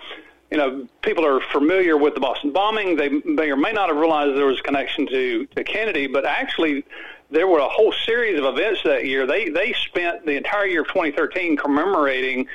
you 0.51 0.59
know 0.59 0.89
people 1.03 1.25
are 1.25 1.41
familiar 1.53 1.97
with 1.97 2.15
the 2.15 2.21
Boston 2.21 2.53
bombing. 2.53 2.97
They 2.97 3.09
may 3.09 3.51
or 3.51 3.57
may 3.57 3.73
not 3.73 3.89
have 3.89 3.97
realized 3.97 4.37
there 4.37 4.47
was 4.47 4.61
a 4.61 4.63
connection 4.63 5.07
to 5.09 5.47
to 5.47 5.65
Kennedy, 5.65 6.07
but 6.07 6.25
actually 6.25 6.85
there 7.31 7.47
were 7.47 7.61
a 7.61 7.69
whole 7.69 7.93
series 7.93 8.39
of 8.39 8.45
events 8.45 8.83
that 8.85 9.07
year. 9.07 9.27
They 9.27 9.49
they 9.49 9.73
spent 9.73 10.27
the 10.27 10.37
entire 10.37 10.67
year 10.67 10.83
of 10.83 10.89
2013 10.89 11.57
commemorating 11.57 12.49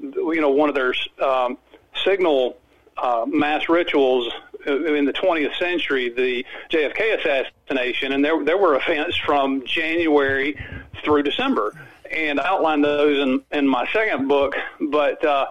you 0.00 0.40
know 0.40 0.50
one 0.50 0.68
of 0.68 0.74
their 0.74 0.94
um, 1.22 1.58
signal 2.04 2.56
uh, 2.96 3.24
mass 3.26 3.68
rituals 3.68 4.32
in 4.66 5.04
the 5.04 5.12
20th 5.12 5.56
century, 5.58 6.08
the 6.08 6.44
JFK 6.70 7.18
assassination, 7.18 8.12
and 8.12 8.24
there 8.24 8.42
there 8.44 8.58
were 8.58 8.76
events 8.76 9.16
from 9.16 9.64
January 9.64 10.58
through 11.04 11.22
December, 11.22 11.72
and 12.10 12.40
I 12.40 12.48
outlined 12.48 12.84
those 12.84 13.22
in 13.22 13.42
in 13.52 13.68
my 13.68 13.86
second 13.92 14.28
book. 14.28 14.56
But 14.80 15.24
uh, 15.24 15.46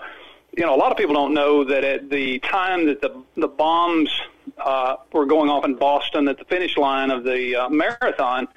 you 0.56 0.65
know, 0.65 0.76
a 0.76 0.77
lot 0.77 0.91
of 0.91 0.98
people 0.98 1.14
don't 1.14 1.34
know 1.34 1.64
that 1.65 1.84
at 1.84 2.10
the 2.10 2.40
time 2.40 2.86
that 2.88 3.02
the 3.02 3.23
the 3.36 3.48
bombs 3.48 4.10
uh, 4.57 4.95
were 5.11 5.26
going 5.26 5.49
off 5.49 5.65
in 5.65 5.76
Boston 5.76 6.27
at 6.27 6.38
the 6.38 6.45
finish 6.45 6.77
line 6.77 7.11
of 7.11 7.23
the 7.23 7.56
uh, 7.56 7.69
marathon, 7.69 8.48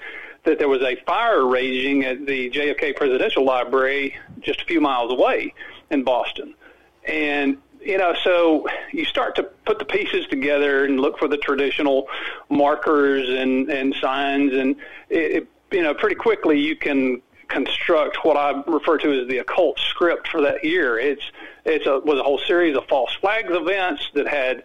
that 0.44 0.58
there 0.58 0.68
was 0.68 0.82
a 0.82 0.96
fire 1.04 1.46
raging 1.46 2.04
at 2.04 2.24
the 2.26 2.50
JFK 2.50 2.94
Presidential 2.94 3.44
Library 3.44 4.16
just 4.40 4.60
a 4.60 4.64
few 4.64 4.80
miles 4.80 5.12
away 5.12 5.54
in 5.90 6.04
Boston, 6.04 6.54
and 7.04 7.58
you 7.80 7.96
know, 7.96 8.14
so 8.22 8.68
you 8.92 9.04
start 9.04 9.36
to 9.36 9.42
put 9.42 9.78
the 9.78 9.84
pieces 9.84 10.26
together 10.26 10.84
and 10.84 11.00
look 11.00 11.18
for 11.18 11.28
the 11.28 11.36
traditional 11.36 12.08
markers 12.48 13.28
and, 13.28 13.70
and 13.70 13.94
signs, 14.00 14.52
and 14.52 14.76
it, 15.08 15.18
it, 15.18 15.48
you 15.70 15.82
know, 15.82 15.94
pretty 15.94 16.16
quickly 16.16 16.58
you 16.58 16.76
can 16.76 17.22
construct 17.48 18.24
what 18.24 18.36
I 18.36 18.62
refer 18.66 18.98
to 18.98 19.22
as 19.22 19.28
the 19.28 19.38
occult 19.38 19.78
script 19.78 20.28
for 20.28 20.42
that 20.42 20.64
year. 20.64 20.98
It's 20.98 21.22
it's 21.68 21.86
a 21.86 22.00
was 22.00 22.18
a 22.18 22.22
whole 22.22 22.38
series 22.38 22.76
of 22.76 22.86
false 22.86 23.14
flags 23.20 23.50
events 23.50 24.10
that 24.14 24.26
had 24.26 24.64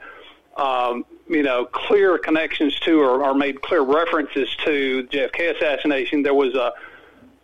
um, 0.57 1.05
you 1.27 1.43
know 1.43 1.65
clear 1.65 2.17
connections 2.17 2.79
to 2.81 2.99
or, 3.01 3.23
or 3.23 3.33
made 3.33 3.61
clear 3.61 3.81
references 3.81 4.55
to 4.65 5.07
JFK 5.11 5.55
assassination. 5.55 6.23
There 6.23 6.33
was 6.33 6.55
a 6.55 6.73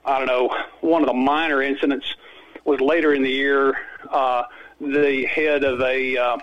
I 0.06 0.18
don't 0.18 0.28
know 0.28 0.56
one 0.82 1.02
of 1.02 1.08
the 1.08 1.14
minor 1.14 1.62
incidents 1.62 2.16
was 2.66 2.80
later 2.80 3.14
in 3.14 3.24
the 3.24 3.32
year. 3.32 3.78
Uh, 4.10 4.44
the 4.80 5.26
head 5.26 5.64
of 5.64 5.82
a 5.82 6.18
uh, 6.18 6.38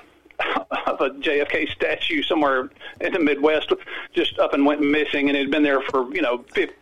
of 0.87 1.01
a 1.01 1.11
JFK 1.11 1.69
statue 1.71 2.23
somewhere 2.23 2.71
in 3.01 3.13
the 3.13 3.19
Midwest 3.19 3.73
just 4.13 4.39
up 4.39 4.55
and 4.55 4.65
went 4.65 4.81
missing, 4.81 5.29
and 5.29 5.37
it 5.37 5.43
had 5.43 5.51
been 5.51 5.63
there 5.63 5.81
for 5.81 6.15
you 6.15 6.23
know 6.23 6.45
50, 6.53 6.73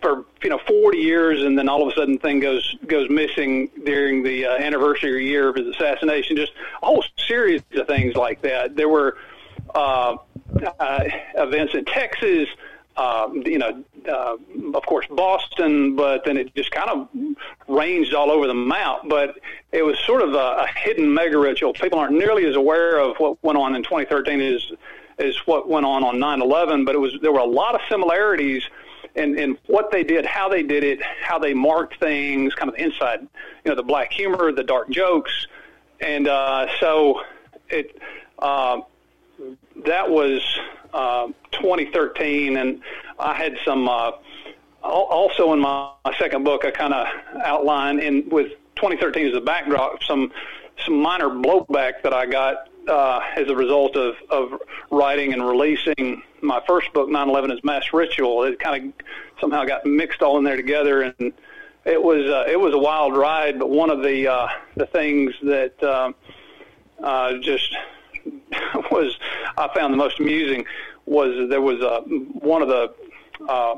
for 0.00 0.24
you 0.42 0.50
know 0.50 0.58
40 0.66 0.98
years, 0.98 1.42
and 1.42 1.58
then 1.58 1.68
all 1.68 1.82
of 1.82 1.92
a 1.92 1.96
sudden 1.96 2.18
thing 2.18 2.40
goes 2.40 2.76
goes 2.86 3.08
missing 3.10 3.70
during 3.84 4.22
the 4.22 4.46
uh, 4.46 4.56
anniversary 4.56 5.26
year 5.26 5.48
of 5.48 5.56
his 5.56 5.68
assassination. 5.68 6.36
Just 6.36 6.52
a 6.82 6.86
whole 6.86 7.04
series 7.16 7.62
of 7.74 7.86
things 7.86 8.14
like 8.14 8.42
that. 8.42 8.76
There 8.76 8.88
were 8.88 9.16
uh, 9.74 10.16
uh, 10.78 11.04
events 11.34 11.74
in 11.74 11.84
Texas. 11.84 12.48
Um, 12.96 13.42
you 13.44 13.58
know, 13.58 13.84
uh, 14.08 14.36
of 14.74 14.86
course, 14.86 15.06
Boston, 15.10 15.96
but 15.96 16.24
then 16.24 16.36
it 16.36 16.54
just 16.54 16.70
kind 16.70 16.90
of 16.90 17.08
ranged 17.66 18.14
all 18.14 18.30
over 18.30 18.46
the 18.46 18.54
map. 18.54 19.00
But 19.06 19.36
it 19.72 19.82
was 19.82 19.98
sort 19.98 20.22
of 20.22 20.34
a, 20.34 20.62
a 20.62 20.66
hidden 20.76 21.12
mega 21.12 21.38
ritual. 21.38 21.72
People 21.72 21.98
aren't 21.98 22.12
nearly 22.12 22.44
as 22.46 22.54
aware 22.54 22.98
of 22.98 23.16
what 23.16 23.42
went 23.42 23.58
on 23.58 23.74
in 23.74 23.82
2013 23.82 24.40
as 24.40 24.72
as 25.18 25.36
what 25.46 25.68
went 25.68 25.86
on 25.86 26.04
on 26.04 26.16
9/11. 26.16 26.86
But 26.86 26.94
it 26.94 26.98
was 26.98 27.16
there 27.20 27.32
were 27.32 27.40
a 27.40 27.44
lot 27.44 27.74
of 27.74 27.80
similarities 27.88 28.62
in, 29.14 29.38
in 29.38 29.58
what 29.66 29.90
they 29.90 30.04
did, 30.04 30.24
how 30.24 30.48
they 30.48 30.62
did 30.62 30.84
it, 30.84 31.00
how 31.02 31.38
they 31.38 31.54
marked 31.54 31.98
things, 31.98 32.54
kind 32.54 32.68
of 32.68 32.76
the 32.76 32.82
inside, 32.82 33.20
you 33.64 33.70
know, 33.70 33.74
the 33.74 33.82
black 33.82 34.12
humor, 34.12 34.52
the 34.52 34.64
dark 34.64 34.90
jokes, 34.90 35.46
and 36.00 36.28
uh, 36.28 36.68
so 36.78 37.22
it. 37.68 37.96
Uh, 38.38 38.80
that 39.84 40.10
was 40.10 40.42
uh, 40.94 41.26
2013, 41.52 42.56
and 42.56 42.80
I 43.18 43.34
had 43.34 43.56
some. 43.64 43.88
Uh, 43.88 44.12
also, 44.82 45.54
in 45.54 45.60
my, 45.60 45.90
my 46.04 46.14
second 46.18 46.44
book, 46.44 46.66
I 46.66 46.70
kind 46.70 46.92
of 46.92 47.06
outline 47.42 47.98
in 48.00 48.28
with 48.28 48.50
2013 48.76 49.28
as 49.28 49.34
a 49.34 49.40
backdrop 49.40 50.02
some 50.02 50.30
some 50.84 51.00
minor 51.00 51.28
blowback 51.28 52.02
that 52.02 52.12
I 52.12 52.26
got 52.26 52.68
uh, 52.88 53.20
as 53.36 53.48
a 53.48 53.54
result 53.54 53.96
of, 53.96 54.16
of 54.30 54.60
writing 54.90 55.32
and 55.32 55.46
releasing 55.46 56.22
my 56.42 56.60
first 56.66 56.92
book, 56.92 57.08
9/11 57.08 57.52
as 57.52 57.64
Mass 57.64 57.92
Ritual. 57.92 58.44
It 58.44 58.58
kind 58.58 58.94
of 59.00 59.06
somehow 59.40 59.64
got 59.64 59.86
mixed 59.86 60.22
all 60.22 60.38
in 60.38 60.44
there 60.44 60.56
together, 60.56 61.02
and 61.02 61.32
it 61.84 62.02
was 62.02 62.28
uh, 62.28 62.44
it 62.50 62.58
was 62.58 62.74
a 62.74 62.78
wild 62.78 63.16
ride. 63.16 63.58
But 63.58 63.70
one 63.70 63.90
of 63.90 64.02
the 64.02 64.28
uh, 64.28 64.48
the 64.76 64.86
things 64.86 65.34
that 65.42 65.82
uh, 65.82 66.12
uh, 67.02 67.38
just 67.38 67.74
was 68.90 69.18
I 69.56 69.68
found 69.74 69.92
the 69.92 69.98
most 69.98 70.20
amusing 70.20 70.66
was 71.06 71.48
there 71.48 71.60
was 71.60 71.80
a 71.80 72.00
one 72.38 72.62
of 72.62 72.68
the 72.68 72.94
uh, 73.48 73.76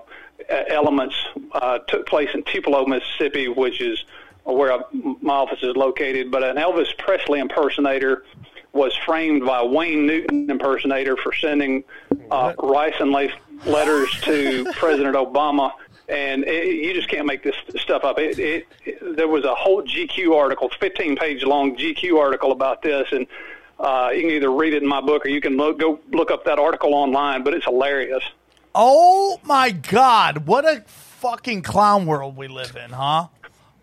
elements 0.68 1.14
uh, 1.52 1.78
took 1.88 2.06
place 2.06 2.28
in 2.34 2.42
Tupelo, 2.44 2.86
Mississippi, 2.86 3.48
which 3.48 3.80
is 3.80 4.04
where 4.44 4.72
I, 4.72 4.80
my 5.20 5.34
office 5.34 5.62
is 5.62 5.74
located. 5.76 6.30
But 6.30 6.44
an 6.44 6.56
Elvis 6.56 6.96
Presley 6.98 7.40
impersonator 7.40 8.24
was 8.72 8.94
framed 9.04 9.44
by 9.44 9.60
a 9.60 9.64
Wayne 9.64 10.06
Newton 10.06 10.50
impersonator 10.50 11.16
for 11.16 11.32
sending 11.32 11.82
uh, 12.30 12.52
ricin 12.58 13.12
laced 13.12 13.36
letters 13.64 14.10
to 14.22 14.66
President 14.74 15.16
Obama. 15.16 15.72
And 16.08 16.44
it, 16.44 16.66
you 16.66 16.94
just 16.94 17.08
can't 17.08 17.26
make 17.26 17.42
this 17.42 17.56
stuff 17.76 18.04
up. 18.04 18.18
It, 18.18 18.38
it, 18.38 18.66
it, 18.84 19.16
there 19.16 19.26
was 19.26 19.44
a 19.44 19.54
whole 19.54 19.82
GQ 19.82 20.36
article, 20.36 20.70
15 20.78 21.16
page 21.16 21.42
long 21.42 21.76
GQ 21.76 22.20
article 22.20 22.52
about 22.52 22.82
this, 22.82 23.08
and 23.10 23.26
uh, 23.78 24.10
you 24.14 24.22
can 24.22 24.30
either 24.30 24.50
read 24.50 24.74
it 24.74 24.82
in 24.82 24.88
my 24.88 25.00
book 25.00 25.26
or 25.26 25.28
you 25.28 25.40
can 25.40 25.56
look, 25.56 25.78
go 25.78 26.00
look 26.12 26.30
up 26.30 26.44
that 26.44 26.58
article 26.58 26.94
online. 26.94 27.42
But 27.44 27.54
it's 27.54 27.64
hilarious. 27.64 28.22
Oh 28.74 29.40
my 29.44 29.70
God! 29.70 30.46
What 30.46 30.64
a 30.64 30.82
fucking 30.86 31.62
clown 31.62 32.06
world 32.06 32.36
we 32.36 32.48
live 32.48 32.76
in, 32.76 32.90
huh? 32.90 33.28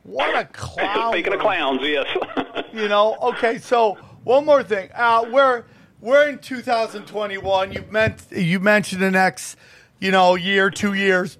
What 0.04 0.38
a 0.38 0.46
clown! 0.46 1.12
Speaking 1.14 1.34
of 1.34 1.40
clowns, 1.40 1.82
yes. 1.82 2.06
You 2.74 2.88
know, 2.88 3.16
okay. 3.22 3.60
So 3.60 3.98
one 4.24 4.46
more 4.46 4.64
thing. 4.64 4.90
Uh, 4.96 5.26
we're 5.32 5.64
we're 6.02 6.28
in 6.30 6.40
2021. 6.40 7.72
You 7.72 7.86
meant 7.92 8.26
you 8.32 8.60
mentioned 8.60 9.02
the 9.02 9.12
next, 9.12 9.58
you 10.00 10.10
know, 10.12 10.34
year, 10.36 10.72
two 10.72 10.94
years. 10.94 11.38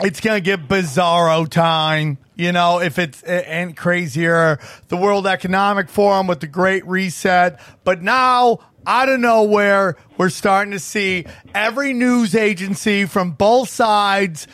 It's 0.00 0.20
gonna 0.20 0.40
get 0.40 0.66
bizarro 0.66 1.46
time. 1.46 2.16
You 2.34 2.52
know, 2.52 2.80
if 2.80 2.98
it's 2.98 3.22
and 3.22 3.76
crazier, 3.76 4.58
the 4.88 4.96
World 4.96 5.26
Economic 5.26 5.88
Forum 5.88 6.26
with 6.26 6.40
the 6.40 6.46
Great 6.46 6.86
Reset. 6.86 7.60
But 7.84 8.02
now 8.02 8.60
out 8.86 9.08
of 9.08 9.20
nowhere, 9.20 9.96
we're 10.16 10.30
starting 10.30 10.72
to 10.72 10.78
see 10.78 11.26
every 11.54 11.92
news 11.92 12.34
agency 12.34 13.04
from 13.04 13.32
both 13.32 13.68
sides 13.68 14.46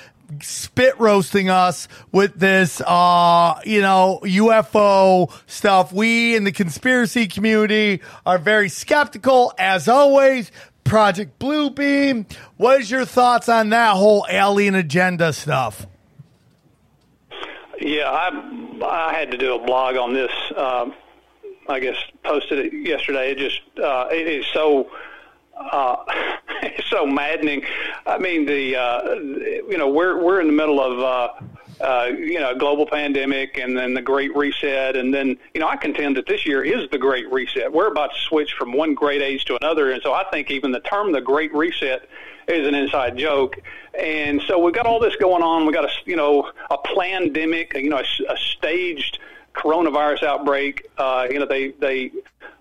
spit 0.43 0.99
roasting 1.01 1.49
us 1.49 1.89
with 2.13 2.39
this, 2.39 2.83
uh, 2.83 3.61
you 3.65 3.81
know, 3.81 4.21
UFO 4.25 5.33
stuff. 5.47 5.93
We 5.93 6.37
in 6.37 6.45
the 6.45 6.53
conspiracy 6.53 7.27
community 7.27 8.03
are 8.27 8.39
very 8.39 8.69
skeptical, 8.69 9.53
as 9.59 9.89
always. 9.89 10.51
Project 10.85 11.39
Bluebeam. 11.39 12.31
What 12.57 12.81
is 12.81 12.91
your 12.91 13.05
thoughts 13.05 13.49
on 13.49 13.71
that 13.71 13.95
whole 13.95 14.27
alien 14.29 14.75
agenda 14.75 15.35
stuff? 15.35 15.87
Yeah, 17.81 18.11
I 18.11 18.79
I 18.85 19.15
had 19.15 19.31
to 19.31 19.37
do 19.37 19.55
a 19.55 19.65
blog 19.65 19.97
on 19.97 20.13
this. 20.13 20.33
Um, 20.57 20.95
I 21.69 21.81
guess 21.81 21.97
posted 22.23 22.59
it 22.59 22.73
yesterday. 22.73 23.33
It 23.33 23.39
just 23.39 23.61
uh, 23.79 24.09
it 24.11 24.27
is 24.27 24.47
so 24.53 24.91
uh, 25.57 25.97
so 26.91 27.07
maddening. 27.07 27.63
I 28.07 28.19
mean, 28.19 28.47
the 28.47 28.77
uh, 28.77 29.15
you 29.15 29.77
know 29.77 29.89
we're 29.89 30.23
we're 30.23 30.41
in 30.41 30.47
the 30.47 30.53
middle 30.53 30.81
of 30.81 30.99
uh, 30.99 31.85
uh, 31.85 32.07
you 32.07 32.41
know 32.41 32.55
global 32.55 32.87
pandemic 32.87 33.59
and 33.59 33.77
then 33.77 33.95
the 33.95 34.03
Great 34.03 34.35
Reset, 34.35 34.97
and 34.97 35.13
then 35.13 35.39
you 35.55 35.61
know 35.61 35.69
I 35.69 35.77
contend 35.77 36.17
that 36.17 36.27
this 36.27 36.47
year 36.47 36.65
is 36.65 36.91
the 36.91 36.99
Great 36.99 37.31
Reset. 37.31 37.73
We're 37.73 37.89
about 37.89 38.13
to 38.15 38.21
switch 38.21 38.55
from 38.55 38.73
one 38.73 38.95
great 38.95 39.23
age 39.23 39.45
to 39.47 39.57
another, 39.61 39.93
and 39.93 40.03
so 40.03 40.13
I 40.13 40.25
think 40.31 40.51
even 40.51 40.73
the 40.73 40.81
term 40.81 41.13
the 41.13 41.21
Great 41.21 41.55
Reset 41.55 42.09
is 42.49 42.66
an 42.66 42.75
inside 42.75 43.16
joke. 43.16 43.59
And 43.99 44.41
so 44.43 44.59
we've 44.59 44.75
got 44.75 44.87
all 44.87 45.01
this 45.01 45.16
going 45.16 45.43
on. 45.43 45.66
We've 45.66 45.75
got 45.75 45.85
a 45.85 45.91
you 46.07 46.16
know 46.16 46.51
a 46.70 46.79
pandemic, 46.79 47.75
you 47.75 47.91
know 47.91 47.99
a, 47.99 48.33
a 48.33 48.37
staged 48.37 49.19
coronavirus 49.55 50.23
outbreak. 50.23 50.89
Uh, 50.97 51.27
you 51.31 51.39
know 51.39 51.47
they 51.47 51.70
they 51.73 52.12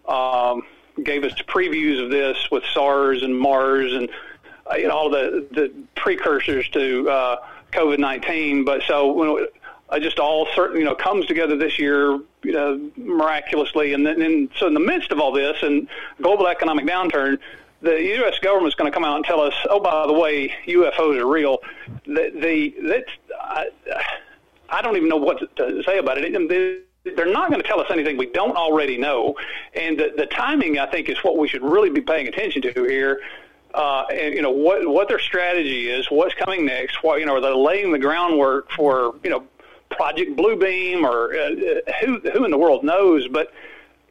um, 0.07 0.63
gave 1.03 1.23
us 1.23 1.33
previews 1.43 2.03
of 2.03 2.09
this 2.09 2.49
with 2.51 2.63
SARS 2.73 3.23
and 3.23 3.39
MERS 3.39 3.93
and 3.93 4.09
uh, 4.71 4.75
you 4.75 4.87
know 4.87 4.95
all 4.95 5.09
the 5.09 5.47
the 5.51 5.71
precursors 5.95 6.67
to 6.69 7.09
uh, 7.09 7.37
COVID 7.71 7.99
nineteen. 7.99 8.65
But 8.65 8.83
so 8.87 9.23
know, 9.23 9.47
uh, 9.89 9.99
just 9.99 10.19
all 10.19 10.47
certain 10.55 10.77
you 10.77 10.85
know 10.85 10.95
comes 10.95 11.25
together 11.27 11.55
this 11.55 11.79
year 11.79 12.19
you 12.43 12.53
know 12.53 12.91
miraculously, 12.97 13.93
and 13.93 14.05
then 14.05 14.21
and 14.21 14.49
so 14.57 14.67
in 14.67 14.73
the 14.73 14.79
midst 14.79 15.11
of 15.11 15.19
all 15.19 15.31
this 15.31 15.57
and 15.61 15.87
global 16.21 16.47
economic 16.47 16.85
downturn. 16.85 17.37
The 17.81 18.01
U.S. 18.01 18.39
government's 18.39 18.75
going 18.75 18.91
to 18.91 18.93
come 18.93 19.05
out 19.05 19.17
and 19.17 19.25
tell 19.25 19.39
us, 19.39 19.53
"Oh, 19.69 19.79
by 19.79 20.07
the 20.07 20.13
way, 20.13 20.53
UFOs 20.67 21.19
are 21.19 21.27
real." 21.27 21.59
The, 22.05 22.31
the 22.33 22.75
that's 22.81 23.11
I, 23.39 23.67
I 24.69 24.81
don't 24.81 24.97
even 24.97 25.09
know 25.09 25.17
what 25.17 25.55
to 25.57 25.83
say 25.83 25.99
about 25.99 26.17
it. 26.17 26.85
they're 27.15 27.31
not 27.31 27.49
going 27.49 27.61
to 27.61 27.67
tell 27.67 27.79
us 27.79 27.87
anything 27.89 28.17
we 28.17 28.25
don't 28.27 28.55
already 28.57 28.97
know. 28.97 29.35
And 29.73 29.97
the, 29.97 30.11
the 30.15 30.25
timing, 30.25 30.79
I 30.79 30.87
think, 30.87 31.09
is 31.09 31.17
what 31.23 31.37
we 31.37 31.47
should 31.47 31.63
really 31.63 31.89
be 31.89 32.01
paying 32.01 32.27
attention 32.27 32.61
to 32.63 32.71
here. 32.73 33.21
Uh, 33.73 34.05
and 34.11 34.33
you 34.33 34.41
know 34.41 34.49
what 34.49 34.87
what 34.87 35.07
their 35.07 35.19
strategy 35.19 35.89
is, 35.89 36.09
what's 36.09 36.33
coming 36.33 36.65
next. 36.65 37.03
What 37.03 37.19
you 37.19 37.25
know, 37.25 37.35
are 37.35 37.41
they 37.41 37.53
laying 37.53 37.91
the 37.91 37.99
groundwork 37.99 38.71
for 38.71 39.15
you 39.23 39.29
know 39.29 39.43
Project 39.91 40.35
Bluebeam 40.35 41.03
or 41.03 41.35
uh, 41.35 41.93
who 42.01 42.19
who 42.31 42.43
in 42.43 42.51
the 42.51 42.57
world 42.57 42.83
knows? 42.83 43.27
But 43.27 43.51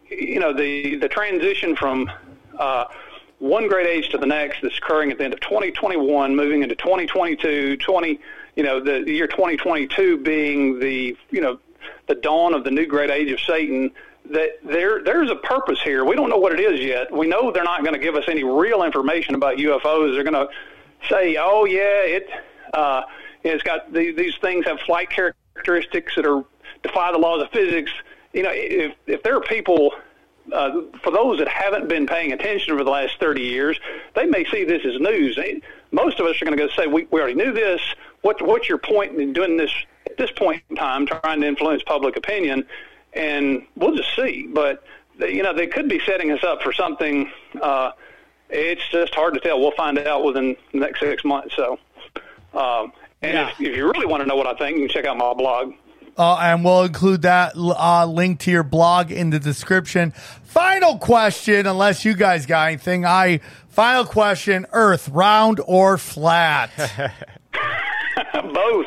you 0.09 0.39
know 0.39 0.53
the 0.53 0.97
the 0.97 1.09
transition 1.09 1.75
from 1.75 2.11
uh, 2.59 2.85
one 3.39 3.69
great 3.69 3.87
age 3.87 4.09
to 4.11 4.19
the 4.19 4.27
next 4.27 4.63
that's 4.63 4.79
occurring 4.79 5.11
at 5.11 5.19
the 5.19 5.25
end 5.25 5.35
of 5.35 5.41
2021, 5.41 6.35
moving 6.35 6.63
into 6.63 6.75
2022, 6.75 7.77
20 7.77 8.21
you 8.57 8.63
know 8.63 8.81
the 8.81 9.01
year 9.11 9.27
2022 9.27 10.19
being 10.19 10.81
the 10.81 11.17
you 11.31 11.41
know 11.41 11.59
the 12.09 12.15
dawn 12.15 12.55
of 12.55 12.65
the 12.65 12.71
new 12.71 12.87
great 12.87 13.11
age 13.11 13.31
of 13.31 13.39
Satan, 13.41 13.93
that 14.31 14.59
there 14.65 15.03
there's 15.05 15.31
a 15.31 15.37
purpose 15.37 15.81
here. 15.83 16.05
We 16.05 16.17
don't 16.17 16.31
know 16.31 16.39
what 16.39 16.53
it 16.53 16.61
is 16.61 16.81
yet. 16.81 17.13
We 17.13 17.29
know 17.29 17.53
they're 17.53 17.63
not 17.63 17.83
going 17.83 17.95
to 17.95 18.01
give 18.01 18.17
us 18.17 18.25
any 18.29 18.43
real 18.43 18.83
information 18.83 19.35
about 19.35 19.59
UFOs. 19.59 20.15
They're 20.15 20.25
going 20.25 20.47
to 20.47 20.49
say, 21.09 21.37
"Oh 21.39 21.65
yeah, 21.65 22.03
it 22.03 22.29
uh, 22.73 23.03
it's 23.45 23.63
got 23.63 23.93
the, 23.93 24.13
these 24.13 24.37
things 24.41 24.65
have 24.67 24.81
flight 24.81 25.11
characteristics 25.11 26.15
that 26.17 26.27
are 26.27 26.45
defy 26.83 27.13
the 27.13 27.19
laws 27.19 27.43
of 27.43 27.51
physics." 27.51 27.93
You 28.33 28.43
know, 28.43 28.51
if 28.53 28.95
if 29.07 29.23
there 29.23 29.37
are 29.37 29.43
people 29.43 29.93
uh, 30.53 30.81
for 31.03 31.11
those 31.11 31.39
that 31.39 31.49
haven't 31.49 31.89
been 31.89 32.07
paying 32.07 32.33
attention 32.33 32.73
over 32.73 32.85
the 32.85 32.91
last 32.91 33.19
30 33.21 33.43
years, 33.43 33.79
they 34.15 34.27
may 34.27 34.45
see 34.47 34.65
this 34.65 34.83
as 34.85 35.01
news. 35.01 35.39
Most 35.93 36.21
of 36.21 36.27
us 36.27 36.41
are 36.41 36.45
going 36.45 36.57
to 36.57 36.65
go 36.67 36.71
say, 36.75 36.87
we, 36.87 37.07
we 37.11 37.21
already 37.21 37.35
knew 37.35 37.53
this. 37.53 37.81
What, 38.23 38.41
what's 38.43 38.69
your 38.69 38.79
point 38.79 39.19
in 39.21 39.33
doing 39.33 39.57
this 39.57 39.71
at 40.07 40.17
this 40.17 40.31
point 40.33 40.63
in 40.71 40.77
time, 40.77 41.07
trying 41.07 41.41
to 41.41 41.47
influence 41.47 41.83
public 41.85 42.17
opinion? 42.17 42.67
And 43.13 43.67
we'll 43.77 43.97
just 43.97 44.15
see. 44.15 44.47
But, 44.47 44.85
you 45.19 45.43
know, 45.43 45.55
they 45.55 45.67
could 45.67 45.89
be 45.89 46.01
setting 46.01 46.31
us 46.33 46.43
up 46.45 46.63
for 46.63 46.73
something. 46.73 47.31
Uh, 47.61 47.93
it's 48.51 48.87
just 48.91 49.15
hard 49.15 49.35
to 49.35 49.41
tell. 49.41 49.61
We'll 49.61 49.73
find 49.73 49.99
out 49.99 50.25
within 50.25 50.57
the 50.73 50.79
next 50.79 51.01
six 51.01 51.25
months. 51.25 51.57
So, 51.57 51.79
um, 52.55 52.93
and 53.23 53.35
Yeah. 53.35 53.49
if, 53.51 53.61
if 53.61 53.77
you 53.77 53.91
really 53.91 54.07
want 54.07 54.23
to 54.23 54.27
know 54.27 54.37
what 54.37 54.47
I 54.47 54.55
think, 54.55 54.77
you 54.79 54.87
can 54.87 54.95
check 54.95 55.05
out 55.07 55.17
my 55.17 55.33
blog. 55.35 55.73
Uh, 56.17 56.37
and 56.37 56.65
we'll 56.65 56.85
include 56.85 57.23
that 57.23 57.53
uh, 57.57 58.07
link 58.07 58.41
to 58.41 58.51
your 58.51 58.63
blog 58.63 59.11
in 59.13 59.31
the 59.31 59.39
description. 59.39 60.13
Final 60.45 60.97
question, 60.99 61.67
unless 61.67 62.05
you 62.05 62.15
guys 62.15 62.47
got 62.47 62.69
anything. 62.69 63.05
I 63.05 63.41
final 63.69 64.05
question: 64.07 64.67
Earth 64.73 65.09
round 65.11 65.61
or 65.67 65.99
flat? 65.99 66.71
Both. 68.33 68.87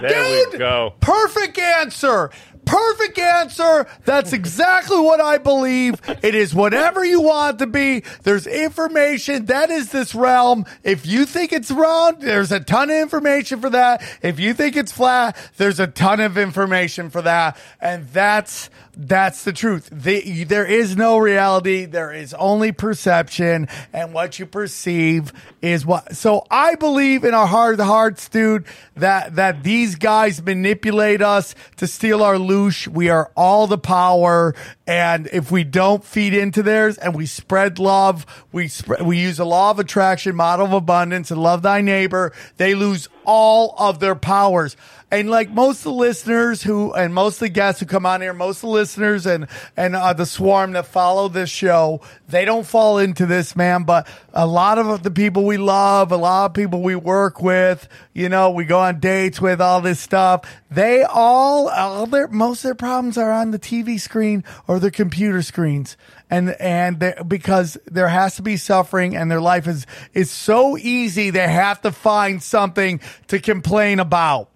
There 0.00 0.44
Dude! 0.44 0.52
we 0.52 0.58
go. 0.58 0.94
Perfect 1.00 1.58
answer. 1.58 2.30
Perfect 2.68 3.18
answer. 3.18 3.86
That's 4.04 4.34
exactly 4.34 5.00
what 5.00 5.22
I 5.22 5.38
believe. 5.38 6.02
It 6.22 6.34
is 6.34 6.54
whatever 6.54 7.02
you 7.02 7.22
want 7.22 7.54
it 7.54 7.64
to 7.64 7.66
be. 7.66 8.02
There's 8.24 8.46
information. 8.46 9.46
That 9.46 9.70
is 9.70 9.90
this 9.90 10.14
realm. 10.14 10.66
If 10.84 11.06
you 11.06 11.24
think 11.24 11.54
it's 11.54 11.70
round, 11.70 12.20
there's 12.20 12.52
a 12.52 12.60
ton 12.60 12.90
of 12.90 12.96
information 12.96 13.62
for 13.62 13.70
that. 13.70 14.02
If 14.20 14.38
you 14.38 14.52
think 14.52 14.76
it's 14.76 14.92
flat, 14.92 15.34
there's 15.56 15.80
a 15.80 15.86
ton 15.86 16.20
of 16.20 16.36
information 16.36 17.08
for 17.08 17.22
that. 17.22 17.56
And 17.80 18.06
that's, 18.08 18.68
that's 19.00 19.44
the 19.44 19.52
truth. 19.52 19.88
The, 19.92 20.42
there 20.42 20.66
is 20.66 20.96
no 20.96 21.18
reality. 21.18 21.84
There 21.84 22.12
is 22.12 22.34
only 22.34 22.72
perception 22.72 23.68
and 23.92 24.12
what 24.12 24.40
you 24.40 24.46
perceive 24.46 25.32
is 25.62 25.86
what. 25.86 26.16
So 26.16 26.44
I 26.50 26.74
believe 26.74 27.22
in 27.22 27.32
our 27.32 27.46
heart 27.46 27.78
of 27.78 27.86
hearts, 27.86 28.28
dude, 28.28 28.64
that, 28.96 29.36
that 29.36 29.62
these 29.62 29.94
guys 29.94 30.42
manipulate 30.42 31.22
us 31.22 31.54
to 31.76 31.86
steal 31.86 32.24
our 32.24 32.34
loosh. 32.34 32.88
We 32.88 33.08
are 33.08 33.30
all 33.36 33.68
the 33.68 33.78
power. 33.78 34.56
And 34.84 35.28
if 35.32 35.52
we 35.52 35.62
don't 35.62 36.02
feed 36.02 36.34
into 36.34 36.64
theirs 36.64 36.98
and 36.98 37.14
we 37.14 37.26
spread 37.26 37.78
love, 37.78 38.26
we 38.50 38.66
spread, 38.66 39.02
we 39.02 39.18
use 39.18 39.36
the 39.36 39.46
law 39.46 39.70
of 39.70 39.78
attraction, 39.78 40.34
model 40.34 40.66
of 40.66 40.72
abundance 40.72 41.30
and 41.30 41.40
love 41.40 41.62
thy 41.62 41.82
neighbor, 41.82 42.32
they 42.56 42.74
lose 42.74 43.08
all 43.28 43.74
of 43.76 44.00
their 44.00 44.14
powers. 44.14 44.74
And 45.10 45.30
like 45.30 45.50
most 45.50 45.80
of 45.80 45.84
the 45.84 45.92
listeners 45.92 46.62
who, 46.62 46.92
and 46.92 47.14
most 47.14 47.36
of 47.36 47.40
the 47.40 47.48
guests 47.50 47.80
who 47.80 47.86
come 47.86 48.06
on 48.06 48.20
here, 48.22 48.32
most 48.32 48.58
of 48.58 48.62
the 48.62 48.68
listeners 48.68 49.26
and, 49.26 49.46
and 49.76 49.94
uh, 49.94 50.14
the 50.14 50.26
swarm 50.26 50.72
that 50.72 50.86
follow 50.86 51.28
this 51.28 51.48
show, 51.50 52.00
they 52.28 52.44
don't 52.44 52.66
fall 52.66 52.98
into 52.98 53.26
this, 53.26 53.54
man. 53.54 53.84
But 53.84 54.06
a 54.32 54.46
lot 54.46 54.78
of 54.78 55.02
the 55.02 55.10
people 55.10 55.44
we 55.44 55.56
love, 55.56 56.10
a 56.10 56.16
lot 56.16 56.46
of 56.46 56.54
people 56.54 56.82
we 56.82 56.94
work 56.94 57.42
with, 57.42 57.86
you 58.12 58.28
know, 58.28 58.50
we 58.50 58.64
go 58.64 58.80
on 58.80 58.98
dates 59.00 59.40
with 59.40 59.60
all 59.60 59.80
this 59.82 60.00
stuff. 60.00 60.42
They 60.70 61.02
all, 61.02 61.68
all 61.68 62.06
their, 62.06 62.28
most 62.28 62.58
of 62.58 62.64
their 62.64 62.74
problems 62.74 63.16
are 63.16 63.32
on 63.32 63.50
the 63.50 63.58
TV 63.58 64.00
screen 64.00 64.44
or 64.66 64.78
their 64.78 64.90
computer 64.90 65.40
screens. 65.42 65.96
And, 66.30 66.50
and 66.60 67.00
they- 67.00 67.14
because 67.26 67.78
there 67.86 68.08
has 68.08 68.36
to 68.36 68.42
be 68.42 68.56
suffering 68.56 69.16
and 69.16 69.30
their 69.30 69.40
life 69.40 69.66
is, 69.66 69.86
is 70.12 70.30
so 70.30 70.76
easy. 70.76 71.30
They 71.30 71.48
have 71.48 71.80
to 71.82 71.92
find 71.92 72.42
something 72.42 73.00
to 73.28 73.38
complain 73.40 73.98
about. 74.00 74.50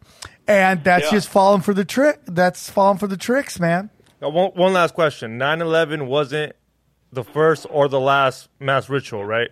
And 0.46 0.82
that's 0.84 1.04
Yeah. 1.06 1.10
just 1.12 1.28
falling 1.28 1.62
for 1.62 1.72
the 1.72 1.84
trick. 1.84 2.20
That's 2.26 2.68
falling 2.68 2.98
for 2.98 3.06
the 3.06 3.16
tricks, 3.16 3.58
man. 3.60 3.90
Uh, 4.22 4.28
One, 4.28 4.50
one 4.54 4.72
last 4.72 4.94
question. 4.94 5.38
9-11 5.38 6.06
wasn't 6.06 6.54
the 7.12 7.24
first 7.24 7.66
or 7.70 7.88
the 7.88 8.00
last 8.00 8.48
mass 8.60 8.88
ritual, 8.88 9.24
right? 9.24 9.50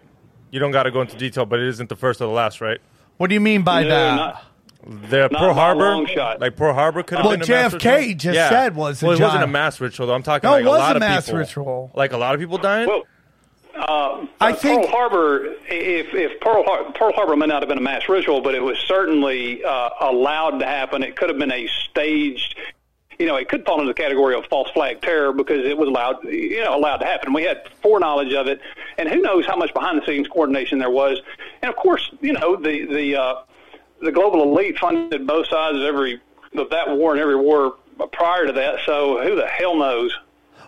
You 0.50 0.60
don't 0.60 0.72
got 0.72 0.82
to 0.84 0.90
go 0.90 1.00
into 1.00 1.16
detail, 1.16 1.46
but 1.46 1.58
it 1.60 1.68
isn't 1.68 1.88
the 1.88 1.96
first 1.96 2.20
or 2.20 2.26
the 2.26 2.32
last, 2.32 2.60
right? 2.60 2.80
What 3.16 3.28
do 3.28 3.34
you 3.34 3.40
mean 3.40 3.62
by 3.62 3.82
No, 3.84 3.88
that? 3.88 4.16
not- 4.16 4.42
The 4.86 5.28
Not 5.30 5.32
Pearl 5.32 5.40
by 5.40 5.50
a 5.50 5.54
Harbor, 5.54 5.84
long 5.90 6.06
shot. 6.06 6.40
like 6.40 6.56
Pearl 6.56 6.72
Harbor, 6.72 7.02
could 7.02 7.18
have 7.18 7.26
Well, 7.26 7.36
been 7.36 7.42
a 7.42 7.52
mass 7.52 7.74
JFK 7.74 7.96
ritual. 7.96 8.14
just 8.18 8.34
yeah. 8.36 8.48
said 8.48 8.74
was 8.76 9.02
a 9.02 9.06
well, 9.06 9.14
it 9.16 9.20
wasn't 9.20 9.36
a 9.36 9.38
giant- 9.40 9.52
mass 9.52 9.80
ritual. 9.80 10.06
though. 10.06 10.14
I'm 10.14 10.22
talking 10.22 10.48
No, 10.48 10.52
like 10.54 10.64
it 10.64 10.68
was 10.68 10.76
a 10.76 10.78
lot 10.78 10.92
a 10.92 10.96
of 10.96 11.00
mass 11.00 11.26
people, 11.26 11.38
ritual. 11.38 11.90
like 11.94 12.12
a 12.12 12.16
lot 12.16 12.34
of 12.34 12.40
people 12.40 12.56
dying. 12.58 12.88
Well, 12.88 13.02
uh, 13.76 14.26
I 14.40 14.52
uh, 14.52 14.54
think- 14.54 14.82
Pearl 14.82 14.90
Harbor, 14.90 15.44
if 15.68 16.14
if 16.14 16.40
Pearl, 16.40 16.64
Har- 16.64 16.92
Pearl 16.92 17.12
Harbor 17.12 17.36
may 17.36 17.46
not 17.46 17.62
have 17.62 17.68
been 17.68 17.78
a 17.78 17.82
mass 17.82 18.08
ritual, 18.08 18.40
but 18.40 18.54
it 18.54 18.62
was 18.62 18.78
certainly 18.78 19.62
uh, 19.64 19.90
allowed 20.00 20.58
to 20.60 20.66
happen. 20.66 21.02
It 21.02 21.16
could 21.16 21.28
have 21.28 21.38
been 21.38 21.52
a 21.52 21.66
staged. 21.84 22.56
You 23.18 23.26
know, 23.26 23.36
it 23.36 23.50
could 23.50 23.66
fall 23.66 23.78
into 23.80 23.92
the 23.92 23.94
category 24.02 24.34
of 24.34 24.46
false 24.46 24.70
flag 24.70 25.02
terror 25.02 25.34
because 25.34 25.66
it 25.66 25.76
was 25.76 25.88
allowed, 25.88 26.24
you 26.24 26.64
know, 26.64 26.74
allowed 26.74 26.96
to 26.98 27.04
happen. 27.06 27.34
We 27.34 27.42
had 27.42 27.68
foreknowledge 27.82 28.32
of 28.32 28.46
it, 28.46 28.60
and 28.96 29.10
who 29.10 29.20
knows 29.20 29.44
how 29.44 29.56
much 29.56 29.74
behind 29.74 30.00
the 30.00 30.06
scenes 30.06 30.26
coordination 30.26 30.78
there 30.78 30.88
was. 30.90 31.20
And 31.60 31.68
of 31.68 31.76
course, 31.76 32.10
you 32.22 32.32
know, 32.32 32.56
the 32.56 32.86
the 32.86 33.16
uh, 33.16 33.34
the 34.00 34.12
global 34.12 34.42
elite 34.42 34.78
funded 34.78 35.26
both 35.26 35.48
sides 35.48 35.76
of 35.76 35.82
every 35.82 36.20
of 36.56 36.70
that 36.70 36.88
war 36.96 37.12
and 37.12 37.20
every 37.20 37.36
war 37.36 37.76
prior 38.12 38.46
to 38.46 38.52
that. 38.52 38.80
So 38.86 39.22
who 39.22 39.36
the 39.36 39.46
hell 39.46 39.76
knows? 39.76 40.16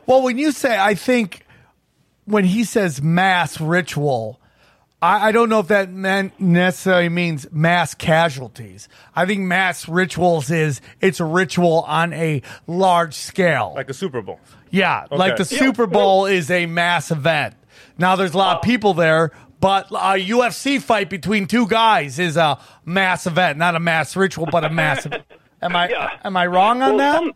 Well, 0.06 0.22
when 0.22 0.38
you 0.38 0.52
say, 0.52 0.78
I 0.78 0.94
think 0.94 1.46
when 2.24 2.44
he 2.44 2.64
says 2.64 3.02
mass 3.02 3.60
ritual, 3.60 4.40
I, 5.00 5.28
I 5.28 5.32
don't 5.32 5.48
know 5.48 5.60
if 5.60 5.68
that 5.68 5.90
meant 5.90 6.38
necessarily 6.40 7.08
means 7.08 7.50
mass 7.50 7.94
casualties. 7.94 8.88
I 9.14 9.26
think 9.26 9.40
mass 9.40 9.88
rituals 9.88 10.50
is 10.50 10.80
it's 11.00 11.20
a 11.20 11.24
ritual 11.24 11.80
on 11.86 12.12
a 12.12 12.42
large 12.66 13.14
scale. 13.14 13.72
Like 13.74 13.90
a 13.90 13.94
Super 13.94 14.22
Bowl. 14.22 14.40
Yeah, 14.70 15.06
like 15.10 15.36
the 15.36 15.44
Super 15.44 15.86
Bowl 15.86 16.26
is 16.26 16.50
a 16.50 16.66
mass 16.66 17.10
event. 17.10 17.54
Now 17.98 18.16
there's 18.16 18.34
a 18.34 18.38
lot 18.38 18.56
of 18.56 18.62
people 18.62 18.94
there, 18.94 19.32
but 19.62 19.86
a 19.92 20.18
UFC 20.28 20.82
fight 20.82 21.08
between 21.08 21.46
two 21.46 21.66
guys 21.68 22.18
is 22.18 22.36
a 22.36 22.58
mass 22.84 23.26
event, 23.26 23.56
not 23.58 23.76
a 23.76 23.80
mass 23.80 24.14
ritual, 24.16 24.46
but 24.50 24.64
a 24.64 24.68
mass. 24.70 25.06
am 25.62 25.76
I 25.76 25.88
Yeah. 25.88 26.18
am 26.24 26.36
I 26.36 26.46
wrong 26.46 26.82
on 26.82 26.96
Well, 26.96 26.98
that? 26.98 27.18
some- 27.22 27.32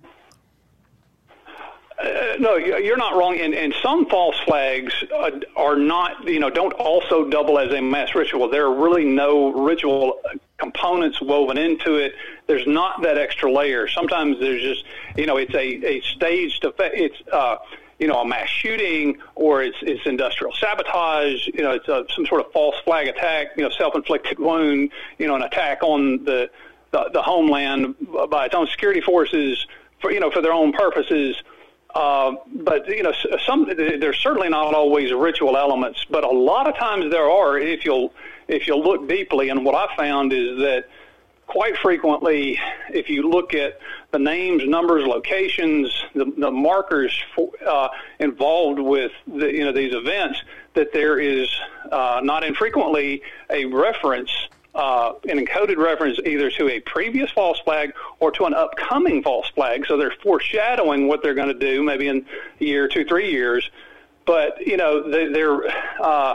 uh, 1.98 2.36
no, 2.38 2.56
you- 2.56 2.76
you're 2.78 2.96
not 2.98 3.16
wrong. 3.16 3.38
And, 3.40 3.54
and 3.54 3.72
some 3.82 4.06
false 4.06 4.36
flags 4.40 4.92
uh, 5.14 5.30
are 5.56 5.76
not, 5.76 6.28
you 6.28 6.38
know, 6.40 6.50
don't 6.50 6.72
also 6.74 7.24
double 7.30 7.58
as 7.58 7.72
a 7.72 7.80
mass 7.80 8.14
ritual. 8.14 8.50
There 8.50 8.66
are 8.66 8.74
really 8.74 9.04
no 9.04 9.52
ritual 9.52 10.20
components 10.58 11.20
woven 11.22 11.56
into 11.56 11.94
it. 11.94 12.12
There's 12.48 12.66
not 12.66 13.02
that 13.02 13.16
extra 13.18 13.50
layer. 13.50 13.88
Sometimes 13.88 14.38
there's 14.40 14.60
just, 14.62 14.84
you 15.16 15.24
know, 15.26 15.36
it's 15.38 15.54
a, 15.54 15.58
a 15.86 16.00
staged 16.02 16.64
effect. 16.64 16.94
It's, 16.96 17.16
uh, 17.32 17.56
you 17.98 18.06
know, 18.06 18.20
a 18.20 18.26
mass 18.26 18.48
shooting 18.48 19.16
or 19.34 19.62
it's, 19.62 19.76
it's 19.82 20.04
industrial 20.06 20.52
sabotage. 20.52 21.46
You 21.46 21.62
know, 21.62 21.72
it's 21.72 21.88
a, 21.88 22.04
some 22.14 22.26
sort 22.26 22.44
of 22.44 22.52
false 22.52 22.76
flag 22.84 23.08
attack. 23.08 23.48
You 23.56 23.64
know, 23.64 23.70
self-inflicted 23.70 24.38
wound. 24.38 24.90
You 25.18 25.26
know, 25.26 25.36
an 25.36 25.42
attack 25.42 25.82
on 25.82 26.24
the 26.24 26.50
the, 26.92 27.10
the 27.12 27.22
homeland 27.22 27.94
by 28.30 28.46
its 28.46 28.54
own 28.54 28.66
security 28.66 29.00
forces 29.00 29.66
for 30.00 30.10
you 30.10 30.20
know 30.20 30.30
for 30.30 30.42
their 30.42 30.52
own 30.52 30.72
purposes. 30.72 31.36
Uh, 31.94 32.34
but 32.54 32.86
you 32.88 33.02
know, 33.02 33.12
some 33.46 33.66
there's 33.74 34.18
certainly 34.18 34.50
not 34.50 34.74
always 34.74 35.12
ritual 35.12 35.56
elements, 35.56 36.04
but 36.10 36.24
a 36.24 36.30
lot 36.30 36.68
of 36.68 36.76
times 36.76 37.10
there 37.10 37.30
are. 37.30 37.58
If 37.58 37.86
you'll 37.86 38.12
if 38.48 38.66
you'll 38.66 38.82
look 38.82 39.08
deeply, 39.08 39.48
and 39.48 39.64
what 39.64 39.74
I 39.74 39.96
found 39.96 40.32
is 40.32 40.58
that 40.58 40.88
quite 41.46 41.76
frequently, 41.78 42.58
if 42.90 43.08
you 43.08 43.28
look 43.28 43.54
at 43.54 43.78
the 44.10 44.18
names, 44.18 44.64
numbers, 44.66 45.06
locations, 45.06 46.04
the, 46.14 46.24
the 46.36 46.50
markers 46.50 47.22
for, 47.34 47.50
uh, 47.66 47.88
involved 48.18 48.80
with 48.80 49.12
the, 49.26 49.52
you 49.52 49.64
know 49.64 49.72
these 49.72 49.94
events, 49.94 50.42
that 50.74 50.92
there 50.92 51.18
is 51.18 51.48
uh, 51.90 52.20
not 52.22 52.44
infrequently 52.44 53.22
a 53.50 53.64
reference, 53.66 54.30
uh, 54.74 55.12
an 55.28 55.38
encoded 55.44 55.76
reference 55.76 56.18
either 56.24 56.50
to 56.50 56.68
a 56.68 56.80
previous 56.80 57.30
false 57.30 57.58
flag 57.60 57.92
or 58.20 58.30
to 58.30 58.44
an 58.44 58.54
upcoming 58.54 59.22
false 59.22 59.48
flag. 59.50 59.86
So 59.86 59.96
they're 59.96 60.14
foreshadowing 60.22 61.08
what 61.08 61.22
they're 61.22 61.34
going 61.34 61.48
to 61.48 61.58
do, 61.58 61.82
maybe 61.82 62.08
in 62.08 62.26
a 62.60 62.64
year, 62.64 62.88
two, 62.88 63.04
three 63.04 63.30
years. 63.30 63.70
But 64.26 64.66
you 64.66 64.76
know 64.76 65.08
they, 65.08 65.28
they're 65.28 65.60
uh, 66.02 66.34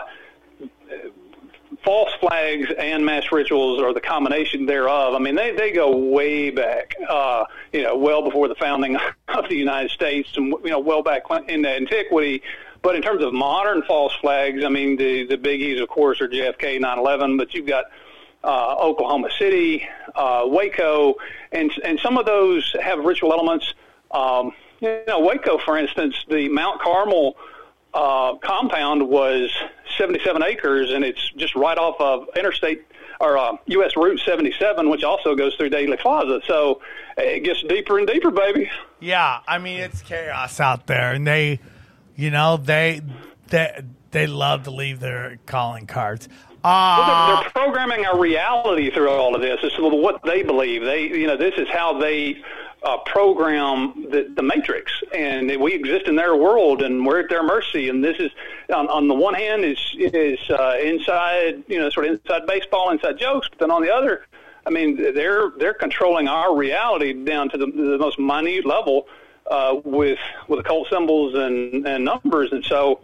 false 1.83 2.11
flags 2.19 2.67
and 2.77 3.05
mass 3.05 3.31
rituals 3.31 3.81
or 3.81 3.93
the 3.93 4.01
combination 4.01 4.65
thereof. 4.65 5.13
I 5.15 5.19
mean, 5.19 5.35
they, 5.35 5.51
they 5.55 5.71
go 5.71 5.95
way 5.95 6.49
back, 6.49 6.95
uh, 7.07 7.45
you 7.73 7.83
know, 7.83 7.97
well 7.97 8.23
before 8.23 8.47
the 8.47 8.55
founding 8.55 8.97
of 9.27 9.49
the 9.49 9.55
United 9.55 9.91
States 9.91 10.29
and, 10.35 10.53
you 10.63 10.69
know, 10.69 10.79
well 10.79 11.01
back 11.01 11.23
into 11.47 11.69
antiquity. 11.69 12.43
But 12.81 12.95
in 12.95 13.01
terms 13.01 13.23
of 13.23 13.33
modern 13.33 13.83
false 13.83 14.13
flags, 14.21 14.63
I 14.63 14.69
mean, 14.69 14.97
the, 14.97 15.25
the 15.25 15.37
biggies, 15.37 15.81
of 15.81 15.89
course, 15.89 16.19
are 16.21 16.27
JFK, 16.27 16.79
9/11, 16.79 17.37
but 17.37 17.53
you've 17.53 17.67
got 17.67 17.85
uh, 18.43 18.75
Oklahoma 18.79 19.29
City, 19.37 19.87
uh, 20.15 20.43
Waco, 20.45 21.15
and 21.51 21.71
and 21.85 21.99
some 21.99 22.17
of 22.17 22.25
those 22.25 22.75
have 22.81 22.99
ritual 23.05 23.33
elements. 23.33 23.73
Um, 24.09 24.53
you 24.79 25.03
know, 25.07 25.19
Waco, 25.19 25.59
for 25.59 25.77
instance, 25.77 26.15
the 26.27 26.49
Mount 26.49 26.81
Carmel 26.81 27.37
uh, 27.93 28.35
compound 28.35 29.07
was 29.07 29.51
77 29.97 30.43
acres, 30.43 30.91
and 30.91 31.03
it's 31.03 31.29
just 31.35 31.55
right 31.55 31.77
off 31.77 31.95
of 31.99 32.27
Interstate 32.37 32.85
or 33.19 33.37
uh, 33.37 33.53
U.S. 33.67 33.95
Route 33.95 34.19
77, 34.25 34.89
which 34.89 35.03
also 35.03 35.35
goes 35.35 35.53
through 35.55 35.69
Dealey 35.69 35.99
Plaza. 35.99 36.41
So 36.47 36.81
it 37.17 37.43
gets 37.43 37.61
deeper 37.63 37.99
and 37.99 38.07
deeper, 38.07 38.31
baby. 38.31 38.69
Yeah, 38.99 39.39
I 39.47 39.57
mean 39.59 39.79
it's 39.79 40.01
chaos 40.01 40.59
out 40.59 40.87
there, 40.87 41.11
and 41.11 41.25
they, 41.27 41.59
you 42.15 42.31
know, 42.31 42.57
they 42.57 43.01
they 43.47 43.81
they 44.11 44.27
love 44.27 44.63
to 44.63 44.71
leave 44.71 44.99
their 44.99 45.37
calling 45.45 45.85
cards. 45.87 46.27
Uh, 46.63 46.95
Well, 47.07 47.27
they're, 47.27 47.43
they're 47.43 47.49
programming 47.51 48.05
our 48.05 48.19
reality 48.19 48.91
through 48.91 49.09
all 49.09 49.33
of 49.35 49.41
this. 49.41 49.59
This 49.61 49.73
is 49.73 49.79
what 49.79 50.21
they 50.23 50.43
believe. 50.43 50.83
They, 50.83 51.03
you 51.03 51.25
know, 51.25 51.35
this 51.37 51.55
is 51.57 51.67
how 51.69 51.97
they 51.99 52.41
uh, 52.83 52.97
program 53.05 54.07
the, 54.09 54.31
the 54.35 54.41
matrix, 54.41 54.91
and 55.13 55.55
we 55.61 55.73
exist 55.73 56.07
in 56.07 56.15
their 56.15 56.35
world, 56.35 56.81
and 56.81 57.05
we're 57.05 57.19
at 57.19 57.29
their 57.29 57.43
mercy. 57.43 57.89
And 57.89 58.03
this 58.03 58.17
is, 58.19 58.31
on, 58.73 58.87
on 58.89 59.07
the 59.07 59.13
one 59.13 59.33
hand, 59.33 59.63
is 59.63 59.77
is 59.97 60.39
uh, 60.49 60.77
inside, 60.81 61.63
you 61.67 61.79
know, 61.79 61.89
sort 61.89 62.07
of 62.07 62.13
inside 62.13 62.47
baseball, 62.47 62.89
inside 62.91 63.19
jokes, 63.19 63.47
but 63.49 63.59
then 63.59 63.71
on 63.71 63.81
the 63.83 63.93
other, 63.93 64.25
I 64.65 64.71
mean, 64.71 64.95
they're 64.95 65.51
they're 65.57 65.73
controlling 65.73 66.27
our 66.27 66.55
reality 66.55 67.13
down 67.13 67.49
to 67.49 67.57
the, 67.57 67.67
the 67.67 67.97
most 67.99 68.19
minute 68.19 68.65
level 68.65 69.07
uh, 69.49 69.75
with 69.83 70.19
with 70.47 70.59
occult 70.59 70.87
symbols 70.89 71.35
and 71.35 71.87
and 71.87 72.05
numbers, 72.05 72.51
and 72.51 72.63
so. 72.65 73.01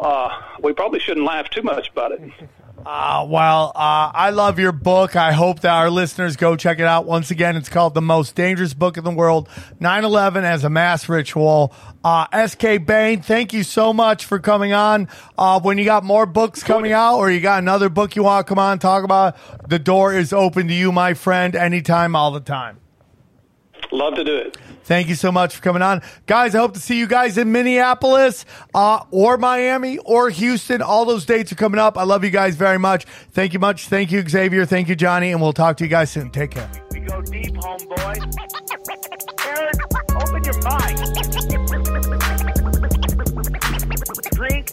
Uh, 0.00 0.28
we 0.60 0.72
probably 0.72 0.98
shouldn't 0.98 1.24
laugh 1.24 1.48
too 1.50 1.62
much 1.62 1.88
about 1.88 2.10
it. 2.10 2.20
Uh, 2.86 3.24
well, 3.26 3.72
uh, 3.74 4.10
I 4.12 4.30
love 4.30 4.58
your 4.58 4.72
book. 4.72 5.16
I 5.16 5.32
hope 5.32 5.60
that 5.60 5.72
our 5.72 5.88
listeners 5.88 6.36
go 6.36 6.54
check 6.54 6.78
it 6.78 6.84
out. 6.84 7.06
Once 7.06 7.30
again, 7.30 7.56
it's 7.56 7.70
called 7.70 7.94
The 7.94 8.02
Most 8.02 8.34
Dangerous 8.34 8.74
Book 8.74 8.98
in 8.98 9.04
the 9.04 9.10
World 9.10 9.48
9 9.80 10.04
11 10.04 10.44
as 10.44 10.64
a 10.64 10.70
Mass 10.70 11.08
Ritual. 11.08 11.74
Uh, 12.04 12.46
SK 12.46 12.84
Bain, 12.84 13.22
thank 13.22 13.54
you 13.54 13.62
so 13.62 13.94
much 13.94 14.26
for 14.26 14.38
coming 14.38 14.74
on. 14.74 15.08
Uh, 15.38 15.60
when 15.60 15.78
you 15.78 15.86
got 15.86 16.04
more 16.04 16.26
books 16.26 16.62
coming 16.62 16.92
out 16.92 17.16
or 17.16 17.30
you 17.30 17.40
got 17.40 17.58
another 17.58 17.88
book 17.88 18.16
you 18.16 18.24
want 18.24 18.46
to 18.46 18.48
come 18.48 18.58
on 18.58 18.72
and 18.72 18.80
talk 18.80 19.02
about, 19.02 19.36
the 19.68 19.78
door 19.78 20.12
is 20.12 20.34
open 20.34 20.68
to 20.68 20.74
you, 20.74 20.92
my 20.92 21.14
friend, 21.14 21.56
anytime, 21.56 22.14
all 22.14 22.32
the 22.32 22.40
time. 22.40 22.80
Love 23.94 24.16
to 24.16 24.24
do 24.24 24.36
it. 24.36 24.56
Thank 24.82 25.08
you 25.08 25.14
so 25.14 25.30
much 25.30 25.54
for 25.54 25.62
coming 25.62 25.80
on. 25.80 26.02
Guys, 26.26 26.54
I 26.56 26.58
hope 26.58 26.74
to 26.74 26.80
see 26.80 26.98
you 26.98 27.06
guys 27.06 27.38
in 27.38 27.52
Minneapolis 27.52 28.44
uh, 28.74 29.04
or 29.12 29.38
Miami 29.38 29.98
or 29.98 30.30
Houston. 30.30 30.82
All 30.82 31.04
those 31.04 31.24
dates 31.24 31.52
are 31.52 31.54
coming 31.54 31.78
up. 31.78 31.96
I 31.96 32.02
love 32.02 32.24
you 32.24 32.30
guys 32.30 32.56
very 32.56 32.78
much. 32.78 33.04
Thank 33.30 33.52
you 33.52 33.60
much. 33.60 33.86
Thank 33.86 34.10
you, 34.10 34.28
Xavier. 34.28 34.66
Thank 34.66 34.88
you, 34.88 34.96
Johnny. 34.96 35.30
And 35.30 35.40
we'll 35.40 35.52
talk 35.52 35.76
to 35.76 35.84
you 35.84 35.90
guys 35.90 36.10
soon. 36.10 36.30
Take 36.30 36.50
care. 36.50 36.68
We 36.90 37.00
go 37.00 37.22
deep, 37.22 37.54
homeboy. 37.54 38.18
Aaron, 39.46 39.74
open 40.20 40.44
your 40.44 40.60
mind. 40.62 40.98
Drink 44.34 44.72